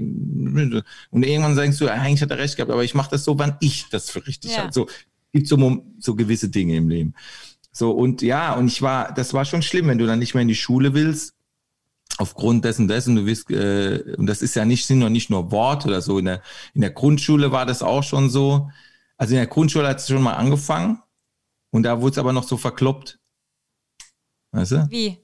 Und 1.10 1.22
irgendwann 1.24 1.54
sagst 1.54 1.80
du, 1.80 1.88
eigentlich 1.88 2.22
hat 2.22 2.30
er 2.30 2.38
recht 2.38 2.56
gehabt, 2.56 2.70
aber 2.72 2.84
ich 2.84 2.94
mache 2.94 3.10
das 3.10 3.24
so, 3.24 3.38
wann 3.38 3.56
ich 3.60 3.86
das 3.90 4.10
für 4.10 4.26
richtig 4.26 4.52
Ja. 4.52 4.58
halte. 4.58 4.72
So 4.72 4.86
gibt 5.32 5.46
so, 5.48 5.84
so 5.98 6.14
gewisse 6.14 6.48
Dinge 6.48 6.76
im 6.76 6.88
Leben. 6.88 7.14
So 7.72 7.90
und 7.90 8.22
ja, 8.22 8.54
und 8.54 8.68
ich 8.68 8.80
war, 8.80 9.12
das 9.12 9.34
war 9.34 9.44
schon 9.44 9.62
schlimm, 9.62 9.88
wenn 9.88 9.98
du 9.98 10.06
dann 10.06 10.18
nicht 10.18 10.34
mehr 10.34 10.42
in 10.42 10.48
die 10.48 10.54
Schule 10.54 10.94
willst 10.94 11.34
aufgrund 12.16 12.64
dessen 12.64 12.88
dessen 12.88 13.14
du 13.14 13.26
wirst 13.26 13.50
äh, 13.50 14.14
und 14.16 14.26
das 14.26 14.42
ist 14.42 14.56
ja 14.56 14.64
nicht 14.64 14.86
sind 14.86 14.98
noch 14.98 15.08
nicht 15.08 15.30
nur 15.30 15.52
Worte 15.52 15.88
oder 15.88 16.00
so 16.02 16.18
in 16.18 16.24
der 16.24 16.42
in 16.74 16.80
der 16.80 16.90
Grundschule 16.90 17.52
war 17.52 17.64
das 17.66 17.82
auch 17.82 18.02
schon 18.02 18.28
so 18.28 18.70
also 19.16 19.34
in 19.34 19.38
der 19.38 19.46
Grundschule 19.46 19.86
hat 19.86 19.98
es 19.98 20.08
schon 20.08 20.22
mal 20.22 20.32
angefangen 20.32 20.98
und 21.70 21.84
da 21.84 22.00
wurde 22.00 22.12
es 22.12 22.18
aber 22.18 22.32
noch 22.32 22.42
so 22.44 22.56
verkloppt 22.56 23.17
weißt 24.52 24.72
du 24.72 24.86
Wie? 24.90 25.18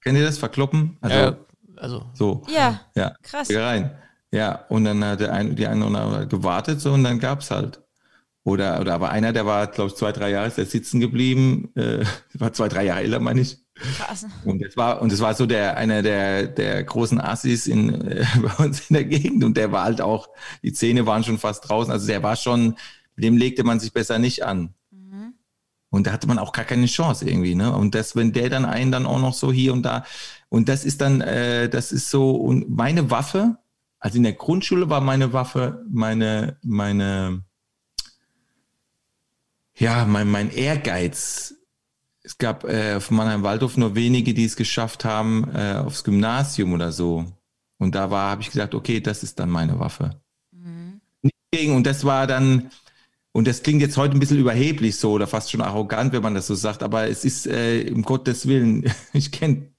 kennt 0.00 0.18
ihr 0.18 0.24
das 0.24 0.38
verkloppen 0.38 0.98
also 1.00 1.16
Äh, 1.16 1.34
also, 1.76 2.04
so 2.14 2.42
Ja, 2.48 2.80
ja 2.94 3.14
krass. 3.22 3.48
Rein 3.50 3.90
ja 4.30 4.64
und 4.68 4.84
dann 4.84 5.04
hat 5.04 5.20
der 5.20 5.32
ein, 5.32 5.56
die 5.56 5.66
eine 5.66 5.86
oder 5.86 6.00
andere 6.00 6.26
gewartet 6.26 6.80
so 6.80 6.92
und 6.92 7.04
dann 7.04 7.18
gab's 7.18 7.50
halt 7.50 7.80
oder 8.44 8.80
oder 8.80 8.94
aber 8.94 9.10
einer 9.10 9.32
der 9.32 9.46
war 9.46 9.66
glaube 9.66 9.90
ich 9.90 9.96
zwei 9.96 10.12
drei 10.12 10.30
Jahre 10.30 10.48
ist 10.48 10.58
der 10.58 10.66
sitzen 10.66 11.00
geblieben 11.00 11.70
äh, 11.74 12.04
war 12.34 12.52
zwei 12.52 12.68
drei 12.68 12.84
Jahre 12.84 13.00
älter 13.00 13.20
meine 13.20 13.40
ich 13.40 13.62
krass. 13.74 14.26
und 14.44 14.62
das 14.62 14.76
war, 14.76 15.00
und 15.00 15.12
das 15.12 15.20
war 15.20 15.34
so 15.34 15.46
der, 15.46 15.76
einer 15.76 16.02
der, 16.02 16.46
der 16.46 16.84
großen 16.84 17.20
Assis 17.20 17.66
in, 17.66 17.94
äh, 18.02 18.24
bei 18.40 18.64
uns 18.64 18.90
in 18.90 18.94
der 18.94 19.04
Gegend. 19.04 19.44
Und 19.44 19.56
der 19.56 19.72
war 19.72 19.84
halt 19.84 20.00
auch, 20.00 20.28
die 20.62 20.72
Zähne 20.72 21.06
waren 21.06 21.24
schon 21.24 21.38
fast 21.38 21.68
draußen. 21.68 21.92
Also 21.92 22.06
der 22.06 22.22
war 22.22 22.36
schon, 22.36 22.76
mit 23.16 23.24
dem 23.24 23.36
legte 23.36 23.64
man 23.64 23.80
sich 23.80 23.92
besser 23.92 24.18
nicht 24.18 24.44
an. 24.44 24.74
Und 25.92 26.06
da 26.06 26.12
hatte 26.12 26.26
man 26.26 26.38
auch 26.38 26.52
gar 26.52 26.64
keine 26.64 26.86
Chance 26.86 27.28
irgendwie, 27.28 27.54
ne? 27.54 27.70
Und 27.76 27.94
das, 27.94 28.16
wenn 28.16 28.32
der 28.32 28.48
dann 28.48 28.64
einen 28.64 28.90
dann 28.90 29.04
auch 29.04 29.20
noch 29.20 29.34
so 29.34 29.52
hier 29.52 29.74
und 29.74 29.82
da, 29.82 30.04
und 30.48 30.70
das 30.70 30.86
ist 30.86 31.02
dann, 31.02 31.20
äh, 31.20 31.68
das 31.68 31.92
ist 31.92 32.08
so, 32.08 32.30
und 32.30 32.70
meine 32.70 33.10
Waffe, 33.10 33.58
also 33.98 34.16
in 34.16 34.22
der 34.22 34.32
Grundschule 34.32 34.88
war 34.88 35.02
meine 35.02 35.34
Waffe, 35.34 35.84
meine, 35.90 36.56
meine, 36.62 37.44
ja, 39.76 40.06
mein, 40.06 40.30
mein 40.30 40.50
Ehrgeiz, 40.50 41.54
es 42.22 42.38
gab 42.38 42.64
äh, 42.64 42.94
auf 42.94 43.10
Mannheim-Waldhof 43.10 43.76
nur 43.76 43.94
wenige, 43.94 44.32
die 44.32 44.46
es 44.46 44.56
geschafft 44.56 45.04
haben 45.04 45.46
äh, 45.54 45.74
aufs 45.74 46.04
Gymnasium 46.04 46.72
oder 46.72 46.90
so. 46.90 47.26
Und 47.76 47.94
da 47.94 48.10
war, 48.10 48.30
habe 48.30 48.40
ich 48.40 48.50
gesagt, 48.50 48.74
okay, 48.74 49.00
das 49.00 49.22
ist 49.22 49.38
dann 49.38 49.50
meine 49.50 49.78
Waffe. 49.78 50.18
Gegen, 51.50 51.76
und 51.76 51.86
das 51.86 52.06
war 52.06 52.26
dann, 52.26 52.70
und 53.32 53.48
das 53.48 53.62
klingt 53.62 53.80
jetzt 53.80 53.96
heute 53.96 54.14
ein 54.14 54.20
bisschen 54.20 54.38
überheblich 54.38 54.96
so 54.96 55.12
oder 55.12 55.26
fast 55.26 55.50
schon 55.50 55.62
arrogant, 55.62 56.12
wenn 56.12 56.22
man 56.22 56.34
das 56.34 56.46
so 56.46 56.54
sagt, 56.54 56.82
aber 56.82 57.08
es 57.08 57.24
ist 57.24 57.46
äh, 57.46 57.90
um 57.92 58.02
Gottes 58.02 58.46
Willen, 58.46 58.84
ich 59.12 59.32
kenne 59.32 59.72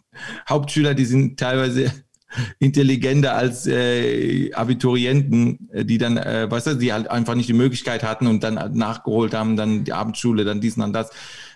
Hauptschüler, 0.50 0.96
die 0.96 1.06
sind 1.06 1.40
teilweise 1.40 1.92
intelligenter 2.60 3.36
als 3.36 3.68
äh, 3.68 4.52
Abiturienten, 4.54 5.70
äh, 5.72 5.86
die 5.86 6.00
dann, 6.00 6.18
äh, 6.18 6.50
weißt 6.50 6.68
du, 6.68 6.74
die 6.76 6.94
halt 6.94 7.10
einfach 7.10 7.36
nicht 7.36 7.50
die 7.50 7.54
Möglichkeit 7.54 8.04
hatten 8.04 8.26
und 8.28 8.44
dann 8.44 8.76
nachgeholt 8.76 9.34
haben, 9.36 9.56
dann 9.56 9.84
die 9.84 9.94
Abendschule, 9.94 10.46
dann 10.46 10.62
dies 10.62 10.76
und 10.76 10.82
dann 10.82 10.94
das. 10.94 11.12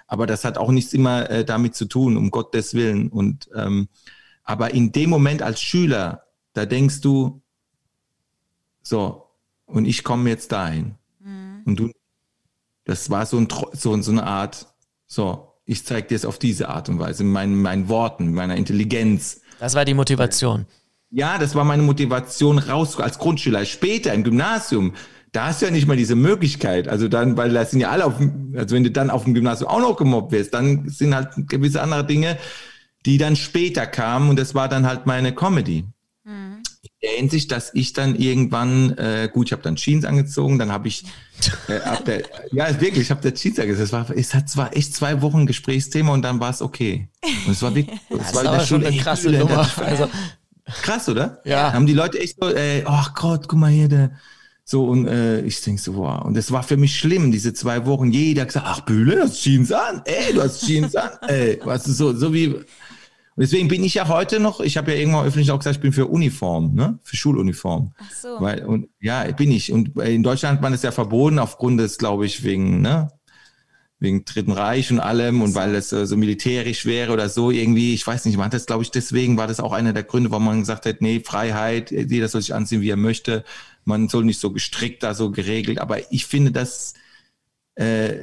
Aber 0.05 0.27
das 0.27 0.45
hat 0.45 0.57
auch 0.57 0.71
nichts 0.71 0.93
immer 0.93 1.29
äh, 1.29 1.43
damit 1.43 1.75
zu 1.75 1.85
tun, 1.85 2.15
um 2.15 2.31
Gottes 2.31 2.73
Willen. 2.73 3.09
Und 3.09 3.49
ähm, 3.55 3.89
aber 4.43 4.73
in 4.73 4.91
dem 4.91 5.09
Moment 5.09 5.41
als 5.41 5.61
Schüler, 5.61 6.23
da 6.53 6.65
denkst 6.65 7.01
du, 7.01 7.41
so, 8.81 9.25
und 9.65 9.85
ich 9.85 10.03
komme 10.03 10.29
jetzt 10.29 10.53
dahin. 10.53 10.95
Und 11.67 11.77
du, 11.79 11.91
das 12.85 13.09
war 13.09 13.25
so, 13.25 13.37
ein, 13.37 13.47
so, 13.73 14.01
so 14.01 14.11
eine 14.11 14.23
Art, 14.25 14.67
so, 15.05 15.53
ich 15.65 15.85
zeige 15.85 16.07
dir 16.07 16.15
es 16.15 16.25
auf 16.25 16.39
diese 16.39 16.69
Art 16.69 16.87
und 16.89 16.97
Weise, 16.99 17.23
mit 17.25 17.33
meinen, 17.33 17.61
meinen 17.61 17.89
Worten, 17.89 18.33
meiner 18.33 18.55
Intelligenz. 18.55 19.41
das 19.59 19.75
war 19.75 19.83
die 19.85 19.93
Motivation. 19.93 20.65
Ja, 21.09 21.37
das 21.37 21.55
war 21.55 21.63
meine 21.65 21.83
Motivation 21.83 22.57
raus 22.57 22.99
als 22.99 23.17
Grundschüler. 23.19 23.65
Später 23.65 24.13
im 24.13 24.23
Gymnasium, 24.23 24.93
da 25.33 25.47
hast 25.47 25.61
du 25.61 25.65
ja 25.65 25.71
nicht 25.71 25.87
mal 25.87 25.97
diese 25.97 26.15
Möglichkeit. 26.15 26.87
Also 26.87 27.07
dann, 27.09 27.35
weil 27.37 27.51
das 27.53 27.71
sind 27.71 27.81
ja 27.81 27.89
alle 27.91 28.05
auf, 28.05 28.17
dem- 28.17 28.53
also 28.57 28.75
wenn 28.75 28.83
du 28.85 28.91
dann 28.91 29.09
auf 29.09 29.25
dem 29.25 29.33
Gymnasium 29.33 29.69
auch 29.69 29.79
noch 29.81 29.97
gemobbt 29.97 30.31
wirst, 30.31 30.53
dann 30.53 30.87
sind 30.89 31.13
halt 31.15 31.29
gewisse 31.49 31.81
andere 31.81 32.05
Dinge, 32.05 32.37
die 33.05 33.17
dann 33.17 33.35
später 33.35 33.85
kamen 33.87 34.29
und 34.29 34.37
das 34.39 34.55
war 34.55 34.67
dann 34.69 34.85
halt 34.85 35.05
meine 35.05 35.33
Comedy. 35.35 35.85
In 36.25 36.56
der 37.07 37.17
Hinsicht, 37.17 37.51
dass 37.51 37.71
ich 37.73 37.93
dann 37.93 38.15
irgendwann, 38.15 38.97
äh, 38.97 39.29
gut, 39.31 39.47
ich 39.47 39.51
habe 39.53 39.63
dann 39.63 39.75
Jeans 39.75 40.05
angezogen, 40.05 40.59
dann 40.59 40.71
habe 40.71 40.87
ich, 40.87 41.05
äh, 41.67 41.79
ab 41.79 42.05
der, 42.05 42.23
ja 42.51 42.79
wirklich, 42.79 43.03
ich 43.03 43.11
habe 43.11 43.21
der 43.21 43.33
Jeans 43.33 43.59
angezogen. 43.59 43.83
Es 43.83 43.91
war, 43.93 44.09
es 44.15 44.33
hat 44.33 44.49
zwar 44.49 44.75
echt 44.75 44.93
zwei 44.93 45.21
Wochen 45.21 45.45
Gesprächsthema 45.45 46.13
und 46.13 46.21
dann 46.21 46.39
war 46.39 46.49
es 46.49 46.61
okay. 46.61 47.07
Und 47.45 47.53
es 47.53 47.61
war 47.61 47.73
wirklich, 47.73 47.97
es 48.09 48.17
war 48.17 48.21
ist 48.21 48.35
in 48.35 48.43
der 48.43 48.51
aber 48.51 48.65
schon 48.65 48.85
eine 48.85 48.97
krasse 48.97 49.29
übel. 49.29 49.39
Nummer. 49.39 49.69
Also, 49.77 50.09
Krass, 50.81 51.07
oder? 51.07 51.41
Ja. 51.45 51.71
Haben 51.71 51.85
die 51.85 51.93
Leute 51.93 52.19
echt 52.19 52.37
so, 52.41 52.49
äh, 52.49 52.83
ach 52.85 53.13
Gott, 53.13 53.47
guck 53.47 53.57
mal 53.57 53.71
hier, 53.71 53.87
der, 53.87 54.11
so, 54.69 54.85
und 54.85 55.07
äh, 55.07 55.39
ich 55.41 55.61
denk 55.61 55.79
so, 55.79 55.95
wow. 55.95 56.25
Und 56.25 56.35
das 56.35 56.51
war 56.51 56.61
für 56.61 56.75
mich 56.75 56.99
schlimm, 56.99 57.31
diese 57.31 57.53
zwei 57.53 57.85
Wochen. 57.85 58.11
Jeder 58.11 58.41
hat 58.41 58.49
gesagt, 58.49 58.65
ach 58.67 58.81
Bühle, 58.81 59.15
du 59.15 59.21
hast 59.23 59.41
Jeans 59.41 59.71
an. 59.71 60.01
Ey, 60.03 60.33
du 60.33 60.41
hast 60.41 60.65
Jeans 60.65 60.93
an. 60.93 61.11
Ey, 61.25 61.57
weißt 61.63 61.87
du, 61.87 61.93
so, 61.93 62.13
so 62.13 62.33
wie. 62.33 62.53
Und 63.37 63.43
deswegen 63.43 63.67
bin 63.67 63.83
ich 63.83 63.93
ja 63.93 64.07
heute 64.07 64.39
noch, 64.39 64.61
ich 64.61 64.77
habe 64.77 64.91
ja 64.91 64.97
irgendwann 64.97 65.27
öffentlich 65.27 65.51
auch 65.51 65.59
gesagt, 65.59 65.75
ich 65.75 65.81
bin 65.81 65.93
für 65.93 66.07
Uniform, 66.07 66.73
ne? 66.73 66.97
Für 67.03 67.15
Schuluniform. 67.15 67.93
Ach 67.99 68.11
so. 68.11 68.29
Weil, 68.39 68.65
und 68.65 68.89
ja, 68.99 69.31
bin 69.31 69.51
ich. 69.51 69.71
Und 69.71 69.95
in 69.99 70.23
Deutschland 70.23 70.55
hat 70.55 70.63
man 70.63 70.73
es 70.73 70.81
ja 70.81 70.91
verboten, 70.91 71.37
aufgrund 71.37 71.79
des, 71.79 71.99
glaube 71.99 72.25
ich, 72.25 72.43
wegen, 72.43 72.81
ne? 72.81 73.11
Wegen 73.99 74.25
Dritten 74.25 74.53
Reich 74.53 74.91
und 74.91 74.99
allem 74.99 75.43
und 75.43 75.53
weil 75.53 75.75
es 75.75 75.93
äh, 75.93 76.07
so 76.07 76.17
militärisch 76.17 76.87
wäre 76.87 77.13
oder 77.13 77.29
so 77.29 77.51
irgendwie, 77.51 77.93
ich 77.93 78.07
weiß 78.07 78.25
nicht, 78.25 78.37
man 78.37 78.47
hat 78.47 78.55
das, 78.55 78.65
glaube 78.65 78.81
ich, 78.81 78.89
deswegen 78.89 79.37
war 79.37 79.45
das 79.45 79.59
auch 79.59 79.71
einer 79.71 79.93
der 79.93 80.03
Gründe, 80.03 80.31
warum 80.31 80.45
man 80.45 80.61
gesagt 80.61 80.87
hat, 80.87 81.01
nee, 81.01 81.19
Freiheit, 81.19 81.91
jeder 81.91 82.29
soll 82.29 82.41
sich 82.41 82.55
anziehen, 82.55 82.81
wie 82.81 82.89
er 82.89 82.97
möchte, 82.97 83.43
man 83.85 84.09
soll 84.09 84.25
nicht 84.25 84.39
so 84.39 84.51
gestrickt 84.51 85.03
da 85.03 85.13
so 85.13 85.29
geregelt, 85.29 85.77
aber 85.77 86.11
ich 86.11 86.25
finde 86.25 86.51
das, 86.51 86.95
äh, 87.75 88.13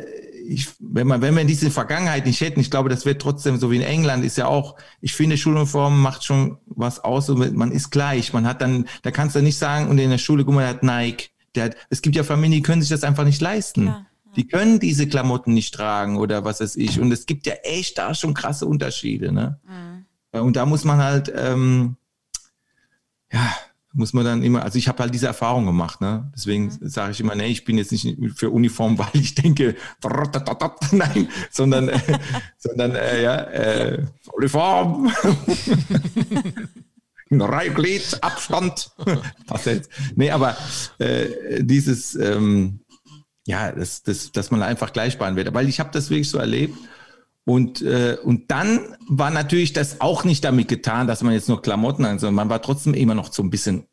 ich, 0.47 0.69
wenn 0.79 1.07
man, 1.07 1.21
wenn 1.23 1.37
wir 1.37 1.45
diese 1.45 1.71
Vergangenheit 1.71 2.27
nicht 2.27 2.41
hätten, 2.41 2.61
ich 2.61 2.71
glaube, 2.71 2.89
das 2.89 3.07
wird 3.07 3.21
trotzdem 3.23 3.57
so 3.59 3.71
wie 3.71 3.77
in 3.77 3.83
England 3.83 4.25
ist 4.25 4.37
ja 4.37 4.47
auch, 4.47 4.77
ich 5.01 5.15
finde 5.15 5.37
Schuluniform 5.37 6.01
macht 6.01 6.25
schon 6.25 6.59
was 6.67 7.03
aus, 7.03 7.31
und 7.31 7.55
man 7.55 7.73
ist 7.73 7.91
gleich, 7.91 8.33
man 8.33 8.47
hat 8.47 8.61
dann, 8.61 8.87
da 9.03 9.11
kannst 9.11 9.37
du 9.37 9.43
nicht 9.43 9.59
sagen, 9.59 9.89
und 9.89 9.99
in 9.99 10.11
der 10.11 10.19
Schule, 10.19 10.45
guck 10.45 10.55
mal, 10.55 10.61
der 10.61 10.71
hat 10.71 10.83
Nike, 10.83 11.31
der 11.55 11.65
hat, 11.65 11.77
es 11.91 12.03
gibt 12.03 12.17
ja 12.17 12.25
Familien, 12.25 12.63
die 12.63 12.63
können 12.63 12.83
sich 12.83 12.91
das 12.91 13.05
einfach 13.05 13.25
nicht 13.25 13.41
leisten. 13.41 13.85
Klar, 13.85 14.07
Die 14.37 14.49
können 14.49 14.81
diese 14.81 15.07
Klamotten 15.07 15.55
nicht 15.55 15.73
tragen 15.75 16.17
oder 16.17 16.45
was 16.45 16.61
weiß 16.61 16.75
ich. 16.77 17.01
Und 17.01 17.13
es 17.13 17.27
gibt 17.27 17.47
ja 17.47 17.55
echt 17.63 17.99
da 17.99 18.15
schon 18.15 18.35
krasse 18.35 18.67
Unterschiede, 18.67 19.31
ne? 19.33 19.61
Und 20.33 20.57
da 20.57 20.67
muss 20.67 20.85
man 20.85 20.99
halt, 20.99 21.33
ähm, 21.37 21.97
ja, 23.33 23.55
muss 23.95 24.13
man 24.13 24.25
dann 24.25 24.43
immer, 24.43 24.63
also 24.63 24.79
ich 24.79 24.89
habe 24.89 25.03
halt 25.03 25.15
diese 25.15 25.29
Erfahrung 25.29 25.67
gemacht, 25.67 26.01
ne? 26.01 26.31
Deswegen 26.35 26.71
sage 26.81 27.13
ich 27.13 27.21
immer, 27.21 27.35
nee, 27.35 27.47
ich 27.47 27.65
bin 27.65 27.79
jetzt 27.79 27.93
nicht 27.93 28.19
für 28.37 28.51
Uniform, 28.51 28.99
weil 28.99 29.09
ich 29.15 29.35
denke, 29.35 29.77
nein, 30.93 31.29
sondern, 31.51 31.89
äh, 31.89 32.01
sondern 32.59 32.95
äh, 32.95 33.23
ja, 33.23 33.37
äh, 33.37 34.05
Uniform, 34.33 35.11
Reiheglied, 37.31 38.19
Abstand. 38.23 38.91
Was 39.49 39.65
jetzt? 39.65 39.91
Nee, 40.15 40.31
aber 40.31 40.57
äh, 40.99 41.63
dieses, 41.63 42.15
ähm, 42.15 42.81
ja, 43.47 43.73
das, 43.73 44.03
das, 44.03 44.33
dass 44.33 44.51
man 44.51 44.63
einfach 44.63 44.93
gleichbahn 44.93 45.37
wird. 45.37 45.53
Weil 45.55 45.69
ich 45.69 45.81
habe 45.81 45.91
das 45.93 46.11
wirklich 46.11 46.31
so 46.31 46.39
erlebt. 46.39 46.77
Und, 47.45 47.83
äh, 47.83 48.17
und 48.23 48.51
dann 48.51 48.97
war 49.07 49.31
natürlich 49.31 49.75
das 49.75 50.01
auch 50.01 50.25
nicht 50.25 50.45
damit 50.45 50.69
getan, 50.69 51.07
dass 51.07 51.23
man 51.23 51.35
jetzt 51.35 51.49
nur 51.49 51.61
Klamotten 51.61 52.05
an, 52.05 52.19
sondern 52.19 52.37
man 52.37 52.49
war 52.49 52.63
trotzdem 52.63 52.95
immer 52.95 53.15
noch 53.15 53.33
so 53.33 53.43
ein 53.43 53.51
bisschen 53.51 53.87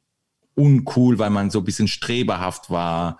uncool, 0.55 1.19
weil 1.19 1.29
man 1.29 1.49
so 1.49 1.59
ein 1.59 1.65
bisschen 1.65 1.87
streberhaft 1.87 2.69
war, 2.69 3.19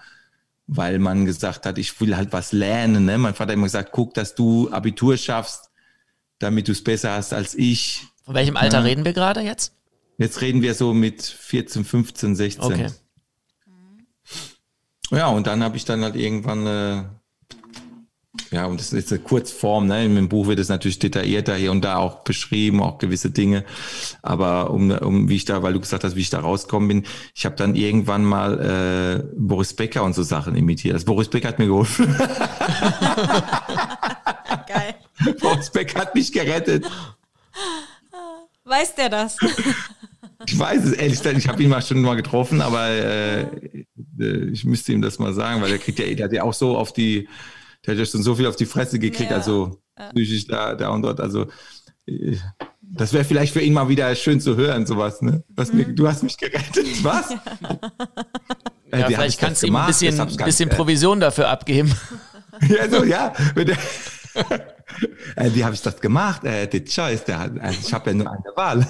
weil 0.67 0.99
man 0.99 1.25
gesagt 1.25 1.65
hat, 1.65 1.77
ich 1.77 1.99
will 1.99 2.15
halt 2.15 2.31
was 2.31 2.53
lernen. 2.53 3.05
Ne? 3.05 3.17
Mein 3.17 3.33
Vater 3.33 3.51
hat 3.51 3.57
immer 3.57 3.65
gesagt, 3.65 3.91
guck, 3.91 4.13
dass 4.13 4.35
du 4.35 4.69
Abitur 4.71 5.17
schaffst, 5.17 5.69
damit 6.39 6.67
du 6.67 6.71
es 6.71 6.83
besser 6.83 7.11
hast 7.11 7.33
als 7.33 7.53
ich. 7.55 8.03
von 8.23 8.35
welchem 8.35 8.55
Alter 8.55 8.83
reden 8.83 9.03
wir 9.03 9.13
gerade 9.13 9.41
jetzt? 9.41 9.73
Jetzt 10.17 10.39
reden 10.41 10.61
wir 10.61 10.75
so 10.75 10.93
mit 10.93 11.23
14, 11.23 11.83
15, 11.83 12.35
16. 12.35 12.63
Okay. 12.63 12.87
Ja, 15.09 15.27
und 15.27 15.47
dann 15.47 15.61
habe 15.63 15.75
ich 15.75 15.83
dann 15.83 16.03
halt 16.03 16.15
irgendwann, 16.15 16.67
äh, 16.67 17.03
ja, 18.49 18.65
und 18.65 18.79
das 18.79 18.93
ist 18.93 19.11
eine 19.11 19.21
Kurzform, 19.21 19.87
ne? 19.87 20.05
Im 20.05 20.29
Buch 20.29 20.47
wird 20.47 20.57
es 20.59 20.69
natürlich 20.69 20.99
detaillierter 20.99 21.55
hier 21.55 21.69
und 21.71 21.83
da 21.83 21.97
auch 21.97 22.19
beschrieben, 22.19 22.81
auch 22.81 22.97
gewisse 22.97 23.29
Dinge. 23.29 23.65
Aber 24.21 24.69
um, 24.71 24.89
um 24.91 25.27
wie 25.27 25.35
ich 25.35 25.43
da, 25.43 25.63
weil 25.63 25.73
du 25.73 25.81
gesagt 25.81 26.05
hast, 26.05 26.15
wie 26.15 26.21
ich 26.21 26.29
da 26.29 26.39
rausgekommen 26.39 26.87
bin, 26.87 27.03
ich 27.35 27.45
habe 27.45 27.57
dann 27.57 27.75
irgendwann 27.75 28.23
mal 28.23 28.59
äh, 28.59 29.23
Boris 29.37 29.73
Becker 29.73 30.03
und 30.03 30.13
so 30.15 30.23
Sachen 30.23 30.55
imitiert. 30.55 30.93
Also 30.93 31.07
Boris 31.07 31.27
Becker 31.27 31.49
hat 31.49 31.59
mir 31.59 31.67
geholfen. 31.67 32.07
Geil. 34.67 34.95
Boris 35.41 35.69
Becker 35.69 35.99
hat 35.99 36.15
mich 36.15 36.31
gerettet. 36.31 36.85
Weiß 38.63 38.95
der 38.95 39.09
das? 39.09 39.35
Ich 40.45 40.57
weiß 40.57 40.85
es 40.85 40.93
ehrlich 40.93 41.17
gesagt, 41.17 41.37
ich 41.37 41.49
habe 41.49 41.61
ihn 41.61 41.69
mal 41.69 41.81
schon 41.81 42.01
mal 42.01 42.15
getroffen, 42.15 42.61
aber 42.61 42.87
äh, 42.87 43.41
äh, 44.19 44.49
ich 44.51 44.63
müsste 44.63 44.93
ihm 44.93 45.01
das 45.01 45.19
mal 45.19 45.33
sagen, 45.33 45.61
weil 45.61 45.69
der 45.69 45.79
kriegt 45.79 45.99
ja, 45.99 46.05
der 46.13 46.25
hat 46.25 46.33
ja 46.33 46.43
auch 46.43 46.53
so 46.53 46.77
auf 46.77 46.93
die, 46.93 47.27
der 47.85 47.93
hat 47.93 47.99
ja 47.99 48.05
schon 48.05 48.23
so 48.23 48.35
viel 48.35 48.47
auf 48.47 48.55
die 48.55 48.65
Fresse 48.65 48.99
gekriegt, 48.99 49.31
Ja. 49.31 49.37
also 49.37 49.81
psychisch 50.13 50.47
da, 50.47 50.75
da 50.75 50.89
und 50.89 51.01
dort. 51.03 51.19
Also 51.19 51.47
äh, 52.07 52.37
das 52.81 53.13
wäre 53.13 53.23
vielleicht 53.23 53.53
für 53.53 53.61
ihn 53.61 53.73
mal 53.73 53.87
wieder 53.89 54.13
schön 54.15 54.41
zu 54.41 54.57
hören, 54.57 54.85
sowas, 54.85 55.21
ne? 55.21 55.43
Was 55.49 55.71
mir, 55.73 55.85
du 55.85 56.07
hast 56.07 56.23
mich 56.23 56.37
gerettet, 56.37 56.85
was? 57.03 57.31
Äh, 57.31 57.37
Ja, 58.91 59.03
hab 59.03 59.09
ich 59.09 59.15
vielleicht 59.15 59.39
kannst 59.39 59.63
du 59.63 59.67
ihm 59.67 59.75
ein 59.75 59.87
bisschen, 59.87 60.35
bisschen 60.43 60.69
Provision 60.69 61.19
dafür 61.19 61.49
abgeben. 61.49 61.93
Ja, 62.67 62.87
so, 62.89 63.03
ja. 63.03 63.33
Wenn 63.55 63.65
der, 63.67 63.77
äh, 65.35 65.49
wie 65.53 65.63
habe 65.63 65.73
ich 65.73 65.81
das 65.81 65.99
gemacht? 65.99 66.43
Äh, 66.43 66.67
the 66.71 66.83
choice, 66.83 67.23
der 67.23 67.39
also 67.39 67.79
ich 67.81 67.93
habe 67.93 68.11
ja 68.11 68.15
nur 68.15 68.31
eine 68.31 68.43
Wahl. 68.55 68.85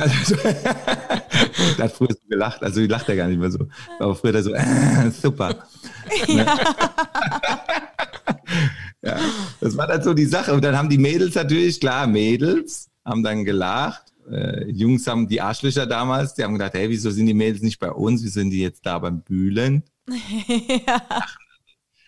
also, 0.00 0.36
der 1.76 1.84
hat 1.84 1.92
früher 1.92 2.10
so 2.10 2.28
gelacht, 2.28 2.62
also 2.62 2.80
lacht 2.82 3.08
er 3.08 3.16
gar 3.16 3.28
nicht 3.28 3.38
mehr 3.40 3.50
so. 3.50 3.66
Aber 3.98 4.14
früher 4.14 4.32
der 4.32 4.42
so, 4.42 4.52
äh, 4.52 5.10
super. 5.10 5.54
Ne? 6.28 6.46
ja, 9.02 9.18
das 9.60 9.76
war 9.76 9.86
dann 9.86 10.02
so 10.02 10.14
die 10.14 10.26
Sache. 10.26 10.52
Und 10.52 10.64
dann 10.64 10.76
haben 10.76 10.88
die 10.88 10.98
Mädels 10.98 11.34
natürlich, 11.34 11.80
klar, 11.80 12.06
Mädels 12.06 12.88
haben 13.04 13.22
dann 13.22 13.44
gelacht. 13.44 14.12
Äh, 14.30 14.70
Jungs 14.70 15.06
haben 15.06 15.28
die 15.28 15.40
Arschlöcher 15.40 15.86
damals, 15.86 16.34
die 16.34 16.44
haben 16.44 16.52
gedacht, 16.54 16.74
hey, 16.74 16.90
wieso 16.90 17.10
sind 17.10 17.26
die 17.26 17.34
Mädels 17.34 17.62
nicht 17.62 17.78
bei 17.78 17.90
uns? 17.90 18.22
Wieso 18.22 18.40
sind 18.40 18.50
die 18.50 18.60
jetzt 18.60 18.84
da 18.84 18.98
beim 18.98 19.22
Bühlen? 19.22 19.82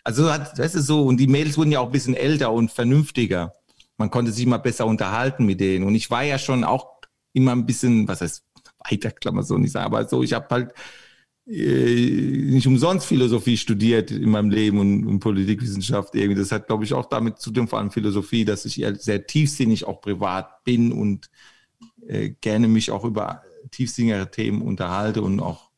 Also 0.05 0.24
weißt 0.24 0.74
du 0.74 0.81
so, 0.81 1.02
und 1.02 1.18
die 1.18 1.27
Mädels 1.27 1.59
wurden 1.59 1.72
ja 1.72 1.81
auch 1.81 1.86
ein 1.86 1.93
bisschen 1.93 2.14
älter 2.14 2.52
und 2.52 2.70
vernünftiger. 2.70 3.55
Man 3.97 4.10
konnte 4.10 4.32
sich 4.32 4.47
mal 4.47 4.59
besser 4.59 4.86
unterhalten 4.86 5.44
mit 5.44 5.60
denen. 5.60 5.85
Und 5.85 5.94
ich 5.94 6.10
war 6.10 6.22
ja 6.22 6.39
schon 6.39 6.64
auch 6.64 7.01
immer 7.32 7.52
ein 7.52 7.66
bisschen, 7.66 8.09
was 8.09 8.20
heißt 8.22 8.44
weiter, 8.90 9.12
man 9.32 9.44
so 9.44 9.59
nicht 9.59 9.72
sagen, 9.72 9.86
aber 9.86 10.09
so, 10.09 10.22
ich 10.22 10.32
habe 10.32 10.47
halt 10.51 10.74
äh, 11.47 12.51
nicht 12.51 12.66
umsonst 12.66 13.06
Philosophie 13.06 13.56
studiert 13.56 14.10
in 14.10 14.31
meinem 14.31 14.51
Leben 14.51 14.78
und, 14.78 15.06
und 15.06 15.20
Politikwissenschaft 15.20 16.14
irgendwie. 16.14 16.40
Das 16.40 16.52
hat, 16.52 16.66
glaube 16.66 16.85
ich, 16.85 16.94
auch 16.94 17.06
damit 17.06 17.39
zu 17.39 17.51
tun, 17.51 17.68
vor 17.68 17.78
allem 17.78 17.90
Philosophie, 17.90 18.44
dass 18.44 18.64
ich 18.64 18.85
sehr 18.98 19.27
tiefsinnig 19.27 19.85
auch 19.85 20.01
privat 20.01 20.64
bin 20.64 20.93
und 20.93 21.31
äh, 22.06 22.31
gerne 22.40 22.68
mich 22.68 22.90
auch 22.90 23.05
über 23.05 23.43
tiefsinnigere 23.70 24.31
Themen 24.31 24.62
unterhalte 24.62 25.22
und 25.22 25.40
auch 25.40 25.69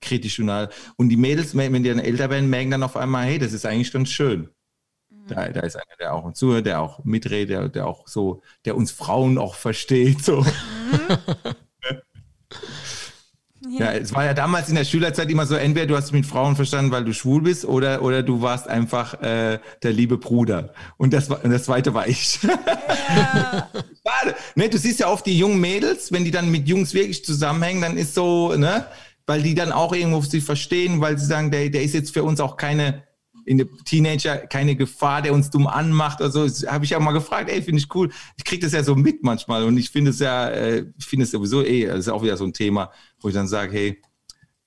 kritisch 0.00 0.38
und 0.40 0.50
all. 0.50 0.70
Und 0.96 1.08
die 1.08 1.16
Mädels, 1.16 1.56
wenn 1.56 1.82
die 1.82 1.88
dann 1.88 1.98
älter 1.98 2.30
werden, 2.30 2.50
merken 2.50 2.70
dann 2.70 2.82
auf 2.82 2.96
einmal, 2.96 3.26
hey, 3.26 3.38
das 3.38 3.52
ist 3.52 3.66
eigentlich 3.66 3.92
ganz 3.92 4.10
schön. 4.10 4.48
Da, 5.28 5.48
da 5.48 5.60
ist 5.60 5.76
einer, 5.76 5.96
der 6.00 6.14
auch 6.14 6.24
uns 6.24 6.38
zuhört, 6.38 6.66
der 6.66 6.80
auch 6.80 7.04
mitredet, 7.04 7.50
der, 7.50 7.68
der 7.68 7.86
auch 7.86 8.08
so, 8.08 8.42
der 8.64 8.76
uns 8.76 8.90
Frauen 8.90 9.36
auch 9.38 9.54
versteht. 9.54 10.24
So. 10.24 10.44
Ja, 13.70 13.92
es 13.92 14.14
war 14.14 14.24
ja 14.24 14.34
damals 14.34 14.68
in 14.68 14.76
der 14.76 14.84
Schülerzeit 14.84 15.30
immer 15.30 15.44
so, 15.44 15.54
entweder 15.54 15.86
du 15.86 15.96
hast 15.96 16.06
dich 16.06 16.14
mit 16.14 16.26
Frauen 16.26 16.56
verstanden, 16.56 16.90
weil 16.90 17.04
du 17.04 17.12
schwul 17.12 17.42
bist, 17.42 17.64
oder, 17.64 18.02
oder 18.02 18.22
du 18.22 18.40
warst 18.40 18.66
einfach 18.68 19.20
äh, 19.22 19.58
der 19.82 19.92
liebe 19.92 20.16
Bruder. 20.16 20.72
Und 20.96 21.12
das, 21.12 21.28
war, 21.28 21.44
und 21.44 21.50
das 21.50 21.64
zweite 21.64 21.92
war 21.92 22.06
ich. 22.08 22.38
Schade. 22.42 24.34
Ne, 24.54 24.68
du 24.68 24.78
siehst 24.78 25.00
ja 25.00 25.08
oft 25.08 25.26
die 25.26 25.38
jungen 25.38 25.60
Mädels, 25.60 26.12
wenn 26.12 26.24
die 26.24 26.30
dann 26.30 26.50
mit 26.50 26.68
Jungs 26.68 26.94
wirklich 26.94 27.24
zusammenhängen, 27.24 27.82
dann 27.82 27.96
ist 27.96 28.14
so, 28.14 28.54
ne, 28.56 28.86
weil 29.28 29.42
die 29.42 29.54
dann 29.54 29.72
auch 29.72 29.92
irgendwo 29.92 30.22
sich 30.22 30.42
verstehen, 30.42 31.02
weil 31.02 31.18
sie 31.18 31.26
sagen, 31.26 31.50
der, 31.50 31.68
der 31.68 31.82
ist 31.82 31.92
jetzt 31.92 32.14
für 32.14 32.24
uns 32.24 32.40
auch 32.40 32.56
keine, 32.56 33.04
in 33.44 33.58
der 33.58 33.66
Teenager 33.84 34.38
keine 34.38 34.74
Gefahr, 34.74 35.20
der 35.20 35.34
uns 35.34 35.50
dumm 35.50 35.66
anmacht 35.66 36.20
oder 36.20 36.30
so. 36.30 36.44
Das 36.44 36.66
Habe 36.66 36.86
ich 36.86 36.92
ja 36.92 36.98
mal 36.98 37.12
gefragt, 37.12 37.50
ey, 37.50 37.60
finde 37.60 37.82
ich 37.82 37.94
cool. 37.94 38.10
Ich 38.38 38.44
kriege 38.44 38.64
das 38.64 38.72
ja 38.72 38.82
so 38.82 38.96
mit 38.96 39.22
manchmal 39.22 39.64
und 39.64 39.76
ich 39.76 39.90
finde 39.90 40.12
es 40.12 40.18
ja, 40.18 40.48
äh, 40.48 40.86
ich 40.96 41.04
finde 41.04 41.24
es 41.24 41.30
sowieso 41.30 41.62
eh, 41.62 41.84
das 41.86 41.98
ist 41.98 42.08
auch 42.08 42.22
wieder 42.22 42.38
so 42.38 42.44
ein 42.44 42.54
Thema, 42.54 42.90
wo 43.20 43.28
ich 43.28 43.34
dann 43.34 43.46
sage, 43.46 43.70
hey, 43.70 44.02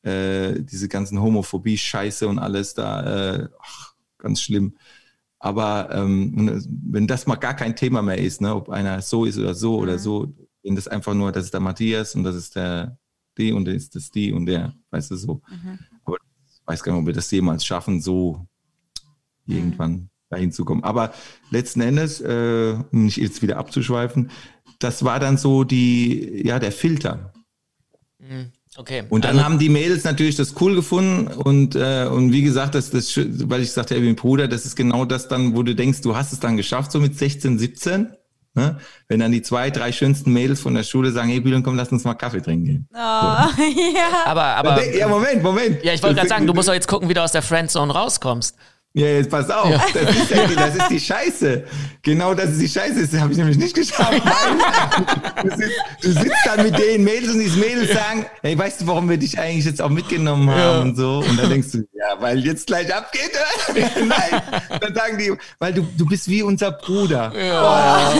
äh, 0.03 0.61
diese 0.61 0.87
ganzen 0.87 1.19
Homophobie-Scheiße 1.19 2.27
und 2.27 2.37
alles 2.37 2.75
da, 2.75 3.33
äh, 3.33 3.47
ach, 3.59 3.95
ganz 4.19 4.43
schlimm. 4.43 4.77
Aber 5.39 5.89
ähm, 5.91 6.63
wenn 6.87 7.07
das 7.07 7.25
mal 7.25 7.35
gar 7.35 7.55
kein 7.55 7.75
Thema 7.75 8.03
mehr 8.03 8.19
ist, 8.19 8.41
ne, 8.41 8.53
ob 8.53 8.69
einer 8.69 9.01
so 9.01 9.25
ist 9.25 9.39
oder 9.39 9.55
so 9.55 9.77
oder 9.79 9.97
so, 9.97 10.35
wenn 10.61 10.75
das 10.75 10.87
einfach 10.87 11.15
nur, 11.15 11.31
das 11.31 11.45
ist 11.45 11.53
der 11.55 11.61
Matthias 11.61 12.13
und 12.13 12.23
das 12.23 12.35
ist 12.35 12.55
der 12.55 12.99
die 13.37 13.51
und 13.51 13.67
ist 13.67 13.95
das 13.95 14.11
die 14.11 14.31
und 14.31 14.45
der, 14.45 14.73
weißt 14.91 15.11
du 15.11 15.15
so. 15.15 15.41
Aber 16.03 16.17
ich 16.45 16.61
weiß 16.65 16.83
gar 16.83 16.93
nicht, 16.93 17.01
ob 17.01 17.07
wir 17.07 17.13
das 17.13 17.31
jemals 17.31 17.65
schaffen, 17.65 18.01
so 18.01 18.45
irgendwann 19.45 20.09
dahin 20.29 20.51
zu 20.51 20.65
kommen. 20.65 20.83
Aber 20.83 21.13
letzten 21.49 21.81
Endes, 21.81 22.21
äh, 22.21 22.77
um 22.91 23.05
nicht 23.05 23.17
jetzt 23.17 23.41
wieder 23.41 23.57
abzuschweifen, 23.57 24.31
das 24.79 25.03
war 25.03 25.19
dann 25.19 25.37
so 25.37 25.63
die, 25.63 26.41
ja, 26.45 26.59
der 26.59 26.71
Filter. 26.71 27.33
Okay. 28.77 29.03
Und 29.09 29.25
dann 29.25 29.31
also, 29.31 29.43
haben 29.43 29.59
die 29.59 29.69
Mädels 29.69 30.05
natürlich 30.05 30.37
das 30.37 30.59
cool 30.61 30.75
gefunden 30.75 31.27
und, 31.27 31.75
äh, 31.75 32.07
und 32.09 32.31
wie 32.31 32.41
gesagt, 32.41 32.73
das, 32.73 32.89
das, 32.89 33.17
weil 33.17 33.61
ich 33.61 33.71
sagte, 33.71 33.95
ey, 33.95 34.01
mein 34.01 34.15
Bruder, 34.15 34.47
das 34.47 34.65
ist 34.65 34.75
genau 34.75 35.03
das 35.03 35.27
dann, 35.27 35.55
wo 35.55 35.63
du 35.63 35.75
denkst, 35.75 36.01
du 36.01 36.15
hast 36.15 36.31
es 36.31 36.39
dann 36.39 36.55
geschafft, 36.55 36.91
so 36.91 36.99
mit 36.99 37.17
16, 37.17 37.59
17. 37.59 38.07
Ne? 38.53 38.77
Wenn 39.07 39.21
dann 39.21 39.31
die 39.31 39.41
zwei, 39.41 39.69
drei 39.69 39.93
schönsten 39.93 40.33
Mädels 40.33 40.59
von 40.59 40.73
der 40.73 40.83
Schule 40.83 41.11
sagen, 41.11 41.29
hey 41.29 41.39
Bülent, 41.39 41.63
komm, 41.63 41.77
lass 41.77 41.91
uns 41.91 42.03
mal 42.03 42.15
Kaffee 42.15 42.41
trinken 42.41 42.65
gehen. 42.65 42.87
Oh, 42.93 42.97
ja. 42.97 43.47
aber, 44.25 44.43
aber, 44.43 44.85
ja, 44.93 45.07
Moment, 45.07 45.41
Moment. 45.41 45.83
ja, 45.83 45.93
ich 45.93 46.03
wollte 46.03 46.15
gerade 46.15 46.27
sagen, 46.27 46.47
du 46.47 46.53
musst 46.53 46.67
doch 46.67 46.73
jetzt 46.73 46.87
gucken, 46.87 47.07
wie 47.07 47.13
du 47.13 47.23
aus 47.23 47.31
der 47.31 47.43
Friendzone 47.43 47.93
rauskommst. 47.93 48.57
Ja, 48.93 49.07
jetzt 49.07 49.29
pass 49.29 49.49
auf, 49.49 49.69
das, 49.93 50.15
ist 50.17 50.31
ja 50.31 50.47
die, 50.47 50.55
das 50.55 50.75
ist 50.75 50.89
die 50.89 50.99
Scheiße. 50.99 51.63
Genau 52.01 52.33
das 52.33 52.49
ist 52.49 52.59
die 52.59 52.67
Scheiße, 52.67 53.07
das 53.07 53.21
habe 53.21 53.31
ich 53.31 53.37
nämlich 53.37 53.57
nicht 53.57 53.73
geschafft. 53.73 54.11
du, 55.43 55.49
sitzt, 55.49 55.81
du 56.01 56.11
sitzt 56.11 56.35
dann 56.43 56.63
mit 56.63 56.77
den 56.77 57.05
Mädels 57.05 57.31
und 57.31 57.39
diese 57.39 57.57
Mädels 57.57 57.93
sagen, 57.93 58.25
hey, 58.41 58.57
weißt 58.57 58.81
du, 58.81 58.87
warum 58.87 59.09
wir 59.09 59.15
dich 59.15 59.39
eigentlich 59.39 59.63
jetzt 59.63 59.81
auch 59.81 59.89
mitgenommen 59.89 60.49
haben 60.49 60.89
und 60.89 60.97
so? 60.97 61.19
Und 61.19 61.39
dann 61.39 61.49
denkst 61.49 61.71
du, 61.71 61.77
ja, 61.93 62.19
weil 62.19 62.39
jetzt 62.39 62.67
gleich 62.67 62.93
abgeht. 62.93 63.31
Nein, 63.73 64.41
dann 64.81 64.93
sagen 64.93 65.17
die, 65.17 65.33
weil 65.57 65.73
du, 65.73 65.87
du 65.97 66.05
bist 66.05 66.27
wie 66.27 66.43
unser 66.43 66.73
Bruder. 66.73 67.31
Ja. 67.33 68.11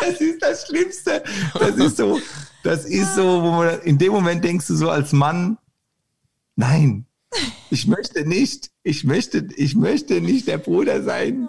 das 0.00 0.20
ist 0.20 0.42
das 0.42 0.66
Schlimmste. 0.66 1.22
Das 1.56 1.76
ist 1.76 1.96
so, 1.96 2.20
das 2.64 2.86
ist 2.86 3.14
so, 3.14 3.40
wo 3.40 3.50
man, 3.52 3.80
in 3.82 3.98
dem 3.98 4.10
Moment 4.10 4.42
denkst 4.42 4.66
du 4.66 4.74
so 4.74 4.90
als 4.90 5.12
Mann, 5.12 5.58
nein, 6.56 7.06
ich 7.70 7.86
möchte 7.86 8.26
nicht, 8.28 8.70
ich 8.82 9.04
möchte, 9.04 9.46
ich 9.56 9.74
möchte 9.74 10.20
nicht 10.20 10.46
der 10.48 10.58
Bruder 10.58 11.02
sein. 11.02 11.48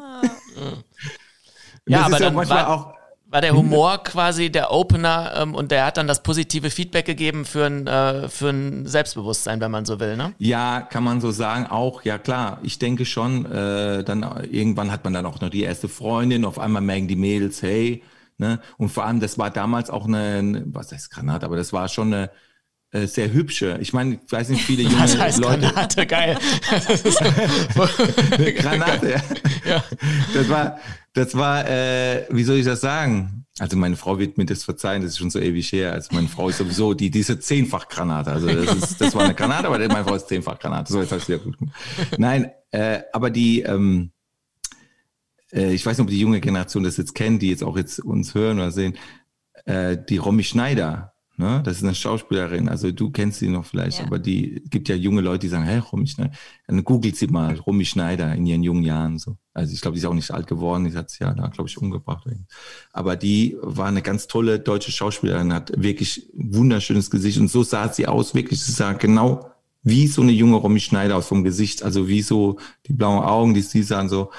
Ja, 1.88 2.06
aber 2.06 2.20
dann 2.20 2.36
war- 2.36 2.70
auch, 2.70 2.94
War 3.28 3.42
der 3.42 3.56
Humor 3.56 3.98
quasi 4.04 4.52
der 4.52 4.72
Opener 4.72 5.34
ähm, 5.38 5.56
und 5.56 5.72
der 5.72 5.86
hat 5.88 5.98
dann 5.98 6.06
das 6.08 6.22
positive 6.22 6.70
Feedback 6.70 7.06
gegeben 7.06 7.46
für 7.46 7.66
ein, 7.66 7.88
äh, 7.88 8.30
für 8.30 8.50
ein 8.50 8.86
Selbstbewusstsein, 8.86 9.60
wenn 9.60 9.72
man 9.72 9.86
so 9.86 10.00
will, 10.00 10.16
ne? 10.16 10.34
ja, 10.38 10.82
kann 10.82 11.04
man 11.04 11.20
so 11.20 11.32
sagen, 11.32 11.66
auch, 11.66 12.04
ja 12.04 12.20
klar, 12.20 12.60
ich 12.62 12.78
denke 12.78 13.06
schon, 13.06 13.46
äh, 13.52 14.04
dann 14.04 14.22
irgendwann 14.52 14.92
hat 14.92 15.04
man 15.04 15.14
dann 15.14 15.26
auch 15.26 15.42
noch 15.42 15.50
die 15.50 15.64
erste 15.64 15.90
Freundin, 15.90 16.46
auf 16.46 16.60
einmal 16.60 16.84
merken 16.84 17.08
die 17.08 17.16
Mädels, 17.16 17.64
hey, 17.64 18.04
ne, 18.38 18.60
und 18.78 18.90
vor 18.90 19.04
allem, 19.06 19.20
das 19.20 19.38
war 19.40 19.50
damals 19.50 19.90
auch 19.90 20.06
eine, 20.06 20.64
was 20.68 20.92
heißt 20.92 21.10
Granat, 21.10 21.44
aber 21.44 21.56
das 21.58 21.74
war 21.74 21.88
schon 21.90 22.14
eine 22.14 22.30
äh, 22.94 23.08
sehr 23.08 23.34
hübsche. 23.34 23.78
Ich 23.82 23.92
meine, 23.92 24.20
ich 24.26 24.32
weiß 24.32 24.50
nicht, 24.50 24.64
viele 24.64 24.84
junge 24.90 24.98
Das 25.02 25.18
heißt 25.18 25.40
Leute. 25.40 25.68
Granate, 25.68 26.06
geil. 26.08 26.38
Granate, 28.56 29.10
ja. 29.10 29.22
Ja. 29.66 29.84
Das 30.34 30.48
war, 30.50 30.80
das 31.14 31.36
war, 31.36 31.68
äh, 31.68 32.28
wie 32.30 32.44
soll 32.44 32.58
ich 32.58 32.66
das 32.66 32.82
sagen? 32.82 33.46
Also 33.60 33.78
meine 33.78 33.96
Frau 33.96 34.18
wird 34.18 34.38
mir 34.38 34.46
das 34.46 34.64
verzeihen, 34.64 35.02
das 35.02 35.12
ist 35.12 35.18
schon 35.18 35.30
so 35.30 35.40
ewig 35.40 35.72
her. 35.72 35.94
Also 35.94 36.14
meine 36.14 36.28
Frau 36.28 36.50
ist 36.50 36.58
sowieso 36.58 36.94
die, 36.94 37.12
diese 37.12 37.40
zehnfach 37.40 37.88
Granate. 37.88 38.32
Also 38.32 38.48
das 38.48 38.76
ist, 38.76 39.02
das 39.02 39.16
war 39.16 39.24
eine 39.24 39.36
Granate, 39.36 39.68
aber 39.68 39.80
meine 39.80 40.04
Frau 40.04 40.16
ist 40.16 40.28
zehnfach 40.28 40.60
Granate. 40.60 40.92
So, 40.92 41.02
jetzt 41.02 41.12
hast 41.12 41.28
du 41.28 41.34
ja 41.34 41.38
gut. 41.40 41.56
Nein, 42.18 42.52
äh, 42.72 43.02
aber 43.12 43.30
die, 43.30 43.62
ähm, 43.62 44.12
äh, 45.52 45.74
ich 45.74 45.86
weiß 45.86 45.98
nicht, 45.98 46.04
ob 46.04 46.10
die 46.10 46.20
junge 46.20 46.42
Generation 46.42 46.84
das 46.84 46.98
jetzt 46.98 47.14
kennt, 47.14 47.42
die 47.42 47.50
jetzt 47.50 47.64
auch 47.64 47.78
jetzt 47.78 48.00
uns 48.00 48.34
hören 48.34 48.58
oder 48.60 48.72
sehen, 48.72 48.98
äh, 49.66 49.98
die 49.98 50.18
Romy 50.18 50.44
Schneider. 50.44 51.13
Ne? 51.36 51.62
Das 51.66 51.78
ist 51.78 51.84
eine 51.84 51.96
Schauspielerin, 51.96 52.70
also 52.70 52.92
du 52.92 53.10
kennst 53.10 53.40
sie 53.40 53.48
noch 53.48 53.66
vielleicht, 53.66 54.00
Ja. 54.00 54.06
aber 54.06 54.20
die 54.20 54.64
gibt 54.70 54.88
ja 54.88 54.96
junge 54.96 55.22
Leute, 55.22 55.40
die 55.40 55.48
sagen, 55.48 55.64
hey, 55.64 55.80
Romy 55.80 56.06
Schneider, 56.06 56.32
dann 56.68 56.84
googelt 56.84 57.16
sie 57.16 57.26
mal, 57.26 57.56
Romy 57.56 57.86
Schneider 57.86 58.36
in 58.36 58.46
ihren 58.46 58.62
jungen 58.62 58.84
Jahren 58.84 59.18
so. 59.18 59.38
Also 59.52 59.74
ich 59.74 59.82
glaube, 59.82 59.96
die 59.96 60.00
ist 60.02 60.06
auch 60.06 60.14
nicht 60.14 60.30
alt 60.30 60.46
geworden, 60.46 60.86
die 60.86 60.96
hat 60.96 61.10
sich 61.10 61.22
ja 61.22 61.34
da, 61.34 61.48
glaube 61.48 61.68
ich, 61.70 61.78
umgebracht. 61.80 62.28
Aber 62.92 63.16
die 63.16 63.58
war 63.62 63.88
eine 63.88 64.04
ganz 64.04 64.28
tolle 64.28 64.60
deutsche 64.60 64.92
Schauspielerin, 64.92 65.52
hat 65.54 65.72
wirklich 65.76 66.30
ein 66.38 66.54
wunderschönes 66.54 67.10
Gesicht 67.10 67.40
und 67.40 67.50
so 67.50 67.64
sah 67.64 67.92
sie 67.92 68.06
aus, 68.06 68.36
wirklich, 68.36 68.62
sie 68.62 68.72
sah 68.72 68.94
genau 68.94 69.50
wie 69.82 70.08
so 70.08 70.22
eine 70.22 70.32
junge 70.32 70.58
Romy 70.58 70.80
Schneider 70.80 71.18
aus 71.18 71.28
vom 71.28 71.44
Gesicht, 71.44 71.82
also 71.82 72.08
wie 72.08 72.22
so 72.22 72.58
die 72.86 72.94
blauen 72.94 73.24
Augen, 73.24 73.54
die 73.56 73.62
sie 73.64 73.82
sahen 73.84 74.08
so. 74.08 74.30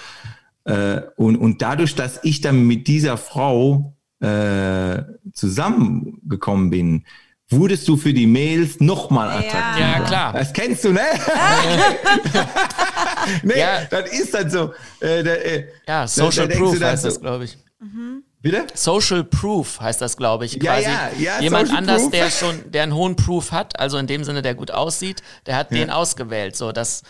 Äh, 0.65 1.03
und, 1.17 1.37
und 1.37 1.61
dadurch, 1.61 1.95
dass 1.97 2.21
ich 2.23 2.41
dann 2.41 2.67
mit 2.67 2.87
dieser 2.87 3.17
Frau 3.19 3.94
äh, 4.25 5.05
zusammengekommen 5.33 6.71
bin, 6.71 7.05
wurdest 7.51 7.87
du 7.89 7.97
für 7.97 8.13
die 8.13 8.27
Mails 8.27 8.81
nochmal 8.81 9.29
attraktiver. 9.31 9.79
Ja, 9.81 10.01
klar. 10.01 10.33
Das 10.33 10.53
kennst 10.53 10.85
du, 10.85 10.93
ne? 10.93 11.01
nee, 13.43 13.59
Ja. 13.59 13.85
das 13.91 14.11
ist 14.11 14.35
dann 14.35 14.51
so. 14.51 14.73
Äh, 15.01 15.23
da, 15.23 15.31
äh, 15.35 15.67
Ja, 15.87 16.07
Social 16.07 16.49
denkst 16.49 16.59
Proof 16.63 16.75
du 16.75 16.81
dann 16.81 16.91
heißt 16.93 17.03
so- 17.03 17.09
das, 17.09 17.21
glaube 17.21 17.45
ich. 17.45 17.59
Bitte? 18.41 18.67
Social 18.75 19.25
Proof 19.25 19.81
heißt 19.81 20.03
das, 20.03 20.17
glaube 20.19 20.45
ich. 20.45 20.55
Ja, 20.55 20.61
Quasi 20.75 20.85
ja, 20.85 21.11
ja, 21.19 21.41
jemand 21.41 21.69
Social 21.69 21.79
anders, 21.79 22.03
Proof. 22.03 22.11
der 22.13 22.31
schon, 22.31 22.71
der 22.73 22.83
einen 22.83 22.95
hohen 22.95 23.17
Proof 23.17 23.53
hat, 23.53 23.79
also 23.81 23.97
in 23.97 24.07
dem 24.07 24.23
Sinne, 24.25 24.43
der 24.43 24.55
gut 24.55 24.71
aussieht, 24.71 25.23
der 25.47 25.57
hat 25.57 25.71
den 25.71 25.89
ausgewählt. 25.91 26.55
So, 26.55 26.71
das, 26.73 27.03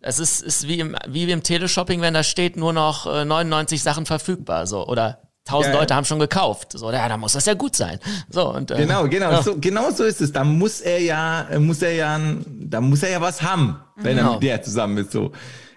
das 0.00 0.18
ist, 0.18 0.40
ist 0.42 0.68
wie 0.68 0.80
im, 0.80 0.96
wie 1.06 1.30
im 1.30 1.42
Teleshopping, 1.42 2.00
wenn 2.00 2.14
da 2.14 2.22
steht, 2.22 2.56
nur 2.56 2.72
noch 2.72 3.06
äh, 3.06 3.24
99 3.26 3.82
Sachen 3.82 4.06
verfügbar, 4.06 4.66
so, 4.66 4.86
oder 4.86 5.20
1000 5.46 5.74
Ja. 5.74 5.80
Leute 5.80 5.94
haben 5.94 6.04
schon 6.04 6.18
gekauft. 6.18 6.72
So, 6.74 6.92
ja, 6.92 7.08
da 7.08 7.16
muss 7.16 7.32
das 7.32 7.46
ja 7.46 7.54
gut 7.54 7.74
sein. 7.74 7.98
So, 8.28 8.54
und, 8.54 8.70
äh, 8.70 8.76
Genau, 8.76 9.08
genau, 9.08 9.30
Ja. 9.32 9.42
so, 9.42 9.56
genau 9.58 9.90
so 9.90 10.04
ist 10.04 10.20
es. 10.20 10.32
Da 10.32 10.44
muss 10.44 10.80
er 10.80 11.00
ja, 11.00 11.48
äh, 11.50 11.58
muss 11.58 11.82
er 11.82 11.92
ja, 11.94 12.20
da 12.46 12.80
muss 12.80 13.02
er 13.02 13.10
ja 13.10 13.20
was 13.20 13.42
haben, 13.42 13.80
wenn 13.96 14.16
er 14.16 14.22
Genau. 14.24 14.34
mit 14.34 14.42
der 14.42 14.62
zusammen 14.62 14.98
ist. 14.98 15.12
So. 15.12 15.32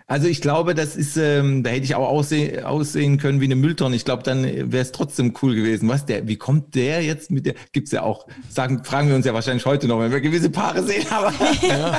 Also 0.05 0.27
ich 0.27 0.41
glaube, 0.41 0.75
das 0.75 0.97
ist, 0.97 1.15
ähm, 1.17 1.63
da 1.63 1.69
hätte 1.71 1.85
ich 1.85 1.95
auch 1.95 2.07
aussehen, 2.07 2.63
aussehen 2.65 3.17
können 3.17 3.39
wie 3.39 3.45
eine 3.45 3.55
Mülltonne. 3.55 3.95
Ich 3.95 4.03
glaube, 4.03 4.21
dann 4.21 4.43
wäre 4.43 4.83
es 4.83 4.91
trotzdem 4.91 5.33
cool 5.41 5.55
gewesen. 5.55 5.87
Was 5.87 6.05
der, 6.05 6.27
wie 6.27 6.35
kommt 6.35 6.75
der 6.75 7.01
jetzt 7.01 7.31
mit 7.31 7.45
der? 7.45 7.55
Gibt's 7.71 7.91
ja 7.91 8.03
auch. 8.03 8.27
Sagen, 8.49 8.83
fragen 8.83 9.07
wir 9.07 9.15
uns 9.15 9.25
ja 9.25 9.33
wahrscheinlich 9.33 9.65
heute 9.65 9.87
noch, 9.87 9.99
wenn 10.01 10.11
wir 10.11 10.19
gewisse 10.19 10.49
Paare 10.49 10.83
sehen. 10.83 11.05
Aber, 11.09 11.33
aber, 11.71 11.97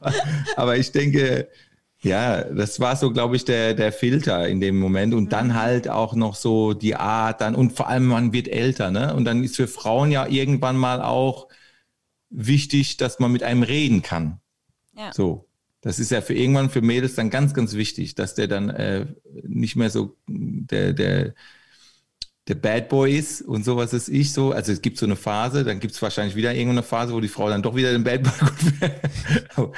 aber 0.56 0.76
ich 0.78 0.90
denke, 0.90 1.48
ja, 2.02 2.42
das 2.42 2.80
war 2.80 2.96
so, 2.96 3.12
glaube 3.12 3.36
ich, 3.36 3.44
der, 3.44 3.74
der 3.74 3.92
Filter 3.92 4.48
in 4.48 4.60
dem 4.60 4.78
Moment. 4.78 5.14
Und 5.14 5.32
dann 5.32 5.54
halt 5.54 5.88
auch 5.88 6.14
noch 6.14 6.34
so 6.34 6.72
die 6.74 6.96
Art, 6.96 7.40
dann, 7.40 7.54
und 7.54 7.72
vor 7.72 7.88
allem 7.88 8.06
man 8.06 8.32
wird 8.32 8.48
älter, 8.48 8.90
ne? 8.90 9.14
Und 9.14 9.24
dann 9.24 9.44
ist 9.44 9.56
für 9.56 9.68
Frauen 9.68 10.10
ja 10.10 10.26
irgendwann 10.26 10.76
mal 10.76 11.00
auch 11.00 11.48
wichtig, 12.28 12.96
dass 12.96 13.20
man 13.20 13.30
mit 13.30 13.44
einem 13.44 13.62
reden 13.62 14.02
kann. 14.02 14.40
Ja. 14.96 15.12
So. 15.12 15.48
Das 15.80 15.98
ist 15.98 16.10
ja 16.10 16.20
für 16.20 16.34
irgendwann 16.34 16.70
für 16.70 16.80
Mädels 16.80 17.16
dann 17.16 17.28
ganz, 17.30 17.54
ganz 17.54 17.74
wichtig, 17.74 18.14
dass 18.14 18.34
der 18.34 18.46
dann 18.46 18.70
äh, 18.70 19.06
nicht 19.42 19.74
mehr 19.74 19.90
so 19.90 20.16
der, 20.28 20.92
der, 20.92 21.34
der 22.46 22.54
Bad 22.54 22.88
Boy 22.88 23.16
ist 23.16 23.42
und 23.42 23.64
sowas 23.64 23.92
ist 23.92 24.08
ich 24.08 24.32
so. 24.32 24.52
Also 24.52 24.72
es 24.72 24.80
gibt 24.80 24.98
so 24.98 25.06
eine 25.06 25.16
Phase, 25.16 25.64
dann 25.64 25.80
gibt 25.80 25.94
es 25.94 26.02
wahrscheinlich 26.02 26.36
wieder 26.36 26.54
irgendeine 26.54 26.84
Phase, 26.84 27.12
wo 27.12 27.20
die 27.20 27.28
Frau 27.28 27.48
dann 27.48 27.62
doch 27.62 27.74
wieder 27.74 27.92
den 27.92 28.04
Bad 28.04 28.22
Boy 28.22 28.90
gut. 29.56 29.76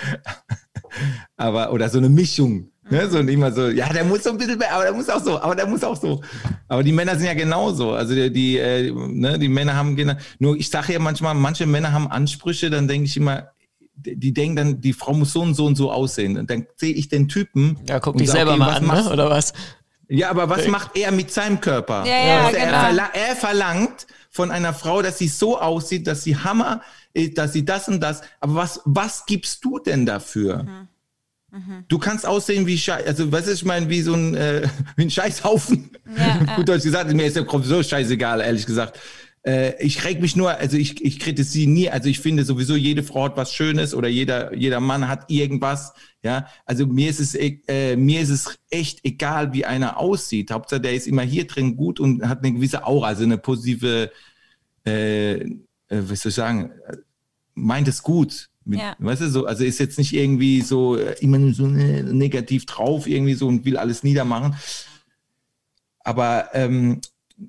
Aber 1.37 1.73
oder 1.73 1.89
so 1.89 1.99
eine 1.99 2.09
Mischung. 2.09 2.71
Ne? 2.91 3.09
So 3.09 3.19
und 3.19 3.29
immer 3.29 3.51
so, 3.51 3.69
ja, 3.69 3.89
der 3.93 4.05
muss 4.05 4.25
so 4.25 4.31
ein 4.31 4.37
bisschen, 4.37 4.63
aber 4.63 4.85
der 4.85 4.93
muss 4.93 5.09
auch 5.09 5.23
so, 5.23 5.41
aber 5.41 5.55
der 5.55 5.67
muss 5.67 5.83
auch 5.83 5.97
so. 5.97 6.21
Aber 6.69 6.83
die 6.83 6.93
Männer 6.93 7.17
sind 7.17 7.27
ja 7.27 7.35
genauso. 7.35 7.93
Also 7.93 8.15
die, 8.15 8.31
die, 8.31 8.59
äh, 8.59 8.93
ne, 8.93 9.39
die 9.39 9.49
Männer 9.49 9.75
haben 9.75 9.97
genau, 9.97 10.15
nur 10.39 10.57
ich 10.57 10.69
sage 10.69 10.93
ja 10.93 10.99
manchmal, 10.99 11.35
manche 11.35 11.67
Männer 11.67 11.93
haben 11.93 12.11
Ansprüche, 12.11 12.69
dann 12.69 12.87
denke 12.87 13.07
ich 13.07 13.17
immer, 13.17 13.49
die 13.97 14.17
die 14.17 14.35
denken 14.35 14.57
dann, 14.57 14.81
die 14.81 14.93
Frau 14.93 15.15
muss 15.15 15.33
so 15.33 15.41
und 15.41 15.55
so 15.55 15.65
und 15.67 15.77
so 15.77 15.91
aussehen. 15.91 16.37
Und 16.37 16.51
dann 16.51 16.67
sehe 16.77 16.93
ich 16.93 17.09
den 17.09 17.29
Typen. 17.29 17.79
ja, 17.89 18.01
guck 18.01 18.19
dich 18.19 18.29
sag, 18.29 18.37
selber 18.37 18.53
okay, 18.53 18.61
mal 18.61 18.75
an, 18.75 18.87
machst 18.87 19.07
ne? 19.07 19.13
oder 19.13 19.31
was? 19.31 19.55
ja, 20.09 20.31
aber 20.31 20.51
was 20.51 20.69
macht 20.69 20.97
er 20.97 21.11
mit 21.11 21.31
seinem 21.31 21.61
Körper? 21.61 22.05
Ja, 22.07 22.27
ja, 22.27 22.45
Also 22.45 22.57
er, 22.59 22.67
genau. 22.67 22.81
verla 22.81 23.11
er 23.15 23.37
verlangt 23.37 24.07
von 24.31 24.51
einer 24.51 24.75
Frau, 24.75 25.01
dass 25.01 25.19
sie 25.19 25.29
so 25.29 25.59
aussieht, 25.59 26.07
dass 26.07 26.25
sie 26.25 26.37
Hammer, 26.37 26.83
dass 27.35 27.53
sie 27.53 27.65
das 27.65 27.89
und 27.89 28.01
das. 28.01 28.23
Aber 28.41 28.55
was, 28.55 28.81
was 28.85 29.27
gibst 29.27 29.65
du 29.65 29.79
denn 29.79 30.07
dafür? 30.07 30.89
Du 31.87 31.99
kannst 31.99 32.27
aussehen 32.27 32.67
wie 32.67 32.77
Scheiß, 32.77 33.07
also 33.07 33.31
was 33.31 33.47
ist, 33.47 33.59
ich 33.59 33.65
meine, 33.65 33.89
wie 33.89 34.03
so 34.03 34.15
ein, 34.15 34.35
äh, 34.35 34.69
wie 34.97 35.03
ein 35.03 35.11
Scheißhaufen. 35.11 35.91
Ja. 36.17 36.55
Gut 36.57 36.69
Deutsch 36.69 36.83
gesagt, 36.83 37.13
mir 37.13 37.27
ist 37.27 37.37
der 37.37 37.45
Kopf 37.45 37.65
so 37.65 37.83
scheißegal, 37.83 38.41
ehrlich 38.41 38.67
gesagt. 38.67 38.99
Äh, 39.47 39.81
ich 39.81 40.05
reg 40.05 40.21
mich 40.21 40.35
nur, 40.35 40.51
also 40.51 40.77
ich, 40.77 41.05
ich 41.05 41.21
kritisiere 41.21 41.71
nie, 41.71 41.91
also 41.91 42.09
ich 42.09 42.19
finde 42.19 42.45
sowieso, 42.45 42.75
jede 42.75 43.05
Frau 43.05 43.25
hat 43.25 43.37
was 43.37 43.53
Schönes 43.53 43.95
oder 43.95 44.09
jeder, 44.09 44.53
jeder 44.55 44.81
Mann 44.81 45.07
hat 45.07 45.31
irgendwas, 45.31 45.93
ja. 46.23 46.49
Also 46.65 46.87
mir 46.87 47.09
ist 47.09 47.21
es, 47.21 47.37
äh, 47.37 47.95
mir 47.95 48.21
ist 48.21 48.31
es 48.31 48.59
echt 48.71 49.05
egal, 49.05 49.53
wie 49.53 49.65
einer 49.65 49.99
aussieht. 49.99 50.51
Hauptsache, 50.51 50.81
der 50.81 50.95
ist 50.95 51.07
immer 51.07 51.23
hier 51.23 51.47
drin 51.47 51.77
gut 51.77 52.01
und 52.01 52.29
hat 52.29 52.43
eine 52.43 52.55
gewisse 52.55 52.85
Aura, 52.85 53.09
also 53.09 53.23
eine 53.23 53.39
positive, 53.39 54.11
äh, 54.85 55.35
äh, 55.35 55.49
was 55.89 56.23
soll 56.23 56.31
ich 56.31 56.35
sagen, 56.35 56.73
äh, 56.89 56.97
meint 57.55 57.89
es 57.89 58.03
gut. 58.03 58.51
Mit, 58.65 58.81
Ja. 58.81 58.97
Weißt 58.99 59.23
du, 59.23 59.31
so, 59.31 59.47
also 59.47 59.65
ist 59.65 59.79
jetzt 59.79 59.99
nicht 59.99 60.15
irgendwie 60.15 60.63
so 60.63 60.97
äh, 60.97 61.17
immer 61.21 61.39
nur 61.39 61.53
so 61.53 61.67
äh, 61.67 62.03
negativ 62.03 62.67
drauf 62.67 63.07
irgendwie 63.07 63.35
so 63.35 63.47
und 63.47 63.65
will 63.65 63.77
alles 63.77 64.03
niedermachen. 64.03 64.57
Aber 66.01 66.49
ähm, 66.55 67.01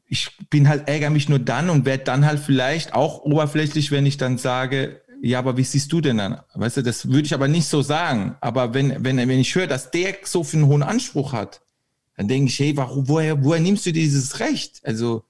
ich 0.07 0.29
bin 0.49 0.67
halt, 0.67 0.87
ärgere 0.87 1.09
mich 1.09 1.29
nur 1.29 1.39
dann 1.39 1.69
und 1.69 1.85
werde 1.85 2.03
dann 2.03 2.25
halt 2.25 2.39
vielleicht 2.39 2.93
auch 2.93 3.19
oberflächlich, 3.19 3.91
wenn 3.91 4.05
ich 4.05 4.17
dann 4.17 4.37
sage, 4.37 5.01
ja, 5.21 5.39
aber 5.39 5.57
wie 5.57 5.63
siehst 5.63 5.91
du 5.91 6.01
denn 6.01 6.17
dann? 6.17 6.41
Weißt 6.53 6.77
du, 6.77 6.81
das 6.81 7.07
würde 7.07 7.25
ich 7.25 7.33
aber 7.33 7.47
nicht 7.47 7.67
so 7.67 7.81
sagen. 7.81 8.35
Aber 8.41 8.73
wenn, 8.73 9.03
wenn, 9.03 9.17
wenn 9.17 9.39
ich 9.39 9.55
höre, 9.55 9.67
dass 9.67 9.91
der 9.91 10.15
so 10.23 10.43
viel 10.43 10.59
einen 10.59 10.69
hohen 10.69 10.83
Anspruch 10.83 11.33
hat, 11.33 11.61
dann 12.17 12.27
denke 12.27 12.49
ich, 12.49 12.59
hey, 12.59 12.75
warum, 12.77 13.07
woher, 13.07 13.43
woher 13.43 13.59
nimmst 13.59 13.85
du 13.85 13.91
dieses 13.91 14.39
Recht? 14.39 14.81
Also. 14.83 15.23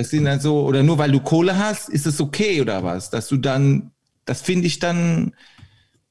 Das 0.00 0.10
sind 0.10 0.24
dann 0.24 0.40
so, 0.40 0.62
oder 0.62 0.82
nur 0.82 0.96
weil 0.98 1.12
du 1.12 1.20
Kohle 1.20 1.58
hast, 1.58 1.90
ist 1.90 2.06
es 2.06 2.20
okay 2.20 2.60
oder 2.60 2.82
was? 2.82 3.10
Dass 3.10 3.28
du 3.28 3.36
dann, 3.36 3.90
das 4.24 4.40
finde 4.40 4.66
ich 4.66 4.78
dann, 4.78 5.34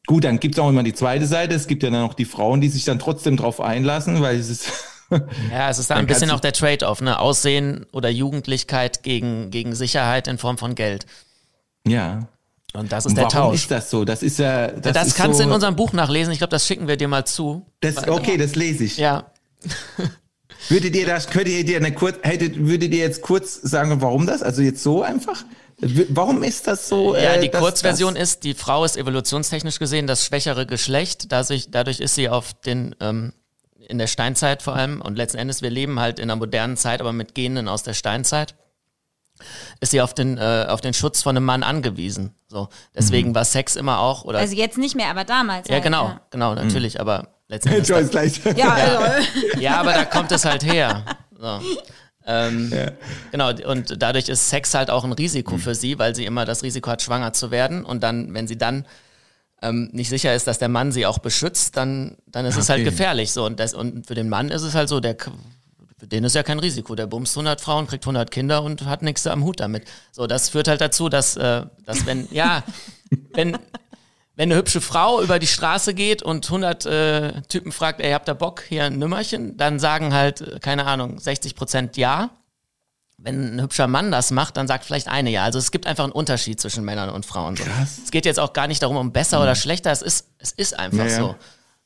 gut, 0.06 0.24
dann 0.26 0.40
gibt 0.40 0.56
es 0.56 0.60
auch 0.60 0.70
immer 0.70 0.84
die 0.84 0.94
zweite 0.94 1.26
Seite. 1.26 1.56
Es 1.56 1.66
gibt 1.66 1.82
ja 1.82 1.90
dann 1.90 2.04
auch 2.04 2.14
die 2.14 2.26
Frauen, 2.26 2.62
die 2.62 2.70
sich 2.70 2.86
dann 2.86 3.00
trotzdem 3.00 3.36
drauf 3.36 3.60
einlassen, 3.60 4.22
weil 4.22 4.38
es 4.38 4.50
ist, 4.50 4.72
Ja, 5.52 5.70
es 5.72 5.80
ist 5.80 5.90
da 5.90 5.96
ein 5.96 6.06
bisschen 6.06 6.30
auch 6.30 6.40
der 6.40 6.54
Trade-off, 6.54 7.02
ne? 7.02 7.18
Aussehen 7.20 7.88
oder 7.92 8.10
Jugendlichkeit 8.10 9.02
gegen, 9.02 9.50
gegen 9.50 9.74
Sicherheit 9.74 10.28
in 10.28 10.38
Form 10.38 10.58
von 10.60 10.76
Geld. 10.76 11.06
ja. 11.88 12.28
Und 12.74 12.92
das 12.92 13.08
ist 13.08 13.14
Und 13.14 13.16
der 13.16 13.24
warum 13.24 13.50
Tausch. 13.50 13.56
ist 13.62 13.72
das 13.72 13.90
so? 13.90 14.06
Das 14.06 14.22
ist 14.22 14.38
ja, 14.38 14.68
das, 14.68 14.94
das 14.94 15.08
ist 15.08 15.16
kannst 15.16 15.40
so, 15.40 15.44
du 15.44 15.50
in 15.50 15.56
unserem 15.56 15.76
Buch 15.76 15.92
nachlesen. 15.92 16.32
Ich 16.32 16.38
glaube, 16.38 16.52
das 16.52 16.68
schicken 16.68 16.88
wir 16.88 16.98
dir 16.98 17.08
mal 17.08 17.26
zu. 17.26 17.66
das, 17.80 18.08
okay, 18.08 18.38
das 18.38 18.54
lese 18.54 18.84
ich. 18.84 18.98
Ja. 18.98 19.32
Würdet 20.68 20.96
ihr 20.96 21.06
das, 21.06 21.30
könntet 21.30 21.54
ihr 21.54 21.64
dir 21.66 21.78
eine 21.78 21.94
kurz, 21.94 22.18
hättet, 22.22 22.58
würdet 22.58 22.92
ihr 22.94 23.00
jetzt 23.00 23.22
kurz 23.22 23.56
sagen, 23.62 24.02
warum 24.02 24.28
das? 24.28 24.44
Also 24.44 24.62
jetzt 24.62 24.84
so 24.84 25.02
einfach? 25.04 25.44
Warum 26.10 26.44
ist 26.44 26.68
das 26.68 26.90
so? 26.90 27.16
Ja, 27.16 27.36
äh, 27.36 27.40
die 27.42 27.50
dass- 27.50 27.62
Kurzversion 27.62 28.16
dass- 28.16 28.24
ist, 28.34 28.44
die 28.44 28.54
Frau 28.54 28.84
ist 28.84 28.98
evolutionstechnisch 28.98 29.80
gesehen 29.80 30.08
das 30.08 30.26
schwächere 30.26 30.66
Geschlecht. 30.66 31.32
Dadurch, 31.32 31.70
dadurch 31.72 32.02
ist 32.02 32.16
sie 32.16 32.28
auf 32.28 32.54
den, 32.54 32.94
ähm, 33.00 33.32
in 33.88 33.98
der 33.98 34.08
Steinzeit 34.08 34.62
vor 34.62 34.76
allem, 34.76 35.00
und 35.02 35.16
letzten 35.16 35.38
Endes, 35.38 35.62
wir 35.62 35.70
leben 35.70 36.00
halt 36.02 36.20
in 36.20 36.28
der 36.28 36.36
modernen 36.36 36.76
Zeit, 36.76 37.00
aber 37.00 37.14
mit 37.14 37.34
Genen 37.34 37.70
aus 37.70 37.84
der 37.84 37.94
Steinzeit, 37.94 38.56
ist 39.80 39.92
sie 39.92 40.02
auf 40.02 40.14
den, 40.14 40.38
äh, 40.38 40.66
auf 40.68 40.82
den 40.82 40.94
Schutz 40.94 41.22
von 41.22 41.38
einem 41.38 41.46
Mann 41.46 41.64
angewiesen. 41.64 42.36
So. 42.50 42.68
Deswegen 42.94 43.34
war 43.34 43.46
Sex 43.46 43.78
immer 43.78 44.00
auch, 44.00 44.26
oder, 44.26 44.40
Also 44.40 44.54
jetzt 44.56 44.78
nicht 44.78 44.96
mehr, 44.96 45.10
aber 45.10 45.24
damals. 45.24 45.70
ja, 45.70 45.76
halt, 45.76 45.84
genau, 45.84 46.04
Ja, 46.10 46.22
genau, 46.30 46.54
natürlich, 46.56 47.00
aber 47.00 47.30
letzten 47.50 47.70
Endes. 47.70 47.90
Joyce 47.90 48.10
gleich. 48.10 48.42
ja 48.56 48.70
also, 48.74 49.28
Ja, 49.60 49.82
aber 49.82 49.92
da 49.94 50.06
kommt 50.06 50.32
es 50.32 50.46
halt 50.46 50.64
her. 50.64 51.04
So. 51.38 51.60
Ähm, 52.26 52.72
Genau, 53.32 53.50
und 53.50 54.02
dadurch 54.02 54.30
ist 54.30 54.50
Sex 54.50 54.74
halt 54.74 54.90
auch 54.90 55.04
ein 55.04 55.12
Risiko 55.14 55.58
für 55.58 55.76
sie, 55.76 56.00
weil 56.00 56.16
sie 56.16 56.26
immer 56.26 56.46
das 56.46 56.64
Risiko 56.64 56.90
hat, 56.92 57.02
schwanger 57.02 57.34
zu 57.34 57.52
werden. 57.52 57.84
Und 57.84 58.02
dann, 58.04 58.34
wenn 58.34 58.48
sie 58.48 58.58
dann 58.58 58.86
ähm, 59.62 59.90
nicht 59.92 60.10
sicher 60.10 60.34
ist, 60.36 60.48
dass 60.48 60.58
der 60.60 60.70
Mann 60.70 60.92
sie 60.92 61.06
auch 61.06 61.18
beschützt, 61.20 61.76
dann, 61.76 62.16
dann 62.28 62.46
ist 62.46 62.56
es 62.56 62.70
halt 62.70 62.82
Okay. 62.82 62.90
gefährlich. 62.92 63.32
So. 63.32 63.46
Und, 63.46 63.60
das, 63.60 63.74
und 63.74 64.08
für 64.08 64.16
den 64.16 64.30
Mann 64.30 64.50
ist 64.50 64.62
es 64.62 64.74
halt 64.76 64.88
so, 64.90 65.00
der, 65.00 65.18
für 65.98 66.08
den 66.08 66.24
ist 66.24 66.36
ja 66.36 66.44
kein 66.44 66.60
Risiko. 66.60 66.96
Der 66.96 67.08
bumst 67.08 67.36
100 67.36 67.60
Frauen, 67.60 67.88
kriegt 67.88 68.04
100 68.06 68.32
Kinder 68.32 68.64
und 68.64 68.86
hat 68.86 69.02
nichts 69.02 69.26
am 69.28 69.44
Hut 69.44 69.60
damit. 69.60 69.86
So, 70.12 70.28
das 70.28 70.50
führt 70.50 70.68
halt 70.68 70.82
dazu, 70.82 71.10
dass, 71.10 71.36
äh, 71.36 71.64
dass 71.86 72.06
wenn, 72.06 72.28
ja, 72.32 72.64
wenn, 73.34 73.58
wenn 74.40 74.54
eine 74.54 74.58
hübsche 74.58 74.80
Frau 74.80 75.22
über 75.22 75.38
die 75.38 75.48
Straße 75.48 75.94
geht 75.94 76.24
und 76.24 76.46
100 76.46 76.86
äh, 76.86 77.42
Typen 77.50 77.74
fragt, 77.74 78.00
ey, 78.00 78.14
habt 78.14 78.30
ihr 78.30 78.36
Bock, 78.36 78.64
hier 78.70 78.86
ein 78.86 78.98
Nümmerchen? 78.98 79.58
Dann 79.58 79.80
sagen 79.80 80.14
halt, 80.14 80.40
äh, 80.40 80.60
keine 80.60 80.86
Ahnung, 80.86 81.20
60 81.20 81.56
Prozent 81.56 81.98
ja. 81.98 82.30
Wenn 83.18 83.58
ein 83.58 83.62
hübscher 83.62 83.88
Mann 83.88 84.14
das 84.14 84.32
macht, 84.32 84.56
dann 84.56 84.66
sagt 84.66 84.86
vielleicht 84.86 85.10
eine 85.10 85.30
ja. 85.30 85.44
Also 85.44 85.60
es 85.60 85.72
gibt 85.72 85.86
einfach 85.86 86.06
einen 86.06 86.14
Unterschied 86.14 86.62
zwischen 86.62 86.86
Männern 86.86 87.10
und 87.10 87.26
Frauen. 87.26 87.58
So. 87.58 87.66
Krass. 87.66 88.00
Es 88.02 88.12
geht 88.12 88.26
jetzt 88.26 88.40
auch 88.40 88.54
gar 88.54 88.68
nicht 88.68 88.82
darum, 88.82 88.96
um 88.96 89.12
besser 89.12 89.42
oder 89.42 89.56
schlechter. 89.56 89.92
Es 89.92 90.02
ist, 90.02 90.28
es 90.38 90.54
ist 90.54 90.80
einfach 90.80 91.00
Ja, 91.00 91.06
ja. 91.08 91.18
so. 91.18 91.36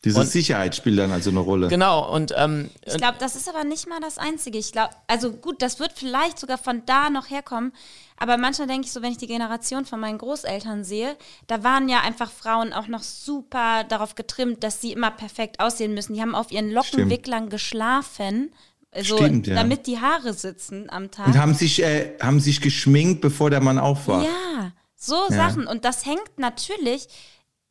Diese 0.03 0.19
Und- 0.19 0.27
Sicherheit 0.27 0.75
spielt 0.75 0.99
dann 0.99 1.11
also 1.11 1.31
eine 1.31 1.39
Rolle. 1.39 1.69
Genau. 1.69 2.07
Und 2.13 2.35
ähm, 2.37 2.69
ich 2.85 2.97
glaube, 2.97 3.17
das 3.19 3.35
ist 3.35 3.49
aber 3.49 3.63
nicht 3.63 3.89
mal 3.89 3.99
das 3.99 4.19
Einzige. 4.19 4.59
Ich 4.59 4.71
glaube, 4.71 4.91
also 5.07 5.31
gut, 5.31 5.63
das 5.63 5.79
wird 5.79 5.93
vielleicht 5.95 6.37
sogar 6.37 6.59
von 6.59 6.83
da 6.85 7.09
noch 7.09 7.31
herkommen. 7.31 7.73
Aber 8.17 8.37
manchmal 8.37 8.67
denke 8.67 8.85
ich 8.85 8.91
so, 8.91 9.01
wenn 9.01 9.11
ich 9.11 9.17
die 9.17 9.27
Generation 9.27 9.85
von 9.85 9.99
meinen 9.99 10.17
Großeltern 10.17 10.83
sehe, 10.83 11.17
da 11.47 11.63
waren 11.63 11.89
ja 11.89 12.01
einfach 12.01 12.31
Frauen 12.31 12.73
auch 12.73 12.87
noch 12.87 13.03
super 13.03 13.83
darauf 13.83 14.15
getrimmt, 14.15 14.63
dass 14.63 14.81
sie 14.81 14.91
immer 14.91 15.11
perfekt 15.11 15.59
aussehen 15.59 15.93
müssen. 15.93 16.13
Die 16.13 16.21
haben 16.21 16.35
auf 16.35 16.51
ihren 16.51 16.71
Lockenwicklern 16.71 17.49
geschlafen, 17.49 18.51
also, 18.91 19.17
Stimmt, 19.17 19.47
ja. 19.47 19.55
damit 19.55 19.87
die 19.87 19.99
Haare 19.99 20.33
sitzen 20.33 20.89
am 20.89 21.09
Tag. 21.09 21.27
Und 21.27 21.37
haben 21.37 21.55
sich, 21.55 21.81
äh, 21.81 22.13
haben 22.21 22.39
sich 22.39 22.61
geschminkt, 22.61 23.21
bevor 23.21 23.49
der 23.49 23.59
Mann 23.59 23.79
auf 23.79 24.07
war. 24.07 24.23
Ja, 24.23 24.71
So 24.95 25.15
Sachen. 25.29 25.65
Und 25.65 25.83
das 25.83 26.05
hängt 26.05 26.37
natürlich 26.37 27.07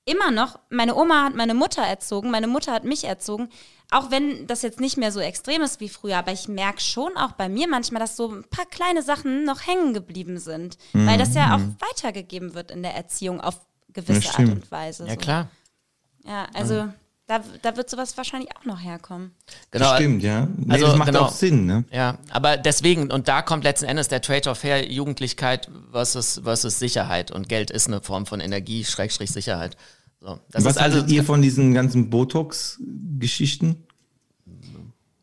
immer 0.05 0.31
noch. 0.31 0.59
Meine 0.70 0.95
Oma 0.95 1.24
hat 1.24 1.35
meine 1.35 1.55
Mutter 1.55 1.83
erzogen, 1.83 2.31
meine 2.31 2.47
Mutter 2.47 2.73
hat 2.73 2.85
mich 2.85 3.05
erzogen. 3.05 3.49
Auch 3.91 4.11
wenn 4.11 4.47
das 4.47 4.62
jetzt 4.62 4.81
nicht 4.81 4.97
mehr 4.97 5.12
so 5.12 5.20
extrem 5.20 5.62
ist 5.62 5.81
wie 5.81 5.89
früher, 5.89 6.16
aber 6.16 6.33
ich 6.33 6.49
merke 6.49 6.81
schon 6.81 7.16
auch 7.16 7.33
bei 7.33 7.49
mir 7.49 7.69
manchmal, 7.69 8.01
dass 8.01 8.16
so 8.16 8.33
ein 8.33 8.45
paar 8.45 8.65
kleine 8.65 9.03
Sachen 9.03 9.45
noch 9.45 9.66
hängen 9.66 9.93
geblieben 9.93 10.39
sind. 10.39 10.79
Weil 10.95 11.19
das 11.19 11.35
ja 11.35 11.55
auch 11.55 11.61
weitergegeben 11.91 12.55
wird 12.55 12.70
in 12.70 12.83
der 12.83 12.95
Erziehung 12.95 13.41
auf 13.41 13.61
gewisse 13.93 14.31
Art 14.31 14.39
und 14.39 14.70
Weise. 14.70 15.05
Ja, 15.05 15.12
so. 15.12 15.19
klar. 15.19 15.49
Ja, 16.24 16.47
also 16.55 16.89
da, 17.39 17.43
da 17.63 17.77
wird 17.77 17.89
sowas 17.89 18.17
wahrscheinlich 18.17 18.55
auch 18.57 18.65
noch 18.65 18.83
herkommen. 18.83 19.33
Genau. 19.71 19.87
Das 19.87 19.97
stimmt, 19.97 20.23
ja. 20.23 20.47
Nee, 20.57 20.75
Also, 20.75 20.87
das 20.87 20.97
macht 20.97 21.09
genau. 21.09 21.23
auch 21.23 21.33
Sinn, 21.33 21.65
ne? 21.65 21.85
Ja, 21.91 22.19
aber 22.31 22.59
deswegen, 22.59 23.11
und 23.11 23.29
da 23.29 23.41
kommt 23.41 23.65
letzten 23.65 23.87
Endes 23.87 24.09
der 24.09 24.21
Trade-off 24.21 24.63
her, 24.63 24.91
Jugendlichkeit 24.91 25.71
versus, 25.91 26.41
versus 26.45 26.79
Sicherheit. 26.79 27.31
Und 27.31 27.49
Geld 27.49 27.71
ist 27.71 27.87
eine 27.87 28.03
Form 28.03 28.27
von 28.27 28.41
Energie, 28.41 28.85
Schrägstrich 28.85 29.31
Sicherheit. 29.31 29.77
So, 30.21 30.39
das 30.51 30.65
Was 30.65 30.77
ist 30.77 30.83
also 30.83 30.97
haltet 30.99 31.11
ihr 31.11 31.25
von 31.25 31.41
diesen 31.41 31.73
ganzen 31.73 32.11
Botox-Geschichten? 32.11 33.85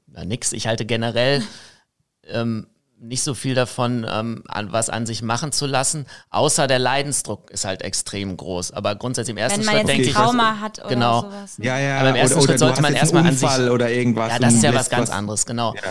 Na, 0.08 0.26
nix. 0.26 0.52
Ich 0.52 0.66
halte 0.68 0.86
generell 0.86 1.44
ähm, 2.28 2.68
nicht 3.02 3.24
so 3.24 3.34
viel 3.34 3.56
davon, 3.56 4.06
ähm, 4.10 4.44
an, 4.48 4.72
was 4.72 4.90
an 4.90 5.06
sich 5.06 5.22
machen 5.22 5.52
zu 5.52 5.66
lassen, 5.66 6.06
außer 6.30 6.68
der 6.68 6.80
Leidensdruck 6.80 7.50
ist 7.52 7.66
halt 7.66 7.82
extrem 7.82 8.36
groß. 8.36 8.72
Aber 8.72 8.96
grundsätzlich 8.96 9.34
im 9.34 9.38
ersten 9.38 9.60
Wenn 9.60 9.66
man 9.66 9.76
Schritt 9.76 9.88
jetzt 9.88 9.98
denke 9.98 10.04
ein 10.04 10.10
ich, 10.10 10.16
Trauma 10.16 10.60
hat 10.60 10.80
oder 10.80 10.90
genau. 10.90 11.22
sowas. 11.22 11.58
ne? 11.58 11.66
Ja, 11.66 11.80
ja. 11.80 12.00
Aber 12.00 12.10
im 12.10 12.16
ersten 12.16 12.38
oder, 12.38 12.42
Schritt 12.42 12.50
oder 12.50 12.60
sollte 12.60 12.82
man 12.82 12.94
erstmal 12.94 13.24
einen 13.24 13.32
an 13.32 13.38
sich- 13.38 13.70
oder 13.70 13.90
irgendwas. 13.90 14.34
ja, 14.34 14.40
das 14.40 14.54
ist 14.54 14.64
ja 14.64 14.74
was 14.74 14.90
ganz 14.90 15.10
anderes, 15.10 15.46
genau. 15.46 15.74
Ja. 15.76 15.82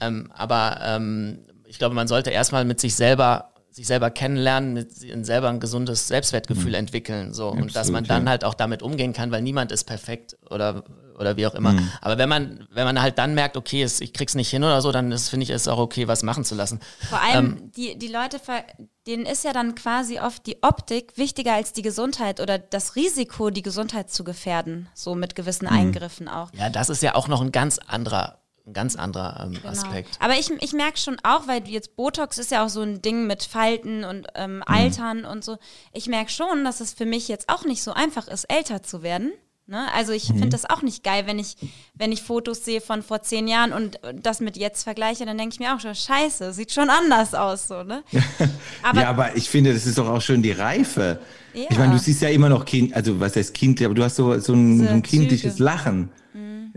Ähm, 0.00 0.32
aber 0.34 0.80
ähm, 0.82 1.46
ich 1.66 1.78
glaube, 1.78 1.94
man 1.94 2.08
sollte 2.08 2.30
erstmal 2.30 2.64
mit 2.64 2.80
sich 2.80 2.94
selber 2.94 3.52
sich 3.70 3.86
selber 3.86 4.10
kennenlernen, 4.10 4.72
mit 4.74 4.92
selber 5.24 5.48
ein 5.48 5.60
gesundes 5.60 6.08
Selbstwertgefühl 6.08 6.74
entwickeln, 6.74 7.32
so 7.32 7.48
und 7.48 7.76
dass 7.76 7.88
man 7.88 8.04
Absolut, 8.04 8.10
dann 8.10 8.24
ja. 8.24 8.30
halt 8.30 8.44
auch 8.44 8.54
damit 8.54 8.82
umgehen 8.82 9.12
kann, 9.12 9.30
weil 9.30 9.42
niemand 9.42 9.70
ist 9.72 9.84
perfekt 9.84 10.36
oder 10.50 10.84
oder 11.18 11.36
wie 11.36 11.46
auch 11.48 11.54
immer. 11.56 11.74
Aber 12.00 12.16
wenn 12.16 12.28
man 12.28 12.68
wenn 12.70 12.84
man 12.84 13.00
halt 13.02 13.18
dann 13.18 13.34
merkt, 13.34 13.56
okay, 13.56 13.82
es, 13.82 14.00
ich 14.00 14.12
krieg's 14.12 14.34
nicht 14.36 14.50
hin 14.50 14.62
oder 14.62 14.80
so, 14.80 14.92
dann 14.92 15.10
ist 15.12 15.28
finde 15.28 15.44
ich 15.44 15.50
es 15.50 15.66
auch 15.66 15.78
okay, 15.78 16.06
was 16.06 16.22
machen 16.22 16.44
zu 16.44 16.54
lassen. 16.54 16.78
Vor 17.08 17.20
allem, 17.20 17.56
Ähm, 17.58 17.72
die, 17.76 17.98
die 17.98 18.06
Leute, 18.08 18.38
ver- 18.38 18.64
denen 19.06 19.26
ist 19.26 19.42
ja 19.44 19.52
dann 19.52 19.74
quasi 19.74 20.20
oft 20.20 20.46
die 20.46 20.62
Optik 20.62 21.12
wichtiger 21.16 21.54
als 21.54 21.72
die 21.72 21.82
Gesundheit 21.82 22.38
oder 22.40 22.58
das 22.58 22.94
Risiko, 22.94 23.50
die 23.50 23.62
Gesundheit 23.62 24.10
zu 24.12 24.22
gefährden, 24.22 24.88
so 24.94 25.14
mit 25.16 25.34
gewissen 25.34 25.66
Mhm. 25.66 25.72
Eingriffen 25.72 26.28
auch. 26.28 26.50
Ja, 26.54 26.70
das 26.70 26.88
ist 26.88 27.02
ja 27.02 27.14
auch 27.16 27.26
noch 27.26 27.40
ein 27.40 27.50
ganz 27.52 27.78
anderer 27.78 28.37
ein 28.68 28.72
ganz 28.72 28.96
anderer 28.96 29.44
ähm, 29.44 29.54
Genau. 29.54 29.68
Aspekt. 29.68 30.16
Aber 30.20 30.34
ich, 30.34 30.50
ich 30.60 30.72
merke 30.72 30.98
schon 30.98 31.16
auch, 31.22 31.48
weil 31.48 31.66
jetzt 31.68 31.96
Botox 31.96 32.38
ist 32.38 32.50
ja 32.50 32.64
auch 32.64 32.68
so 32.68 32.82
ein 32.82 33.02
Ding 33.02 33.26
mit 33.26 33.42
Falten 33.42 34.04
und 34.04 34.28
ähm, 34.34 34.62
Altern 34.66 35.24
und 35.24 35.42
so. 35.44 35.58
Ich 35.92 36.06
merke 36.06 36.30
schon, 36.30 36.64
dass 36.64 36.80
es 36.80 36.92
für 36.92 37.06
mich 37.06 37.28
jetzt 37.28 37.48
auch 37.48 37.64
nicht 37.64 37.82
so 37.82 37.92
einfach 37.92 38.28
ist, 38.28 38.44
älter 38.44 38.82
zu 38.82 39.02
werden. 39.02 39.32
Ne? 39.70 39.86
Also 39.94 40.12
ich 40.12 40.28
finde 40.28 40.48
das 40.48 40.64
auch 40.64 40.80
nicht 40.80 41.04
geil, 41.04 41.24
wenn 41.26 41.38
ich, 41.38 41.56
wenn 41.92 42.10
ich 42.10 42.22
Fotos 42.22 42.64
sehe 42.64 42.80
von 42.80 43.02
vor 43.02 43.20
zehn 43.20 43.46
Jahren 43.46 43.74
und 43.74 44.00
das 44.14 44.40
mit 44.40 44.56
jetzt 44.56 44.82
vergleiche, 44.82 45.26
dann 45.26 45.36
denke 45.36 45.52
ich 45.52 45.60
mir 45.60 45.74
auch 45.74 45.80
schon, 45.80 45.94
scheiße, 45.94 46.54
sieht 46.54 46.72
schon 46.72 46.88
anders 46.88 47.34
aus. 47.34 47.68
So, 47.68 47.82
ne? 47.82 48.02
Aber 48.82 49.00
ja, 49.02 49.10
aber 49.10 49.36
ich 49.36 49.50
finde, 49.50 49.74
das 49.74 49.84
ist 49.84 49.98
doch 49.98 50.08
auch 50.08 50.22
schön 50.22 50.42
die 50.42 50.52
Reife. 50.52 51.20
Ja. 51.52 51.66
Ich 51.68 51.76
meine, 51.76 51.92
du 51.92 51.98
siehst 51.98 52.22
ja 52.22 52.30
immer 52.30 52.48
noch 52.48 52.64
Kind, 52.64 52.94
also 52.94 53.20
was 53.20 53.36
heißt 53.36 53.52
Kind, 53.52 53.82
aber 53.82 53.92
du 53.92 54.02
hast 54.02 54.16
so, 54.16 54.38
so 54.38 54.54
ein, 54.54 54.78
so 54.78 54.88
ein 54.88 55.02
kindliches 55.02 55.56
Züge. 55.56 55.64
Lachen. 55.64 56.08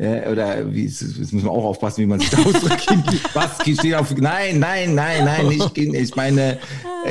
Ja, 0.01 0.31
oder 0.31 0.73
wie, 0.73 0.87
das 0.87 1.01
müssen 1.03 1.43
wir 1.43 1.51
auch 1.51 1.63
aufpassen, 1.63 2.01
wie 2.01 2.07
man 2.07 2.19
sich 2.19 2.29
da 2.31 2.39
ausdrückt. 2.39 2.87
Was 3.35 3.61
steht 3.61 3.93
auf, 3.93 4.09
nein, 4.17 4.57
nein, 4.57 4.95
nein, 4.95 5.25
nein, 5.25 5.47
nicht 5.47 5.75
Kind. 5.75 5.93
Ich 5.93 6.15
meine, 6.15 6.57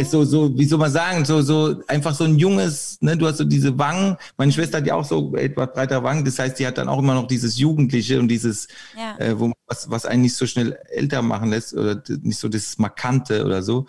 so, 0.05 0.25
so, 0.25 0.59
wie 0.59 0.65
soll 0.65 0.81
man 0.81 0.91
sagen, 0.91 1.25
so, 1.25 1.41
so, 1.41 1.81
einfach 1.87 2.13
so 2.17 2.25
ein 2.25 2.37
junges, 2.37 2.99
ne, 3.01 3.17
du 3.17 3.29
hast 3.29 3.37
so 3.39 3.45
diese 3.45 3.79
Wangen. 3.79 4.17
Meine 4.37 4.51
Schwester 4.51 4.79
hat 4.79 4.89
ja 4.89 4.97
auch 4.97 5.05
so 5.05 5.37
etwas 5.37 5.73
breiter 5.73 6.03
Wangen, 6.03 6.25
das 6.25 6.41
heißt, 6.41 6.59
die 6.59 6.67
hat 6.67 6.79
dann 6.79 6.89
auch 6.89 6.99
immer 6.99 7.15
noch 7.15 7.29
dieses 7.29 7.59
Jugendliche 7.59 8.19
und 8.19 8.27
dieses, 8.27 8.67
Ja. 8.99 9.17
äh, 9.25 9.39
wo, 9.39 9.53
was, 9.69 9.89
was 9.89 10.05
einen 10.05 10.23
nicht 10.23 10.35
so 10.35 10.47
schnell 10.47 10.77
älter 10.91 11.23
machen 11.23 11.51
lässt 11.51 11.75
oder 11.75 12.03
nicht 12.23 12.41
so 12.41 12.49
das 12.49 12.77
Markante 12.79 13.45
oder 13.45 13.63
so. 13.63 13.87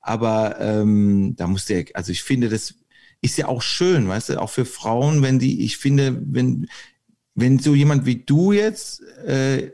Aber 0.00 0.56
ähm, 0.58 1.34
da 1.36 1.46
muss 1.46 1.66
der, 1.66 1.84
also 1.94 2.10
ich 2.10 2.24
finde, 2.24 2.48
das 2.48 2.74
ist 3.22 3.38
ja 3.38 3.46
auch 3.46 3.62
schön, 3.62 4.08
weißt 4.08 4.30
du, 4.30 4.40
auch 4.40 4.50
für 4.50 4.64
Frauen, 4.64 5.22
wenn 5.22 5.38
die, 5.38 5.64
ich 5.64 5.76
finde, 5.76 6.20
wenn, 6.24 6.68
wenn 7.40 7.58
so 7.58 7.74
jemand 7.74 8.06
wie 8.06 8.16
du 8.16 8.52
jetzt 8.52 9.02
äh, 9.26 9.72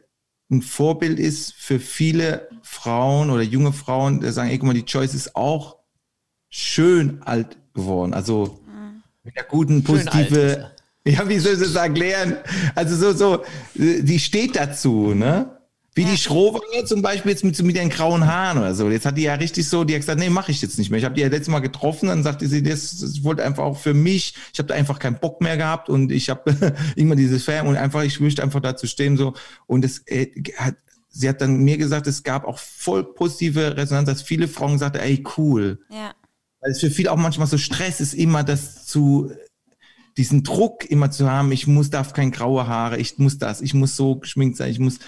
ein 0.50 0.62
Vorbild 0.62 1.18
ist 1.18 1.54
für 1.54 1.80
viele 1.80 2.48
Frauen 2.62 3.30
oder 3.30 3.42
junge 3.42 3.72
Frauen, 3.72 4.20
die 4.20 4.30
sagen, 4.30 4.50
ey, 4.50 4.58
guck 4.58 4.68
mal, 4.68 4.74
die 4.74 4.84
Choice 4.84 5.14
ist 5.14 5.34
auch 5.34 5.76
schön 6.48 7.22
alt 7.22 7.56
geworden. 7.74 8.14
Also 8.14 8.60
mit 9.24 9.36
einer 9.36 9.46
guten, 9.46 9.82
positive, 9.82 10.70
ja, 11.04 11.28
wie 11.28 11.38
soll 11.38 11.54
ich 11.54 11.58
das 11.58 11.74
erklären? 11.74 12.36
Also 12.74 12.96
so, 12.96 13.12
so, 13.12 13.44
die 13.74 14.18
steht 14.20 14.54
dazu, 14.56 15.14
ne? 15.14 15.55
Wie 15.96 16.04
die 16.04 16.18
Schrohwange 16.18 16.84
zum 16.84 17.00
Beispiel 17.00 17.30
jetzt 17.30 17.42
mit, 17.42 17.56
so 17.56 17.64
mit 17.64 17.74
den 17.74 17.88
grauen 17.88 18.26
Haaren 18.26 18.58
oder 18.58 18.74
so. 18.74 18.90
Jetzt 18.90 19.06
hat 19.06 19.16
die 19.16 19.22
ja 19.22 19.34
richtig 19.34 19.66
so, 19.66 19.82
die 19.82 19.94
hat 19.94 20.02
gesagt, 20.02 20.20
nee, 20.20 20.28
mache 20.28 20.52
ich 20.52 20.60
jetzt 20.60 20.78
nicht 20.78 20.90
mehr. 20.90 20.98
Ich 20.98 21.06
habe 21.06 21.14
die 21.14 21.22
ja 21.22 21.28
letztes 21.28 21.48
Mal 21.48 21.60
getroffen, 21.60 22.08
dann 22.08 22.22
sagte 22.22 22.46
sie, 22.48 22.62
das, 22.62 22.98
das 22.98 23.24
wollte 23.24 23.42
einfach 23.42 23.64
auch 23.64 23.78
für 23.78 23.94
mich, 23.94 24.34
ich 24.52 24.58
habe 24.58 24.68
da 24.68 24.74
einfach 24.74 24.98
keinen 24.98 25.18
Bock 25.18 25.40
mehr 25.40 25.56
gehabt 25.56 25.88
und 25.88 26.12
ich 26.12 26.28
habe 26.28 26.54
immer 26.96 27.16
dieses 27.16 27.44
Färben 27.44 27.70
und 27.70 27.78
einfach, 27.78 28.02
ich 28.02 28.20
möchte 28.20 28.42
einfach 28.42 28.60
dazu 28.60 28.86
stehen 28.86 29.16
so. 29.16 29.32
Und 29.66 29.86
es 29.86 30.06
äh, 30.06 30.26
hat, 30.58 30.76
sie 31.08 31.30
hat 31.30 31.40
dann 31.40 31.64
mir 31.64 31.78
gesagt, 31.78 32.06
es 32.06 32.22
gab 32.22 32.44
auch 32.44 32.58
voll 32.58 33.14
positive 33.14 33.78
Resonanz, 33.78 34.06
dass 34.06 34.20
viele 34.20 34.48
Frauen 34.48 34.78
sagten, 34.78 34.98
ey, 34.98 35.24
cool. 35.38 35.80
ja. 35.88 36.12
Weil 36.60 36.72
es 36.72 36.80
für 36.80 36.90
viele 36.90 37.10
auch 37.10 37.16
manchmal 37.16 37.46
so 37.46 37.56
Stress 37.56 38.00
ist, 38.00 38.12
immer 38.12 38.44
das 38.44 38.84
zu, 38.84 39.30
diesen 40.16 40.42
Druck 40.42 40.90
immer 40.90 41.10
zu 41.10 41.30
haben, 41.30 41.52
ich 41.52 41.66
muss, 41.66 41.90
darf 41.90 42.12
kein 42.12 42.32
graue 42.32 42.66
Haare, 42.66 42.98
ich 42.98 43.18
muss 43.18 43.38
das, 43.38 43.60
ich 43.60 43.74
muss 43.74 43.96
so 43.96 44.16
geschminkt 44.16 44.56
sein, 44.56 44.70
ich 44.70 44.78
muss, 44.78 44.98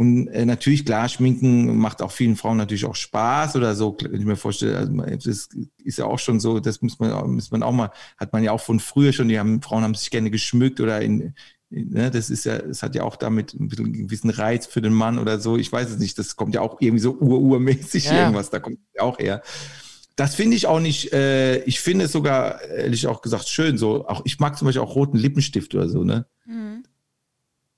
und 0.00 0.28
äh, 0.28 0.46
natürlich, 0.46 0.86
klar, 0.86 1.10
Schminken 1.10 1.76
macht 1.76 2.00
auch 2.00 2.10
vielen 2.10 2.34
Frauen 2.34 2.56
natürlich 2.56 2.86
auch 2.86 2.94
Spaß 2.94 3.56
oder 3.56 3.74
so, 3.74 3.98
wenn 4.00 4.18
ich 4.18 4.24
mir 4.24 4.36
vorstelle, 4.36 4.78
also, 4.78 4.94
das 4.96 5.50
ist 5.84 5.98
ja 5.98 6.06
auch 6.06 6.18
schon 6.18 6.40
so, 6.40 6.58
das 6.58 6.80
muss 6.80 6.98
man, 6.98 7.34
muss 7.34 7.50
man 7.50 7.62
auch 7.62 7.72
mal, 7.72 7.90
hat 8.16 8.32
man 8.32 8.42
ja 8.42 8.52
auch 8.52 8.62
von 8.62 8.80
früher 8.80 9.12
schon, 9.12 9.28
die 9.28 9.38
haben, 9.38 9.60
Frauen 9.60 9.82
haben 9.84 9.94
sich 9.94 10.08
gerne 10.08 10.30
geschmückt 10.30 10.80
oder 10.80 11.02
in, 11.02 11.34
ne, 11.68 12.10
das 12.10 12.30
ist 12.30 12.46
ja, 12.46 12.60
das 12.60 12.82
hat 12.82 12.94
ja 12.94 13.02
auch 13.02 13.16
damit 13.16 13.52
ein 13.52 13.68
bisschen 13.68 13.84
einen 13.84 14.06
gewissen 14.06 14.30
Reiz 14.30 14.64
für 14.64 14.80
den 14.80 14.94
Mann 14.94 15.18
oder 15.18 15.38
so, 15.38 15.58
ich 15.58 15.70
weiß 15.70 15.90
es 15.90 15.98
nicht, 15.98 16.18
das 16.18 16.34
kommt 16.34 16.54
ja 16.54 16.62
auch 16.62 16.80
irgendwie 16.80 17.02
so 17.02 17.18
ur-urmäßig 17.20 18.06
Ja. 18.06 18.22
irgendwas, 18.22 18.48
da 18.48 18.58
kommt 18.58 18.78
ja 18.96 19.02
auch 19.02 19.18
her. 19.18 19.42
Das 20.16 20.34
finde 20.34 20.56
ich 20.56 20.66
auch 20.66 20.80
nicht, 20.80 21.12
äh, 21.12 21.62
ich 21.64 21.78
finde 21.80 22.06
es 22.06 22.12
sogar, 22.12 22.62
ehrlich 22.62 23.06
auch 23.06 23.20
gesagt, 23.20 23.48
schön. 23.48 23.76
So, 23.76 24.08
auch 24.08 24.22
ich 24.24 24.38
mag 24.38 24.56
zum 24.56 24.64
Beispiel 24.64 24.82
auch 24.82 24.94
roten 24.94 25.18
Lippenstift 25.18 25.74
oder 25.74 25.90
so, 25.90 26.04
ne? 26.04 26.24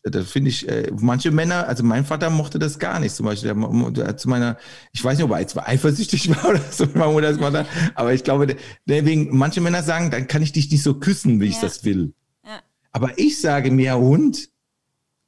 Da 0.04 0.22
finde 0.24 0.50
ich, 0.50 0.68
äh, 0.68 0.90
manche 0.98 1.30
Männer, 1.30 1.68
also 1.68 1.84
mein 1.84 2.04
Vater 2.04 2.28
mochte 2.28 2.58
das 2.58 2.78
gar 2.80 2.98
nicht. 2.98 3.14
Zum 3.14 3.26
Beispiel, 3.26 3.54
der, 3.54 3.90
der 3.92 4.16
zu 4.16 4.28
meiner, 4.28 4.56
ich 4.92 5.04
weiß 5.04 5.16
nicht, 5.16 5.24
ob 5.24 5.30
er 5.30 5.38
jetzt 5.40 5.56
eifersüchtig 5.56 6.28
war 6.42 6.50
oder 6.50 6.60
so, 6.70 6.86
meine 6.94 7.12
Mutter 7.12 7.28
das 7.28 7.36
gemacht 7.36 7.54
hat, 7.54 7.66
aber 7.94 8.12
ich 8.12 8.24
glaube, 8.24 8.56
der, 8.86 9.06
wegen, 9.06 9.36
manche 9.36 9.60
Männer 9.60 9.82
sagen, 9.84 10.10
dann 10.10 10.26
kann 10.26 10.42
ich 10.42 10.50
dich 10.52 10.70
nicht 10.72 10.82
so 10.82 10.94
küssen, 10.94 11.40
wie 11.40 11.46
ich 11.46 11.54
Ja. 11.56 11.60
das 11.62 11.84
will. 11.84 12.12
Ja. 12.44 12.60
Aber 12.90 13.16
ich 13.16 13.40
sage 13.40 13.70
mir, 13.70 13.96
Hund, 13.96 14.48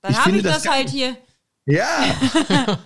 Dann 0.03 0.11
Ich 0.11 0.19
habe 0.19 0.31
finde 0.31 0.39
ich 0.41 0.45
das, 0.55 0.65
das 0.65 0.73
halt 0.73 0.89
hier. 0.91 1.17
ja. 1.67 1.87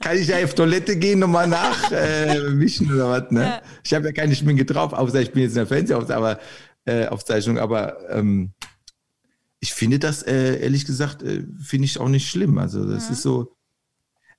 Kann 0.00 0.16
ich 0.18 0.28
ja 0.28 0.36
auf 0.44 0.54
Toilette 0.54 0.96
gehen, 0.96 1.18
nochmal 1.20 1.46
nach 1.48 1.90
äh, 1.92 2.38
oder 2.38 3.08
was, 3.08 3.30
ne? 3.30 3.40
Ja. 3.42 3.62
Ich 3.84 3.94
habe 3.94 4.06
ja 4.06 4.12
keine 4.12 4.34
Schminke 4.34 4.64
drauf, 4.64 4.92
außer 4.92 5.20
ich 5.22 5.32
bin 5.32 5.42
jetzt 5.44 5.52
in 5.52 5.56
der 5.56 5.66
Fernsehaufzeichnung, 5.66 6.24
aber, 6.24 6.40
äh, 6.84 7.06
Aufzeichnung, 7.06 7.58
aber 7.58 7.96
ähm, 8.10 8.52
ich 9.62 9.74
finde 9.74 10.00
das, 10.00 10.24
äh, 10.24 10.60
ehrlich 10.60 10.86
gesagt, 10.86 11.22
äh, 11.22 11.44
finde 11.62 11.84
ich 11.84 11.98
auch 12.00 12.08
nicht 12.08 12.28
schlimm. 12.28 12.58
Also 12.58 12.84
das 12.84 13.10
ist 13.10 13.22
so. 13.22 13.54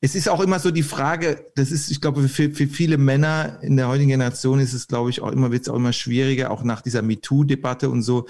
Es 0.01 0.15
ist 0.15 0.27
auch 0.27 0.41
immer 0.41 0.59
so 0.59 0.69
die 0.69 0.83
Frage, 0.83 1.49
das 1.55 1.71
ist, 1.71 1.89
ich 1.89 2.01
glaube, 2.01 2.27
für, 2.27 2.51
für 2.51 2.67
viele 2.67 2.97
Männer 2.97 3.59
in 3.61 3.77
der 3.77 3.87
heutigen 3.87 4.09
Generation 4.09 4.59
ist 4.59 4.73
es, 4.73 4.85
glaube 4.85 5.11
ich, 5.11 5.21
auch 5.21 5.31
immer, 5.31 5.49
wird 5.49 5.61
es 5.61 5.69
auch 5.69 5.77
immer 5.77 5.93
schwieriger, 5.93 6.51
auch 6.51 6.63
nach 6.63 6.81
dieser 6.81 7.01
MeToo-Debatte 7.01 7.89
und 7.89 8.01
so. 8.01 8.27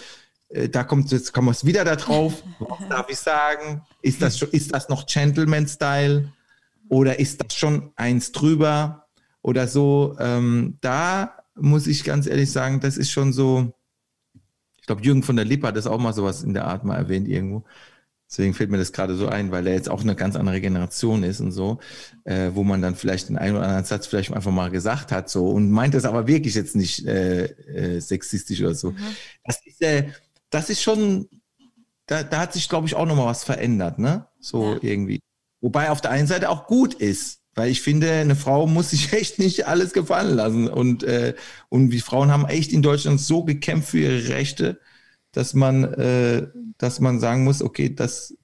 Äh, 0.49 0.69
da 0.69 0.83
kommt 0.83 1.11
jetzt 1.11 1.33
kommen 1.33 1.47
wir 1.47 1.51
es 1.51 1.65
wieder 1.65 1.83
da 1.83 1.95
drauf. 1.95 2.43
Was 2.59 2.87
darf 2.87 3.09
ich 3.09 3.17
sagen? 3.17 3.81
Ist 4.03 4.21
das 4.21 4.37
schon, 4.37 4.49
ist 4.51 4.71
das 4.71 4.87
noch 4.87 5.07
Gentleman-Style? 5.07 6.31
Oder 6.89 7.17
ist 7.17 7.43
das 7.43 7.55
schon 7.55 7.91
eins 7.95 8.31
drüber? 8.31 9.07
Oder 9.41 9.67
so? 9.67 10.15
Ähm, 10.19 10.77
da 10.81 11.39
muss 11.55 11.87
ich 11.87 12.03
ganz 12.03 12.27
ehrlich 12.27 12.51
sagen, 12.51 12.81
das 12.81 12.97
ist 12.97 13.09
schon 13.09 13.33
so. 13.33 13.73
Ich 14.83 14.87
glaube, 14.87 15.01
Jürgen 15.01 15.23
von 15.23 15.37
der 15.37 15.45
Lippe 15.45 15.65
hat 15.65 15.77
das 15.77 15.87
auch 15.87 15.97
mal 15.97 16.11
sowas 16.11 16.43
in 16.43 16.53
der 16.53 16.65
Art 16.65 16.83
mal 16.83 16.97
erwähnt 16.97 17.29
irgendwo. 17.29 17.63
Deswegen 18.29 18.53
fällt 18.53 18.69
mir 18.69 18.77
das 18.77 18.91
gerade 18.91 19.15
so 19.15 19.29
ein, 19.29 19.49
weil 19.49 19.65
er 19.65 19.75
jetzt 19.75 19.87
auch 19.87 20.01
eine 20.01 20.13
ganz 20.13 20.35
andere 20.35 20.59
Generation 20.59 21.23
ist 21.23 21.39
und 21.39 21.53
so, 21.53 21.79
äh, 22.25 22.51
wo 22.53 22.65
man 22.65 22.81
dann 22.81 22.95
vielleicht 22.95 23.29
den 23.29 23.37
einen 23.37 23.55
oder 23.55 23.65
anderen 23.65 23.85
Satz 23.85 24.07
vielleicht 24.07 24.33
einfach 24.33 24.51
mal 24.51 24.71
gesagt 24.71 25.13
hat 25.13 25.29
so 25.29 25.47
und 25.47 25.71
meint 25.71 25.93
das 25.93 26.03
aber 26.03 26.27
wirklich 26.27 26.53
jetzt 26.55 26.75
nicht 26.75 27.07
äh, 27.07 27.45
äh, 27.45 28.01
sexistisch 28.01 28.59
oder 28.59 28.75
so. 28.75 28.93
Das 29.45 29.65
ist, 29.65 29.81
äh, 29.81 30.09
das 30.49 30.69
ist 30.69 30.81
schon, 30.81 31.29
da, 32.07 32.23
da 32.23 32.39
hat 32.39 32.51
sich, 32.51 32.67
glaube 32.67 32.87
ich, 32.87 32.95
auch 32.95 33.05
nochmal 33.05 33.27
was 33.27 33.45
verändert, 33.45 33.99
ne? 33.99 34.27
So 34.41 34.73
Ja. 34.73 34.79
irgendwie. 34.81 35.21
Wobei 35.61 35.91
auf 35.91 36.01
der 36.01 36.11
einen 36.11 36.27
Seite 36.27 36.49
auch 36.49 36.67
gut 36.67 36.93
ist, 36.95 37.39
Weil 37.55 37.69
ich 37.71 37.81
finde, 37.81 38.11
eine 38.11 38.35
Frau 38.35 38.67
muss 38.67 38.91
sich 38.91 39.13
echt 39.13 39.39
nicht 39.39 39.67
alles 39.67 39.93
gefallen 39.93 40.35
lassen. 40.35 40.67
Und, 40.67 41.03
äh, 41.03 41.35
und 41.69 41.91
wir 41.91 42.01
Frauen 42.01 42.31
haben 42.31 42.45
echt 42.45 42.71
in 42.71 42.81
Deutschland 42.81 43.19
so 43.21 43.43
gekämpft 43.43 43.89
für 43.89 43.99
ihre 43.99 44.29
Rechte, 44.29 44.79
dass 45.31 45.53
man, 45.53 45.83
äh, 45.83 46.47
dass 46.77 46.99
man 46.99 47.19
sagen 47.19 47.43
muss, 47.43 47.61
okay, 47.61 47.93
das, 47.93 48.35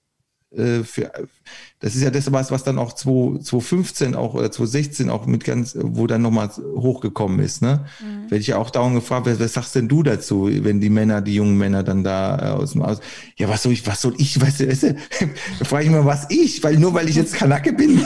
äh, 0.56 0.82
für, 0.82 1.12
das 1.78 1.94
ist 1.94 2.02
ja 2.02 2.10
das, 2.10 2.30
was, 2.32 2.50
was 2.50 2.64
dann 2.64 2.78
auch 2.78 2.92
2015 2.92 4.14
auch 4.14 4.34
oder 4.34 4.50
2016 4.50 5.08
auch 5.08 5.26
mit 5.26 5.44
ganz, 5.44 5.76
wo 5.80 6.06
dann 6.06 6.22
nochmal 6.22 6.48
hochgekommen 6.48 7.40
ist. 7.40 7.62
Ne? 7.62 7.86
Mhm. 8.00 8.30
Werde 8.30 8.40
ich 8.40 8.48
ja 8.48 8.58
auch 8.58 8.70
dauernd 8.70 8.96
gefragt, 8.96 9.26
was, 9.26 9.38
was 9.38 9.52
sagst 9.52 9.74
denn 9.76 9.88
du 9.88 10.02
dazu, 10.02 10.50
wenn 10.50 10.80
die 10.80 10.90
Männer, 10.90 11.20
die 11.20 11.34
jungen 11.34 11.56
Männer 11.56 11.82
dann 11.82 12.02
da 12.02 12.38
äh, 12.38 12.50
aus 12.50 12.72
dem 12.72 12.82
Aus. 12.82 12.98
Ja, 13.36 13.48
was 13.48 13.62
soll 13.62 13.72
ich, 13.72 13.86
was 13.86 14.00
soll 14.00 14.14
ich, 14.18 14.40
weißt 14.40 14.60
du, 14.60 14.68
weißt 14.68 14.82
du, 14.82 14.96
frage 15.64 15.84
ich 15.84 15.90
mal, 15.90 16.04
was 16.04 16.26
ich, 16.30 16.62
weil 16.64 16.76
nur 16.78 16.94
weil 16.94 17.08
ich 17.08 17.16
jetzt 17.16 17.34
Kanake 17.34 17.72
bin, 17.72 17.98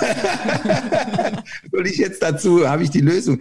soll 1.73 1.87
ich 1.87 1.97
jetzt 1.97 2.23
dazu, 2.23 2.69
habe 2.69 2.83
ich 2.83 2.91
die 2.91 3.01
Lösung. 3.01 3.41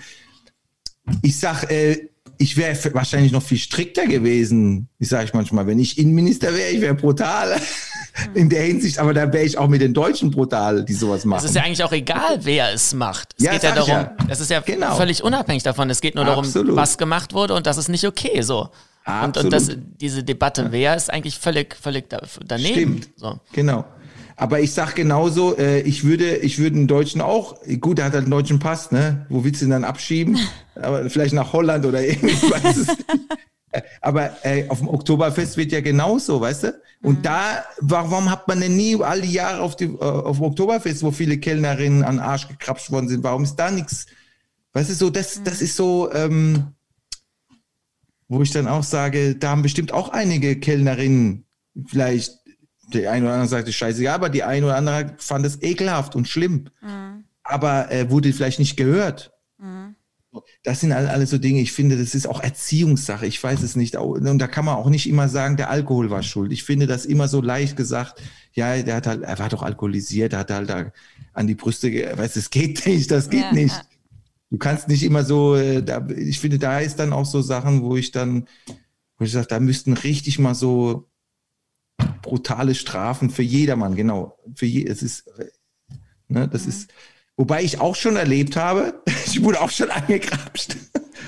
Ich 1.21 1.37
sag, 1.37 1.69
äh, 1.69 2.07
ich 2.37 2.57
wäre 2.57 2.77
wahrscheinlich 2.93 3.31
noch 3.31 3.43
viel 3.43 3.57
strikter 3.57 4.07
gewesen, 4.07 4.89
ich 4.99 5.09
sage 5.09 5.25
ich 5.25 5.33
manchmal, 5.33 5.67
wenn 5.67 5.79
ich 5.79 5.97
Innenminister 5.97 6.53
wäre, 6.53 6.69
ich 6.71 6.81
wäre 6.81 6.95
brutal 6.95 7.59
in 8.33 8.49
der 8.49 8.63
Hinsicht, 8.63 8.99
aber 8.99 9.13
da 9.13 9.31
wäre 9.33 9.43
ich 9.43 9.57
auch 9.57 9.67
mit 9.67 9.81
den 9.81 9.93
Deutschen 9.93 10.31
brutal, 10.31 10.83
die 10.85 10.93
sowas 10.93 11.25
machen. 11.25 11.39
Es 11.43 11.49
ist 11.51 11.55
ja 11.55 11.63
eigentlich 11.63 11.83
auch 11.83 11.91
egal, 11.91 12.39
wer 12.41 12.71
es 12.73 12.93
macht. 12.93 13.33
Es 13.37 13.43
Ja, 13.45 13.51
geht 13.53 13.63
ja 13.63 13.71
darum, 13.73 13.89
ja. 13.89 14.15
es 14.29 14.39
ist 14.39 14.49
ja 14.51 14.59
Genau. 14.61 14.95
völlig 14.95 15.23
unabhängig 15.23 15.63
davon. 15.63 15.89
Es 15.89 16.01
geht 16.01 16.15
nur 16.15 16.25
darum, 16.25 16.45
Absolut. 16.45 16.75
was 16.75 16.97
gemacht 16.97 17.33
wurde 17.33 17.53
und 17.55 17.65
das 17.67 17.77
ist 17.77 17.89
nicht 17.89 18.05
okay 18.05 18.41
so. 18.41 18.69
Und, 19.23 19.35
und 19.37 19.51
das, 19.51 19.69
diese 19.99 20.23
Debatte, 20.23 20.67
wer 20.71 20.95
ist 20.95 21.11
eigentlich 21.11 21.37
völlig, 21.37 21.75
völlig 21.75 22.09
da, 22.09 22.21
daneben. 22.45 22.73
Stimmt. 22.73 23.09
So. 23.17 23.39
Genau. 23.51 23.83
Aber 24.37 24.61
ich 24.61 24.71
sag 24.73 24.95
genauso, 24.95 25.57
äh, 25.57 25.81
ich 25.81 26.05
würde, 26.05 26.37
ich 26.37 26.57
würde 26.57 26.77
einen 26.77 26.87
Deutschen 26.87 27.19
auch, 27.21 27.55
gut, 27.81 27.97
der 27.97 28.05
hat 28.05 28.13
halt 28.13 28.23
einen 28.23 28.31
deutschen 28.31 28.59
Pass, 28.59 28.91
ne? 28.91 29.25
Wo 29.29 29.43
willst 29.43 29.61
du 29.61 29.65
ihn 29.65 29.71
dann 29.71 29.83
abschieben? 29.83 30.39
Aber 30.75 31.07
vielleicht 31.09 31.33
nach 31.33 31.51
Holland 31.53 31.85
oder 31.85 32.01
irgendwie, 32.05 32.29
ich 32.33 32.49
weiß 32.51 32.77
es 32.77 32.87
nicht. 32.87 33.05
Aber 34.01 34.31
äh, 34.43 34.67
auf 34.69 34.79
dem 34.79 34.87
Oktoberfest 34.87 35.57
wird 35.57 35.71
ja 35.71 35.81
genauso, 35.81 36.41
weißt 36.41 36.63
du? 36.63 36.81
Und 37.01 37.25
da, 37.25 37.65
warum 37.79 38.31
hat 38.31 38.47
man 38.47 38.61
denn 38.61 38.77
nie 38.77 39.01
all 39.01 39.21
die 39.21 39.33
Jahre 39.33 39.61
auf, 39.61 39.75
die, 39.75 39.85
äh, 39.85 39.97
auf 39.99 40.37
dem 40.37 40.45
Oktoberfest, 40.45 41.03
wo 41.03 41.11
viele 41.11 41.37
Kellnerinnen 41.37 42.03
an 42.03 42.15
den 42.15 42.21
Arsch 42.21 42.47
gekrapscht 42.47 42.91
worden 42.91 43.09
sind, 43.09 43.23
warum 43.23 43.43
ist 43.43 43.55
da 43.55 43.69
nichts? 43.71 44.05
Weißt 44.71 44.89
du, 44.89 44.93
so, 44.93 45.09
das, 45.09 45.43
das 45.43 45.61
ist 45.61 45.75
so, 45.75 46.11
ähm, 46.13 46.73
wo 48.27 48.41
ich 48.41 48.51
dann 48.51 48.67
auch 48.67 48.83
sage, 48.83 49.35
da 49.35 49.49
haben 49.49 49.61
bestimmt 49.61 49.91
auch 49.91 50.09
einige 50.09 50.59
Kellnerinnen 50.59 51.45
vielleicht, 51.87 52.39
der 52.93 53.11
eine 53.11 53.25
oder 53.25 53.33
andere 53.33 53.49
sagte 53.49 53.73
scheißegal, 53.73 54.15
aber 54.15 54.29
die 54.29 54.43
eine 54.43 54.65
oder 54.65 54.75
andere 54.75 55.15
fand 55.17 55.45
es 55.45 55.61
ekelhaft 55.61 56.15
und 56.15 56.27
schlimm. 56.27 56.69
Aber 57.43 57.91
äh, 57.91 58.09
wurde 58.09 58.31
vielleicht 58.33 58.59
nicht 58.59 58.77
gehört. 58.77 59.33
Das 60.63 60.79
sind 60.81 60.91
all, 60.91 61.07
alles 61.07 61.29
so 61.29 61.37
Dinge, 61.37 61.61
ich 61.61 61.71
finde, 61.73 61.97
das 61.97 62.15
ist 62.15 62.27
auch 62.27 62.41
Erziehungssache, 62.41 63.25
ich 63.27 63.41
weiß 63.43 63.61
es 63.61 63.75
nicht. 63.75 63.97
Au- 63.97 64.13
Und 64.15 64.39
da 64.39 64.47
kann 64.47 64.65
man 64.65 64.75
auch 64.75 64.89
nicht 64.89 65.07
immer 65.07 65.29
sagen, 65.29 65.57
der 65.57 65.69
Alkohol 65.69 66.09
war 66.09 66.23
schuld. 66.23 66.51
Ich 66.51 66.63
finde 66.63 66.87
das 66.87 67.05
immer 67.05 67.27
so 67.27 67.41
leicht 67.41 67.77
gesagt, 67.77 68.21
ja, 68.53 68.81
der 68.81 68.95
hat 68.95 69.07
halt, 69.07 69.23
er 69.23 69.37
war 69.39 69.49
doch 69.49 69.61
alkoholisiert, 69.63 70.33
er 70.33 70.39
hat 70.39 70.51
halt 70.51 70.69
da 70.69 70.91
an 71.33 71.47
die 71.47 71.55
Brüste, 71.55 71.91
weißt 71.91 72.35
du, 72.35 72.39
das 72.39 72.49
geht 72.49 72.85
nicht, 72.85 73.11
das 73.11 73.29
geht 73.29 73.41
Ja, 73.41 73.53
nicht. 73.53 73.75
Du 74.51 74.57
kannst 74.57 74.87
nicht 74.87 75.03
immer 75.03 75.23
so, 75.25 75.55
äh, 75.55 75.83
da, 75.83 76.07
ich 76.09 76.39
finde, 76.39 76.59
da 76.59 76.79
ist 76.79 76.97
dann 76.99 77.13
auch 77.13 77.25
so 77.25 77.41
Sachen, 77.41 77.81
wo 77.83 77.97
ich 77.97 78.11
dann, 78.11 78.47
wo 79.17 79.25
ich 79.25 79.31
sage, 79.33 79.47
da 79.47 79.59
müssten 79.59 79.93
richtig 79.93 80.39
mal 80.39 80.55
so 80.55 81.09
brutale 82.21 82.75
Strafen 82.75 83.29
für 83.29 83.43
jedermann, 83.43 83.95
genau. 83.95 84.37
Für 84.55 84.65
je, 84.65 84.85
es 84.85 85.03
ist, 85.03 85.27
äh, 85.37 85.47
ne, 86.29 86.47
das 86.47 86.67
ist, 86.67 86.91
wobei 87.37 87.63
ich 87.63 87.79
auch 87.79 87.95
schon 87.95 88.15
erlebt 88.15 88.55
habe, 88.55 89.01
ich 89.25 89.43
wurde 89.43 89.61
auch 89.61 89.69
schon 89.69 89.89
angegrapscht. 89.91 90.75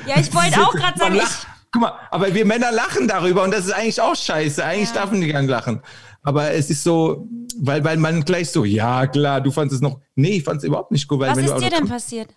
Ja, 0.08 0.20
ich 0.20 0.34
wollte 0.34 0.62
auch 0.62 0.72
gerade 0.74 0.98
sagen, 0.98 1.16
ich, 1.16 1.22
lacht. 1.22 1.48
Guck 1.72 1.82
mal, 1.82 2.00
aber 2.12 2.34
wir 2.34 2.46
Männer 2.46 2.72
lachen 2.72 3.08
darüber 3.08 3.44
und 3.44 3.52
das 3.52 3.66
ist 3.66 3.72
eigentlich 3.74 4.00
auch 4.00 4.16
scheiße. 4.16 4.64
Eigentlich 4.64 4.90
Ja. 4.90 4.96
darf 4.96 5.12
man 5.12 5.20
nicht 5.20 5.32
gern 5.32 5.48
lachen. 5.48 5.82
Aber 6.24 6.52
es 6.52 6.70
ist 6.70 6.84
so, 6.84 7.28
weil, 7.58 7.84
weil 7.84 7.98
man 7.98 8.24
gleich 8.24 8.50
so, 8.50 8.66
ja 8.66 9.06
klar, 9.08 9.42
du 9.42 9.52
fandest 9.52 9.76
es 9.76 9.82
noch, 9.82 10.00
nee, 10.16 10.38
ich 10.38 10.44
fand 10.44 10.58
es 10.60 10.64
überhaupt 10.64 10.92
nicht 10.92 11.08
gut. 11.08 11.20
Weil 11.20 11.32
was 11.32 11.38
ist 11.38 11.58
dir 11.60 11.70
denn 11.70 11.88
passiert? 11.88 12.30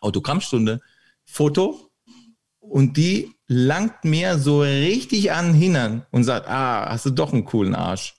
Autogrammstunde, 0.00 0.80
Foto 1.24 1.90
und 2.60 2.96
die 2.96 3.34
langt 3.46 4.04
mir 4.04 4.38
so 4.38 4.60
richtig 4.60 5.32
an 5.32 5.52
den 5.52 5.54
Hintern 5.54 6.06
und 6.10 6.24
sagt, 6.24 6.46
ah, 6.48 6.88
hast 6.90 7.06
du 7.06 7.10
doch 7.10 7.32
einen 7.32 7.44
coolen 7.44 7.74
Arsch. 7.74 8.14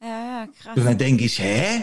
Ja, 0.00 0.08
ja, 0.08 0.46
krass. 0.46 0.76
Und 0.76 0.84
dann 0.84 0.98
denke 0.98 1.24
ich, 1.24 1.38
hä? 1.38 1.82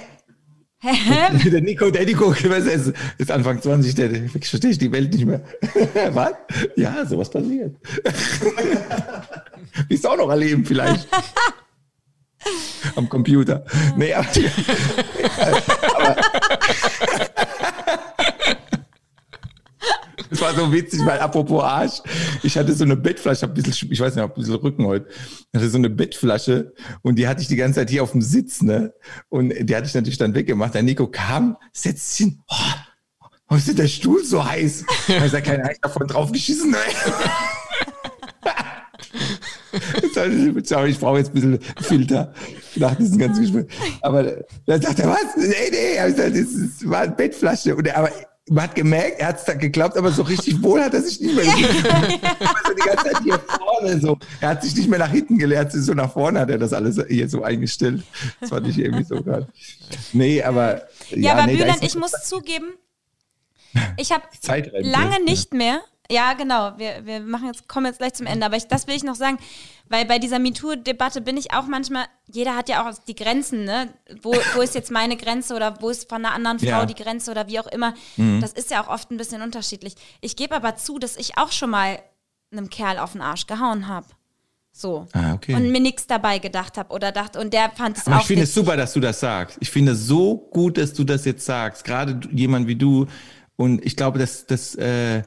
der 1.51 1.61
Nico, 1.61 1.89
der 1.89 2.05
Nico, 2.05 2.31
ist, 2.33 2.93
ist 3.17 3.31
Anfang 3.31 3.61
20, 3.61 3.95
der, 3.95 4.09
der 4.09 4.29
verstehe 4.29 4.71
ich 4.71 4.77
die 4.77 4.91
Welt 4.91 5.13
nicht 5.13 5.25
mehr. 5.25 5.41
was? 6.11 6.33
Ja, 6.75 7.05
sowas 7.05 7.29
passiert. 7.29 7.75
Willst 9.87 10.03
du 10.03 10.09
auch 10.09 10.17
noch 10.17 10.29
erleben 10.29 10.65
vielleicht? 10.65 11.07
Am 12.95 13.09
Computer. 13.09 13.65
Nee, 13.97 14.13
aber, 14.13 14.27
aber 15.95 16.15
Das 20.35 20.41
war 20.41 20.53
so 20.53 20.71
witzig, 20.73 20.99
weil 21.05 21.19
apropos 21.19 21.63
Arsch, 21.63 22.01
ich 22.43 22.57
hatte 22.57 22.73
so 22.73 22.83
eine 22.83 22.97
Bettflasche, 22.97 23.45
ein 23.45 23.53
bisschen, 23.53 23.89
ich 23.91 23.99
weiß 23.99 24.15
nicht, 24.15 24.21
hab 24.23 24.35
ein 24.35 24.39
bisschen 24.41 24.55
Rücken 24.55 24.85
heute. 24.85 25.07
Ich 25.09 25.57
hatte 25.57 25.69
so 25.69 25.77
eine 25.77 25.89
Bettflasche 25.89 26.73
und 27.03 27.17
die 27.17 27.25
hatte 27.27 27.41
ich 27.41 27.47
die 27.47 27.55
ganze 27.55 27.79
Zeit 27.79 27.89
hier 27.89 28.03
auf 28.03 28.11
dem 28.11 28.21
Sitz, 28.21 28.61
ne? 28.61 28.93
Und 29.29 29.53
die 29.57 29.75
hatte 29.75 29.87
ich 29.87 29.93
natürlich 29.93 30.17
dann 30.17 30.35
weggemacht. 30.35 30.73
Der 30.73 30.83
Nico 30.83 31.07
kam, 31.07 31.55
setzt 31.71 32.17
sich 32.17 32.25
hin, 32.27 32.41
oh, 32.49 32.55
warum 33.47 33.57
ist 33.59 33.67
denn 33.69 33.77
der 33.77 33.87
Stuhl 33.87 34.25
so 34.25 34.43
heiß? 34.43 34.83
Da 35.07 35.13
hab 35.13 35.17
ich 35.17 35.23
gesagt, 35.23 35.47
keine 35.47 35.63
Ahnung, 35.63 35.77
davon 35.81 36.07
draufgeschissen, 36.07 36.71
ne? 36.71 36.77
Ich- 40.87 40.99
brauche 40.99 41.17
jetzt 41.17 41.31
ein 41.31 41.33
bisschen 41.33 41.59
Filter 41.81 42.33
nach 42.77 42.95
diesem 42.95 43.17
ganzen 43.17 43.41
Gespräch. 43.41 43.65
Aber 44.01 44.23
dann 44.65 44.81
sagt 44.81 44.99
er, 44.99 45.09
was? 45.09 45.35
Nee, 45.37 45.69
nee, 45.71 45.95
das 46.15 46.31
ist, 46.33 46.89
war 46.89 47.01
eine 47.01 47.11
Bettflasche. 47.11 47.75
Er, 47.83 47.97
aber 47.97 48.09
man 48.47 48.65
hat 48.65 48.75
gemerkt, 48.75 49.19
er 49.19 49.29
hat 49.29 49.39
es 49.39 49.45
dann 49.45 49.57
geglaubt, 49.57 49.97
aber 49.97 50.11
so 50.11 50.21
richtig 50.21 50.61
wohl 50.61 50.79
hat 50.81 50.93
er 50.93 51.01
sich 51.01 51.19
nicht 51.19 51.35
mehr 51.35 51.45
gefühlt. 51.45 51.91
Also 51.91 52.73
die 52.75 52.81
ganze 52.81 53.03
Zeit 53.05 53.23
hier 53.23 53.39
vorne 53.39 53.99
so. 53.99 54.19
Er 54.39 54.49
hat 54.49 54.63
sich 54.63 54.75
nicht 54.75 54.87
mehr 54.87 54.99
nach 54.99 55.09
hinten 55.09 55.39
gelehrt, 55.39 55.71
so 55.71 55.93
nach 55.93 56.11
vorne 56.13 56.39
hat 56.39 56.49
er 56.49 56.59
das 56.59 56.71
alles 56.71 57.01
hier 57.07 57.27
so 57.27 57.43
eingestellt. 57.43 58.03
Das 58.39 58.51
fand 58.51 58.67
ich 58.67 58.77
irgendwie 58.77 59.03
so 59.03 59.21
gerade. 59.21 59.47
Nee, 60.13 60.43
aber. 60.43 60.83
Ja, 61.09 61.33
aber 61.33 61.47
nee, 61.47 61.57
da 61.57 61.63
Bülent, 61.63 61.83
ich 61.83 61.95
muss 61.95 62.11
zugeben, 62.23 62.73
ich 63.97 64.11
habe 64.11 64.23
lange 64.81 65.23
nicht 65.23 65.53
mehr. 65.53 65.81
Ja, 66.11 66.33
genau. 66.33 66.73
Wir, 66.77 67.05
wir 67.05 67.19
machen 67.19 67.47
jetzt, 67.47 67.67
kommen 67.67 67.87
jetzt 67.87 67.97
gleich 67.97 68.13
zum 68.13 68.27
Ende. 68.27 68.45
Aber 68.45 68.55
ich, 68.55 68.67
das 68.67 68.87
will 68.87 68.95
ich 68.95 69.03
noch 69.03 69.15
sagen, 69.15 69.37
weil 69.89 70.05
bei 70.05 70.19
dieser 70.19 70.39
MeToo-Debatte 70.39 71.21
bin 71.21 71.37
ich 71.37 71.53
auch 71.53 71.67
manchmal, 71.67 72.05
jeder 72.31 72.55
hat 72.55 72.69
ja 72.69 72.87
auch 72.87 72.93
die 73.07 73.15
Grenzen, 73.15 73.65
ne? 73.65 73.89
Wo, 74.21 74.33
wo 74.55 74.61
ist 74.61 74.75
jetzt 74.75 74.91
meine 74.91 75.17
Grenze 75.17 75.55
oder 75.55 75.81
wo 75.81 75.89
ist 75.89 76.09
von 76.09 76.25
einer 76.25 76.33
anderen 76.33 76.59
Frau 76.59 76.67
Ja. 76.67 76.83
Mhm. 76.83 76.87
die 76.87 76.95
Grenze 76.95 77.31
oder 77.31 77.47
wie 77.47 77.59
auch 77.59 77.67
immer. 77.67 77.93
Das 78.41 78.53
ist 78.53 78.71
ja 78.71 78.83
auch 78.83 78.87
oft 78.87 79.11
ein 79.11 79.17
bisschen 79.17 79.41
unterschiedlich. 79.41 79.95
Ich 80.21 80.35
gebe 80.35 80.55
aber 80.55 80.75
zu, 80.75 80.99
dass 80.99 81.17
ich 81.17 81.37
auch 81.37 81.51
schon 81.51 81.69
mal 81.69 81.99
einem 82.51 82.69
Kerl 82.69 82.99
auf 82.99 83.11
den 83.13 83.21
Arsch 83.21 83.47
gehauen 83.47 83.87
habe. 83.87 84.07
So. 84.71 85.07
Ah, 85.13 85.33
okay. 85.33 85.55
Und 85.55 85.71
mir 85.71 85.79
nichts 85.79 86.05
dabei 86.05 86.37
gedacht 86.39 86.77
habe 86.77 86.93
oder 86.93 87.11
dachte, 87.13 87.39
und 87.39 87.53
der 87.53 87.71
fand 87.71 87.97
es 87.97 88.07
auch 88.07 88.19
ich 88.19 88.27
finde 88.27 88.43
es 88.43 88.53
super, 88.53 88.75
dass 88.75 88.91
du 88.93 88.99
das 88.99 89.19
sagst. 89.21 89.57
Ich 89.61 89.69
finde 89.71 89.93
es 89.93 90.05
so 90.05 90.37
gut, 90.51 90.77
dass 90.77 90.93
du 90.93 91.03
das 91.05 91.23
jetzt 91.25 91.45
sagst. 91.45 91.83
Gerade 91.85 92.19
jemand 92.31 92.67
wie 92.67 92.75
du. 92.75 93.07
Und 93.55 93.85
ich 93.85 93.95
glaube, 93.95 94.19
dass 94.19 94.45
das, 94.45 94.75
äh, 94.75 95.23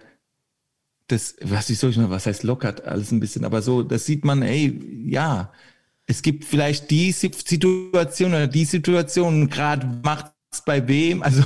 das, 1.09 1.37
was 1.43 1.69
ich 1.71 1.79
soll 1.79 1.91
ich 1.91 1.97
mal, 1.97 2.11
was 2.11 2.27
heißt 2.27 2.43
lockert 2.43 2.85
alles 2.85 3.11
ein 3.13 3.21
bisschen, 3.21 3.45
aber 3.45 3.63
so, 3.63 3.83
das 3.83 4.07
sieht 4.07 4.25
man, 4.25 4.43
ey, 4.43 4.81
ja, 5.07 5.53
es 6.07 6.23
gibt 6.23 6.45
vielleicht 6.45 6.91
die 6.91 7.13
Si- 7.13 7.31
Situation 7.45 8.31
oder 8.33 8.47
die 8.47 8.65
Situation, 8.65 9.49
gerade 9.49 9.87
macht's 10.05 10.63
bei 10.65 10.87
wem, 10.87 11.23
also 11.23 11.43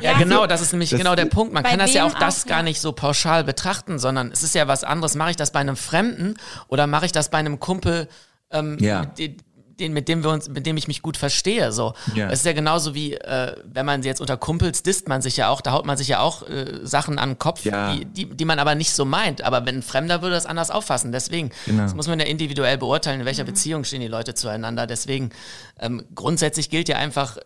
Ja, 0.00 0.12
Ja, 0.12 0.18
genau, 0.18 0.46
das 0.46 0.60
ist 0.62 0.72
nämlich 0.72 0.90
Das- 0.90 0.98
genau 0.98 1.16
der 1.16 1.24
Punkt. 1.26 1.52
Man 1.52 1.64
kann 1.64 1.78
das 1.80 1.92
ja 1.94 2.06
auch 2.06 2.14
das 2.14 2.44
auch, 2.44 2.48
gar 2.48 2.62
nicht 2.62 2.80
so 2.80 2.92
pauschal 2.92 3.42
betrachten, 3.42 3.98
sondern 3.98 4.30
es 4.30 4.44
ist 4.44 4.54
ja 4.54 4.68
was 4.68 4.84
anderes. 4.84 5.16
Mache 5.16 5.30
ich 5.30 5.36
das 5.36 5.50
bei 5.50 5.58
einem 5.60 5.74
Fremden 5.76 6.34
oder 6.68 6.86
mache 6.86 7.06
ich 7.06 7.12
das 7.12 7.28
bei 7.30 7.38
einem 7.38 7.58
Kumpel, 7.58 8.08
ähm, 8.52 8.76
Ja. 8.80 9.06
den, 9.06 9.36
den, 9.80 9.92
mit 9.92 10.08
dem 10.08 10.22
wir 10.22 10.30
uns, 10.30 10.48
mit 10.48 10.66
dem 10.66 10.76
ich 10.76 10.86
mich 10.86 11.02
gut 11.02 11.16
verstehe. 11.16 11.72
So, 11.72 11.94
Ja. 12.14 12.28
es 12.28 12.40
ist 12.40 12.46
ja 12.46 12.52
genauso 12.52 12.94
wie, 12.94 13.14
äh, 13.14 13.56
wenn 13.64 13.84
man 13.86 14.02
jetzt 14.02 14.20
unter 14.20 14.36
Kumpels 14.36 14.82
disst 14.82 15.08
man 15.08 15.22
sich 15.22 15.36
ja 15.36 15.48
auch, 15.48 15.60
da 15.60 15.72
haut 15.72 15.86
man 15.86 15.96
sich 15.96 16.08
ja 16.08 16.20
auch 16.20 16.48
äh, 16.48 16.80
Sachen 16.84 17.18
an 17.18 17.30
den 17.30 17.38
Kopf, 17.38 17.64
Ja. 17.64 17.92
die, 17.94 18.04
die, 18.04 18.26
die 18.26 18.44
man 18.44 18.58
aber 18.58 18.74
nicht 18.74 18.92
so 18.92 19.04
meint. 19.04 19.42
Aber 19.42 19.66
wenn 19.66 19.76
ein 19.76 19.82
Fremder 19.82 20.22
würde 20.22 20.34
das 20.36 20.46
anders 20.46 20.70
auffassen. 20.70 21.10
Deswegen, 21.12 21.50
Genau. 21.66 21.82
das 21.82 21.94
muss 21.94 22.06
man 22.06 22.20
ja 22.20 22.26
individuell 22.26 22.78
beurteilen, 22.78 23.20
in 23.20 23.26
welcher 23.26 23.44
Beziehung 23.44 23.84
stehen 23.84 24.00
die 24.00 24.08
Leute 24.08 24.34
zueinander. 24.34 24.86
Deswegen, 24.86 25.30
ähm, 25.78 26.04
grundsätzlich 26.14 26.70
gilt 26.70 26.88
ja 26.88 26.96
einfach, 26.96 27.38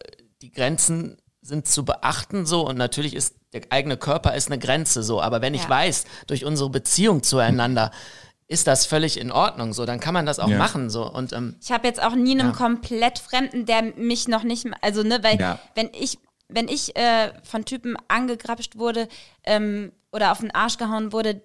die 0.42 0.50
Grenzen 0.50 1.16
sind 1.40 1.68
zu 1.68 1.84
beachten 1.84 2.46
so 2.46 2.66
und 2.66 2.78
natürlich 2.78 3.14
ist 3.14 3.34
der 3.52 3.60
eigene 3.70 3.96
Körper 3.98 4.34
ist 4.34 4.48
eine 4.48 4.58
Grenze 4.58 5.02
so, 5.02 5.20
aber 5.20 5.42
wenn 5.42 5.52
ich 5.54 5.64
Ja. 5.64 5.68
weiß, 5.68 6.04
durch 6.26 6.44
unsere 6.44 6.70
Beziehung 6.70 7.22
zueinander 7.22 7.90
ist 8.46 8.66
das 8.66 8.84
völlig 8.86 9.18
in 9.18 9.32
Ordnung 9.32 9.72
so, 9.72 9.86
dann 9.86 10.00
kann 10.00 10.12
man 10.14 10.26
das 10.26 10.38
auch 10.38 10.48
Ja. 10.48 10.58
machen 10.58 10.90
so 10.90 11.10
und 11.10 11.32
ähm, 11.32 11.56
Ich 11.62 11.72
habe 11.72 11.86
jetzt 11.86 12.02
auch 12.02 12.14
nie 12.14 12.32
einem 12.32 12.50
Ja. 12.50 12.56
komplett 12.56 13.18
Fremden, 13.18 13.64
der 13.66 13.82
mich 13.96 14.28
noch 14.28 14.42
nicht, 14.42 14.66
also 14.82 15.02
ne, 15.02 15.22
weil 15.22 15.40
Ja. 15.40 15.58
wenn 15.74 15.90
ich 15.98 16.18
wenn 16.48 16.68
ich 16.68 16.94
äh, 16.94 17.32
von 17.42 17.64
Typen 17.64 17.96
angegrapscht 18.06 18.76
wurde 18.76 19.08
ähm, 19.44 19.92
oder 20.12 20.30
auf 20.30 20.40
den 20.40 20.50
Arsch 20.54 20.76
gehauen 20.76 21.10
wurde, 21.12 21.42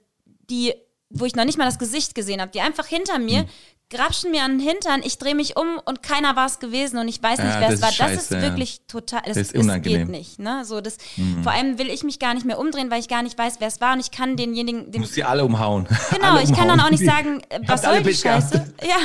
die, 0.49 0.73
wo 1.09 1.23
ich 1.25 1.35
noch 1.35 1.45
nicht 1.45 1.57
mal 1.57 1.63
das 1.65 1.79
Gesicht 1.79 2.15
gesehen 2.15 2.41
habe, 2.41 2.51
die 2.51 2.59
einfach 2.59 2.85
hinter 2.85 3.17
mir 3.17 3.39
Hm. 3.39 3.47
Grapschen 3.89 4.31
mir 4.31 4.43
an 4.43 4.59
den 4.59 4.67
Hintern, 4.67 5.01
ich 5.03 5.17
drehe 5.17 5.33
mich 5.33 5.57
um 5.57 5.79
und 5.83 6.03
keiner 6.03 6.35
war 6.35 6.45
es 6.45 6.59
gewesen 6.59 6.97
und 6.99 7.07
ich 7.07 7.21
weiß 7.23 7.39
nicht, 7.39 7.47
Ja, 7.53 7.59
wer 7.61 7.69
es 7.69 7.81
war. 7.81 7.89
ist 7.89 7.99
das 7.99 8.11
ist 8.11 8.29
scheiße, 8.29 8.41
wirklich 8.41 8.81
total, 8.87 9.21
das, 9.25 9.35
Das 9.35 9.51
ist 9.51 9.55
unangenehm. 9.55 10.01
Hm. 10.01 10.07
geht 10.11 10.15
nicht. 10.19 10.39
Ne? 10.39 10.63
So, 10.65 10.79
das, 10.79 10.97
Vor 11.41 11.51
allem 11.51 11.77
will 11.79 11.89
ich 11.89 12.03
mich 12.03 12.19
gar 12.19 12.33
nicht 12.35 12.45
mehr 12.45 12.59
umdrehen, 12.59 12.91
weil 12.91 12.99
ich 12.99 13.07
gar 13.07 13.23
nicht 13.23 13.37
weiß, 13.37 13.55
wer 13.59 13.67
es 13.67 13.81
war 13.81 13.93
und 13.93 13.99
ich 13.99 14.11
kann 14.11 14.37
denjenigen, 14.37 14.85
Du 14.85 14.91
dem, 14.91 15.01
musst 15.01 15.13
sie 15.15 15.23
alle 15.23 15.43
umhauen. 15.43 15.87
Genau, 16.11 16.27
alle 16.33 16.43
ich 16.43 16.49
kann 16.53 16.67
dann 16.67 16.79
umhauen. 16.79 16.81
auch 16.81 16.89
nicht 16.91 17.05
sagen, 17.05 17.41
äh, 17.49 17.59
was 17.65 17.81
soll 17.81 17.97
die 17.97 18.03
Pech 18.09 18.21
gehabt. 18.21 18.43
Scheiße? 18.53 18.73
Ja, 18.87 18.97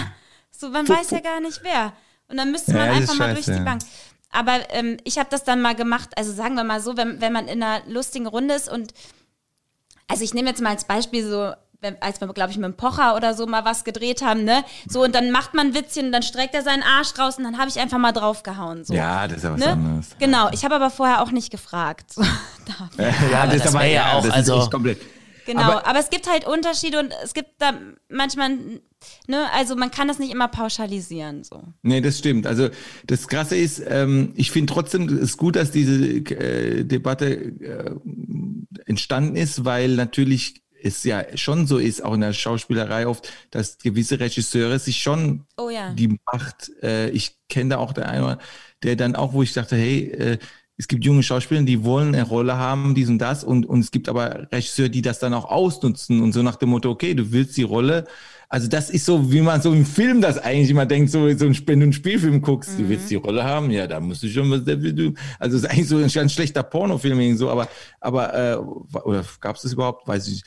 so, 0.50 0.68
man 0.68 0.86
weiß 0.88 1.10
ja 1.10 1.20
gar 1.20 1.40
nicht 1.40 1.60
wer. 1.62 1.92
Und 2.28 2.36
dann 2.36 2.50
müsste 2.50 2.72
man 2.74 2.86
Ja, 2.86 2.92
einfach 2.92 3.14
mal 3.16 3.34
scheiße, 3.34 3.34
durch 3.34 3.56
die 3.56 3.62
ja. 3.62 3.64
Bank. 3.64 3.82
Aber 4.30 4.58
ähm, 4.70 4.96
ich 5.04 5.18
habe 5.18 5.28
das 5.30 5.44
dann 5.44 5.62
mal 5.62 5.74
gemacht, 5.74 6.10
also 6.16 6.32
sagen 6.32 6.56
wir 6.56 6.64
mal 6.64 6.80
so, 6.80 6.96
wenn, 6.96 7.20
wenn 7.20 7.32
man 7.32 7.46
in 7.48 7.62
einer 7.62 7.82
lustigen 7.86 8.26
Runde 8.26 8.54
ist 8.54 8.68
und, 8.68 8.92
also 10.08 10.24
ich 10.24 10.34
nehme 10.34 10.48
jetzt 10.50 10.60
mal 10.60 10.70
als 10.70 10.84
Beispiel 10.84 11.26
so, 11.26 11.52
wenn, 11.84 12.00
als 12.02 12.20
wir, 12.20 12.26
glaube 12.28 12.50
ich, 12.50 12.56
mit 12.56 12.64
dem 12.64 12.74
Pocher 12.74 13.14
oder 13.14 13.34
so 13.34 13.46
mal 13.46 13.64
was 13.64 13.84
gedreht 13.84 14.22
haben, 14.22 14.42
ne? 14.44 14.64
So, 14.88 15.04
und 15.04 15.14
dann 15.14 15.30
macht 15.30 15.54
man 15.54 15.68
ein 15.68 15.74
Witzchen 15.74 16.06
und 16.06 16.12
dann 16.12 16.22
streckt 16.22 16.54
er 16.54 16.62
seinen 16.62 16.82
Arsch 16.82 17.16
raus 17.18 17.38
und 17.38 17.44
dann 17.44 17.58
habe 17.58 17.68
ich 17.68 17.78
einfach 17.78 17.98
mal 17.98 18.12
draufgehauen. 18.12 18.84
So. 18.84 18.94
Ja, 18.94 19.28
das 19.28 19.38
ist 19.38 19.42
ja 19.44 19.52
was 19.52 19.60
Ne? 19.60 19.66
anderes. 19.68 20.16
Genau, 20.18 20.48
ich 20.52 20.64
habe 20.64 20.74
aber 20.74 20.90
vorher 20.90 21.22
auch 21.22 21.30
nicht 21.30 21.50
gefragt. 21.50 22.12
So, 22.12 22.22
da. 22.96 23.04
Ja, 23.30 23.46
das 23.46 23.68
aber- 23.68 23.80
wär 23.84 23.88
ja 23.90 24.12
auch, 24.14 24.22
das 24.24 24.32
also- 24.32 24.68
komplett. 24.70 24.98
Genau, 25.46 25.60
Aber- 25.60 25.86
aber, 25.86 25.98
es 25.98 26.08
gibt 26.08 26.26
halt 26.26 26.46
Unterschiede 26.46 26.98
und 26.98 27.12
es 27.22 27.34
gibt 27.34 27.50
da 27.58 27.72
manchmal, 28.08 28.48
ne, 29.26 29.44
also 29.54 29.76
man 29.76 29.90
kann 29.90 30.08
das 30.08 30.18
nicht 30.18 30.32
immer 30.32 30.48
pauschalisieren. 30.48 31.44
So. 31.44 31.62
Nee, 31.82 32.00
das 32.00 32.18
stimmt. 32.18 32.46
Also 32.46 32.70
das 33.06 33.28
Krasse 33.28 33.54
ist, 33.54 33.82
ähm, 33.86 34.32
ich 34.36 34.50
finde 34.50 34.72
trotzdem, 34.72 35.06
es 35.06 35.12
ist 35.20 35.36
gut, 35.36 35.56
dass 35.56 35.70
diese 35.70 36.02
äh, 36.02 36.84
Debatte 36.84 37.26
äh, 37.34 37.90
entstanden 38.86 39.36
ist, 39.36 39.66
weil 39.66 39.90
natürlich 39.96 40.62
es 40.84 41.02
ja 41.04 41.24
schon 41.36 41.66
so 41.66 41.78
ist, 41.78 42.04
auch 42.04 42.14
in 42.14 42.20
der 42.20 42.32
Schauspielerei 42.32 43.06
oft, 43.06 43.30
dass 43.50 43.78
gewisse 43.78 44.20
Regisseure 44.20 44.78
sich 44.78 44.98
schon 44.98 45.46
Oh 45.56 45.70
ja. 45.70 45.92
die 45.92 46.18
Macht, 46.32 46.70
äh, 46.82 47.10
ich 47.10 47.36
kenne 47.48 47.70
da 47.70 47.78
auch 47.78 47.92
der 47.92 48.08
eine, 48.08 48.38
der 48.82 48.96
dann 48.96 49.16
auch, 49.16 49.32
wo 49.32 49.42
ich 49.42 49.52
dachte, 49.52 49.76
hey, 49.76 50.10
äh, 50.10 50.38
es 50.76 50.88
gibt 50.88 51.04
junge 51.04 51.22
Schauspieler, 51.22 51.62
die 51.62 51.84
wollen 51.84 52.14
eine 52.14 52.24
Rolle 52.24 52.56
haben, 52.56 52.94
dies 52.94 53.08
und 53.08 53.18
das, 53.18 53.44
und, 53.44 53.64
und 53.64 53.80
es 53.80 53.90
gibt 53.92 54.08
aber 54.08 54.48
Regisseure, 54.50 54.90
die 54.90 55.02
das 55.02 55.20
dann 55.20 55.32
auch 55.32 55.44
ausnutzen 55.44 56.20
und 56.20 56.32
so 56.32 56.42
nach 56.42 56.56
dem 56.56 56.70
Motto, 56.70 56.90
okay, 56.90 57.14
du 57.14 57.30
willst 57.30 57.56
die 57.56 57.62
Rolle. 57.62 58.06
Also 58.48 58.68
das 58.68 58.90
ist 58.90 59.06
so, 59.06 59.32
wie 59.32 59.40
man 59.40 59.62
so 59.62 59.72
im 59.72 59.86
Film 59.86 60.20
das 60.20 60.38
eigentlich 60.38 60.70
immer 60.70 60.86
denkt, 60.86 61.10
so, 61.10 61.28
so 61.36 61.46
ein, 61.46 61.56
wenn 61.66 61.80
du 61.80 61.84
einen 61.84 61.92
Spielfilm 61.92 62.40
guckst, 62.42 62.78
du 62.78 62.88
willst 62.88 63.10
die 63.10 63.14
Rolle 63.16 63.44
haben, 63.44 63.70
ja, 63.70 63.86
da 63.86 64.00
musst 64.00 64.22
du 64.22 64.28
schon 64.28 64.50
was. 64.50 64.60
Also 65.38 65.56
es 65.56 65.62
ist 65.62 65.70
eigentlich 65.70 65.88
so 65.88 65.96
ein 65.96 66.08
ganz 66.08 66.32
schlechter 66.32 66.62
Pornofilm, 66.62 67.36
so, 67.36 67.50
aber, 67.50 67.68
aber, 68.00 68.34
äh, 68.34 68.56
oder 68.56 69.24
gab 69.40 69.56
es 69.56 69.62
das 69.62 69.72
überhaupt? 69.72 70.06
Weiß 70.06 70.28
ich, 70.28 70.42
ich 70.42 70.44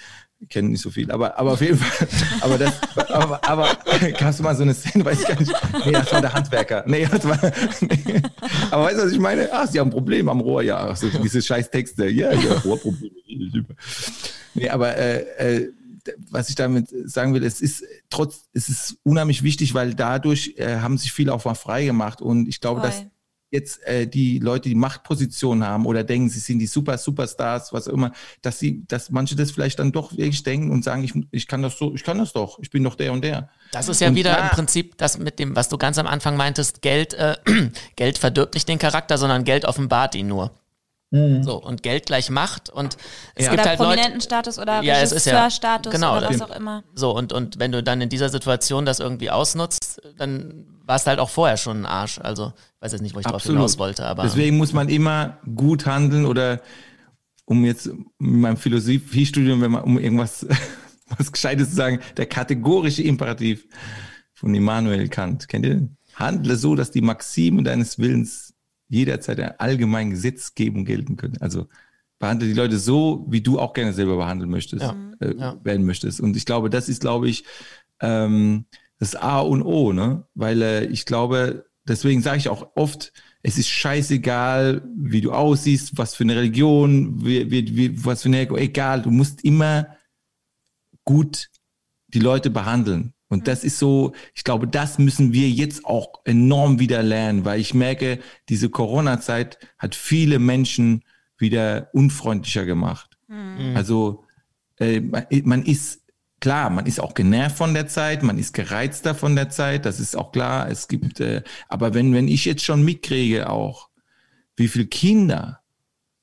kenne 0.49 0.69
nicht 0.69 0.81
so 0.81 0.89
viel, 0.89 1.11
aber, 1.11 1.37
aber 1.37 1.53
auf 1.53 1.61
jeden 1.61 1.77
Fall, 1.77 2.07
aber 2.41 2.57
das, 2.57 2.73
aber, 3.09 3.43
aber 3.43 3.77
gab 4.19 4.35
du 4.37 4.43
mal 4.43 4.55
so 4.55 4.63
eine 4.63 4.73
Szene, 4.73 5.03
weiß 5.03 5.21
ich 5.21 5.27
gar 5.27 5.39
nicht. 5.39 5.53
Nee, 5.85 5.91
das 5.91 6.11
war 6.11 6.21
der 6.21 6.33
Handwerker. 6.33 6.83
Nee, 6.87 7.07
das 7.09 7.27
war, 7.27 7.39
nee. 7.81 8.21
Aber 8.69 8.83
weißt 8.85 8.99
du, 8.99 9.03
was 9.05 9.11
ich 9.11 9.19
meine? 9.19 9.51
Ah, 9.51 9.65
sie 9.65 9.79
haben 9.79 9.87
ein 9.87 9.91
Problem 9.91 10.29
am 10.29 10.39
Rohr, 10.39 10.61
ja, 10.61 10.77
ach 10.77 10.95
so, 10.95 11.09
diese 11.09 11.41
scheiß 11.41 11.71
Texte, 11.71 12.07
ja, 12.07 12.31
ja, 12.33 12.53
Rohrprobleme. 12.59 13.65
Nee, 14.53 14.69
aber, 14.69 14.95
äh, 14.95 15.21
äh, 15.37 15.71
was 16.29 16.49
ich 16.49 16.55
damit 16.55 16.87
sagen 17.05 17.33
will, 17.33 17.43
es 17.43 17.59
ist 17.59 17.83
trotz, 18.09 18.45
es 18.53 18.69
ist 18.69 18.97
unheimlich 19.03 19.43
wichtig, 19.43 19.73
weil 19.73 19.93
dadurch 19.93 20.55
äh, 20.57 20.77
haben 20.77 20.97
sich 20.97 21.11
viele 21.11 21.33
auch 21.33 21.43
mal 21.43 21.55
frei 21.55 21.85
gemacht 21.85 22.21
und 22.21 22.47
ich 22.47 22.61
glaube, 22.61 22.81
Voll. 22.81 22.89
dass 22.89 23.05
jetzt 23.49 23.81
äh, 23.87 24.07
die 24.07 24.39
Leute, 24.39 24.69
die 24.69 24.75
Machtpositionen 24.75 25.65
haben 25.65 25.85
oder 25.85 26.03
denken, 26.03 26.29
sie 26.29 26.39
sind 26.39 26.59
die 26.59 26.67
Super 26.67 26.97
Superstars, 26.97 27.71
was 27.73 27.87
auch 27.87 27.93
immer, 27.93 28.11
dass 28.41 28.59
sie, 28.59 28.83
dass 28.87 29.09
manche 29.09 29.35
das 29.35 29.51
vielleicht 29.51 29.79
dann 29.79 29.91
doch 29.91 30.11
wirklich 30.11 30.43
denken 30.43 30.71
und 30.71 30.83
sagen, 30.83 31.03
ich, 31.03 31.13
ich 31.31 31.47
kann 31.47 31.61
das 31.61 31.77
so, 31.77 31.93
ich 31.95 32.03
kann 32.03 32.17
das 32.17 32.33
doch, 32.33 32.59
ich 32.61 32.69
bin 32.69 32.83
doch 32.83 32.95
der 32.95 33.13
und 33.13 33.23
der. 33.23 33.49
Das 33.71 33.87
ist 33.87 34.01
ja 34.01 34.09
Und 34.09 34.15
wieder 34.15 34.33
klar- 34.33 34.49
im 34.49 34.55
Prinzip 34.55 34.97
das 34.97 35.17
mit 35.17 35.39
dem, 35.39 35.55
was 35.55 35.69
du 35.69 35.77
ganz 35.77 35.97
am 35.97 36.07
Anfang 36.07 36.35
meintest, 36.37 36.81
Geld, 36.81 37.13
äh, 37.13 37.35
Geld 37.95 38.17
verdirbt 38.17 38.53
nicht 38.55 38.67
den 38.67 38.79
Charakter, 38.79 39.17
sondern 39.17 39.43
Geld 39.43 39.65
offenbart 39.65 40.15
ihn 40.15 40.27
nur. 40.27 40.51
So, 41.09 41.61
und 41.63 41.83
Geld 41.83 42.05
gleich 42.05 42.29
Macht 42.29 42.69
und 42.69 42.97
es 43.33 43.45
Ja. 43.45 43.51
gibt 43.51 43.61
Oder 43.61 43.69
halt 43.69 43.79
Leute, 43.79 43.91
Prominentenstatus 43.95 44.59
oder 44.59 44.81
Ja, 44.83 44.95
es 44.95 45.13
ist 45.13 45.25
ja- 45.25 45.33
Regisseurstatus 45.43 45.93
genau, 45.93 46.17
oder 46.17 46.29
was 46.29 46.41
auch 46.41 46.53
immer. 46.53 46.83
so, 46.95 47.15
und, 47.15 47.31
und 47.31 47.59
wenn 47.59 47.71
du 47.71 47.81
dann 47.81 48.01
in 48.01 48.09
dieser 48.09 48.27
Situation 48.27 48.85
das 48.85 48.99
irgendwie 48.99 49.31
ausnutzt, 49.31 50.01
dann 50.17 50.65
warst 50.85 51.05
du 51.05 51.09
halt 51.11 51.19
auch 51.19 51.29
vorher 51.29 51.55
schon 51.55 51.81
ein 51.81 51.85
Arsch. 51.85 52.19
Also, 52.19 52.47
ich 52.75 52.81
weiß 52.81 52.91
jetzt 52.91 53.01
nicht, 53.01 53.15
wo 53.15 53.19
ich 53.19 53.25
drauf 53.25 53.35
Absolut. 53.35 53.59
hinaus 53.59 53.77
wollte, 53.77 54.05
aber. 54.05 54.23
Deswegen 54.23 54.57
muss 54.57 54.73
man 54.73 54.89
immer 54.89 55.37
gut 55.55 55.85
handeln 55.85 56.25
oder 56.25 56.61
um 57.45 57.63
jetzt 57.63 57.87
in 57.87 58.05
meinem 58.17 58.57
Philosophiestudium, 58.57 59.61
wenn 59.61 59.71
man 59.71 59.83
um 59.83 59.97
irgendwas 59.97 60.45
was 61.17 61.31
Gescheites 61.31 61.69
zu 61.69 61.75
sagen, 61.77 61.99
der 62.17 62.25
kategorische 62.25 63.03
Imperativ 63.03 63.65
von 64.33 64.53
Immanuel 64.53 65.07
Kant. 65.07 65.47
Kennt 65.47 65.65
ihr 65.65 65.75
den? 65.75 65.97
Handle 66.15 66.57
so, 66.57 66.75
dass 66.75 66.91
die 66.91 67.01
Maximen 67.01 67.63
deines 67.63 67.97
Willens 67.97 68.46
jederzeit 68.89 69.37
der 69.37 69.61
allgemeinen 69.61 70.11
Gesetzgebung 70.11 70.85
gelten 70.85 71.17
können. 71.17 71.37
Also 71.39 71.67
behandle 72.19 72.47
die 72.47 72.53
Leute 72.53 72.79
so, 72.79 73.25
wie 73.29 73.41
du 73.41 73.59
auch 73.59 73.73
gerne 73.73 73.93
selber 73.93 74.17
behandeln 74.17 74.49
möchtest, 74.49 74.83
Ja. 74.83 74.95
äh, 75.19 75.35
Ja. 75.37 75.59
werden 75.63 75.85
möchtest. 75.85 76.19
Und 76.21 76.35
ich 76.35 76.45
glaube, 76.45 76.69
das 76.69 76.89
ist, 76.89 77.01
glaube 77.01 77.29
ich, 77.29 77.43
ähm, 77.99 78.65
das 78.99 79.15
A 79.15 79.39
und 79.41 79.61
O, 79.61 79.93
ne? 79.93 80.23
Weil 80.33 80.61
äh, 80.61 80.85
ich 80.85 81.05
glaube, 81.05 81.65
deswegen 81.87 82.21
sage 82.21 82.37
ich 82.39 82.49
auch 82.49 82.71
oft, 82.75 83.13
es 83.43 83.57
ist 83.57 83.69
scheißegal, 83.69 84.83
wie 84.97 85.21
du 85.21 85.31
aussiehst, 85.31 85.97
was 85.97 86.15
für 86.15 86.23
eine 86.23 86.35
Religion, 86.35 87.23
wie, 87.23 87.49
wie, 87.51 87.75
wie, 87.77 88.05
was 88.05 88.23
für 88.23 88.29
eine 88.29 88.49
egal, 88.57 89.03
du 89.03 89.11
musst 89.11 89.43
immer 89.43 89.87
gut 91.05 91.49
die 92.07 92.19
Leute 92.19 92.49
behandeln. 92.49 93.13
Und 93.29 93.47
das 93.47 93.63
ist 93.63 93.77
so, 93.77 94.13
ich 94.33 94.43
glaube, 94.43 94.67
das 94.67 94.99
müssen 94.99 95.33
wir 95.33 95.49
jetzt 95.49 95.85
auch 95.85 96.21
enorm 96.23 96.79
wieder 96.79 97.03
lernen, 97.03 97.43
weil 97.43 97.59
ich 97.59 97.73
merke, 97.73 98.19
diese 98.47 98.69
Corona-Zeit 98.69 99.57
hat 99.77 99.95
viele 99.95 100.39
Menschen 100.39 101.03
wieder 101.37 101.89
unfreundlicher 101.93 102.65
gemacht. 102.65 103.17
Also 103.75 104.23
äh, 104.79 105.01
man, 105.01 105.63
ist 105.63 106.01
klar, 106.39 106.69
man 106.69 106.85
ist 106.85 106.99
auch 106.99 107.13
genervt 107.13 107.57
von 107.57 107.73
der 107.73 107.87
Zeit, 107.87 108.23
man 108.23 108.37
ist 108.37 108.53
gereizter 108.53 109.13
von 109.13 109.35
der 109.35 109.49
Zeit, 109.49 109.85
das 109.85 109.99
ist 109.99 110.15
auch 110.15 110.31
klar. 110.31 110.69
Es 110.69 110.87
gibt, 110.87 111.19
äh, 111.19 111.43
aber 111.67 111.93
wenn 111.93 112.13
wenn 112.13 112.27
ich 112.27 112.45
jetzt 112.45 112.63
schon 112.63 112.83
mitkriege 112.83 113.49
auch, 113.49 113.89
wie 114.55 114.67
viele 114.67 114.85
Kinder, 114.85 115.59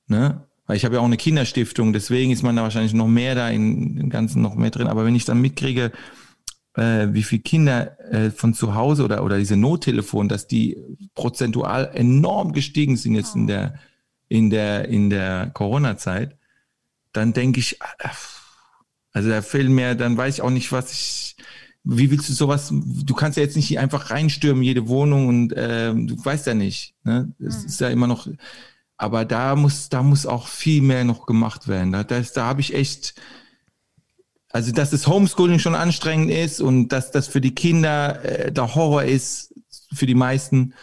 ne? 0.06 0.46
Weil 0.66 0.78
ich 0.78 0.86
habe 0.86 0.94
ja 0.94 1.02
auch 1.02 1.04
eine 1.04 1.18
Kinderstiftung, 1.18 1.92
deswegen 1.92 2.32
ist 2.32 2.42
man 2.42 2.56
da 2.56 2.62
wahrscheinlich 2.62 2.94
noch 2.94 3.06
mehr 3.06 3.34
da 3.34 3.50
in 3.50 3.96
dem 3.96 4.08
Ganzen 4.08 4.40
noch 4.40 4.54
mehr 4.54 4.70
drin. 4.70 4.86
Aber 4.86 5.04
wenn 5.04 5.14
ich 5.14 5.26
dann 5.26 5.42
mitkriege, 5.42 5.92
äh, 6.74 7.08
wie 7.12 7.22
viele 7.22 7.42
Kinder 7.42 7.98
äh, 8.12 8.30
von 8.30 8.54
zu 8.54 8.74
Hause 8.74 9.04
oder, 9.04 9.24
oder 9.24 9.38
diese 9.38 9.56
Nottelefon, 9.56 10.28
dass 10.28 10.46
die 10.46 10.76
prozentual 11.14 11.90
enorm 11.94 12.52
gestiegen 12.52 12.96
sind 12.96 13.14
jetzt 13.14 13.36
in 13.36 13.46
der, 13.46 13.74
in 14.28 14.50
der, 14.50 14.88
in 14.88 15.10
der 15.10 15.50
Corona-Zeit, 15.54 16.36
dann 17.12 17.32
denke 17.32 17.60
ich, 17.60 17.80
ah, 17.80 18.10
also 19.12 19.28
da 19.28 19.42
fehlen 19.42 19.72
mir, 19.72 19.94
dann 19.94 20.16
weiß 20.16 20.36
ich 20.36 20.42
auch 20.42 20.50
nicht, 20.50 20.72
was 20.72 20.92
ich, 20.92 21.36
wie 21.84 22.10
willst 22.10 22.28
du 22.28 22.32
sowas, 22.32 22.72
du 22.72 23.14
kannst 23.14 23.36
ja 23.36 23.44
jetzt 23.44 23.56
nicht 23.56 23.78
einfach 23.78 24.10
reinstürmen, 24.10 24.62
jede 24.62 24.88
Wohnung 24.88 25.28
und 25.28 25.54
ähm, 25.56 26.08
du 26.08 26.16
weißt 26.22 26.46
ja 26.48 26.54
nicht, 26.54 26.94
ne? 27.04 27.32
Es 27.38 27.64
ist 27.64 27.80
ja 27.80 27.90
immer 27.90 28.06
noch, 28.06 28.26
aber 28.96 29.24
da 29.24 29.54
muss, 29.54 29.88
da 29.88 30.02
muss 30.02 30.26
auch 30.26 30.48
viel 30.48 30.82
mehr 30.82 31.04
noch 31.04 31.26
gemacht 31.26 31.68
werden. 31.68 31.92
Da, 31.92 32.02
da 32.02 32.44
habe 32.44 32.60
ich 32.60 32.74
echt, 32.74 33.14
also 34.54 34.70
dass 34.70 34.90
das 34.90 35.08
Homeschooling 35.08 35.58
schon 35.58 35.74
anstrengend 35.74 36.30
ist 36.30 36.60
und 36.60 36.90
dass 36.90 37.10
das 37.10 37.26
für 37.26 37.40
die 37.40 37.56
Kinder 37.56 38.24
äh, 38.24 38.52
der 38.52 38.76
Horror 38.76 39.02
ist, 39.02 39.52
für 39.92 40.06
die 40.06 40.14
meisten, 40.14 40.74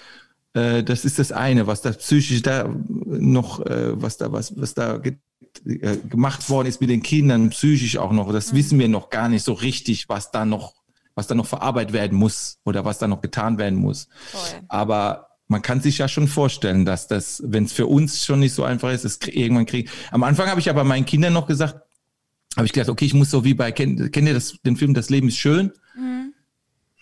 äh, 0.53 0.83
das 0.83 1.05
ist 1.05 1.19
das 1.19 1.31
eine, 1.31 1.67
was 1.67 1.81
da 1.81 1.93
psychisch 1.93 2.41
da 2.41 2.67
noch, 2.67 3.65
äh, 3.65 3.99
was 4.01 4.17
da, 4.17 4.33
was, 4.33 4.59
was 4.59 4.73
da 4.73 4.97
ge 4.97 5.15
äh, 5.63 5.95
gemacht 6.09 6.49
worden 6.49 6.67
ist 6.67 6.81
mit 6.81 6.89
den 6.89 7.01
Kindern, 7.01 7.49
psychisch 7.51 7.95
auch 7.95 8.11
noch, 8.11 8.33
das 8.33 8.53
wissen 8.53 8.77
wir 8.77 8.89
noch 8.89 9.09
gar 9.09 9.29
nicht 9.29 9.45
so 9.45 9.53
richtig, 9.53 10.09
was 10.09 10.31
da 10.31 10.43
noch, 10.43 10.73
was 11.15 11.27
da 11.27 11.35
noch 11.35 11.47
verarbeitet 11.47 11.93
werden 11.93 12.19
muss 12.19 12.57
oder 12.65 12.83
was 12.83 12.99
da 12.99 13.07
noch 13.07 13.21
getan 13.21 13.57
werden 13.57 13.79
muss. 13.79 14.09
Voll. 14.31 14.59
Aber 14.67 15.27
man 15.47 15.61
kann 15.61 15.79
sich 15.79 15.97
ja 15.97 16.09
schon 16.09 16.27
vorstellen, 16.27 16.83
dass 16.83 17.07
das, 17.07 17.41
wenn 17.45 17.63
es 17.63 17.71
für 17.71 17.87
uns 17.87 18.25
schon 18.25 18.41
nicht 18.41 18.53
so 18.53 18.65
einfach 18.65 18.91
ist, 18.91 19.05
es 19.05 19.17
irgendwann 19.27 19.65
kriegen. 19.65 19.89
Am 20.11 20.23
Anfang 20.23 20.49
habe 20.49 20.59
ich 20.59 20.69
aber 20.69 20.83
meinen 20.83 21.05
Kindern 21.05 21.31
noch 21.31 21.47
gesagt, 21.47 21.79
habe 22.57 22.65
ich 22.65 22.73
gedacht, 22.73 22.89
okay, 22.89 23.05
ich 23.05 23.13
muss 23.13 23.29
so 23.31 23.43
wie 23.43 23.53
bei, 23.53 23.71
kennt, 23.71 24.11
kennt 24.11 24.27
ihr 24.27 24.33
das, 24.33 24.57
den 24.65 24.75
Film 24.77 24.93
Das 24.93 25.09
Leben 25.09 25.27
ist 25.29 25.37
schön? 25.37 25.71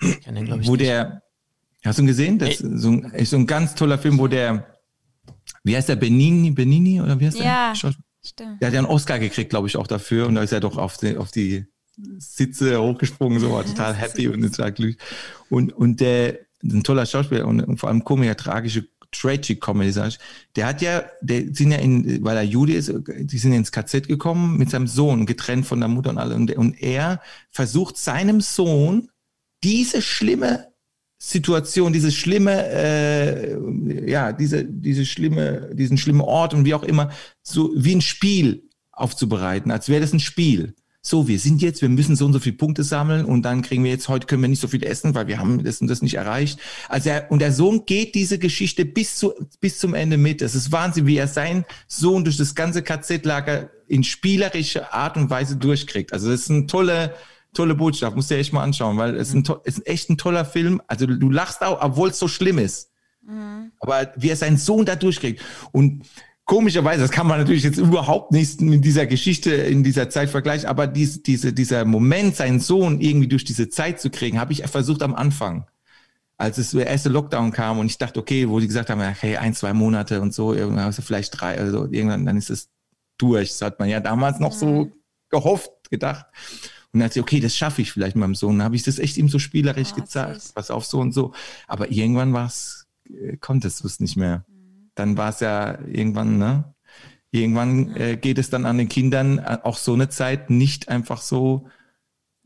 Ich 0.01 0.21
kenn 0.21 0.35
den, 0.35 0.49
wo 0.49 0.55
nicht. 0.75 0.81
der, 0.81 1.23
hast 1.83 1.97
du 1.97 2.03
ihn 2.03 2.07
gesehen? 2.07 2.39
Das 2.39 2.61
ist 2.61 2.81
so 2.81 2.89
ein, 2.91 3.03
ist 3.13 3.31
so 3.31 3.37
ein 3.37 3.47
ganz 3.47 3.75
toller 3.75 3.97
Film, 3.97 4.17
wo 4.17 4.27
der, 4.27 4.75
wie 5.63 5.75
heißt 5.75 5.89
der, 5.89 5.95
Benini, 5.97 6.51
Benini 6.51 7.01
oder 7.01 7.19
wie 7.19 7.25
heißt 7.27 7.37
Ja. 7.39 7.73
der? 7.73 7.93
Stimmt. 8.21 8.61
Der 8.61 8.67
hat 8.67 8.73
ja 8.73 8.79
einen 8.79 8.87
Oscar 8.87 9.17
gekriegt, 9.17 9.49
glaube 9.49 9.67
ich, 9.67 9.77
auch 9.77 9.87
dafür. 9.87 10.27
Und 10.27 10.35
da 10.35 10.43
ist 10.43 10.51
er 10.51 10.59
doch 10.59 10.77
auf 10.77 10.97
die, 10.97 11.15
auf 11.17 11.31
die 11.31 11.65
Sitze 12.17 12.81
hochgesprungen, 12.81 13.39
so 13.39 13.51
war 13.51 13.65
total 13.65 13.93
happy 13.93 14.27
und 14.27 14.41
total 14.41 14.71
glücklich. 14.71 14.97
Und, 15.49 15.73
und 15.73 15.99
der, 15.99 16.39
ein 16.63 16.83
toller 16.83 17.05
Schauspieler 17.05 17.45
und, 17.47 17.61
und 17.61 17.77
vor 17.77 17.89
allem 17.89 18.03
Komiker, 18.03 18.35
tragische, 18.35 18.85
Tragic 19.11 19.61
Comedy, 19.61 19.91
sag 19.91 20.09
ich. 20.09 20.19
Der 20.55 20.67
hat 20.67 20.81
ja, 20.81 21.03
der 21.21 21.53
sind 21.53 21.71
ja 21.71 21.77
in, 21.77 22.23
weil 22.23 22.37
er 22.37 22.43
Jude 22.43 22.73
ist, 22.73 22.93
die 23.07 23.37
sind 23.37 23.53
ins 23.53 23.71
KZ 23.71 24.07
gekommen 24.07 24.57
mit 24.57 24.69
seinem 24.69 24.87
Sohn, 24.87 25.25
getrennt 25.25 25.65
von 25.65 25.79
der 25.79 25.89
Mutter 25.89 26.11
und 26.11 26.17
alle. 26.17 26.35
Und, 26.35 26.51
und 26.55 26.81
er 26.81 27.21
versucht 27.51 27.97
seinem 27.97 28.41
Sohn 28.41 29.09
diese 29.63 30.01
schlimme 30.01 30.69
Situation, 31.21 31.91
diese 31.91 32.11
schlimme, 32.11 32.69
äh, 32.69 34.09
ja, 34.09 34.31
diese, 34.31 34.63
diese 34.63 35.05
schlimme, 35.05 35.69
diesen 35.73 35.97
schlimmen 35.97 36.21
Ort 36.21 36.53
und 36.53 36.63
wie 36.63 36.73
auch 36.73 36.83
immer, 36.83 37.11
so 37.41 37.73
wie 37.75 37.95
ein 37.95 38.01
Spiel 38.01 38.69
aufzubereiten, 38.91 39.71
als 39.71 39.89
wäre 39.89 40.01
das 40.01 40.13
ein 40.13 40.21
Spiel. 40.21 40.75
So, 41.09 41.27
wir 41.27 41.39
sind 41.39 41.63
jetzt, 41.63 41.81
wir 41.81 41.89
müssen 41.89 42.15
so 42.15 42.27
und 42.27 42.33
so 42.33 42.39
viele 42.39 42.55
Punkte 42.55 42.83
sammeln 42.83 43.25
und 43.25 43.41
dann 43.41 43.63
kriegen 43.63 43.83
wir 43.83 43.89
jetzt, 43.89 44.09
heute 44.09 44.27
können 44.27 44.43
wir 44.43 44.47
nicht 44.47 44.61
so 44.61 44.67
viel 44.67 44.83
essen, 44.83 45.15
weil 45.15 45.25
wir 45.25 45.39
haben 45.39 45.63
das 45.63 45.81
und 45.81 45.87
das 45.87 46.03
nicht 46.03 46.13
erreicht. 46.13 46.59
Also 46.87 47.09
er, 47.09 47.31
und 47.31 47.39
der 47.39 47.51
Sohn 47.51 47.87
geht 47.87 48.13
diese 48.13 48.37
Geschichte 48.37 48.85
bis 48.85 49.15
zu, 49.15 49.33
bis 49.59 49.79
zum 49.79 49.95
Ende 49.95 50.17
mit. 50.17 50.43
Es 50.43 50.53
ist 50.53 50.71
Wahnsinn, 50.71 51.07
wie 51.07 51.17
er 51.17 51.27
seinen 51.27 51.65
Sohn 51.87 52.25
durch 52.25 52.37
das 52.37 52.53
ganze 52.53 52.83
KZ-Lager 52.83 53.71
in 53.87 54.03
spielerischer 54.03 54.93
Art 54.93 55.17
und 55.17 55.31
Weise 55.31 55.57
durchkriegt. 55.57 56.13
Also 56.13 56.29
das 56.29 56.41
ist 56.41 56.51
eine 56.51 56.67
tolle, 56.67 57.15
tolle 57.55 57.73
Botschaft, 57.73 58.15
musst 58.15 58.29
du 58.29 58.35
dir 58.35 58.41
echt 58.41 58.53
mal 58.53 58.61
anschauen, 58.61 58.95
weil 58.99 59.15
es 59.15 59.29
ist, 59.29 59.33
ein, 59.33 59.43
ist 59.63 59.87
echt 59.87 60.11
ein 60.11 60.17
toller 60.19 60.45
Film. 60.45 60.79
Also 60.85 61.07
du, 61.07 61.17
du 61.17 61.31
lachst 61.31 61.63
auch, 61.63 61.81
obwohl 61.81 62.09
es 62.09 62.19
so 62.19 62.27
schlimm 62.27 62.59
ist. 62.59 62.91
Aber 63.79 64.13
wie 64.15 64.29
er 64.29 64.35
seinen 64.35 64.57
Sohn 64.57 64.85
da 64.85 64.95
durchkriegt. 64.95 65.41
Und 65.71 66.05
komischerweise, 66.49 67.03
das 67.03 67.11
kann 67.11 67.27
man 67.27 67.37
natürlich 67.37 67.61
jetzt 67.61 67.77
überhaupt 67.77 68.31
nicht 68.31 68.59
mit 68.59 68.83
dieser 68.83 69.05
Geschichte 69.05 69.53
in 69.53 69.83
dieser 69.83 70.09
Zeit 70.09 70.31
vergleichen, 70.31 70.67
aber 70.67 70.87
dies, 70.87 71.21
diese, 71.21 71.53
dieser 71.53 71.85
Moment, 71.85 72.35
seinen 72.35 72.59
Sohn 72.59 72.99
irgendwie 73.01 73.27
durch 73.27 73.43
diese 73.43 73.69
Zeit 73.69 74.01
zu 74.01 74.09
kriegen, 74.09 74.39
habe 74.39 74.51
ich 74.51 74.65
versucht 74.65 75.03
am 75.03 75.13
Anfang. 75.13 75.67
Als 76.37 76.57
es 76.57 76.71
der 76.71 76.87
erste 76.87 77.09
Lockdown 77.09 77.51
kam 77.51 77.77
und 77.77 77.85
ich 77.85 77.99
dachte, 77.99 78.19
okay, 78.19 78.49
wo 78.49 78.59
die 78.59 78.65
gesagt 78.65 78.89
haben, 78.89 78.99
okay, 78.99 79.37
ein, 79.37 79.53
zwei 79.53 79.73
Monate 79.73 80.21
und 80.21 80.33
so, 80.33 80.55
irgendwann 80.55 80.85
hast 80.85 80.97
du 80.97 81.03
vielleicht 81.03 81.39
drei, 81.39 81.55
also 81.55 81.85
irgendwann, 81.85 82.25
dann 82.25 82.37
ist 82.37 82.49
es 82.49 82.69
durch. 83.19 83.49
Das 83.49 83.61
hat 83.61 83.79
man 83.79 83.87
ja 83.87 83.99
damals 83.99 84.39
noch 84.39 84.53
so 84.53 84.91
gehofft, 85.29 85.69
gedacht. 85.91 86.25
Und 86.91 87.01
dann 87.01 87.05
hat 87.05 87.13
sie, 87.13 87.21
okay, 87.21 87.39
das 87.39 87.55
schaffe 87.55 87.83
ich 87.83 87.91
vielleicht 87.91 88.15
mit 88.15 88.21
meinem 88.21 88.33
Sohn. 88.33 88.57
Dann 88.57 88.65
habe 88.65 88.75
ich 88.75 88.81
das 88.81 88.97
echt 88.97 89.17
ihm 89.17 89.29
so 89.29 89.37
spielerisch 89.37 89.89
Oh, 89.91 89.97
gezeigt. 89.97 90.55
Pass 90.55 90.71
auf, 90.71 90.87
so 90.87 90.99
und 90.99 91.11
so. 91.11 91.31
Aber 91.67 91.91
irgendwann 91.91 92.33
war 92.33 92.47
es, 92.47 92.87
äh, 93.07 93.37
konntest 93.37 93.83
du 93.83 93.87
es 93.87 93.99
nicht 93.99 94.17
mehr. 94.17 94.45
Dann 94.99 95.17
war 95.17 95.29
es 95.29 95.39
ja 95.39 95.79
irgendwann, 95.87 96.37
ne? 96.37 96.75
Irgendwann 97.31 97.95
äh, 97.95 98.17
geht 98.17 98.37
es 98.37 98.49
dann 98.49 98.65
an 98.65 98.77
den 98.77 98.89
Kindern 98.89 99.37
äh, 99.37 99.59
auch 99.63 99.77
so 99.77 99.93
eine 99.93 100.09
Zeit 100.09 100.49
nicht 100.49 100.89
einfach 100.89 101.21
so 101.21 101.67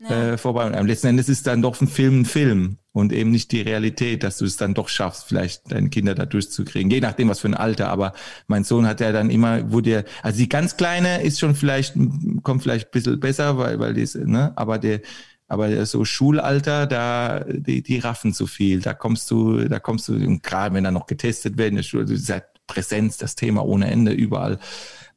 äh, 0.00 0.36
vorbei. 0.36 0.66
Und 0.66 0.86
letzten 0.86 1.08
Endes 1.08 1.28
ist 1.28 1.46
dann 1.46 1.62
doch 1.62 1.80
ein 1.80 1.88
Film 1.88 2.20
ein 2.20 2.24
Film 2.24 2.78
und 2.92 3.12
eben 3.12 3.30
nicht 3.30 3.52
die 3.52 3.62
Realität, 3.62 4.22
dass 4.22 4.38
du 4.38 4.44
es 4.44 4.56
dann 4.56 4.74
doch 4.74 4.88
schaffst, 4.88 5.24
vielleicht 5.24 5.72
deine 5.72 5.88
Kinder 5.88 6.14
da 6.14 6.26
durchzukriegen. 6.26 6.90
Je 6.90 7.00
nachdem, 7.00 7.28
was 7.28 7.40
für 7.40 7.48
ein 7.48 7.54
Alter. 7.54 7.88
Aber 7.88 8.12
mein 8.46 8.64
Sohn 8.64 8.86
hat 8.86 9.00
ja 9.00 9.12
dann 9.12 9.30
immer, 9.30 9.72
wo 9.72 9.80
der, 9.80 10.04
also 10.22 10.38
die 10.38 10.48
ganz 10.48 10.76
Kleine 10.76 11.22
ist 11.22 11.40
schon 11.40 11.54
vielleicht, 11.54 11.96
kommt 12.42 12.62
vielleicht 12.62 12.88
ein 12.88 12.92
bisschen 12.92 13.20
besser, 13.20 13.58
weil, 13.58 13.78
weil 13.80 13.94
die 13.94 14.02
ist, 14.02 14.14
ne, 14.16 14.52
aber 14.56 14.78
der, 14.78 15.00
aber 15.48 15.84
so 15.86 16.04
Schulalter, 16.04 16.86
da, 16.86 17.40
die, 17.46 17.82
die 17.82 17.98
raffen 17.98 18.32
zu 18.32 18.46
viel. 18.46 18.80
Da 18.80 18.94
kommst 18.94 19.30
du, 19.30 19.68
da 19.68 19.78
kommst 19.78 20.08
du, 20.08 20.14
und 20.14 20.42
gerade 20.42 20.74
wenn 20.74 20.84
da 20.84 20.90
noch 20.90 21.06
getestet 21.06 21.58
werden, 21.58 21.76
das 21.76 21.92
ist 21.92 22.30
halt 22.30 22.44
Präsenz, 22.66 23.18
das 23.18 23.34
Thema 23.34 23.64
ohne 23.64 23.90
Ende 23.90 24.12
überall. 24.12 24.58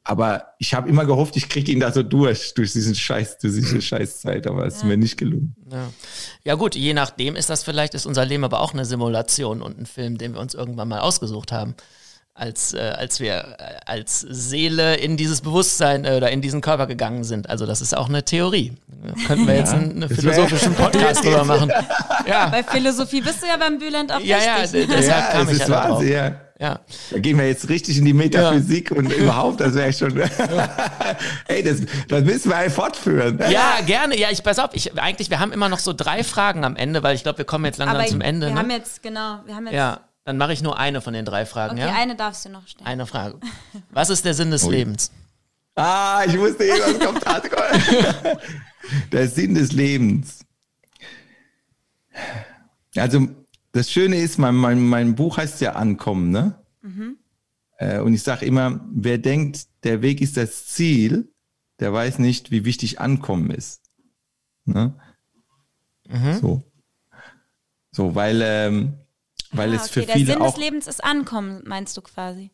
Aber 0.04 0.54
ich 0.58 0.72
habe 0.72 0.88
immer 0.88 1.04
gehofft, 1.04 1.36
ich 1.36 1.48
kriege 1.48 1.70
ihn 1.70 1.80
da 1.80 1.92
so 1.92 2.02
durch, 2.02 2.54
durch 2.54 2.72
diesen 2.72 2.94
Scheiß, 2.94 3.38
durch 3.38 3.54
diese 3.54 3.82
Scheißzeit, 3.82 4.46
aber 4.46 4.66
es 4.66 4.76
ist 4.76 4.84
mir 4.84 4.96
nicht 4.96 5.18
gelungen. 5.18 5.54
Ja. 5.70 5.90
ja 6.44 6.54
gut, 6.54 6.74
je 6.74 6.94
nachdem 6.94 7.36
ist 7.36 7.50
das 7.50 7.62
vielleicht, 7.62 7.94
ist 7.94 8.06
unser 8.06 8.24
Leben 8.24 8.44
aber 8.44 8.60
auch 8.60 8.72
eine 8.72 8.86
Simulation 8.86 9.60
und 9.60 9.78
ein 9.78 9.86
Film, 9.86 10.16
den 10.16 10.32
wir 10.32 10.40
uns 10.40 10.54
irgendwann 10.54 10.88
mal 10.88 11.00
ausgesucht 11.00 11.52
haben. 11.52 11.74
Als, 12.40 12.72
äh, 12.72 12.78
als 12.96 13.18
wir 13.18 13.32
äh, 13.58 13.74
als 13.84 14.20
Seele 14.20 14.94
in 14.94 15.16
dieses 15.16 15.40
Bewusstsein 15.40 16.04
äh, 16.04 16.12
oder 16.16 16.30
in 16.30 16.40
diesen 16.40 16.60
Körper 16.60 16.86
gegangen 16.86 17.24
sind. 17.24 17.50
Also 17.50 17.66
das 17.66 17.80
ist 17.80 17.96
auch 17.96 18.08
eine 18.08 18.24
Theorie. 18.24 18.74
Da 19.02 19.26
könnten 19.26 19.48
wir 19.48 19.56
jetzt 19.56 19.74
einen, 19.74 20.02
einen 20.02 20.08
philosophischen 20.08 20.72
Podcast 20.74 21.24
drüber 21.24 21.42
machen. 21.44 21.72
Ja, 22.28 22.46
Bei 22.48 22.62
Philosophie 22.62 23.22
bist 23.22 23.42
du 23.42 23.46
ja 23.46 23.56
beim 23.56 23.78
Bülent 23.78 24.12
auch 24.12 24.20
ja, 24.20 24.36
ja, 24.38 24.56
richtig. 24.56 24.86
d- 24.86 24.94
deshalb 24.96 25.24
ja, 25.24 25.32
kam 25.32 25.48
ich 25.48 25.56
ja 25.58 25.64
ist 25.64 25.68
da 25.68 25.80
drauf. 25.86 25.98
Wahnsinn, 25.98 26.12
ja. 26.12 26.32
Ja. 26.60 26.80
Da 27.10 27.18
gehen 27.20 27.38
wir 27.38 27.46
jetzt 27.48 27.68
richtig 27.68 27.98
in 27.98 28.04
die 28.04 28.12
Metaphysik 28.12 28.90
und 28.90 29.12
überhaupt, 29.12 29.60
das 29.60 29.74
wäre 29.74 29.92
schon. 29.92 30.20
Ey, 31.48 31.62
das, 31.62 31.78
das 32.08 32.24
müssen 32.24 32.50
wir 32.50 32.56
halt 32.56 32.72
fortführen. 32.72 33.38
ja, 33.50 33.78
gerne. 33.86 34.18
Ja, 34.18 34.28
ich 34.30 34.42
pass 34.42 34.58
auf, 34.58 34.70
ich, 34.72 34.96
eigentlich, 34.98 35.30
wir 35.30 35.38
haben 35.40 35.52
immer 35.52 35.68
noch 35.68 35.78
so 35.78 35.92
drei 35.92 36.22
Fragen 36.24 36.64
am 36.64 36.76
Ende, 36.76 37.02
weil 37.02 37.14
ich 37.14 37.22
glaube, 37.22 37.38
wir 37.38 37.44
kommen 37.44 37.64
jetzt 37.64 37.78
langsam 37.78 37.96
Aber 37.96 38.06
zum 38.06 38.20
Ende. 38.20 38.48
wir 38.48 38.54
ne? 38.54 38.60
haben 38.60 38.70
jetzt, 38.70 39.02
genau, 39.02 39.38
wir 39.46 39.54
haben 39.54 39.66
jetzt, 39.66 39.74
ja, 39.74 40.00
dann 40.28 40.36
mache 40.36 40.52
ich 40.52 40.60
nur 40.60 40.78
eine 40.78 41.00
von 41.00 41.14
den 41.14 41.24
drei 41.24 41.46
Fragen. 41.46 41.78
okay, 41.78 41.88
ja? 41.88 41.94
eine 41.94 42.14
darfst 42.14 42.44
du 42.44 42.50
noch 42.50 42.68
stellen. 42.68 42.86
Eine 42.86 43.06
Frage. 43.06 43.40
Was 43.88 44.10
ist 44.10 44.26
der 44.26 44.34
Sinn 44.34 44.50
des 44.50 44.62
Ui. 44.64 44.72
Lebens? 44.74 45.10
Ah, 45.74 46.22
ich 46.26 46.38
wusste 46.38 46.64
eh, 46.64 46.72
was 46.72 46.98
kommt. 46.98 47.24
Der 49.12 49.26
Sinn 49.26 49.54
des 49.54 49.72
Lebens. 49.72 50.40
Also, 52.94 53.26
das 53.72 53.90
Schöne 53.90 54.16
ist, 54.20 54.36
mein, 54.36 54.54
mein, 54.54 54.86
mein 54.86 55.14
Buch 55.14 55.38
heißt 55.38 55.62
ja 55.62 55.76
Ankommen, 55.76 56.30
ne? 56.30 56.62
Äh, 57.78 58.00
Und 58.00 58.12
ich 58.12 58.22
sage 58.22 58.44
immer, 58.44 58.80
wer 58.92 59.16
denkt, 59.16 59.66
der 59.82 60.02
Weg 60.02 60.20
ist 60.20 60.36
das 60.36 60.66
Ziel, 60.66 61.32
der 61.80 61.94
weiß 61.94 62.18
nicht, 62.18 62.50
wie 62.50 62.66
wichtig 62.66 63.00
Ankommen 63.00 63.50
ist. 63.50 63.80
Ne? 64.66 64.92
So. 66.42 66.62
So, 67.92 68.14
weil, 68.14 68.42
ähm, 68.42 68.98
weil 69.52 69.72
ah, 69.72 69.76
es 69.76 69.90
okay, 69.90 70.00
für 70.00 70.06
der 70.06 70.14
viele 70.16 70.32
Sinn 70.32 70.42
auch. 70.42 70.54
des 70.54 70.62
Lebens 70.64 70.86
ist 70.86 71.02
Ankommen, 71.02 71.62
meinst 71.64 71.96
du 71.96 72.02
quasi? 72.02 72.50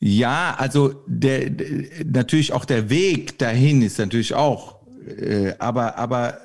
Ja, 0.00 0.54
also 0.56 1.04
der, 1.06 1.50
der 1.50 2.04
natürlich 2.04 2.52
auch 2.52 2.64
der 2.64 2.88
Weg 2.88 3.38
dahin 3.38 3.82
ist 3.82 3.98
natürlich 3.98 4.34
auch, 4.34 4.80
äh, 5.06 5.54
aber 5.58 5.98
aber 5.98 6.40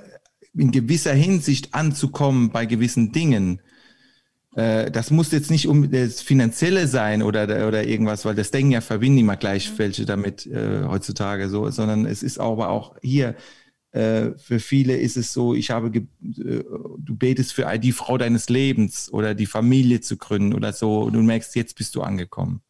in 0.56 0.72
gewisser 0.72 1.14
Hinsicht 1.14 1.74
anzukommen 1.74 2.50
bei 2.50 2.66
gewissen 2.66 3.12
Dingen. 3.12 3.62
Äh, 4.56 4.90
das 4.90 5.12
muss 5.12 5.32
jetzt 5.32 5.52
nicht 5.52 5.68
um 5.68 5.92
das 5.92 6.22
Finanzielle 6.22 6.88
sein 6.88 7.22
oder 7.22 7.68
oder 7.68 7.86
irgendwas, 7.86 8.26
weil 8.26 8.36
das 8.36 8.50
Denken 8.50 8.72
ja 8.72 8.82
verbinden 8.82 9.20
immer 9.20 9.38
gleich 9.38 9.72
welche 9.78 10.06
damit 10.06 10.48
äh, 10.48 10.86
heutzutage 10.86 11.50
so, 11.50 11.70
sondern 11.70 12.06
es 12.06 12.24
ist 12.24 12.40
aber 12.40 12.70
auch 12.70 12.96
hier 13.02 13.36
für 14.38 14.60
viele 14.60 14.98
ist 14.98 15.18
es 15.18 15.34
so, 15.34 15.54
ich 15.54 15.70
habe, 15.70 15.92
ge- 15.92 16.04
äh, 16.22 16.64
du 16.98 17.16
betest 17.16 17.54
für 17.54 17.78
die 17.78 17.92
Frau 17.92 18.18
deines 18.18 18.50
Lebens 18.50 19.12
oder 19.14 19.36
die 19.36 19.46
Familie 19.46 20.02
zu 20.02 20.18
gründen 20.18 20.54
oder 20.56 20.74
so 20.74 21.02
und 21.02 21.14
du 21.14 21.22
merkst, 21.22 21.56
jetzt 21.56 21.76
bist 21.76 21.94
du 21.96 22.02
angekommen. 22.02 22.62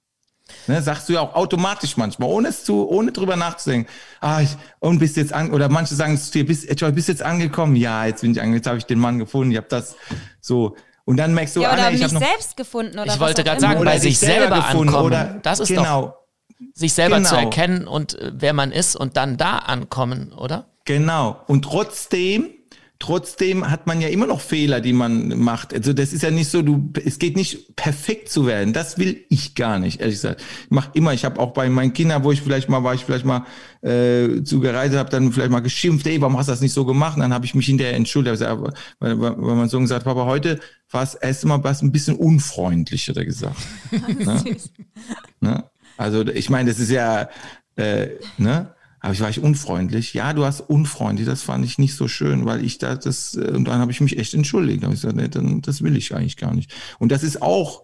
Ne, 0.67 0.81
sagst 0.81 1.07
du 1.07 1.13
ja 1.13 1.21
auch 1.21 1.33
automatisch 1.35 1.95
manchmal, 1.95 2.27
ohne 2.29 2.49
es 2.49 2.65
zu, 2.65 2.87
ohne 2.89 3.13
drüber 3.13 3.37
nachzudenken. 3.37 3.89
Ah, 4.19 4.41
ich, 4.41 4.49
und 4.79 4.99
bist 4.99 5.15
jetzt 5.15 5.31
an, 5.31 5.51
oder 5.53 5.69
manche 5.69 5.95
sagen 5.95 6.15
es 6.15 6.25
zu 6.25 6.33
dir, 6.33 6.45
bist, 6.45 6.69
Joy, 6.79 6.91
bist 6.91 7.07
jetzt 7.07 7.23
angekommen? 7.23 7.77
Ja, 7.77 8.05
jetzt 8.05 8.21
bin 8.21 8.31
ich 8.31 8.39
angekommen, 8.41 8.57
jetzt 8.57 8.67
habe 8.67 8.77
ich 8.77 8.85
den 8.85 8.99
Mann 8.99 9.19
gefunden, 9.19 9.51
ich 9.51 9.57
habe 9.57 9.67
das 9.69 9.95
so. 10.41 10.75
Und 11.05 11.17
dann 11.17 11.33
merkst 11.33 11.55
du, 11.55 11.61
ja, 11.61 11.69
ah, 11.69 11.73
oder 11.73 11.89
nee, 11.89 11.95
ich 11.95 12.01
mich 12.01 12.13
habe 12.13 12.13
noch 12.15 12.29
selbst 12.29 12.57
gefunden 12.57 12.99
oder 12.99 13.13
Ich 13.13 13.19
wollte 13.21 13.43
gerade 13.45 13.61
sagen, 13.61 13.79
oder 13.79 13.91
bei 13.91 13.99
sich 13.99 14.19
selber 14.19 14.57
gefunden, 14.57 14.89
ankommen. 14.89 15.05
Oder, 15.05 15.39
Das 15.41 15.59
ist 15.61 15.71
doch- 15.71 15.75
genau, 15.75 16.17
Sich 16.73 16.93
selber 16.93 17.23
zu 17.23 17.35
Genau. 17.35 17.45
erkennen 17.45 17.87
und 17.87 18.13
äh, 18.19 18.31
wer 18.35 18.53
man 18.53 18.71
ist 18.73 18.95
und 18.97 19.15
dann 19.17 19.37
da 19.37 19.59
ankommen, 19.59 20.33
oder? 20.33 20.67
Genau. 20.85 21.41
Und 21.47 21.63
trotzdem, 21.63 22.49
trotzdem 22.99 23.69
hat 23.69 23.87
man 23.87 24.01
ja 24.01 24.09
immer 24.09 24.27
noch 24.27 24.41
Fehler, 24.41 24.81
die 24.81 24.91
man 24.91 25.39
macht. 25.39 25.73
Also 25.73 25.93
das 25.93 26.11
ist 26.11 26.23
ja 26.23 26.31
nicht 26.31 26.49
so, 26.49 26.61
du, 26.61 26.91
es 27.05 27.19
geht 27.19 27.37
nicht 27.37 27.75
perfekt 27.77 28.29
zu 28.29 28.45
werden. 28.45 28.73
Das 28.73 28.97
will 28.97 29.23
ich 29.29 29.55
gar 29.55 29.79
nicht, 29.79 30.01
ehrlich 30.01 30.15
gesagt. 30.15 30.41
Ich 30.65 30.71
mache 30.71 30.91
immer, 30.93 31.13
ich 31.13 31.23
habe 31.23 31.39
auch 31.39 31.53
bei 31.53 31.69
meinen 31.69 31.93
Kindern, 31.93 32.23
wo 32.23 32.31
ich 32.31 32.41
vielleicht 32.41 32.67
mal 32.67 32.83
war, 32.83 32.93
ich 32.93 33.05
vielleicht 33.05 33.25
mal 33.25 33.45
äh, 33.81 34.43
zu 34.43 34.59
gereist 34.59 34.95
habe, 34.95 35.09
dann 35.09 35.31
vielleicht 35.31 35.51
mal 35.51 35.61
geschimpft, 35.61 36.05
ey, 36.07 36.19
warum 36.19 36.37
hast 36.37 36.47
du 36.47 36.51
das 36.51 36.61
nicht 36.61 36.73
so 36.73 36.85
gemacht? 36.85 37.15
Und 37.15 37.21
dann 37.21 37.33
habe 37.33 37.45
ich 37.45 37.55
mich 37.55 37.65
hinterher 37.65 37.95
entschuldigt, 37.95 38.33
gesagt, 38.33 38.61
weil, 38.99 39.19
weil, 39.21 39.35
weil 39.37 39.55
mein 39.55 39.69
Sohn 39.69 39.83
gesagt, 39.83 40.03
Papa, 40.03 40.25
heute 40.25 40.59
war 40.91 41.03
es 41.03 41.15
erst 41.15 41.45
mal 41.45 41.63
was 41.63 41.81
ein 41.81 41.93
bisschen 41.93 42.17
unfreundlich, 42.17 43.07
hat 43.07 43.17
er 43.17 43.25
gesagt. 43.25 43.57
Süß. 44.19 44.71
Ne? 45.39 45.63
Also 45.97 46.25
ich 46.27 46.49
meine, 46.49 46.69
das 46.69 46.79
ist 46.79 46.91
ja, 46.91 47.29
äh, 47.75 48.09
ne? 48.37 48.72
Aber 49.03 49.11
ich 49.11 49.19
war 49.19 49.29
ich 49.29 49.41
unfreundlich. 49.41 50.13
Ja, 50.13 50.31
du 50.31 50.45
hast 50.45 50.61
unfreundlich. 50.61 51.27
Das 51.27 51.43
fand 51.43 51.65
ich 51.65 51.77
nicht 51.77 51.93
so 51.93 52.07
schön, 52.07 52.45
weil 52.45 52.63
ich 52.63 52.77
da 52.77 52.95
das 52.95 53.35
äh, 53.35 53.51
und 53.51 53.65
dann 53.65 53.79
habe 53.79 53.91
ich 53.91 53.99
mich 53.99 54.17
echt 54.17 54.33
entschuldigt. 54.33 54.81
Da 54.81 54.87
ich 54.87 54.93
gesagt, 54.93 55.17
nee, 55.17 55.27
dann, 55.27 55.61
das 55.61 55.81
will 55.81 55.97
ich 55.97 56.15
eigentlich 56.15 56.37
gar 56.37 56.53
nicht. 56.55 56.73
Und 56.99 57.11
das 57.11 57.21
ist 57.21 57.41
auch 57.41 57.83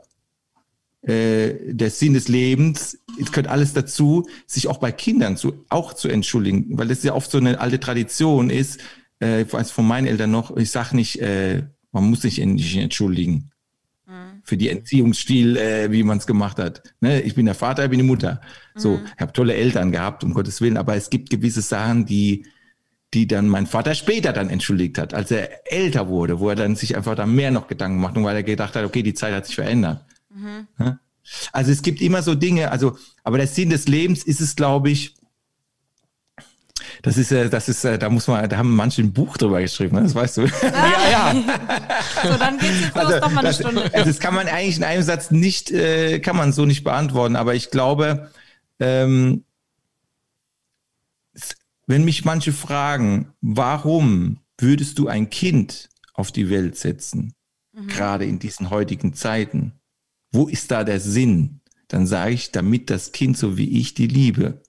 äh, 1.01 1.73
der 1.73 1.89
Sinn 1.91 2.13
des 2.13 2.29
Lebens. 2.29 2.99
Es 3.19 3.33
gehört 3.33 3.47
alles 3.47 3.73
dazu, 3.73 4.29
sich 4.47 4.69
auch 4.69 4.77
bei 4.77 4.93
Kindern 4.93 5.35
zu 5.35 5.65
auch 5.67 5.91
zu 5.91 6.07
entschuldigen, 6.07 6.77
weil 6.77 6.87
das 6.87 7.03
ja 7.03 7.13
oft 7.13 7.29
so 7.29 7.37
eine 7.37 7.59
alte 7.59 7.81
Tradition 7.81 8.49
ist. 8.49 8.79
Äh, 9.21 9.41
ich 9.41 9.51
weiß 9.51 9.71
von 9.71 9.85
meinen 9.85 10.07
Eltern 10.07 10.31
noch. 10.31 10.55
Ich 10.55 10.71
sag 10.71 10.93
nicht, 10.93 11.21
äh, 11.21 11.63
man 11.91 12.09
muss 12.09 12.21
sich 12.21 12.37
nicht 12.37 12.77
entschuldigen 12.77 13.51
für 14.43 14.57
die 14.57 14.69
Entziehungsstil, 14.69 15.57
äh, 15.57 15.91
wie 15.91 16.03
man 16.03 16.17
es 16.17 16.27
gemacht 16.27 16.57
hat. 16.57 16.81
Ne? 16.99 17.21
Ich 17.21 17.35
bin 17.35 17.45
der 17.45 17.55
Vater, 17.55 17.83
ich 17.83 17.89
bin 17.89 17.99
die 17.99 18.05
Mutter. 18.05 18.41
So, 18.75 18.99
ich 19.15 19.21
habe 19.21 19.33
tolle 19.33 19.53
Eltern 19.53 19.91
gehabt, 19.91 20.23
um 20.23 20.33
Gottes 20.33 20.61
Willen, 20.61 20.77
aber 20.77 20.95
es 20.95 21.09
gibt 21.09 21.29
gewisse 21.29 21.61
Sachen, 21.61 22.05
die 22.05 22.45
die 23.13 23.27
dann 23.27 23.47
mein 23.47 23.65
Vater 23.65 23.95
später 23.95 24.33
dann 24.33 24.49
entschuldigt 24.49 24.97
hat, 24.99 25.13
als 25.13 25.31
er 25.31 25.71
älter 25.71 26.09
wurde, 26.09 26.39
wo 26.39 26.49
er 26.49 26.55
dann 26.55 26.75
sich 26.75 26.95
einfach 26.95 27.15
da 27.15 27.25
mehr 27.25 27.49
noch 27.49 27.67
Gedanken 27.67 27.99
macht 27.99 28.15
und 28.15 28.23
weil 28.23 28.35
er 28.35 28.43
gedacht 28.43 28.75
hat, 28.75 28.85
okay, 28.85 29.01
die 29.01 29.15
Zeit 29.15 29.33
hat 29.33 29.47
sich 29.47 29.55
verändert. 29.55 30.05
Ja? 30.77 30.99
Also 31.51 31.71
es 31.71 31.81
gibt 31.81 32.01
immer 32.01 32.21
so 32.21 32.35
Dinge, 32.35 32.71
also, 32.71 32.97
aber 33.23 33.37
der 33.37 33.47
Sinn 33.47 33.69
des 33.69 33.87
Lebens 33.87 34.23
ist 34.23 34.41
es, 34.41 34.55
glaube 34.55 34.89
ich, 34.89 35.15
das 37.01 37.17
ist, 37.17 37.31
äh, 37.31 37.49
das 37.49 37.69
ist, 37.69 37.83
äh, 37.85 37.97
da 37.97 38.09
muss 38.09 38.27
man, 38.27 38.47
da 38.49 38.57
haben 38.57 38.75
manche 38.75 39.01
ein 39.01 39.13
Buch 39.13 39.37
drüber 39.37 39.61
geschrieben, 39.61 39.95
ne? 39.95 40.03
das 40.03 40.15
weißt 40.15 40.37
du. 40.37 40.41
Ja, 40.61 41.09
ja. 41.11 41.33
So, 42.23 42.37
dann 42.37 42.57
geht's 42.57 42.81
jetzt 42.81 42.95
los, 42.95 43.05
Also, 43.05 43.19
noch 43.19 43.31
mal 43.31 43.39
eine 43.39 43.47
das, 43.49 43.55
Stunde. 43.57 43.93
also 43.93 44.05
das 44.05 44.19
kann 44.19 44.33
man 44.33 44.47
eigentlich 44.47 44.77
in 44.77 44.83
einem 44.83 45.03
Satz 45.03 45.31
nicht, 45.31 45.71
äh, 45.71 46.19
kann 46.19 46.35
man 46.35 46.51
so 46.51 46.65
nicht 46.65 46.83
beantworten, 46.83 47.35
aber 47.35 47.55
ich 47.55 47.71
glaube, 47.71 48.29
ähm, 48.79 49.43
wenn 51.87 52.03
mich 52.03 52.25
manche 52.25 52.53
fragen, 52.53 53.33
warum 53.41 54.39
würdest 54.57 54.99
du 54.99 55.07
ein 55.07 55.29
Kind 55.29 55.89
auf 56.13 56.31
die 56.31 56.49
Welt 56.49 56.77
setzen, 56.77 57.33
gerade 57.87 58.25
in 58.25 58.39
diesen 58.39 58.69
heutigen 58.69 59.13
Zeiten, 59.13 59.73
wo 60.31 60.47
ist 60.47 60.69
da 60.69 60.83
der 60.83 60.99
Sinn? 60.99 61.61
Dann 61.87 62.05
sage 62.05 62.33
ich, 62.33 62.51
damit 62.51 62.89
das 62.89 63.13
Kind 63.13 63.37
so 63.37 63.57
wie 63.57 63.79
ich 63.79 63.93
die 63.93 64.07
Liebe 64.07 64.61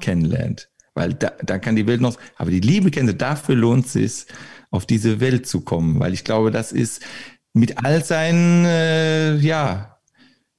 kennenlernt. 0.00 0.68
Weil 0.94 1.14
da, 1.14 1.32
da 1.42 1.58
kann 1.58 1.76
die 1.76 1.86
Welt 1.86 2.00
noch, 2.00 2.18
aber 2.36 2.50
die 2.50 2.60
Liebe 2.60 2.90
kennen, 2.90 3.16
dafür 3.16 3.54
lohnt 3.54 3.86
es 3.86 3.92
sich, 3.92 4.26
auf 4.70 4.86
diese 4.86 5.20
Welt 5.20 5.46
zu 5.46 5.62
kommen. 5.62 6.00
Weil 6.00 6.12
ich 6.12 6.24
glaube, 6.24 6.50
das 6.50 6.72
ist 6.72 7.02
mit 7.52 7.84
all 7.84 8.04
seinen, 8.04 8.64
äh, 8.64 9.36
ja, 9.36 9.92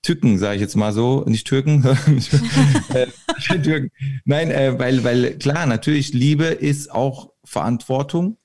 Tücken, 0.04 0.38
sage 0.38 0.56
ich 0.56 0.62
jetzt 0.62 0.76
mal 0.76 0.92
so, 0.92 1.24
nicht 1.26 1.48
Türken, 1.48 1.82
äh, 2.94 3.08
Türken. 3.40 3.90
Nein, 4.26 4.52
äh, 4.52 4.78
weil, 4.78 5.04
weil 5.06 5.38
klar, 5.40 5.66
natürlich, 5.66 6.14
Liebe 6.14 6.46
ist 6.46 6.92
auch 6.92 7.32
Verantwortung 7.46 8.38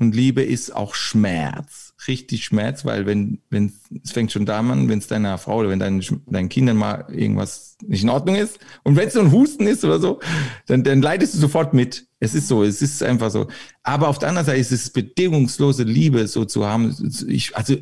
und 0.00 0.14
Liebe 0.14 0.42
ist 0.42 0.74
auch 0.74 0.96
Schmerz, 0.96 1.85
richtig 2.08 2.44
Schmerz, 2.44 2.84
weil 2.84 3.06
wenn, 3.06 3.38
wenn, 3.50 3.72
es 4.02 4.12
fängt 4.12 4.32
schon 4.32 4.46
da 4.46 4.58
an, 4.58 4.88
wenn 4.88 4.98
es 4.98 5.06
deiner 5.06 5.38
Frau 5.38 5.58
oder 5.58 5.68
wenn 5.68 5.78
deinen, 5.78 6.02
deinen 6.26 6.48
Kindern 6.48 6.76
mal 6.76 7.06
irgendwas 7.10 7.76
nicht 7.86 8.02
in 8.02 8.08
Ordnung 8.08 8.36
ist 8.36 8.58
und 8.82 8.96
wenn 8.96 9.08
es 9.08 9.14
so 9.14 9.20
ein 9.20 9.32
Husten 9.32 9.66
ist 9.66 9.84
oder 9.84 9.98
so, 9.98 10.20
dann, 10.66 10.84
dann 10.84 11.02
leidest 11.02 11.34
du 11.34 11.38
sofort 11.38 11.74
mit. 11.74 12.06
Es 12.20 12.34
ist 12.34 12.48
so, 12.48 12.62
es 12.64 12.82
ist 12.82 13.02
einfach 13.02 13.30
so. 13.30 13.48
Aber 13.82 14.08
auf 14.08 14.18
der 14.18 14.28
anderen 14.28 14.46
Seite 14.46 14.58
ist 14.58 14.72
es 14.72 14.90
bedingungslose 14.90 15.82
Liebe 15.82 16.26
so 16.28 16.44
zu 16.44 16.66
haben. 16.66 16.94
Ich, 17.28 17.56
also, 17.56 17.76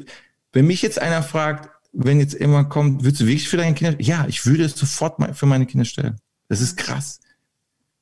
wenn 0.52 0.66
mich 0.66 0.82
jetzt 0.82 1.00
einer 1.00 1.22
fragt, 1.22 1.70
wenn 1.92 2.18
jetzt 2.18 2.34
immer 2.34 2.64
kommt, 2.64 3.04
würdest 3.04 3.22
du 3.22 3.26
wirklich 3.26 3.48
für 3.48 3.56
deine 3.56 3.74
Kinder? 3.74 4.00
Ja, 4.00 4.26
ich 4.28 4.46
würde 4.46 4.64
es 4.64 4.74
sofort 4.74 5.18
mal 5.18 5.34
für 5.34 5.46
meine 5.46 5.66
Kinder 5.66 5.84
stellen. 5.84 6.16
Das 6.48 6.60
ist 6.60 6.76
krass. 6.76 7.20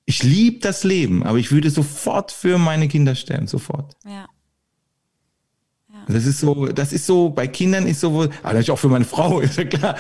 Ich 0.05 0.23
liebe 0.23 0.59
das 0.61 0.83
Leben, 0.83 1.23
aber 1.23 1.39
ich 1.39 1.53
würde 1.53 1.71
sofort 1.71 2.33
für 2.33 2.59
meine 2.59 2.89
Kinder 2.89 3.15
sterben, 3.15 3.47
sofort. 3.47 3.95
Ja. 4.05 4.27
Das 6.09 6.27
ist 6.27 6.41
so, 6.41 6.67
das 6.67 6.93
ist 6.93 7.07
so, 7.07 7.31
bei 7.31 7.47
Kindern 7.47 7.87
ist 7.87 8.01
so, 8.01 8.23
aber 8.23 8.31
natürlich 8.45 8.71
auch 8.71 8.79
für 8.79 8.89
meine 8.89 9.05
Frau, 9.05 9.41
ist 9.41 9.57
ja 9.57 9.65
klar. 9.65 9.97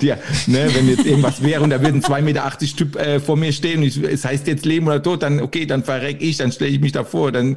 Die, 0.00 0.08
ne, 0.46 0.70
wenn 0.74 0.88
jetzt 0.88 1.04
irgendwas 1.04 1.42
wäre 1.42 1.62
und 1.62 1.70
da 1.70 1.80
würde 1.80 1.98
ein 1.98 2.02
2,80 2.02 2.22
Meter 2.22 2.58
Typ 2.58 2.96
äh, 2.96 3.20
vor 3.20 3.36
mir 3.36 3.52
stehen 3.52 3.78
und 3.78 3.84
ich, 3.84 4.02
es 4.02 4.24
heißt 4.24 4.46
jetzt 4.46 4.64
Leben 4.64 4.86
oder 4.86 5.02
Tod, 5.02 5.22
dann 5.22 5.40
okay, 5.40 5.66
dann 5.66 5.84
verreck 5.84 6.20
ich, 6.20 6.38
dann 6.38 6.52
stelle 6.52 6.70
ich 6.70 6.80
mich 6.80 6.92
davor, 6.92 7.32
dann 7.32 7.56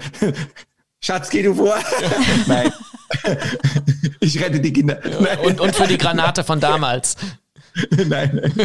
Schatz, 1.03 1.29
geh 1.29 1.43
du 1.43 1.53
vor. 1.53 1.75
Nein. 2.47 2.71
ich 4.19 4.41
rette 4.41 4.59
die 4.59 4.73
Kinder. 4.73 4.99
Nein. 5.19 5.37
Und, 5.43 5.61
und 5.61 5.75
für 5.75 5.87
die 5.87 5.97
Granate 5.97 6.43
von 6.43 6.59
damals. 6.59 7.15
Nein. 8.07 8.53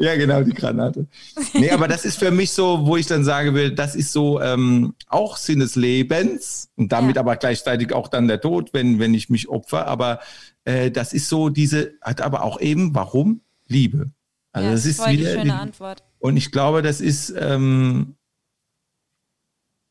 Ja, 0.00 0.14
genau, 0.14 0.42
die 0.44 0.52
Granate. 0.54 1.08
Nee, 1.54 1.70
aber 1.72 1.88
das 1.88 2.04
ist 2.04 2.20
für 2.20 2.30
mich 2.30 2.52
so, 2.52 2.86
wo 2.86 2.96
ich 2.96 3.06
dann 3.06 3.24
sage 3.24 3.52
will, 3.54 3.72
das 3.74 3.96
ist 3.96 4.12
so 4.12 4.40
ähm, 4.40 4.94
auch 5.08 5.36
Sinn 5.36 5.58
des 5.58 5.74
Lebens 5.74 6.70
und 6.76 6.92
damit 6.92 7.16
Ja. 7.16 7.22
aber 7.22 7.34
gleichzeitig 7.34 7.92
auch 7.92 8.06
dann 8.06 8.28
der 8.28 8.40
Tod, 8.40 8.70
wenn, 8.72 9.00
wenn 9.00 9.12
ich 9.12 9.28
mich 9.28 9.48
opfer. 9.48 9.88
Aber 9.88 10.20
äh, 10.64 10.92
das 10.92 11.12
ist 11.12 11.28
so 11.28 11.48
diese, 11.48 11.94
hat 12.00 12.20
aber 12.20 12.44
auch 12.44 12.60
eben, 12.60 12.94
warum? 12.94 13.40
Liebe. 13.66 14.12
Also 14.52 14.68
ja, 14.68 14.72
das 14.72 14.86
ist 14.86 15.04
wieder. 15.08 15.30
schöne 15.32 15.44
die- 15.44 15.50
Antwort. 15.50 16.04
und 16.20 16.36
ich 16.36 16.52
glaube, 16.52 16.82
das 16.82 17.00
ist, 17.00 17.34
ähm, 17.36 18.14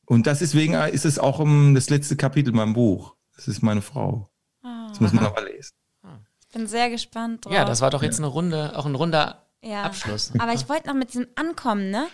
und 0.05 0.25
das 0.25 0.39
deswegen 0.39 0.73
ist 0.73 1.03
es 1.05 1.19
auch 1.19 1.39
um, 1.39 1.75
das 1.75 1.89
letzte 1.89 2.15
Kapitel 2.15 2.51
in 2.51 2.55
meinem 2.55 2.73
Buch. 2.73 3.15
Das 3.35 3.49
ist 3.49 3.61
meine 3.61 3.81
Frau. 3.81 4.29
Ah. 4.63 4.87
Das 4.89 5.01
muss 5.01 5.11
man 5.11 5.25
aber 5.25 5.43
lesen. 5.43 5.73
Ich 6.49 6.53
bin 6.53 6.67
sehr 6.67 6.89
gespannt 6.89 7.45
drauf. 7.45 7.53
Ja, 7.53 7.65
das 7.65 7.81
war 7.81 7.89
doch 7.89 8.03
jetzt 8.03 8.19
eine 8.19 8.27
Runde, 8.27 8.73
auch 8.77 8.85
ein 8.85 8.95
runder 8.95 9.45
Ja. 9.61 9.83
Abschluss. 9.83 10.31
Aber 10.39 10.53
ich 10.53 10.69
wollte 10.69 10.87
noch 10.87 10.95
mit 10.95 11.09
diesem 11.13 11.27
Ankommen, 11.35 11.89
ne? 11.91 12.07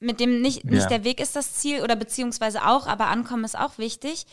Mit 0.00 0.20
dem 0.20 0.40
nicht, 0.42 0.64
nicht 0.64 0.82
Ja. 0.82 0.88
der 0.88 1.04
Weg 1.04 1.20
ist 1.20 1.34
das 1.34 1.54
Ziel 1.54 1.82
oder 1.82 1.96
beziehungsweise 1.96 2.64
auch, 2.66 2.86
aber 2.86 3.06
Ankommen 3.08 3.44
ist 3.44 3.58
auch 3.58 3.78
wichtig. 3.78 4.26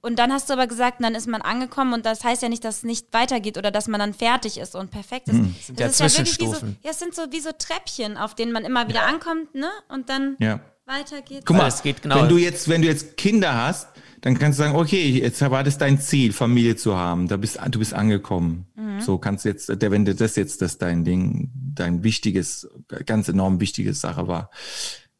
Und 0.00 0.18
dann 0.18 0.32
hast 0.32 0.48
du 0.50 0.54
aber 0.54 0.66
gesagt, 0.66 0.98
dann 1.02 1.14
ist 1.14 1.28
man 1.28 1.40
angekommen 1.40 1.92
und 1.94 2.04
das 2.04 2.24
heißt 2.24 2.42
ja 2.42 2.48
nicht, 2.48 2.64
dass 2.64 2.78
es 2.78 2.82
nicht 2.82 3.06
weitergeht 3.12 3.56
oder 3.56 3.70
dass 3.70 3.88
man 3.88 4.00
dann 4.00 4.12
fertig 4.12 4.58
ist 4.58 4.74
und 4.74 4.90
perfekt 4.90 5.28
ist. 5.28 5.34
Hm. 5.34 5.54
Das 5.76 5.98
ja 5.98 6.06
ist 6.06 6.16
ja 6.16 6.20
wirklich 6.20 6.40
wie 6.40 6.44
so, 6.46 6.50
Zwischenstufen. 6.52 6.78
ja, 6.82 6.90
es 6.90 6.98
sind 6.98 7.14
so 7.14 7.22
wie 7.30 7.40
so 7.40 7.50
Treppchen, 7.56 8.16
auf 8.18 8.34
denen 8.34 8.52
man 8.52 8.64
immer 8.64 8.88
wieder 8.88 9.06
ankommt, 9.06 9.54
ne? 9.54 9.70
Und 9.88 10.08
dann 10.10 10.36
Ja. 10.40 10.60
weiter 10.84 11.22
geht's. 11.22 11.46
Guck 11.46 11.56
mal, 11.56 11.68
Es 11.68 11.80
geht 11.82 12.02
genau- 12.02 12.16
wenn 12.16 12.28
du 12.28 12.36
jetzt, 12.36 12.68
wenn 12.68 12.82
du 12.82 12.88
jetzt 12.88 13.16
Kinder 13.16 13.54
hast, 13.54 13.88
dann 14.24 14.38
kannst 14.38 14.58
du 14.58 14.62
sagen, 14.62 14.74
okay, 14.74 15.10
jetzt 15.10 15.42
war 15.42 15.62
das 15.62 15.76
dein 15.76 16.00
Ziel, 16.00 16.32
Familie 16.32 16.76
zu 16.76 16.96
haben. 16.96 17.28
Da 17.28 17.36
bist, 17.36 17.58
du 17.70 17.78
bist 17.78 17.92
angekommen. 17.92 18.64
So 19.00 19.18
kannst 19.18 19.44
du 19.44 19.50
jetzt, 19.50 19.82
der, 19.82 19.90
wenn 19.90 20.06
du 20.06 20.14
das 20.14 20.34
jetzt, 20.36 20.62
das 20.62 20.78
dein 20.78 21.04
Ding, 21.04 21.50
dein 21.54 22.02
wichtiges, 22.04 22.66
ganz 23.04 23.28
enorm 23.28 23.60
wichtiges 23.60 24.00
Sache 24.00 24.26
war. 24.26 24.50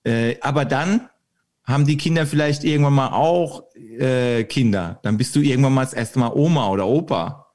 Äh, 0.04 0.36
aber 0.40 0.64
dann 0.64 1.10
haben 1.64 1.84
die 1.84 1.98
Kinder 1.98 2.26
vielleicht 2.26 2.64
irgendwann 2.64 2.94
mal 2.94 3.08
auch 3.08 3.64
äh, 3.76 4.44
Kinder. 4.44 5.00
Dann 5.02 5.18
bist 5.18 5.36
du 5.36 5.40
irgendwann 5.40 5.74
mal 5.74 5.84
das 5.84 5.92
erste 5.92 6.18
Mal 6.18 6.32
Oma 6.32 6.70
oder 6.70 6.86
Opa. 6.86 7.52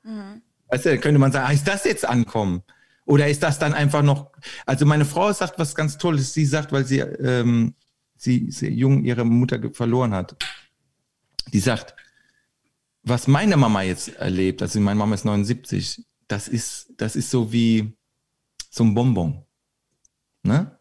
Weißt 0.67 0.85
du, 0.85 0.89
dann 0.89 1.01
könnte 1.01 1.17
man 1.17 1.31
sagen, 1.31 1.47
ah, 1.49 1.51
ist 1.51 1.67
das 1.67 1.83
jetzt 1.83 2.07
ankommen? 2.07 2.61
Oder 3.05 3.27
ist 3.27 3.41
das 3.41 3.57
dann 3.57 3.73
einfach 3.73 4.03
noch, 4.03 4.29
also 4.67 4.85
meine 4.85 5.05
Frau 5.05 5.33
sagt 5.33 5.57
was 5.57 5.73
ganz 5.73 5.97
Tolles. 5.97 6.31
Sie 6.31 6.45
sagt, 6.45 6.71
weil 6.71 6.85
sie, 6.85 6.99
ähm, 6.99 7.73
sie, 8.15 8.51
sie 8.51 8.69
jung 8.69 9.03
ihre 9.03 9.25
Mutter 9.25 9.59
verloren 9.73 10.13
hat. 10.13 10.35
Die 11.53 11.59
sagt, 11.59 11.95
was 13.03 13.27
meine 13.27 13.57
Mama 13.57 13.81
jetzt 13.81 14.09
erlebt, 14.15 14.61
also 14.61 14.79
meine 14.79 14.97
Mama 14.97 15.15
ist 15.15 15.25
79, 15.25 16.05
das 16.27 16.47
ist, 16.47 16.93
das 16.97 17.15
ist 17.15 17.29
so 17.31 17.51
wie 17.51 17.93
so 18.69 18.83
ein 18.83 18.93
Bonbon. 18.93 19.43
Ne? 20.43 20.79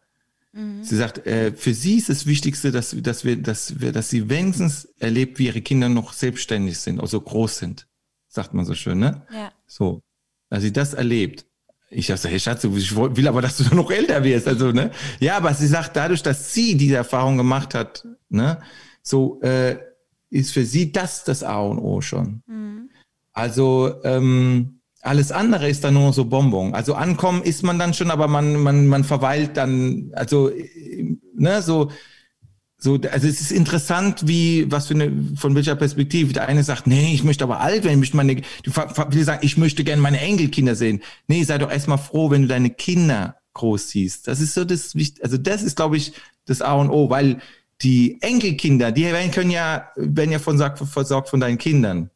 Sie 0.81 0.95
sagt, 0.95 1.25
äh, 1.27 1.51
für 1.53 1.73
sie 1.73 1.97
ist 1.97 2.09
das 2.09 2.25
Wichtigste, 2.25 2.71
dass, 2.71 2.95
dass 3.01 3.23
wir, 3.23 3.39
dass 3.41 3.79
wir, 3.79 3.91
dass 3.91 4.09
sie 4.09 4.29
wenigstens 4.29 4.85
erlebt, 4.99 5.37
wie 5.37 5.45
ihre 5.45 5.61
Kinder 5.61 5.89
noch 5.89 6.11
selbstständig 6.11 6.79
sind, 6.79 6.99
also 6.99 7.21
groß 7.21 7.59
sind. 7.59 7.87
Sagt 8.27 8.53
man 8.53 8.65
so 8.65 8.73
schön, 8.73 8.99
ne? 8.99 9.25
Ja. 9.31 9.51
So, 9.67 10.01
dass 10.49 10.63
sie 10.63 10.73
das 10.73 10.95
erlebt. 10.95 11.45
Ich 11.91 12.07
dachte, 12.07 12.27
hey 12.27 12.39
Schatz, 12.39 12.63
ich 12.63 12.95
will 12.95 13.27
aber, 13.27 13.41
dass 13.41 13.57
du 13.57 13.75
noch 13.75 13.91
älter 13.91 14.23
wirst. 14.23 14.47
Also, 14.47 14.71
ne? 14.71 14.91
Ja, 15.19 15.37
aber 15.37 15.53
sie 15.53 15.67
sagt, 15.67 15.95
dadurch, 15.95 16.23
dass 16.23 16.53
sie 16.53 16.75
diese 16.75 16.95
Erfahrung 16.95 17.37
gemacht 17.37 17.75
hat, 17.75 18.07
ne, 18.29 18.59
so 19.01 19.39
äh, 19.41 19.77
ist 20.29 20.51
für 20.51 20.65
sie 20.65 20.91
das 20.91 21.23
das 21.23 21.43
A 21.43 21.59
und 21.59 21.79
O 21.79 22.01
schon. 22.01 22.41
Also 23.33 23.93
ähm, 24.03 24.79
alles 25.01 25.31
andere 25.31 25.69
ist 25.69 25.83
dann 25.83 25.93
nur 25.93 26.13
so 26.13 26.25
Bonbon. 26.25 26.73
Also 26.73 26.93
ankommen 26.93 27.43
ist 27.43 27.63
man 27.63 27.79
dann 27.79 27.93
schon, 27.93 28.11
aber 28.11 28.27
man, 28.27 28.55
man, 28.57 28.87
man 28.87 29.03
verweilt 29.03 29.55
dann, 29.55 30.11
also 30.13 30.49
äh, 30.49 31.17
ne, 31.35 31.61
so, 31.61 31.89
so, 32.77 32.99
also 33.11 33.27
es 33.27 33.41
ist 33.41 33.51
interessant, 33.51 34.27
wie, 34.27 34.71
was 34.71 34.87
für 34.87 34.93
eine, 34.93 35.11
von 35.35 35.55
welcher 35.55 35.75
Perspektive. 35.75 36.33
Der 36.33 36.47
eine 36.47 36.63
sagt, 36.63 36.87
nee, 36.87 37.13
ich 37.13 37.23
möchte 37.23 37.43
aber 37.43 37.59
alt 37.59 37.83
werden, 37.83 37.93
ich 37.93 37.99
möchte 37.99 38.17
meine, 38.17 38.35
die 38.35 38.71
viele 39.11 39.23
sagen, 39.23 39.39
ich 39.41 39.57
möchte 39.57 39.83
gerne 39.83 40.01
meine 40.01 40.19
Enkelkinder 40.21 40.75
sehen. 40.75 41.01
Nee, 41.27 41.43
sei 41.43 41.57
doch 41.57 41.71
erstmal 41.71 41.97
froh, 41.97 42.31
wenn 42.31 42.43
du 42.43 42.47
deine 42.47 42.69
Kinder 42.69 43.35
groß 43.53 43.89
siehst. 43.89 44.27
Das 44.27 44.39
ist 44.39 44.53
so 44.53 44.63
das 44.63 44.93
also 45.21 45.37
das 45.37 45.61
ist, 45.61 45.75
glaube 45.75 45.97
ich, 45.97 46.13
das 46.45 46.61
A 46.61 46.73
und 46.73 46.89
O, 46.89 47.09
weil 47.09 47.41
die 47.81 48.21
Enkelkinder, 48.21 48.91
die 48.91 49.05
werden, 49.05 49.31
können 49.31 49.51
ja, 49.51 49.89
werden 49.95 50.31
ja 50.31 50.39
von, 50.39 50.57
versorgt 50.57 51.29
von 51.29 51.39
deinen 51.39 51.57
Kindern. 51.57 52.09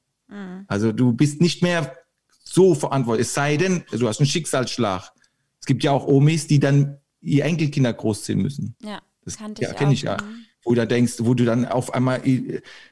Also 0.67 0.91
du 0.91 1.13
bist 1.13 1.41
nicht 1.41 1.61
mehr 1.61 1.95
so 2.43 2.73
verantwortlich, 2.73 3.27
es 3.27 3.33
sei 3.33 3.57
denn, 3.57 3.83
du 3.91 4.07
hast 4.07 4.19
einen 4.19 4.27
Schicksalsschlag. 4.27 5.11
Es 5.59 5.65
gibt 5.65 5.83
ja 5.83 5.91
auch 5.91 6.07
Omis, 6.07 6.47
die 6.47 6.59
dann 6.59 6.97
ihr 7.21 7.45
Enkelkinder 7.45 7.93
großziehen 7.93 8.41
müssen. 8.41 8.75
Ja, 8.81 8.99
Das 9.23 9.37
kannte 9.37 9.61
ja, 9.61 9.71
ich 9.71 9.75
kenne 9.75 9.89
auch. 9.89 9.93
ich 9.93 10.01
ja. 10.01 10.17
Mhm. 10.17 10.45
Wo 10.65 10.73
du 10.73 10.87
denkst, 10.87 11.15
wo 11.19 11.33
du 11.33 11.43
dann 11.43 11.65
auf 11.65 11.93
einmal, 11.93 12.21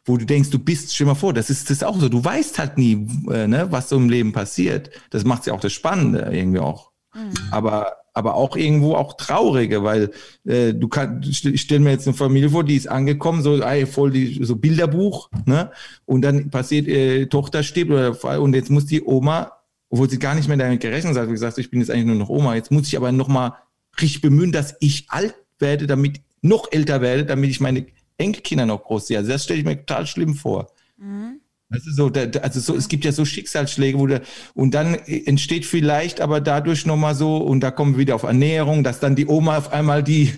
wo 0.04 0.18
du 0.18 0.26
denkst, 0.26 0.50
du 0.50 0.60
bist, 0.60 0.94
stell 0.94 1.08
mal 1.08 1.16
vor, 1.16 1.34
das 1.34 1.50
ist 1.50 1.70
das 1.70 1.78
ist 1.78 1.84
auch 1.84 1.98
so. 2.00 2.10
Du 2.10 2.24
weißt 2.24 2.60
halt 2.60 2.78
nie, 2.78 3.08
äh, 3.30 3.48
ne, 3.48 3.68
was 3.72 3.88
so 3.90 3.96
im 3.96 4.10
Leben 4.10 4.34
passiert. 4.34 4.90
Das 5.10 5.24
macht 5.24 5.46
ja 5.48 5.54
auch 5.54 5.62
das 5.62 5.72
Spannende 5.72 6.30
irgendwie 6.32 6.60
auch. 6.60 6.92
Mhm. 7.14 7.32
Aber, 7.50 8.01
aber 8.14 8.36
auch 8.36 8.56
irgendwo 8.56 8.96
auch 8.96 9.14
traurige, 9.14 9.84
weil 9.84 10.12
äh, 10.46 10.74
du 10.74 10.88
kannst, 10.88 11.46
ich 11.46 11.62
stell 11.62 11.80
mir 11.80 11.92
jetzt 11.92 12.08
eine 12.08 12.16
Familie 12.16 12.50
vor, 12.50 12.64
die 12.64 12.76
ist 12.76 12.88
angekommen, 12.88 13.42
so 13.42 13.62
ey, 13.62 13.86
voll 13.86 14.12
die 14.12 14.44
so 14.44 14.56
Bilderbuch, 14.56 15.30
ne? 15.46 15.72
Und 16.06 16.22
dann 16.22 16.50
passiert, 16.50 16.88
äh, 16.88 17.28
Tochter 17.28 17.64
stirbt 17.64 17.92
oder 17.92 18.42
und 18.42 18.54
jetzt 18.54 18.70
muss 18.70 18.86
die 18.86 19.02
Oma, 19.02 19.54
obwohl 19.90 20.10
sie 20.10 20.20
gar 20.20 20.36
nicht 20.36 20.48
mehr 20.48 20.58
damit 20.58 20.82
gerechnet 20.82 21.18
hat, 21.18 21.28
wie 21.28 21.34
gesagt, 21.34 21.58
ich 21.58 21.70
bin 21.70 21.80
jetzt 21.80 21.90
eigentlich 21.90 22.06
nur 22.06 22.16
noch 22.16 22.30
Oma, 22.30 22.56
jetzt 22.56 22.72
muss 22.72 22.88
ich 22.88 22.98
aber 22.98 23.12
noch 23.12 23.28
mal 23.28 23.56
richtig 24.00 24.22
bemühen, 24.22 24.52
dass 24.52 24.76
ich 24.80 25.06
alt 25.10 25.36
werde, 25.60 25.88
damit 25.88 26.22
noch 26.42 26.72
älter 26.72 27.02
werde, 27.02 27.26
damit 27.26 27.50
ich 27.50 27.60
meine 27.60 27.86
Enkelkinder 28.18 28.66
noch 28.66 28.84
groß 28.84 29.08
sehe. 29.08 29.18
Also 29.18 29.32
das 29.32 29.44
stelle 29.44 29.60
ich 29.60 29.66
mir 29.66 29.78
total 29.78 30.06
schlimm 30.06 30.36
vor. 30.36 30.68
Weißt 31.00 31.41
du, 31.72 31.92
so, 31.92 32.10
da, 32.10 32.40
also 32.40 32.60
so, 32.60 32.76
es 32.76 32.88
gibt 32.88 33.06
ja 33.06 33.12
so 33.12 33.26
Schicksalsschläge, 33.26 33.98
wo 33.98 34.08
der, 34.08 34.22
und 34.54 34.74
dann 34.74 34.96
entsteht 34.96 35.66
vielleicht 35.66 36.20
aber 36.22 36.42
dadurch 36.42 36.86
nochmal 36.86 37.16
so, 37.16 37.38
und 37.38 37.62
da 37.62 37.72
kommen 37.72 37.94
wir 37.94 38.00
wieder 38.00 38.16
auf 38.16 38.24
Ernährung, 38.24 38.84
dass 38.84 39.00
dann 39.00 39.16
die 39.16 39.28
Oma 39.28 39.58
auf 39.58 39.72
einmal 39.72 40.04
die 40.04 40.34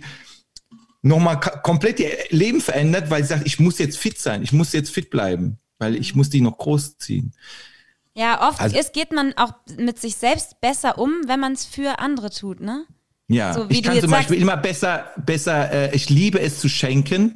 nochmal 1.01 1.39
komplett 1.39 1.99
ihr 1.99 2.11
Leben 2.29 2.61
verändert, 2.61 3.09
weil 3.09 3.23
sie 3.23 3.29
sagt, 3.29 3.45
ich 3.45 3.59
muss 3.59 3.77
jetzt 3.79 3.97
fit 3.97 4.19
sein, 4.19 4.41
ich 4.43 4.53
muss 4.53 4.71
jetzt 4.73 4.89
fit 4.91 5.09
bleiben, 5.09 5.57
weil 5.79 5.95
ich 5.95 6.15
muss 6.15 6.29
die 6.29 6.41
noch 6.41 6.57
großziehen. 6.57 7.33
Ja, 8.15 8.47
oft 8.47 8.61
Also- 8.61 8.77
ist, 8.77 8.93
geht 8.93 9.11
man 9.11 9.33
auch 9.37 9.53
mit 9.77 9.99
sich 9.99 10.15
selbst 10.15 10.61
besser 10.61 10.97
um, 10.99 11.11
wenn 11.27 11.39
man 11.39 11.53
es 11.53 11.65
für 11.65 11.99
andere 11.99 12.29
tut, 12.29 12.59
ne? 12.61 12.85
Ja, 13.27 13.53
So 13.53 13.65
ich 13.69 13.81
kann 13.81 13.99
zum 13.99 14.11
Beispiel 14.11 14.35
sagst- 14.37 14.41
immer 14.41 14.57
besser, 14.57 15.11
besser, 15.17 15.71
äh, 15.71 15.95
ich 15.95 16.09
liebe 16.09 16.39
es 16.39 16.59
zu 16.59 16.69
schenken 16.69 17.35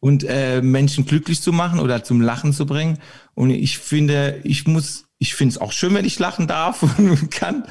und 0.00 0.24
äh, 0.24 0.62
Menschen 0.62 1.04
glücklich 1.04 1.40
zu 1.42 1.52
machen 1.52 1.78
oder 1.78 2.02
zum 2.02 2.20
Lachen 2.20 2.52
zu 2.52 2.66
bringen. 2.66 2.98
Und 3.34 3.50
ich 3.50 3.78
finde, 3.78 4.40
ich 4.44 4.66
muss, 4.66 5.06
ich 5.18 5.34
finde 5.34 5.52
es 5.52 5.60
auch 5.60 5.72
schön, 5.72 5.94
wenn 5.94 6.06
ich 6.06 6.18
lachen 6.18 6.46
darf 6.46 6.82
und 6.98 7.30
kann, 7.30 7.64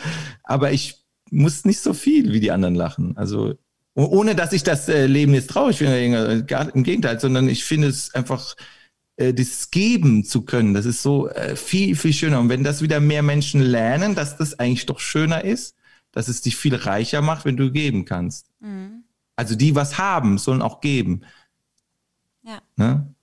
aber 0.43 0.72
ich 0.72 1.03
muss 1.31 1.65
nicht 1.65 1.80
so 1.80 1.93
viel 1.93 2.31
wie 2.31 2.39
die 2.39 2.51
anderen 2.51 2.76
lachen. 2.76 3.18
Also 3.18 3.56
oh- 3.95 4.06
ohne, 4.06 4.35
dass 4.35 4.53
ich 4.53 4.64
das 4.64 4.88
äh, 4.89 5.07
Leben 5.07 5.34
jetzt 5.34 5.49
traurig 5.49 5.77
finde, 5.77 6.45
gar 6.45 6.73
im 6.73 6.84
Gegenteil, 6.84 7.19
sondern 7.19 7.49
ich 7.49 7.64
finde 7.64 7.88
es 7.88 8.14
einfach 8.14 8.56
äh, 9.18 9.34
das 9.34 9.69
geben 9.72 10.23
zu 10.23 10.43
können, 10.43 10.73
das 10.73 10.85
ist 10.85 11.01
so 11.01 11.30
äh, 11.30 11.56
viel, 11.56 11.95
viel 11.95 12.14
schöner. 12.14 12.39
Und 12.39 12.49
wenn 12.49 12.64
das 12.64 12.81
wieder 12.81 12.99
mehr 12.99 13.23
Menschen 13.23 13.61
lernen, 13.61 14.15
dass 14.15 14.38
das 14.38 14.57
eigentlich 14.60 14.85
doch 14.85 14.99
schöner 14.99 15.43
ist, 15.43 15.76
dass 16.11 16.27
es 16.27 16.41
dich 16.41 16.56
viel 16.56 16.76
reicher 16.76 17.22
macht, 17.22 17.45
wenn 17.45 17.57
du 17.57 17.72
geben 17.72 18.06
kannst. 18.06 18.47
Also 19.35 19.56
die 19.56 19.76
was 19.76 19.97
haben, 19.97 20.38
sollen 20.38 20.61
auch 20.61 20.81
geben. 20.81 21.22
Ja. 22.49 22.59
Ne? 22.77 23.13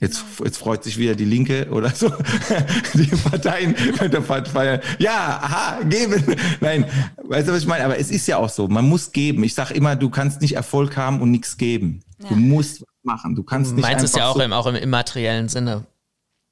Jetzt, 0.00 0.22
jetzt 0.44 0.58
freut 0.58 0.82
sich 0.84 0.98
wieder 0.98 1.14
die 1.14 1.24
Linke 1.24 1.68
oder 1.70 1.88
so. 1.90 2.12
Die 2.94 3.06
Parteien 3.06 3.74
mit 4.00 4.12
der 4.12 4.20
Partei. 4.20 4.80
Ja, 4.98 5.40
aha, 5.40 5.82
geben. 5.84 6.36
Nein, 6.60 6.84
weißt 7.22 7.48
du, 7.48 7.52
was 7.52 7.60
ich 7.62 7.66
meine? 7.68 7.84
Aber 7.84 7.96
es 7.98 8.10
ist 8.10 8.26
ja 8.26 8.36
auch 8.38 8.48
so. 8.50 8.66
Man 8.68 8.86
muss 8.88 9.12
geben. 9.12 9.44
Ich 9.44 9.54
sage 9.54 9.72
immer, 9.72 9.94
du 9.94 10.10
kannst 10.10 10.40
nicht 10.42 10.56
Erfolg 10.56 10.96
haben 10.96 11.22
und 11.22 11.30
nichts 11.30 11.56
geben. 11.56 12.00
Du 12.28 12.34
musst 12.34 12.80
was 12.82 12.88
machen. 13.04 13.34
Du 13.36 13.44
kannst 13.44 13.70
Du 13.70 13.76
nicht 13.76 13.84
meinst 13.84 14.04
es 14.04 14.12
ja 14.14 14.22
einfach 14.24 14.30
auch 14.32 14.36
so, 14.36 14.42
im, 14.42 14.52
auch 14.52 14.66
im 14.66 14.74
immateriellen 14.74 15.48
Sinne. 15.48 15.84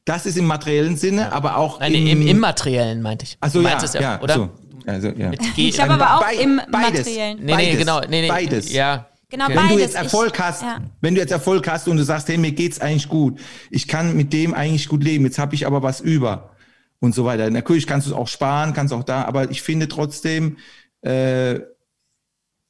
Das 0.04 0.24
ist 0.24 0.38
im 0.38 0.46
materiellen 0.46 0.96
Sinne, 0.96 1.32
aber 1.32 1.56
auch 1.56 1.80
Nein, 1.80 1.94
im, 1.94 2.06
im 2.06 2.26
immateriellen 2.26 3.02
meinte 3.02 3.24
ich. 3.24 3.36
Also 3.40 3.60
du 3.60 3.68
ja, 3.68 3.76
ja, 3.78 4.00
ja, 4.00 4.20
oder? 4.20 4.34
So. 4.34 4.50
Also, 4.86 5.08
ja. 5.10 5.30
Ich 5.56 5.80
habe 5.80 5.92
aber 5.94 6.16
auch 6.16 6.22
Bei- 6.22 6.36
im 6.36 6.60
beides. 6.70 7.00
Materiellen. 7.06 7.38
Nee, 7.38 7.44
nee, 7.44 7.52
Beides. 7.66 7.78
genau. 7.78 8.00
Nee, 8.00 8.22
nee, 8.22 8.28
Beides. 8.28 8.72
Ja. 8.72 9.06
Genau, 9.32 9.46
Okay. 9.46 9.54
Wenn 9.56 9.62
beides. 9.62 9.76
du 9.76 9.80
jetzt 9.82 9.94
Ich- 9.94 10.00
Erfolg 10.02 10.38
hast, 10.38 10.62
ja. 10.62 10.80
wenn 11.00 11.14
du 11.14 11.20
jetzt 11.22 11.30
Erfolg 11.32 11.66
hast 11.66 11.88
und 11.88 11.96
du 11.96 12.04
sagst, 12.04 12.28
hey, 12.28 12.36
mir 12.36 12.52
geht's 12.52 12.78
eigentlich 12.80 13.08
gut, 13.08 13.40
ich 13.70 13.88
kann 13.88 14.14
mit 14.16 14.32
dem 14.34 14.52
eigentlich 14.54 14.88
gut 14.88 15.02
leben, 15.02 15.24
jetzt 15.24 15.38
habe 15.38 15.54
ich 15.54 15.66
aber 15.66 15.82
was 15.82 16.00
über 16.00 16.54
und 17.00 17.14
so 17.14 17.24
weiter. 17.24 17.48
Natürlich 17.50 17.86
kannst 17.86 18.06
du 18.06 18.10
es 18.12 18.16
auch 18.16 18.28
sparen, 18.28 18.74
kannst 18.74 18.92
auch 18.92 19.02
da, 19.04 19.24
aber 19.24 19.50
ich 19.50 19.62
finde 19.62 19.88
trotzdem, 19.88 20.58
äh, 21.00 21.60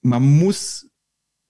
man 0.02 0.22
muss 0.22 0.88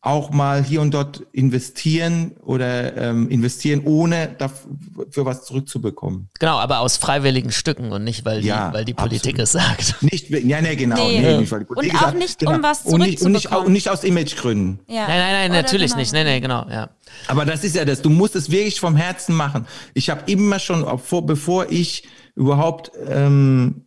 auch 0.05 0.31
mal 0.31 0.65
hier 0.65 0.81
und 0.81 0.93
dort 0.93 1.23
investieren 1.31 2.33
oder 2.43 2.97
ähm, 2.97 3.29
investieren, 3.29 3.83
ohne 3.85 4.35
dafür 4.37 5.25
was 5.25 5.45
zurückzubekommen. 5.45 6.29
Genau, 6.41 6.59
aber 6.59 6.81
aus 6.81 6.97
freiwilligen 6.97 7.53
Stücken 7.53 7.93
und 7.93 8.03
nicht, 8.03 8.25
weil 8.25 8.41
die, 8.43 8.49
Ja, 8.49 8.73
weil 8.73 8.85
die 8.85 8.95
Politik 8.95 9.39
absolut. 9.39 9.69
es 9.69 9.87
sagt. 9.89 10.03
Nicht, 10.03 10.29
ja, 10.29 10.61
nee, 10.61 10.75
genau. 10.75 10.97
Nee. 10.97 11.21
Nee, 11.21 11.37
nicht, 11.39 11.53
weil 11.53 11.61
die 11.61 11.67
Politik 11.67 11.93
Und 11.93 11.99
auch 11.99 12.03
sagt, 12.07 12.19
nicht, 12.19 12.43
um 12.45 12.63
was 12.65 12.81
und 12.83 12.99
nicht, 12.99 13.23
und 13.23 13.33
nicht, 13.33 13.43
zurückzubekommen. 13.43 13.67
und 13.67 13.73
nicht 13.73 13.89
aus 13.91 14.03
Imagegründen. 14.03 14.81
Ja. 14.89 15.07
Nein, 15.07 15.19
nein, 15.21 15.33
nein, 15.33 15.51
Oder 15.53 15.63
natürlich 15.63 15.93
genau. 15.93 16.01
nicht. 16.01 16.13
Nee, 16.13 16.25
nee, 16.25 16.41
genau, 16.41 16.67
ja. 16.69 16.91
Aber 17.29 17.45
das 17.45 17.63
ist 17.63 17.77
ja 17.77 17.85
das. 17.85 18.03
Du 18.03 18.11
musst 18.11 18.35
es 18.35 18.51
wirklich 18.51 18.81
vom 18.81 18.97
Herzen 18.97 19.37
machen. 19.37 19.67
Ich 19.95 20.11
habe 20.11 20.23
immer 20.27 20.59
schon, 20.59 20.85
bevor 21.27 21.71
ich 21.71 22.09
überhaupt, 22.35 22.91
ähm, 23.09 23.87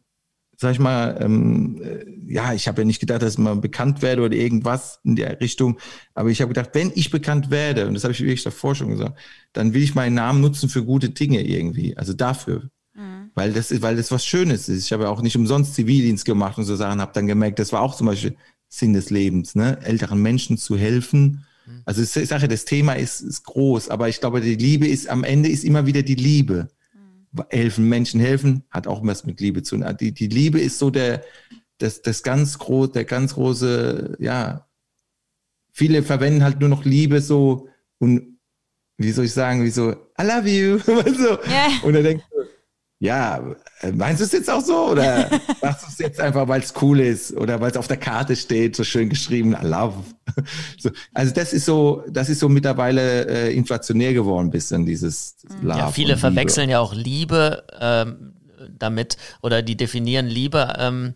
sag 0.58 0.72
ich 0.74 0.80
mal, 0.80 1.18
ähm, 1.20 1.82
äh, 1.82 2.34
ja, 2.34 2.54
ich 2.54 2.68
habe 2.68 2.82
ja 2.82 2.86
nicht 2.86 3.00
gedacht, 3.00 3.22
dass 3.22 3.34
ich 3.34 3.40
mal 3.40 3.56
bekannt 3.56 4.02
werde 4.02 4.22
oder 4.22 4.36
irgendwas 4.36 5.00
in 5.04 5.16
der 5.16 5.40
Richtung. 5.40 5.80
Aber 6.14 6.30
ich 6.30 6.42
habe 6.42 6.54
gedacht, 6.54 6.70
wenn 6.74 6.92
ich 6.96 7.12
bekannt 7.12 7.50
werde, 7.50 7.88
und 7.88 7.94
das 7.94 8.04
habe 8.04 8.14
ich 8.14 8.22
wirklich 8.22 8.44
davor 8.44 8.76
schon 8.76 8.90
gesagt, 8.90 9.18
dann 9.54 9.74
will 9.74 9.84
ich 9.84 9.96
meinen 9.96 10.16
Namen 10.16 10.42
nutzen 10.42 10.70
für 10.70 10.84
gute 10.84 11.10
Dinge 11.10 11.42
irgendwie. 11.42 11.96
Also 11.98 12.14
dafür. 12.14 12.70
Weil 13.36 13.52
das 13.52 13.72
ist, 13.72 13.82
weil 13.82 13.98
das 13.98 14.12
was 14.12 14.26
Schönes 14.26 14.70
ist. 14.70 14.86
Ich 14.86 14.94
habe 14.94 15.04
ja 15.04 15.10
auch 15.10 15.22
nicht 15.22 15.36
umsonst 15.36 15.76
Zivildienst 15.76 16.24
gemacht 16.26 16.58
und 16.58 16.64
so 16.64 16.76
Sachen, 16.76 17.02
habe 17.02 17.12
dann 17.14 17.28
gemerkt, 17.28 17.60
das 17.60 17.74
war 17.74 17.82
auch 17.82 17.96
zum 17.96 18.08
Beispiel 18.08 18.36
Sinn 18.70 18.94
des 18.94 19.10
Lebens, 19.10 19.56
ne? 19.56 19.78
älteren 19.84 20.22
Menschen 20.22 20.58
zu 20.58 20.78
helfen. 20.78 21.46
Also 21.86 22.02
ich 22.02 22.28
sage, 22.28 22.48
das 22.48 22.66
Thema 22.66 22.94
ist, 22.94 23.22
ist 23.22 23.44
groß, 23.44 23.90
aber 23.90 24.08
ich 24.08 24.20
glaube, 24.20 24.42
die 24.42 24.56
Liebe 24.56 24.88
ist 24.88 25.10
am 25.10 25.24
Ende 25.24 25.50
ist 25.50 25.64
immer 25.64 25.86
wieder 25.86 26.04
die 26.04 26.16
Liebe. 26.16 26.70
Helfen, 27.50 27.90
Menschen 27.90 28.20
helfen, 28.20 28.64
hat 28.70 28.88
auch 28.88 29.06
was 29.06 29.26
mit 29.26 29.40
Liebe 29.40 29.64
zu 29.64 29.78
tun. 29.78 29.98
Die, 30.00 30.12
die 30.14 30.28
Liebe 30.28 30.60
ist 30.60 30.80
so 30.80 30.90
der, 30.90 31.24
das, 31.78 32.02
das 32.02 32.24
ganz 32.24 32.58
groß, 32.60 32.92
der 32.92 33.06
ganz 33.06 33.34
große, 33.36 34.18
ja, 34.20 34.68
viele 35.72 36.04
verwenden 36.04 36.44
halt 36.44 36.60
nur 36.60 36.70
noch 36.70 36.86
Liebe 36.86 37.22
so 37.22 37.68
und 38.00 38.40
wie 38.98 39.12
soll 39.12 39.26
ich 39.26 39.34
sagen, 39.34 39.64
wie 39.64 39.70
so, 39.70 39.92
I 39.92 40.24
love 40.24 40.50
you. 40.50 40.78
so. 40.80 41.38
Ja. 41.50 41.68
Und 41.84 41.94
dann 41.94 42.04
denkst 42.04 42.24
du, 42.32 42.44
ja, 43.00 43.56
meinst 43.94 44.22
du 44.22 44.26
es 44.26 44.32
jetzt 44.32 44.50
auch 44.50 44.62
so? 44.62 44.92
Oder 44.92 45.30
machst 45.62 45.84
du 45.84 45.88
es 45.90 45.98
jetzt 46.00 46.20
einfach, 46.20 46.48
weil 46.48 46.62
es 46.62 46.74
cool 46.82 47.00
ist 47.00 47.36
oder 47.36 47.60
weil 47.62 47.72
es 47.72 47.78
auf 47.78 47.88
der 47.88 47.98
Karte 47.98 48.36
steht, 48.36 48.76
so 48.76 48.84
schön 48.84 49.10
geschrieben, 49.10 49.54
I 49.54 49.66
love. 49.66 49.96
So, 50.78 50.90
also 51.14 51.34
das 51.34 51.54
ist 51.54 51.66
so, 51.66 52.04
das 52.10 52.28
ist 52.28 52.40
so 52.40 52.50
mittlerweile 52.50 53.26
äh, 53.28 53.56
inflationär 53.56 54.14
geworden, 54.14 54.50
bisschen 54.50 54.86
dieses 54.86 55.38
Love. 55.62 55.80
Ja, 55.80 55.92
viele 55.92 56.18
verwechseln 56.18 56.70
ja 56.70 56.80
auch 56.80 56.94
Liebe 56.94 57.64
ähm, 57.80 58.34
damit 58.78 59.18
oder 59.42 59.62
die 59.62 59.78
definieren 59.78 60.28
Liebe, 60.28 60.74
ähm, 60.78 61.14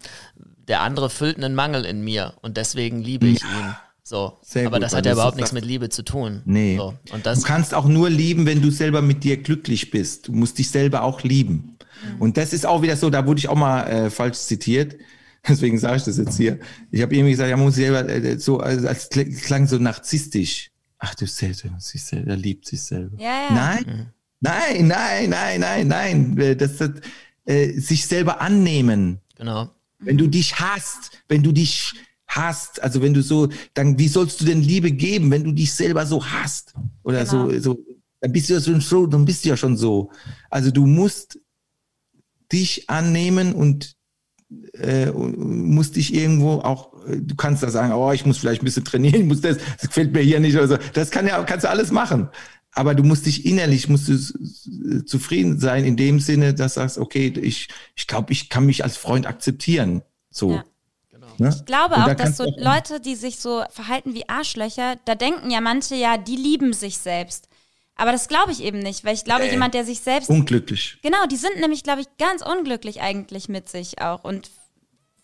der 0.69 0.81
andere 0.81 1.09
füllt 1.09 1.37
einen 1.37 1.55
Mangel 1.55 1.83
in 1.83 2.01
mir 2.01 2.33
und 2.41 2.55
deswegen 2.55 3.01
liebe 3.01 3.27
ich 3.27 3.41
ihn. 3.43 3.75
So. 4.03 4.37
Sehr 4.41 4.67
Aber 4.67 4.77
gut, 4.77 4.83
das 4.83 4.95
hat 4.95 5.05
ja 5.05 5.13
überhaupt 5.13 5.35
nichts 5.35 5.51
mit 5.51 5.65
Liebe 5.65 5.89
zu 5.89 6.03
tun. 6.03 6.41
Nee. 6.45 6.77
So. 6.77 6.95
Und 7.11 7.25
Du 7.25 7.29
das, 7.29 7.43
kannst 7.43 7.73
auch 7.73 7.85
nur 7.85 8.09
lieben, 8.09 8.45
wenn 8.45 8.61
du 8.61 8.71
selber 8.71 9.01
mit 9.01 9.23
dir 9.23 9.37
glücklich 9.37 9.91
bist. 9.91 10.27
Du 10.27 10.31
musst 10.31 10.57
dich 10.57 10.71
selber 10.71 11.03
auch 11.03 11.21
lieben. 11.23 11.75
Und 12.19 12.37
das 12.37 12.53
ist 12.53 12.65
auch 12.65 12.81
wieder 12.81 12.95
so, 12.95 13.09
da 13.09 13.25
wurde 13.25 13.39
ich 13.39 13.47
auch 13.49 13.55
mal 13.55 13.83
äh, 13.87 14.09
falsch 14.09 14.37
zitiert. 14.39 14.95
Deswegen 15.47 15.77
sage 15.79 15.97
ich 15.97 16.03
das 16.03 16.17
jetzt 16.17 16.37
hier. 16.37 16.59
Ich 16.91 17.01
habe 17.01 17.15
irgendwie 17.15 17.31
gesagt, 17.31 17.49
ja, 17.49 17.55
man 17.57 17.65
muss 17.67 17.75
selber 17.75 18.07
äh, 18.09 18.37
so, 18.39 18.59
also, 18.59 18.87
als 18.87 19.09
kl- 19.11 19.33
klang 19.41 19.67
so 19.67 19.77
narzisstisch. 19.77 20.71
Ach, 20.97 21.15
du 21.15 21.25
selbst, 21.25 21.65
sich 21.79 22.03
selber, 22.03 22.31
er 22.31 22.37
liebt 22.37 22.65
sich 22.65 22.81
selber. 22.81 23.15
Ja, 23.21 23.47
ja. 23.49 23.53
Nein, 23.55 24.11
nein, 24.41 24.87
nein, 24.87 25.29
nein, 25.29 25.59
nein, 25.59 25.87
nein. 25.87 26.37
Äh, 26.37 26.55
Das, 26.55 26.77
das, 26.77 26.91
äh, 27.45 27.71
sich 27.79 28.05
selber 28.05 28.41
annehmen. 28.41 29.19
genau. 29.37 29.69
Wenn 30.01 30.17
du 30.17 30.27
dich 30.27 30.57
hasst, 30.59 31.11
wenn 31.27 31.43
du 31.43 31.51
dich 31.51 31.93
hasst, 32.27 32.81
also 32.81 33.01
wenn 33.01 33.13
du 33.13 33.21
so, 33.21 33.49
dann 33.73 33.97
wie 33.99 34.07
sollst 34.07 34.39
du 34.39 34.45
denn 34.45 34.61
Liebe 34.61 34.91
geben, 34.91 35.29
wenn 35.31 35.43
du 35.43 35.51
dich 35.51 35.73
selber 35.73 36.05
so 36.05 36.23
hasst? 36.25 36.73
Oder 37.03 37.25
Genau. 37.25 37.49
so, 37.49 37.59
so, 37.59 37.79
dann 38.21 38.31
bist 38.31 38.49
du 38.49 38.53
ja 38.53 38.61
schon 38.61 38.79
so, 38.81 39.07
dann 39.07 39.25
bist 39.25 39.43
du 39.43 39.49
ja 39.49 39.57
schon 39.57 39.75
so. 39.75 40.09
Also 40.49 40.71
du 40.71 40.85
musst 40.85 41.37
dich 42.51 42.89
annehmen 42.89 43.53
und 43.53 43.95
äh, 44.73 45.11
musst 45.11 45.95
dich 45.95 46.13
irgendwo 46.13 46.59
auch, 46.59 47.05
äh, 47.05 47.17
du 47.17 47.35
kannst 47.35 47.61
da 47.61 47.69
sagen, 47.69 47.93
oh, 47.93 48.11
ich 48.11 48.25
muss 48.25 48.37
vielleicht 48.37 48.61
ein 48.61 48.65
bisschen 48.65 48.85
trainieren, 48.85 49.21
ich 49.21 49.27
muss 49.27 49.41
das, 49.41 49.57
das 49.77 49.87
gefällt 49.87 50.13
mir 50.13 50.21
hier 50.21 50.39
nicht 50.39 50.55
oder 50.55 50.67
so. 50.67 50.77
Das 50.93 51.11
kann 51.11 51.27
ja, 51.27 51.41
kannst 51.43 51.65
du 51.65 51.69
alles 51.69 51.91
machen. 51.91 52.29
Aber 52.71 52.93
du 52.93 53.03
musst 53.03 53.25
dich 53.25 53.45
innerlich, 53.45 53.89
musst 53.89 54.07
du 54.07 55.03
zufrieden 55.03 55.59
sein 55.59 55.85
in 55.85 55.97
dem 55.97 56.19
Sinne, 56.19 56.53
dass 56.53 56.75
du 56.75 56.81
sagst, 56.81 56.97
okay, 56.99 57.33
ich, 57.41 57.67
ich 57.95 58.05
glaube, 58.05 58.31
ich 58.31 58.49
kann 58.49 58.65
mich 58.65 58.83
als 58.83 58.95
Freund 58.95 59.25
akzeptieren. 59.25 60.03
So. 60.29 60.53
Ja. 60.53 60.63
Ne? 61.39 61.49
Ich 61.49 61.65
glaube 61.65 61.95
auch, 61.95 62.05
da 62.05 62.15
dass 62.15 62.37
so 62.37 62.45
Leute, 62.57 62.99
die 62.99 63.15
sich 63.15 63.39
so 63.39 63.63
verhalten 63.69 64.13
wie 64.13 64.27
Arschlöcher, 64.27 64.97
da 65.05 65.15
denken 65.15 65.49
ja 65.49 65.61
manche 65.61 65.95
ja, 65.95 66.17
die 66.17 66.35
lieben 66.35 66.73
sich 66.73 66.97
selbst. 66.97 67.48
Aber 67.99 68.13
das 68.13 68.29
glaube 68.29 68.51
ich 68.53 68.63
eben 68.63 68.79
nicht, 68.79 69.03
weil 69.03 69.13
ich 69.13 69.25
glaube, 69.25 69.43
Nee. 69.43 69.51
jemand, 69.51 69.73
der 69.73 69.83
sich 69.83 69.99
selbst. 69.99 70.29
Unglücklich. 70.29 70.97
Genau, 71.03 71.25
die 71.29 71.35
sind 71.35 71.59
nämlich, 71.59 71.83
glaube 71.83 71.99
ich, 72.01 72.07
ganz 72.17 72.41
unglücklich 72.41 73.01
eigentlich 73.01 73.49
mit 73.49 73.67
sich 73.67 74.01
auch 74.01 74.23
und 74.23 74.49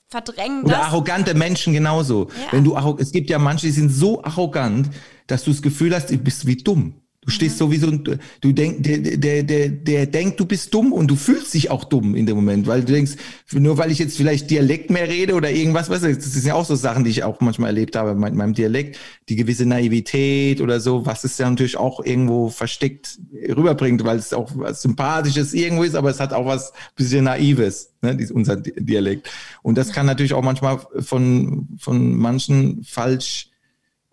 verdrängen 0.09 0.63
Oder 0.63 0.75
das. 0.77 0.85
arrogante 0.87 1.33
Menschen 1.33 1.73
genauso. 1.73 2.27
Ja. 2.29 2.51
Wenn 2.51 2.63
du 2.65 2.75
es 2.99 3.11
gibt 3.11 3.29
ja 3.29 3.39
manche, 3.39 3.67
die 3.67 3.71
sind 3.71 3.89
so 3.89 4.23
arrogant, 4.23 4.89
dass 5.27 5.43
du 5.45 5.51
das 5.51 5.61
Gefühl 5.61 5.95
hast, 5.95 6.09
du 6.09 6.17
bist 6.17 6.45
wie 6.45 6.57
dumm. 6.57 7.01
Du 7.25 7.31
stehst 7.31 7.55
Mhm. 7.55 7.59
so 7.59 7.71
wie 7.71 7.77
so 7.77 7.87
ein, 7.87 8.03
du 8.41 8.51
denk, 8.51 8.83
der, 8.83 8.99
der, 8.99 9.43
der, 9.43 9.69
der 9.69 10.05
denkt, 10.05 10.39
du 10.39 10.45
bist 10.45 10.71
dumm 10.73 10.93
und 10.93 11.07
du 11.09 11.15
fühlst 11.15 11.53
dich 11.55 11.71
auch 11.71 11.83
dumm 11.83 12.13
in 12.15 12.25
dem 12.27 12.35
Moment, 12.35 12.67
weil 12.67 12.81
du 12.81 12.93
denkst, 12.93 13.13
nur 13.51 13.77
weil 13.79 13.91
ich 13.91 13.97
jetzt 13.99 14.15
vielleicht 14.15 14.49
Dialekt 14.51 14.91
mehr 14.91 15.07
rede 15.09 15.33
oder 15.33 15.49
irgendwas, 15.49 15.89
weißt 15.89 16.03
du, 16.03 16.13
das 16.15 16.23
sind 16.33 16.45
ja 16.45 16.53
auch 16.53 16.65
so 16.65 16.75
Sachen, 16.75 17.03
die 17.03 17.09
ich 17.09 17.23
auch 17.23 17.39
manchmal 17.41 17.69
erlebt 17.69 17.95
habe 17.95 18.13
mit 18.13 18.35
meinem 18.35 18.53
Dialekt, 18.53 18.99
die 19.27 19.35
gewisse 19.35 19.65
Naivität 19.65 20.61
oder 20.61 20.79
so, 20.79 21.05
was 21.05 21.23
es 21.23 21.37
ja 21.39 21.49
natürlich 21.49 21.77
auch 21.77 22.05
irgendwo 22.05 22.49
versteckt 22.49 23.17
rüberbringt, 23.49 24.03
weil 24.03 24.17
es 24.17 24.31
auch 24.33 24.51
was 24.55 24.83
Sympathisches 24.83 25.53
irgendwo 25.53 25.83
ist, 25.83 25.95
aber 25.95 26.11
es 26.11 26.19
hat 26.19 26.31
auch 26.31 26.45
was 26.45 26.73
bisschen 26.95 27.23
Naives, 27.25 27.91
ne, 28.01 28.17
unser 28.33 28.55
Di- 28.57 28.73
Dialekt. 28.77 29.29
Und 29.63 29.77
das 29.77 29.91
kann 29.91 30.05
natürlich 30.05 30.33
auch 30.33 30.43
manchmal 30.43 30.79
von, 30.99 31.67
von 31.79 32.15
manchen 32.15 32.83
falsch 32.83 33.49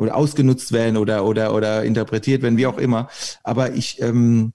oder 0.02 0.16
ausgenutzt 0.16 0.72
werden 0.72 0.96
oder, 0.96 1.24
oder, 1.24 1.54
oder 1.54 1.84
interpretiert 1.84 2.42
werden, 2.42 2.56
wie 2.56 2.66
auch 2.66 2.78
immer. 2.78 3.08
Aber 3.42 3.72
ich, 3.72 4.00
ähm, 4.02 4.52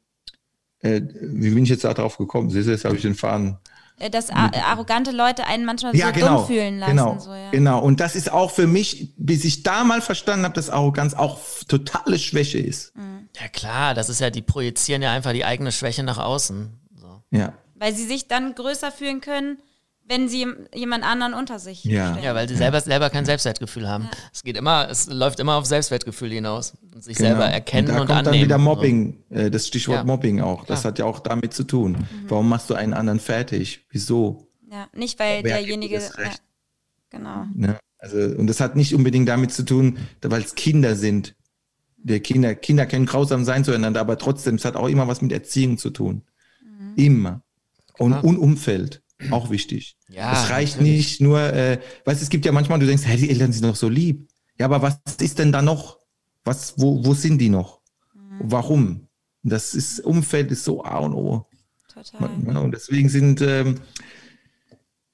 äh, 0.80 1.02
wie 1.02 1.50
bin 1.52 1.64
ich 1.64 1.70
jetzt 1.70 1.84
da 1.84 1.94
drauf 1.94 2.18
gekommen? 2.18 2.50
Siehst 2.50 2.68
du, 2.68 2.72
jetzt 2.72 2.86
habe 2.86 2.96
ich 2.96 3.02
den 3.02 3.16
Faden. 3.16 3.58
Äh, 4.00 4.10
Dass 4.12 4.30
arrogante 4.30 5.12
Leute 5.12 5.46
einen 5.48 5.66
manchmal 5.66 5.96
Ja, 5.96 6.08
so 6.08 6.14
genau. 6.14 6.38
dumm 6.38 6.48
fühlen 6.48 6.80
lassen. 6.80 6.92
genau, 6.92 7.20
So, 7.20 7.34
ja. 7.34 7.50
genau. 7.52 7.82
Und 7.82 8.00
das 8.00 8.16
ist 8.16 8.32
auch 8.32 8.52
für 8.52 8.68
mich, 8.68 9.14
bis 9.18 9.44
ich 9.44 9.64
da 9.64 9.84
mal 9.84 10.02
verstanden 10.02 10.46
habe, 10.46 10.54
dass 10.54 10.70
Arroganz 10.70 11.14
auch 11.16 11.40
totale 11.68 12.20
Schwäche 12.20 12.60
ist. 12.60 12.94
Ja 13.40 13.48
klar, 13.48 13.94
das 13.94 14.10
ist 14.10 14.20
ja, 14.22 14.30
die 14.30 14.42
projizieren 14.42 15.02
ja 15.02 15.12
einfach 15.12 15.32
die 15.32 15.46
eigene 15.46 15.72
Schwäche 15.72 16.04
nach 16.04 16.18
außen. 16.20 16.80
So. 16.96 17.22
Ja. 17.32 17.54
Weil 17.76 17.94
sie 17.96 18.06
sich 18.06 18.28
dann 18.28 18.54
größer 18.56 18.92
fühlen 18.92 19.22
können, 19.22 19.58
wenn 20.08 20.30
sie 20.30 20.40
jem- 20.40 20.68
jemand 20.74 21.04
anderen 21.04 21.34
unter 21.34 21.60
sich 21.60 21.84
Ja. 21.84 22.12
stellen. 22.12 22.24
Ja, 22.26 22.34
weil 22.36 22.48
sie 22.48 22.56
selber, 22.56 22.80
selber 22.82 23.10
kein 23.10 23.26
Selbstwertgefühl 23.26 23.88
haben. 23.90 24.08
Es 24.34 24.44
geht 24.44 24.56
immer, 24.58 24.88
es 24.90 25.08
läuft 25.08 25.40
immer 25.40 25.56
auf 25.56 25.66
Selbstwertgefühl 25.66 26.32
hinaus. 26.32 26.74
Und 26.96 27.04
sich 27.04 27.18
Genau. 27.18 27.30
selber 27.32 27.46
erkennen 27.46 27.90
und 27.92 28.02
und, 28.02 28.10
da 28.10 28.16
kommt 28.16 28.28
annehmen. 28.30 28.50
dann 28.50 28.60
wieder. 28.62 28.76
Mobbing, 28.76 29.24
äh, 29.30 29.52
das 29.52 29.68
Stichwort 29.68 29.98
Ja. 29.98 30.04
Mobbing 30.04 30.42
auch. 30.42 30.66
Das 30.66 30.82
Klar. 30.82 30.92
hat 30.92 31.00
ja 31.00 31.06
auch 31.06 31.20
damit 31.20 31.54
zu 31.54 31.64
tun. 31.64 31.92
Mhm. 31.92 32.06
Warum 32.30 32.48
machst 32.50 32.70
du 32.70 32.74
einen 32.76 32.94
anderen 32.94 33.20
fertig? 33.20 33.86
Wieso? 33.92 34.48
Ja, 34.72 34.88
nicht 34.94 35.20
weil 35.20 35.44
Wer 35.44 35.58
derjenige. 35.58 35.96
Ja, 35.98 36.32
genau. 37.10 37.46
Ne? 37.54 37.78
Also, 38.00 38.18
und 38.18 38.48
das 38.48 38.60
hat 38.60 38.76
nicht 38.76 38.94
unbedingt 38.96 39.28
damit 39.28 39.52
zu 39.54 39.64
tun, 39.64 39.98
weil 40.22 40.42
es 40.42 40.56
Kinder 40.56 40.96
sind. 40.96 41.36
Der 41.98 42.20
Kinder, 42.20 42.56
Kinder 42.56 42.86
können 42.86 43.06
grausam 43.06 43.44
sein 43.44 43.64
zueinander, 43.66 44.00
aber 44.00 44.18
trotzdem, 44.18 44.56
es 44.56 44.66
hat 44.66 44.76
auch 44.76 44.88
immer 44.88 45.08
was 45.08 45.22
mit 45.22 45.32
Erziehung 45.32 45.78
zu 45.78 45.90
tun. 45.90 46.22
Mhm. 46.64 46.94
Immer. 46.96 47.42
Und, 47.98 48.14
und 48.24 48.38
Umfeld. 48.38 49.02
Auch 49.32 49.50
wichtig. 49.50 49.98
Ja, 50.10 50.32
es 50.34 50.50
reicht 50.50 50.78
natürlich. 50.78 50.98
nicht 50.98 51.22
nur, 51.22 51.42
äh, 51.42 51.80
weißt 52.06 52.22
du, 52.22 52.24
es 52.24 52.30
gibt 52.30 52.46
ja 52.46 52.52
manchmal, 52.52 52.80
du 52.80 52.86
denkst, 52.86 53.04
hey, 53.06 53.18
die 53.18 53.30
Eltern 53.30 53.52
sind 53.52 53.66
doch 53.66 53.76
so 53.76 53.90
lieb. 53.90 54.30
Ja, 54.60 54.66
aber 54.66 54.82
was 54.82 55.00
ist 55.20 55.40
denn 55.40 55.52
da 55.52 55.62
noch? 55.62 56.00
Was, 56.44 56.76
wo, 56.78 57.04
wo 57.04 57.14
sind 57.14 57.40
die 57.40 57.50
noch? 57.50 57.82
Mhm. 58.14 58.40
Warum? 58.40 59.08
Das 59.44 59.74
ist, 59.74 60.00
Umfeld 60.02 60.52
ist 60.52 60.64
so 60.64 60.84
A 60.84 61.00
und 61.00 61.14
O. 61.14 61.46
Total. 61.94 62.30
Ja, 62.46 62.60
und 62.60 62.72
deswegen 62.72 63.10
sind, 63.10 63.42
ähm, 63.42 63.80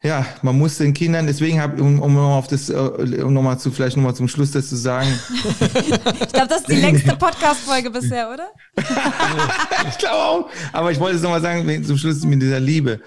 ja, 0.03 0.25
man 0.41 0.57
muss 0.57 0.77
den 0.80 0.93
Kindern, 0.93 1.27
deswegen 1.27 1.61
habe 1.61 1.81
um, 1.81 2.01
um 2.01 2.17
auf 2.17 2.47
das, 2.47 2.69
äh, 2.69 2.73
um 2.73 3.34
nochmal 3.34 3.57
zu, 3.57 3.71
vielleicht 3.71 3.95
nochmal 3.95 4.15
zum 4.15 4.27
Schluss 4.27 4.51
das 4.51 4.67
zu 4.67 4.75
sagen, 4.75 5.07
Ich 5.39 6.34
glaube, 6.34 6.47
das 6.49 6.59
ist 6.59 6.67
die 6.69 6.81
längste 6.81 7.15
Podcast-Folge 7.15 7.89
bisher, 7.89 8.30
oder? 8.30 8.49
ich 9.89 9.97
glaube 9.97 10.15
auch, 10.15 10.49
aber 10.73 10.91
ich 10.91 10.99
wollte 10.99 11.15
es 11.15 11.21
nochmal 11.21 11.41
sagen, 11.41 11.85
zum 11.85 11.97
Schluss 11.97 12.21
mit 12.25 12.41
dieser 12.41 12.59
Liebe. 12.59 12.99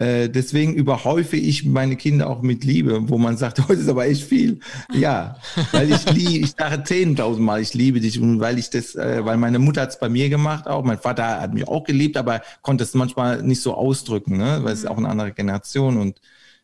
Äh, 0.00 0.28
deswegen 0.28 0.74
überhäufe 0.74 1.36
ich 1.36 1.64
meine 1.64 1.96
Kinder 1.96 2.30
auch 2.30 2.40
mit 2.40 2.62
Liebe, 2.62 3.08
wo 3.08 3.18
man 3.18 3.36
sagt, 3.36 3.58
heute 3.68 3.80
ist 3.80 3.88
aber 3.88 4.06
echt 4.06 4.22
viel. 4.22 4.60
Ja, 4.92 5.36
weil 5.72 5.90
ich 5.90 6.08
liebe, 6.12 6.44
ich 6.44 6.54
sage 6.56 6.84
zehntausendmal, 6.84 7.60
ich 7.60 7.74
liebe 7.74 8.00
dich 8.00 8.20
und 8.20 8.38
weil 8.38 8.58
ich 8.58 8.70
das, 8.70 8.94
äh, 8.94 9.24
weil 9.24 9.36
meine 9.38 9.58
Mutter 9.58 9.82
hat 9.82 9.90
es 9.90 9.98
bei 9.98 10.08
mir 10.08 10.28
gemacht 10.28 10.68
auch, 10.68 10.84
mein 10.84 10.98
Vater 10.98 11.40
hat 11.40 11.52
mich 11.52 11.66
auch 11.66 11.82
geliebt, 11.82 12.16
aber 12.16 12.42
konnte 12.62 12.84
es 12.84 12.94
manchmal 12.94 13.42
nicht 13.42 13.60
so 13.60 13.74
ausdrücken, 13.74 14.36
ne? 14.36 14.60
weil 14.62 14.72
es 14.72 14.80
ist 14.80 14.86
auch 14.88 14.98
eine 14.98 15.08
andere 15.08 15.32
Generation 15.32 15.96
und 15.96 16.20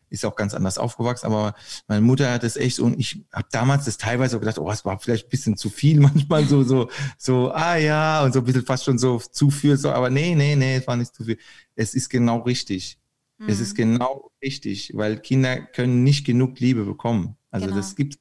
ist 0.09 0.25
auch 0.25 0.35
ganz 0.35 0.53
anders 0.53 0.77
aufgewachsen, 0.77 1.25
aber 1.25 1.55
meine 1.87 2.01
Mutter 2.01 2.31
hat 2.31 2.43
es 2.45 2.55
echt 2.55 2.79
und 2.79 2.97
ich 2.97 3.25
habe 3.33 3.47
damals 3.51 3.83
das 3.83 3.97
teilweise 3.97 4.37
auch 4.37 4.39
gedacht, 4.39 4.59
oh, 4.59 4.71
es 4.71 4.85
war 4.85 4.97
vielleicht 4.99 5.25
ein 5.27 5.29
bisschen 5.29 5.57
zu 5.57 5.69
viel 5.69 5.99
manchmal 5.99 6.45
so 6.45 6.63
so 6.63 6.89
so 7.17 7.51
ah 7.51 7.75
ja 7.75 8.23
und 8.23 8.33
so 8.33 8.39
ein 8.39 8.45
bisschen 8.45 8.65
fast 8.65 8.85
schon 8.85 8.97
so 8.97 9.19
zu 9.19 9.49
viel 9.49 9.75
so, 9.75 9.91
aber 9.91 10.09
nee, 10.09 10.35
nee, 10.35 10.55
nee, 10.55 10.77
es 10.77 10.87
war 10.87 10.95
nicht 10.95 11.13
zu 11.13 11.25
viel. 11.25 11.37
Es 11.75 11.95
ist 11.95 12.09
genau 12.09 12.39
richtig. 12.39 12.97
Es 13.37 13.59
ist 13.59 13.75
genau 13.75 14.31
richtig, 14.41 14.91
weil 14.95 15.19
Kinder 15.19 15.57
können 15.59 16.03
nicht 16.03 16.25
genug 16.25 16.59
Liebe 16.59 16.85
bekommen. 16.85 17.35
Also 17.51 17.67
Genau. 17.67 17.77
das 17.77 17.95
gibt 17.95 18.17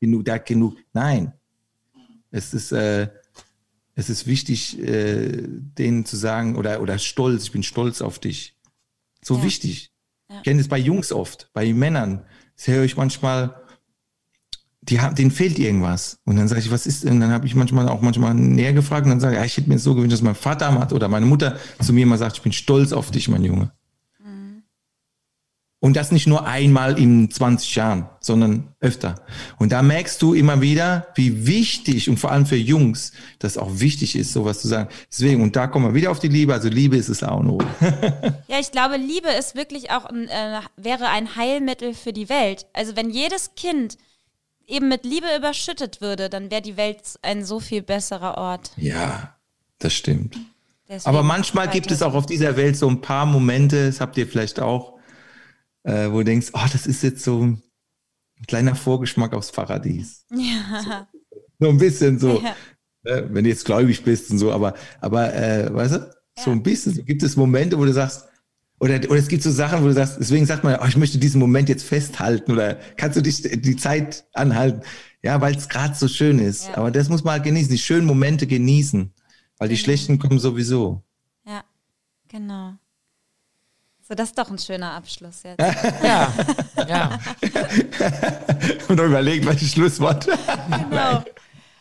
genug, 0.00 0.24
da 0.24 0.38
genug. 0.38 0.76
Nein, 0.92 1.32
es 2.30 2.52
ist 2.54 2.72
äh, 2.72 3.08
es 3.94 4.08
ist 4.10 4.26
wichtig, 4.26 4.78
äh, 4.78 5.42
denen 5.46 6.04
zu 6.04 6.16
sagen 6.16 6.56
oder 6.56 6.80
oder 6.82 6.98
stolz. 6.98 7.44
Ich 7.44 7.52
bin 7.52 7.62
stolz 7.62 8.00
auf 8.02 8.18
dich. 8.18 8.56
So 9.22 9.36
Ja. 9.38 9.42
wichtig. 9.44 9.90
Ja. 10.30 10.36
Ich 10.38 10.42
kenne 10.44 10.60
es 10.60 10.68
bei 10.68 10.78
Jungs 10.78 11.12
oft, 11.12 11.50
bei 11.52 11.72
Männern. 11.72 12.24
Das 12.56 12.68
höre 12.68 12.84
ich 12.84 12.96
manchmal, 12.96 13.56
die 14.82 15.00
haben, 15.00 15.14
denen 15.14 15.30
fehlt 15.30 15.58
irgendwas. 15.58 16.18
Und 16.24 16.36
dann 16.36 16.48
sage 16.48 16.60
ich, 16.60 16.70
was 16.70 16.86
ist 16.86 17.04
denn? 17.04 17.20
Dann 17.20 17.30
habe 17.30 17.46
ich 17.46 17.54
manchmal 17.54 17.88
auch 17.88 18.00
manchmal 18.00 18.34
näher 18.34 18.72
gefragt 18.72 19.04
und 19.04 19.10
dann 19.10 19.20
sage 19.20 19.34
ich, 19.34 19.40
ja, 19.40 19.44
ich 19.44 19.56
hätte 19.56 19.68
mir 19.68 19.78
so 19.78 19.94
gewünscht, 19.94 20.12
dass 20.14 20.22
mein 20.22 20.34
Vater 20.34 20.72
hat 20.78 20.92
oder 20.92 21.08
meine 21.08 21.26
Mutter 21.26 21.58
zu 21.82 21.92
mir 21.92 22.06
mal 22.06 22.18
sagt, 22.18 22.36
ich 22.36 22.42
bin 22.42 22.52
stolz 22.52 22.92
auf 22.92 23.10
dich, 23.10 23.28
mein 23.28 23.44
Junge. 23.44 23.72
Und 25.82 25.96
das 25.96 26.12
nicht 26.12 26.26
nur 26.26 26.46
einmal 26.46 26.98
in 26.98 27.30
20 27.30 27.74
Jahren, 27.74 28.10
sondern 28.20 28.74
öfter. 28.80 29.14
Und 29.58 29.72
da 29.72 29.80
merkst 29.80 30.20
du 30.20 30.34
immer 30.34 30.60
wieder, 30.60 31.06
wie 31.14 31.46
wichtig 31.46 32.10
und 32.10 32.18
vor 32.18 32.30
allem 32.30 32.44
für 32.44 32.56
Jungs, 32.56 33.12
das 33.38 33.56
auch 33.56 33.80
wichtig 33.80 34.14
ist, 34.14 34.34
sowas 34.34 34.60
zu 34.60 34.68
sagen. 34.68 34.90
Deswegen, 35.10 35.42
und 35.42 35.56
da 35.56 35.66
kommen 35.66 35.86
wir 35.86 35.94
wieder 35.94 36.10
auf 36.10 36.18
die 36.18 36.28
Liebe. 36.28 36.52
Also 36.52 36.68
Liebe 36.68 36.98
ist 36.98 37.08
es 37.08 37.22
A 37.22 37.32
und 37.32 37.48
O. 37.48 37.58
Ja, 38.48 38.58
ich 38.60 38.72
glaube, 38.72 38.96
Liebe 38.96 39.30
ist 39.30 39.54
wirklich 39.54 39.90
auch 39.90 40.04
ein, 40.04 40.28
äh, 40.28 40.60
wäre 40.76 41.08
ein 41.08 41.36
Heilmittel 41.36 41.94
für 41.94 42.12
die 42.12 42.28
Welt. 42.28 42.66
Also 42.74 42.94
wenn 42.94 43.08
jedes 43.08 43.54
Kind 43.54 43.96
eben 44.66 44.88
mit 44.88 45.04
Liebe 45.04 45.26
überschüttet 45.36 46.00
würde, 46.00 46.28
dann 46.28 46.50
wäre 46.50 46.62
die 46.62 46.76
Welt 46.76 47.00
ein 47.22 47.44
so 47.44 47.58
viel 47.58 47.80
besserer 47.82 48.36
Ort. 48.36 48.72
Ja, 48.76 49.34
das 49.78 49.94
stimmt. 49.94 50.36
Deswegen 50.88 51.08
Aber 51.08 51.22
manchmal 51.22 51.68
gibt 51.68 51.90
es 51.90 52.02
auch 52.02 52.14
auf 52.14 52.26
dieser 52.26 52.56
Welt 52.56 52.76
so 52.76 52.88
ein 52.88 53.00
paar 53.00 53.24
Momente, 53.24 53.86
das 53.86 54.00
habt 54.00 54.16
ihr 54.18 54.26
vielleicht 54.26 54.60
auch, 54.60 54.98
äh, 55.84 56.10
wo 56.10 56.18
du 56.18 56.24
denkst, 56.24 56.48
oh, 56.52 56.66
das 56.72 56.86
ist 56.86 57.02
jetzt 57.02 57.22
so 57.24 57.42
ein 57.44 57.62
kleiner 58.46 58.74
Vorgeschmack 58.74 59.32
aufs 59.34 59.52
Paradies. 59.52 60.24
Ja. 60.34 61.08
So 61.58 61.68
ein 61.68 61.76
bisschen 61.78 62.18
so, 62.18 62.40
Ja. 62.40 62.56
ne, 63.04 63.28
wenn 63.30 63.44
du 63.44 63.50
jetzt 63.50 63.64
gläubig 63.66 64.02
bist 64.02 64.30
und 64.30 64.38
so, 64.38 64.50
aber, 64.52 64.74
aber 65.00 65.34
äh, 65.34 65.72
weißt 65.72 65.94
du, 65.94 66.10
so 66.38 66.50
ein 66.50 66.62
bisschen, 66.62 66.94
so 66.94 67.02
gibt 67.02 67.22
es 67.22 67.36
Momente, 67.36 67.78
wo 67.78 67.84
du 67.84 67.92
sagst, 67.92 68.26
oder, 68.78 68.94
oder 68.94 69.16
es 69.18 69.28
gibt 69.28 69.42
so 69.42 69.50
Sachen, 69.50 69.82
wo 69.82 69.86
du 69.88 69.92
sagst, 69.92 70.16
deswegen 70.18 70.46
sagt 70.46 70.64
man, 70.64 70.78
oh, 70.80 70.86
ich 70.86 70.96
möchte 70.96 71.18
diesen 71.18 71.38
Moment 71.38 71.68
jetzt 71.68 71.84
festhalten 71.84 72.50
oder 72.52 72.76
kannst 72.96 73.18
du 73.18 73.20
dich 73.20 73.42
die 73.42 73.76
Zeit 73.76 74.24
anhalten? 74.32 74.80
Ja, 75.22 75.38
weil 75.42 75.54
es 75.54 75.68
gerade 75.68 75.94
so 75.94 76.08
schön 76.08 76.38
ist. 76.38 76.68
Ja. 76.68 76.78
Aber 76.78 76.90
das 76.90 77.10
muss 77.10 77.22
man 77.22 77.32
halt 77.34 77.44
genießen, 77.44 77.70
die 77.70 77.76
schönen 77.78 78.06
Momente 78.06 78.46
genießen, 78.46 79.12
weil 79.58 79.68
die 79.68 79.74
Genau. 79.74 79.84
schlechten 79.84 80.18
kommen 80.18 80.38
sowieso. 80.38 81.04
ja, 81.44 81.62
genau. 82.28 82.72
So, 84.10 84.16
das 84.16 84.30
ist 84.30 84.38
doch 84.38 84.50
ein 84.50 84.58
schöner 84.58 84.90
Abschluss 84.94 85.44
jetzt. 85.44 85.60
Ja, 86.02 86.32
ja. 86.88 87.10
Und 88.88 88.96
noch 88.96 89.04
überlegt, 89.04 89.46
welches 89.46 89.70
Schlusswort 89.70 90.26
Genau. 90.90 91.22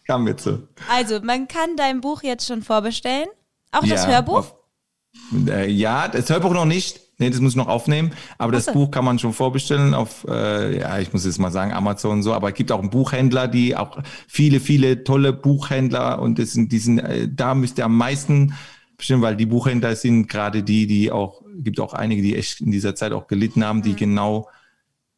kam 0.05 0.27
jetzt 0.27 0.43
so. 0.43 0.59
Also, 0.91 1.21
man 1.21 1.47
kann 1.47 1.75
dein 1.75 2.01
Buch 2.01 2.21
jetzt 2.21 2.45
schon 2.47 2.61
vorbestellen. 2.61 3.25
Auch 3.71 3.81
das 3.81 4.03
Ja, 4.03 4.09
Hörbuch? 4.09 4.37
auf- 4.37 4.55
Äh, 5.47 5.71
ja, 5.71 6.07
das 6.07 6.29
Hörbuch 6.29 6.53
noch 6.53 6.65
nicht. 6.65 6.99
Nee, 7.17 7.31
das 7.31 7.39
muss 7.39 7.53
ich 7.53 7.57
noch 7.57 7.67
aufnehmen. 7.67 8.11
Aber 8.37 8.51
das 8.51 8.67
Ach 8.69 8.73
so. 8.73 8.79
Buch 8.79 8.91
kann 8.91 9.05
man 9.05 9.17
schon 9.17 9.33
vorbestellen 9.33 9.95
auf, 9.95 10.23
äh, 10.29 10.79
ja, 10.81 10.99
ich 10.99 11.11
muss 11.11 11.25
jetzt 11.25 11.39
mal 11.39 11.51
sagen, 11.51 11.73
Amazon 11.73 12.11
und 12.11 12.23
so. 12.23 12.33
Aber 12.35 12.49
es 12.49 12.53
gibt 12.53 12.71
auch 12.71 12.79
einen 12.79 12.91
Buchhändler, 12.91 13.47
die 13.47 13.75
auch 13.75 13.97
viele, 14.27 14.59
viele 14.59 15.03
tolle 15.03 15.33
Buchhändler 15.33 16.19
und 16.21 16.37
das 16.37 16.51
sind, 16.51 16.71
die 16.71 16.77
sind, 16.77 16.99
äh, 16.99 17.27
da 17.27 17.55
müsst 17.55 17.79
ihr 17.79 17.85
am 17.85 17.97
meisten 17.97 18.53
bestimmen, 18.97 19.21
weil 19.23 19.35
die 19.35 19.45
Buchhändler 19.47 19.95
sind 19.95 20.27
gerade 20.27 20.61
die, 20.61 20.85
die 20.85 21.11
auch, 21.11 21.41
gibt 21.63 21.79
auch 21.79 21.93
einige, 21.93 22.21
die 22.21 22.35
echt 22.35 22.61
in 22.61 22.71
dieser 22.71 22.95
Zeit 22.95 23.11
auch 23.11 23.27
gelitten 23.27 23.63
haben, 23.63 23.79
Mhm. 23.79 23.83
die 23.83 23.95
genau 23.95 24.49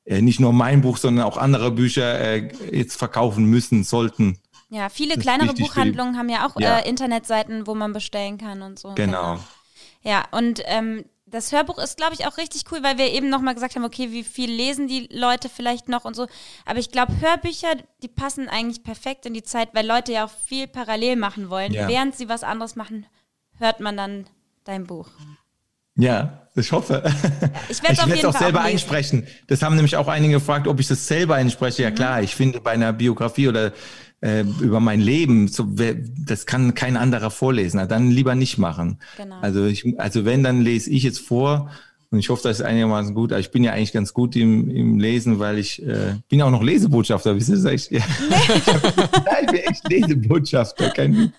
äh, 0.04 0.22
nicht 0.22 0.40
nur 0.40 0.52
mein 0.52 0.82
Buch, 0.82 0.98
sondern 0.98 1.26
auch 1.26 1.38
andere 1.38 1.72
Bücher 1.72 2.20
äh, 2.20 2.52
jetzt 2.72 2.96
verkaufen 2.98 3.46
müssen, 3.46 3.84
sollten. 3.84 4.40
Ja, 4.70 4.90
viele 4.90 5.18
kleinere 5.18 5.54
Buchhandlungen 5.54 6.18
haben 6.18 6.30
ja 6.30 6.48
auch 6.48 6.60
Ja. 6.60 6.80
Äh, 6.80 6.90
Internetseiten, 6.90 7.68
wo 7.68 7.76
man 7.76 7.94
bestellen 7.94 8.38
kann 8.38 8.62
und 8.64 8.80
so. 8.80 8.94
Genau. 8.96 9.38
Ja, 10.02 10.26
und 10.32 10.62
ähm, 10.66 11.06
das 11.28 11.52
Hörbuch 11.52 11.78
ist, 11.78 11.98
glaube 11.98 12.14
ich, 12.14 12.26
auch 12.26 12.38
richtig 12.38 12.64
cool, 12.72 12.82
weil 12.82 12.98
wir 12.98 13.12
eben 13.12 13.30
nochmal 13.30 13.54
gesagt 13.54 13.76
haben, 13.76 13.86
okay, 13.86 14.12
wie 14.12 14.24
viel 14.24 14.50
lesen 14.52 14.88
die 14.88 15.08
Leute 15.12 15.50
vielleicht 15.50 15.88
noch 15.88 16.04
und 16.04 16.16
so. 16.16 16.28
Aber 16.66 16.80
ich 16.80 16.90
glaube, 16.92 17.14
Hörbücher, 17.22 17.76
die 18.02 18.08
passen 18.08 18.50
eigentlich 18.50 18.84
perfekt 18.84 19.26
in 19.28 19.34
die 19.34 19.44
Zeit, 19.44 19.70
weil 19.74 19.86
Leute 19.86 20.12
ja 20.14 20.26
auch 20.26 20.32
viel 20.46 20.68
parallel 20.68 21.16
machen 21.16 21.50
wollen. 21.50 21.74
Ja. 21.74 21.88
Während 21.88 22.16
sie 22.16 22.28
was 22.28 22.44
anderes 22.44 22.76
machen, 22.76 23.06
hört 23.60 23.80
man 23.82 23.96
dann 23.96 24.26
dein 24.64 24.88
Buch. 24.88 25.08
Ja, 26.02 26.48
ich 26.56 26.72
hoffe. 26.72 27.04
Ich 27.70 27.82
werde 27.84 27.94
es 27.94 28.26
auch 28.26 28.34
Fall 28.34 28.42
selber 28.42 28.60
auch 28.60 28.64
lesen. 28.66 28.74
einsprechen. 28.74 29.28
Das 29.48 29.62
haben 29.62 29.76
nämlich 29.76 29.96
auch 29.96 30.08
einige 30.08 30.34
gefragt, 30.34 30.68
ob 30.68 30.80
ich 30.80 30.88
das 30.88 31.08
selber 31.08 31.36
einspreche. 31.36 31.84
Mhm. 31.84 31.88
Ja 31.88 31.92
klar, 31.92 32.22
ich 32.24 32.36
finde 32.36 32.60
bei 32.60 32.72
einer 32.72 32.92
Biografie 32.92 33.48
oder 33.48 33.72
äh, 34.22 34.42
über 34.60 34.80
mein 34.80 35.00
Leben, 35.00 35.48
so, 35.48 35.68
das 36.26 36.46
kann 36.46 36.74
kein 36.74 36.98
anderer 36.98 37.30
vorlesen. 37.30 37.78
Na, 37.78 37.86
dann 37.86 38.10
lieber 38.10 38.36
nicht 38.36 38.58
machen. 38.58 39.00
Genau. 39.16 39.38
Also 39.42 39.66
ich, 39.66 40.00
also 40.00 40.26
wenn, 40.26 40.44
dann 40.44 40.62
lese 40.62 40.90
ich 40.90 41.04
jetzt 41.04 41.20
vor 41.20 41.70
und 42.10 42.20
ich 42.20 42.30
hoffe, 42.30 42.44
das 42.44 42.60
ist 42.60 42.66
einigermaßen 42.66 43.16
gut. 43.16 43.32
Aber 43.32 43.40
ich 43.40 43.52
bin 43.52 43.64
ja 43.64 43.72
eigentlich 43.72 43.94
ganz 43.94 44.14
gut 44.14 44.36
im, 44.36 44.70
im 44.70 45.00
Lesen, 45.00 45.40
weil 45.40 45.58
ich 45.58 45.82
äh, 45.82 46.16
bin 46.28 46.42
auch 46.42 46.52
noch 46.52 46.64
Lesebotschafter. 46.64 47.36
Wisst 47.36 47.50
ihr 47.50 47.56
das? 47.56 47.66
Ich, 47.72 47.90
ja. 47.92 48.00
ja, 48.00 49.38
ich 49.42 49.48
bin 49.48 49.56
echt 49.62 49.90
Lesebotschafter. 49.90 50.90
Kein, 50.90 51.32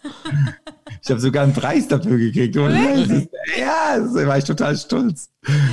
ich 1.03 1.11
habe 1.11 1.20
sogar 1.20 1.43
einen 1.43 1.53
Preis 1.53 1.89
dafür 1.89 2.16
gekriegt. 2.16 2.55
Das 2.55 3.09
ist, 3.09 3.29
ja, 3.59 3.99
da 3.99 4.27
war 4.27 4.39
ich 4.39 4.45
total 4.45 4.77
stolz. 4.77 5.31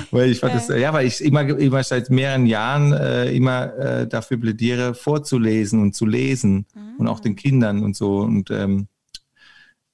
Weil 0.09 0.31
ich 0.31 0.39
fand 0.39 0.55
das, 0.55 0.69
ja, 0.69 0.91
weil 0.91 1.05
ich 1.05 1.23
immer, 1.23 1.41
immer 1.41 1.83
seit 1.83 2.09
mehreren 2.09 2.47
Jahren 2.47 2.93
äh, 2.93 3.31
immer 3.31 3.75
äh, 3.77 4.07
dafür 4.07 4.37
plädiere, 4.37 4.95
vorzulesen 4.95 5.81
und 5.81 5.93
zu 5.93 6.07
lesen 6.07 6.65
und 6.97 7.07
auch 7.07 7.19
den 7.19 7.35
Kindern 7.35 7.83
und 7.83 7.95
so. 7.95 8.21
Und 8.21 8.49
ähm, 8.49 8.87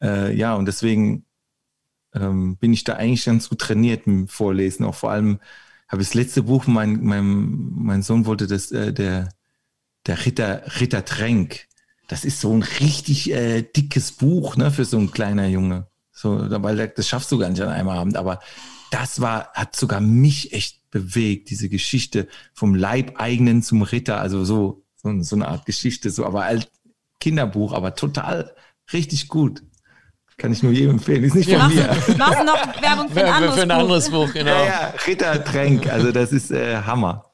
äh, 0.02 0.34
ja, 0.34 0.56
und 0.56 0.68
deswegen 0.68 1.26
ähm, 2.14 2.56
bin 2.56 2.72
ich 2.72 2.86
da 2.86 2.94
eigentlich 2.94 3.26
ganz 3.26 3.50
gut 3.50 3.60
trainiert 3.60 4.06
dem 4.06 4.30
Vorlesen. 4.30 4.86
Auch 4.86 4.96
vor 4.96 5.12
allem 5.12 5.40
habe 5.90 6.02
ich 6.02 6.08
das 6.08 6.16
letzte 6.16 6.44
Buch, 6.44 6.66
mein, 6.66 7.04
mein, 7.04 7.74
mein 7.76 8.04
Sohn 8.04 8.26
wollte 8.26 8.48
das, 8.48 8.72
äh, 8.72 8.94
der, 8.94 9.30
der 10.08 10.26
Ritter, 10.26 10.64
Ritter 10.80 11.04
Tränk. 11.04 11.68
Das 12.08 12.26
ist 12.26 12.40
so 12.40 12.54
ein 12.54 12.64
richtig 12.64 13.32
äh, 13.32 13.64
dickes 13.64 14.12
Buch, 14.12 14.58
ne, 14.58 14.72
für 14.72 14.86
so 14.86 14.98
ein 14.98 15.12
kleiner 15.12 15.48
Junge. 15.48 15.88
So, 16.12 16.48
weil 16.50 16.88
das 16.88 17.08
schaffst 17.08 17.32
du 17.32 17.38
gar 17.38 17.50
nicht 17.50 17.62
an 17.62 17.70
einem 17.70 17.90
Abend. 17.90 18.16
Aber 18.18 18.40
das 18.92 19.20
war, 19.22 19.50
hat 19.54 19.76
sogar 19.76 20.00
mich 20.02 20.54
echt 20.54 20.90
bewegt, 20.92 21.50
diese 21.50 21.68
Geschichte 21.68 22.28
vom 22.54 22.76
Leibeigenen 22.76 23.62
zum 23.64 23.82
Ritter, 23.82 24.22
also 24.22 24.46
so, 24.46 24.84
so, 24.96 25.22
so 25.22 25.36
eine 25.36 25.48
Art 25.48 25.66
Geschichte, 25.66 26.10
so, 26.10 26.26
aber 26.26 26.44
als 26.44 26.68
Kinderbuch, 27.20 27.74
aber 27.74 27.96
total 27.96 28.54
richtig 28.94 29.28
gut. 29.28 29.64
Kann 30.38 30.52
ich 30.52 30.64
nur 30.64 30.72
jedem 30.72 30.92
empfehlen. 30.92 31.24
Ist 31.24 31.36
nicht 31.36 31.50
von 31.50 31.60
Machst 31.60 31.76
mir. 31.76 31.88
du 32.08 32.44
noch 32.44 32.82
Werbung 32.82 33.10
für 33.10 33.26
ein 33.26 33.34
anderes 33.34 33.56
für 33.56 33.62
ein 33.62 33.68
Buch? 33.70 33.76
anderes 33.76 34.10
Buch, 34.10 34.34
genau. 34.34 34.52
Ja, 34.52 34.66
ja, 34.66 34.94
Ritter 35.08 35.44
Tränk, 35.44 35.88
also 35.88 36.12
das 36.12 36.32
ist 36.32 36.52
äh, 36.52 36.78
Hammer. 36.78 37.26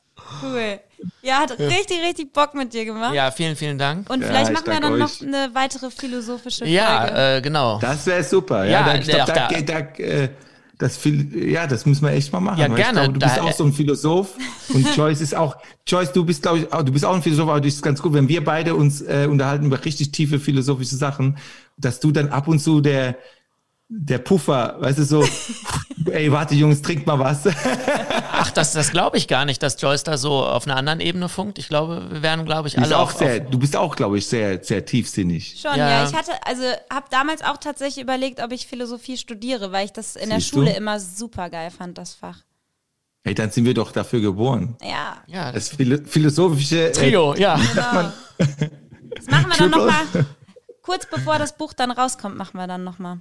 Cool. 0.42 0.80
Ja, 1.22 1.40
hat 1.40 1.52
richtig, 1.60 2.02
richtig 2.08 2.34
Bock 2.34 2.54
mit 2.54 2.74
dir 2.74 2.86
gemacht. 2.86 3.14
Ja, 3.14 3.32
vielen, 3.32 3.56
vielen 3.56 3.78
Dank. 3.78 4.10
Und 4.10 4.22
Ja, 4.22 4.28
vielleicht 4.28 4.50
ich 4.50 4.54
machen 4.54 4.68
wir 4.68 4.80
dann 4.80 5.00
noch 5.00 5.22
euch. 5.22 5.28
eine 5.28 5.50
weitere 5.54 5.90
philosophische 5.92 6.60
Folge. 6.60 6.74
Ja, 6.74 7.36
äh, 7.38 7.42
genau. 7.42 7.80
Das 7.80 8.06
wäre 8.06 8.24
super. 8.24 8.66
Ja, 8.66 8.72
Ja, 8.72 8.84
da, 8.86 8.96
ich 9.00 9.08
glaub, 9.08 9.26
da, 9.26 9.48
da- 9.48 9.62
da, 9.62 9.80
äh, 10.04 10.30
das 10.78 10.98
viel, 10.98 11.48
ja, 11.52 11.68
das 11.68 11.86
müssen 11.86 12.04
wir 12.06 12.12
echt 12.12 12.34
mal 12.34 12.40
machen. 12.40 12.60
Ja, 12.60 12.68
gerne. 12.68 12.82
Ich 12.82 12.92
glaube, 12.94 13.14
du 13.14 13.20
bist 13.20 13.40
auch 13.40 13.52
so 13.52 13.64
ein 13.66 13.74
Philosoph 13.74 14.30
und 14.74 14.88
Joyce 14.98 15.22
ist 15.22 15.36
auch, 15.36 15.56
Joyce, 15.86 16.12
du 16.12 16.26
bist, 16.26 16.42
glaube 16.42 16.58
ich, 16.60 16.74
auch, 16.74 16.82
du 16.82 16.92
bist 16.92 17.06
auch 17.06 17.14
ein 17.14 17.22
Philosoph, 17.22 17.50
aber 17.50 17.62
das 17.62 17.74
ist 17.76 17.84
ganz 17.84 18.02
gut, 18.02 18.14
wenn 18.14 18.28
wir 18.28 18.44
beide 18.44 18.74
uns 18.74 19.02
äh, 19.02 19.28
unterhalten 19.30 19.66
über 19.68 19.84
richtig 19.86 20.12
tiefe 20.12 20.40
philosophische 20.40 20.96
Sachen, 20.96 21.38
dass 21.78 22.00
du 22.00 22.12
dann 22.12 22.30
ab 22.30 22.48
und 22.48 22.58
zu 22.60 22.82
der, 22.82 23.16
der 23.90 24.18
Puffer, 24.18 24.78
weißt 24.80 24.98
du, 25.00 25.04
so, 25.04 25.26
ey, 26.12 26.32
warte, 26.32 26.56
Jungs, 26.56 26.82
trinkt 26.82 27.06
mal 27.06 27.20
was. 27.20 27.44
Ach, 28.42 28.52
das, 28.52 28.74
das 28.74 28.92
glaube 28.92 29.18
ich 29.18 29.28
gar 29.28 29.46
nicht, 29.46 29.62
dass 29.64 29.80
Joyce 29.82 30.04
da 30.04 30.18
so 30.18 30.44
auf 30.46 30.66
einer 30.66 30.76
anderen 30.76 31.00
Ebene 31.00 31.30
funkt. 31.30 31.60
Ich 31.60 31.68
glaube, 31.68 32.08
wir 32.12 32.22
werden, 32.22 32.46
glaube 32.46 32.68
ich, 32.68 32.78
alle 32.78 32.98
auch 32.98 33.04
auf, 33.04 33.14
sehr, 33.14 33.44
auf 33.44 33.50
du 33.50 33.60
bist 33.60 33.76
auch, 33.76 33.96
glaube 33.96 34.18
ich, 34.18 34.26
sehr, 34.28 34.64
sehr 34.64 34.86
tiefsinnig. 34.86 35.60
Schon, 35.62 35.78
Ja. 35.78 35.90
ja. 35.90 36.08
Ich 36.10 36.14
hatte, 36.16 36.32
also 36.46 36.64
habe 36.90 37.06
damals 37.10 37.44
auch 37.44 37.58
tatsächlich 37.58 38.04
überlegt, 38.04 38.42
ob 38.44 38.52
ich 38.52 38.68
Philosophie 38.68 39.18
studiere, 39.18 39.72
weil 39.72 39.86
ich 39.86 39.94
das 39.94 40.16
in 40.16 40.30
der 40.30 40.40
Siehst 40.40 40.52
Schule 40.52 40.72
du? 40.72 40.78
immer 40.78 41.00
super 41.00 41.50
geil 41.50 41.72
fand, 41.72 41.98
das 41.98 42.14
Fach. 42.14 42.40
Ey, 43.24 43.36
dann 43.36 43.52
sind 43.52 43.66
wir 43.66 43.76
doch 43.76 43.92
dafür 43.92 44.20
geboren. 44.20 44.76
Ja. 44.82 45.18
ja, 45.28 45.52
Das 45.52 45.70
philo 45.70 45.98
philosophische 46.04 46.90
äh, 46.90 46.92
Trio, 46.92 47.36
ja. 47.36 47.56
Genau. 47.74 48.12
Das 49.16 49.28
machen 49.28 49.50
wir 49.50 49.58
dann 49.58 49.70
nochmal. 49.70 50.26
Kurz 50.82 51.06
bevor 51.06 51.38
das 51.38 51.56
Buch 51.56 51.74
dann 51.74 51.92
rauskommt, 51.92 52.36
machen 52.36 52.58
wir 52.58 52.66
dann 52.66 52.84
nochmal. 52.84 53.20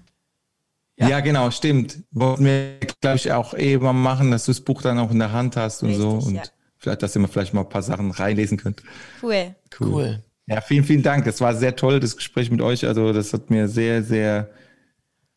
Ja. 1.08 1.20
genau, 1.20 1.50
stimmt. 1.50 1.98
Wollten 2.10 2.44
wir, 2.44 2.78
glaube 3.00 3.16
ich, 3.16 3.32
auch 3.32 3.54
eh 3.54 3.78
mal 3.78 3.92
machen, 3.92 4.30
dass 4.30 4.44
du 4.44 4.52
das 4.52 4.60
Buch 4.60 4.82
dann 4.82 4.98
auch 4.98 5.10
in 5.10 5.18
der 5.18 5.32
Hand 5.32 5.56
hast 5.56 5.82
und 5.82 5.94
so. 5.94 6.16
Richtig, 6.16 6.28
Und 6.28 6.34
ja. 6.36 6.42
vielleicht, 6.78 7.02
dass 7.02 7.16
ihr 7.16 7.20
mal 7.20 7.28
vielleicht 7.28 7.54
mal 7.54 7.62
ein 7.62 7.68
paar 7.68 7.82
Sachen 7.82 8.10
reinlesen 8.10 8.58
könnt. 8.58 8.82
Cool. 9.22 9.54
Cool. 9.80 10.22
Ja, 10.46 10.60
vielen, 10.60 10.84
vielen 10.84 11.02
Dank. 11.02 11.24
Das 11.24 11.40
war 11.40 11.54
sehr 11.54 11.76
toll, 11.76 12.00
das 12.00 12.16
Gespräch 12.16 12.50
mit 12.50 12.60
euch. 12.60 12.86
Also, 12.86 13.12
das 13.12 13.32
hat 13.32 13.50
mir 13.50 13.68
sehr, 13.68 14.02
sehr, 14.02 14.50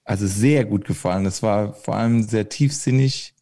also 0.03 0.27
sehr 0.27 0.65
gut 0.65 0.85
gefallen. 0.85 1.23
Das 1.23 1.43
war 1.43 1.73
vor 1.73 1.95
allem 1.95 2.23
sehr 2.23 2.49
tiefsinnig 2.49 3.33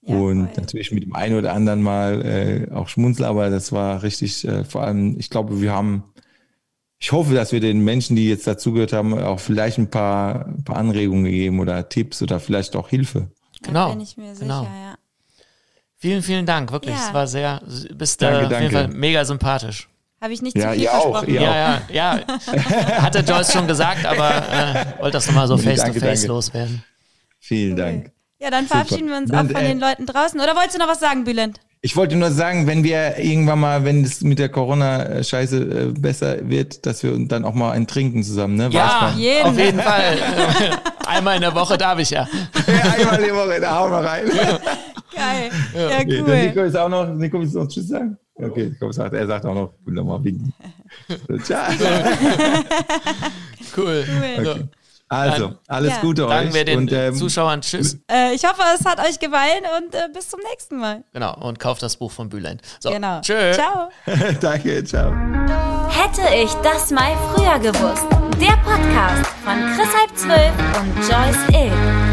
Ja, 0.00 0.16
und 0.16 0.46
voll. 0.48 0.60
natürlich 0.60 0.90
mit 0.90 1.04
dem 1.04 1.14
einen 1.14 1.36
oder 1.36 1.52
anderen 1.52 1.82
Mal 1.82 2.22
äh, 2.68 2.72
auch 2.72 2.88
Schmunzel, 2.88 3.26
aber 3.26 3.50
das 3.50 3.70
war 3.70 4.02
richtig, 4.02 4.44
äh, 4.48 4.64
vor 4.64 4.82
allem, 4.82 5.16
ich 5.18 5.30
glaube, 5.30 5.60
wir 5.60 5.72
haben, 5.72 6.04
ich 7.02 7.10
hoffe, 7.10 7.34
dass 7.34 7.50
wir 7.50 7.58
den 7.58 7.80
Menschen, 7.82 8.14
die 8.14 8.28
jetzt 8.28 8.46
dazugehört 8.46 8.92
haben, 8.92 9.18
auch 9.18 9.40
vielleicht 9.40 9.76
ein 9.76 9.90
paar, 9.90 10.46
ein 10.46 10.62
paar 10.62 10.76
Anregungen 10.76 11.24
gegeben 11.24 11.58
oder 11.58 11.88
Tipps 11.88 12.22
oder 12.22 12.38
vielleicht 12.38 12.76
auch 12.76 12.88
Hilfe. 12.88 13.26
Genau, 13.62 13.86
Da 13.88 13.90
bin 13.94 14.00
ich 14.00 14.16
mir 14.16 14.34
sicher, 14.34 14.40
genau. 14.46 14.62
ja. 14.62 14.94
Vielen, 15.98 16.22
vielen 16.22 16.46
Dank, 16.46 16.70
wirklich. 16.70 16.94
Ja. 16.94 17.08
Es 17.08 17.12
war 17.14 17.26
sehr, 17.26 17.60
bist 17.94 18.22
Danke, 18.22 18.34
äh, 18.34 18.44
auf 18.46 18.50
jeden 18.52 18.72
danke. 18.72 18.72
Fall 18.72 18.88
mega 18.88 19.24
sympathisch. 19.24 19.88
Habe 20.20 20.32
ich 20.32 20.42
nicht 20.42 20.56
Ja, 20.56 20.68
zu 20.68 20.74
viel 20.74 20.82
ihr 20.84 20.94
auch, 20.94 21.10
versprochen. 21.10 21.34
ihr 21.34 21.40
Ja, 21.40 21.56
ja, 21.56 21.82
ja. 21.92 22.20
Hatte 23.02 23.18
Joyce 23.20 23.52
schon 23.52 23.66
gesagt, 23.66 24.06
aber 24.06 24.30
äh, 24.30 25.00
wollte 25.00 25.12
das 25.14 25.26
nochmal 25.26 25.48
so 25.48 25.56
Nee, 25.56 25.62
face 25.62 25.80
danke, 25.80 25.98
to 25.98 26.06
face 26.06 26.20
danke. 26.20 26.32
loswerden. 26.34 26.84
Vielen 27.40 27.74
Dank. 27.76 28.12
Ja, 28.38 28.50
dann 28.50 28.66
verabschieden 28.68 29.08
wir 29.08 29.16
uns 29.16 29.32
auch 29.32 29.38
von 29.38 29.56
äh, 29.56 29.68
den 29.68 29.80
Leuten 29.80 30.06
draußen. 30.06 30.40
Oder 30.40 30.54
wolltest 30.54 30.76
du 30.76 30.78
noch 30.78 30.88
was 30.88 31.00
sagen, 31.00 31.24
Bülent? 31.24 31.58
Ich 31.84 31.96
wollte 31.96 32.14
nur 32.14 32.30
sagen, 32.30 32.68
wenn 32.68 32.84
wir 32.84 33.18
irgendwann 33.18 33.58
mal, 33.58 33.84
wenn 33.84 34.04
es 34.04 34.20
mit 34.22 34.38
der 34.38 34.48
Corona-Scheiße 34.48 35.56
äh, 35.56 35.86
besser 35.98 36.48
wird, 36.48 36.86
dass 36.86 37.02
wir 37.02 37.18
dann 37.26 37.44
auch 37.44 37.54
mal 37.54 37.72
ein 37.72 37.88
Trinken 37.88 38.22
zusammen, 38.22 38.54
ne? 38.54 38.68
Ja, 38.70 39.12
jeden. 39.16 39.48
auf 39.48 39.58
jeden 39.58 39.80
Fall. 39.80 40.16
Einmal 41.06 41.34
in 41.34 41.40
der 41.42 41.52
Woche 41.56 41.76
darf 41.76 41.98
ich 41.98 42.10
ja. 42.10 42.28
Ja, 42.68 42.92
einmal 42.92 43.20
die 43.20 43.34
Woche, 43.34 43.60
da 43.60 43.80
hauen 43.80 43.90
wir 43.90 43.98
rein. 43.98 44.26
Geil. 44.28 45.50
Ja, 45.74 45.86
Okay, 45.98 46.04
der 46.04 46.22
cool. 46.22 46.46
Nico 46.46 46.60
ist 46.60 46.76
auch 46.76 46.88
noch, 46.88 47.08
Nico 47.14 47.40
willst 47.40 47.56
du 47.56 47.58
noch 47.58 47.68
Tschüss 47.68 47.88
sagen? 47.88 48.16
Okay, 48.36 48.68
Nico 48.68 48.92
sagt, 48.92 49.14
er 49.14 49.26
sagt 49.26 49.44
auch 49.44 49.54
noch, 49.54 49.74
will 49.84 49.94
noch 49.94 50.04
mal 50.04 50.22
winken. 50.22 50.54
Ciao. 51.42 51.64
Cool. 53.74 54.04
Cool. 54.06 54.44
So, 54.44 54.54
Also, 55.12 55.54
alles 55.68 55.90
Ja. 55.94 56.00
Gute 56.00 56.26
sagen 56.28 56.48
euch. 56.48 56.54
wir 56.54 56.64
den 56.64 56.78
und, 56.78 56.92
ähm, 56.92 57.14
Zuschauern 57.14 57.60
Tschüss. 57.60 57.98
Äh, 58.10 58.34
ich 58.34 58.44
hoffe, 58.44 58.62
es 58.78 58.84
hat 58.84 58.98
euch 58.98 59.18
gefallen 59.18 59.62
und 59.78 59.94
äh, 59.94 60.08
bis 60.12 60.28
zum 60.30 60.40
nächsten 60.50 60.78
Mal. 60.78 61.04
Genau, 61.12 61.34
und 61.40 61.58
kauft 61.58 61.82
das 61.82 61.96
Buch 61.96 62.10
von 62.10 62.28
Bülent. 62.28 62.62
So, 62.80 62.90
Genau. 62.90 63.20
Tschö. 63.20 63.52
Ciao. 63.52 63.88
danke, 64.40 64.82
ciao. 64.84 65.12
Hätte 65.90 66.22
ich 66.34 66.52
das 66.62 66.90
mal 66.90 67.12
früher 67.34 67.58
gewusst. 67.58 68.06
Der 68.40 68.56
Podcast 68.64 69.26
von 69.44 69.54
Chris 69.76 69.88
Halb 69.94 70.16
12 70.16 70.52
und 70.80 70.96
Joyce 71.08 71.62
Ill. 71.62 72.11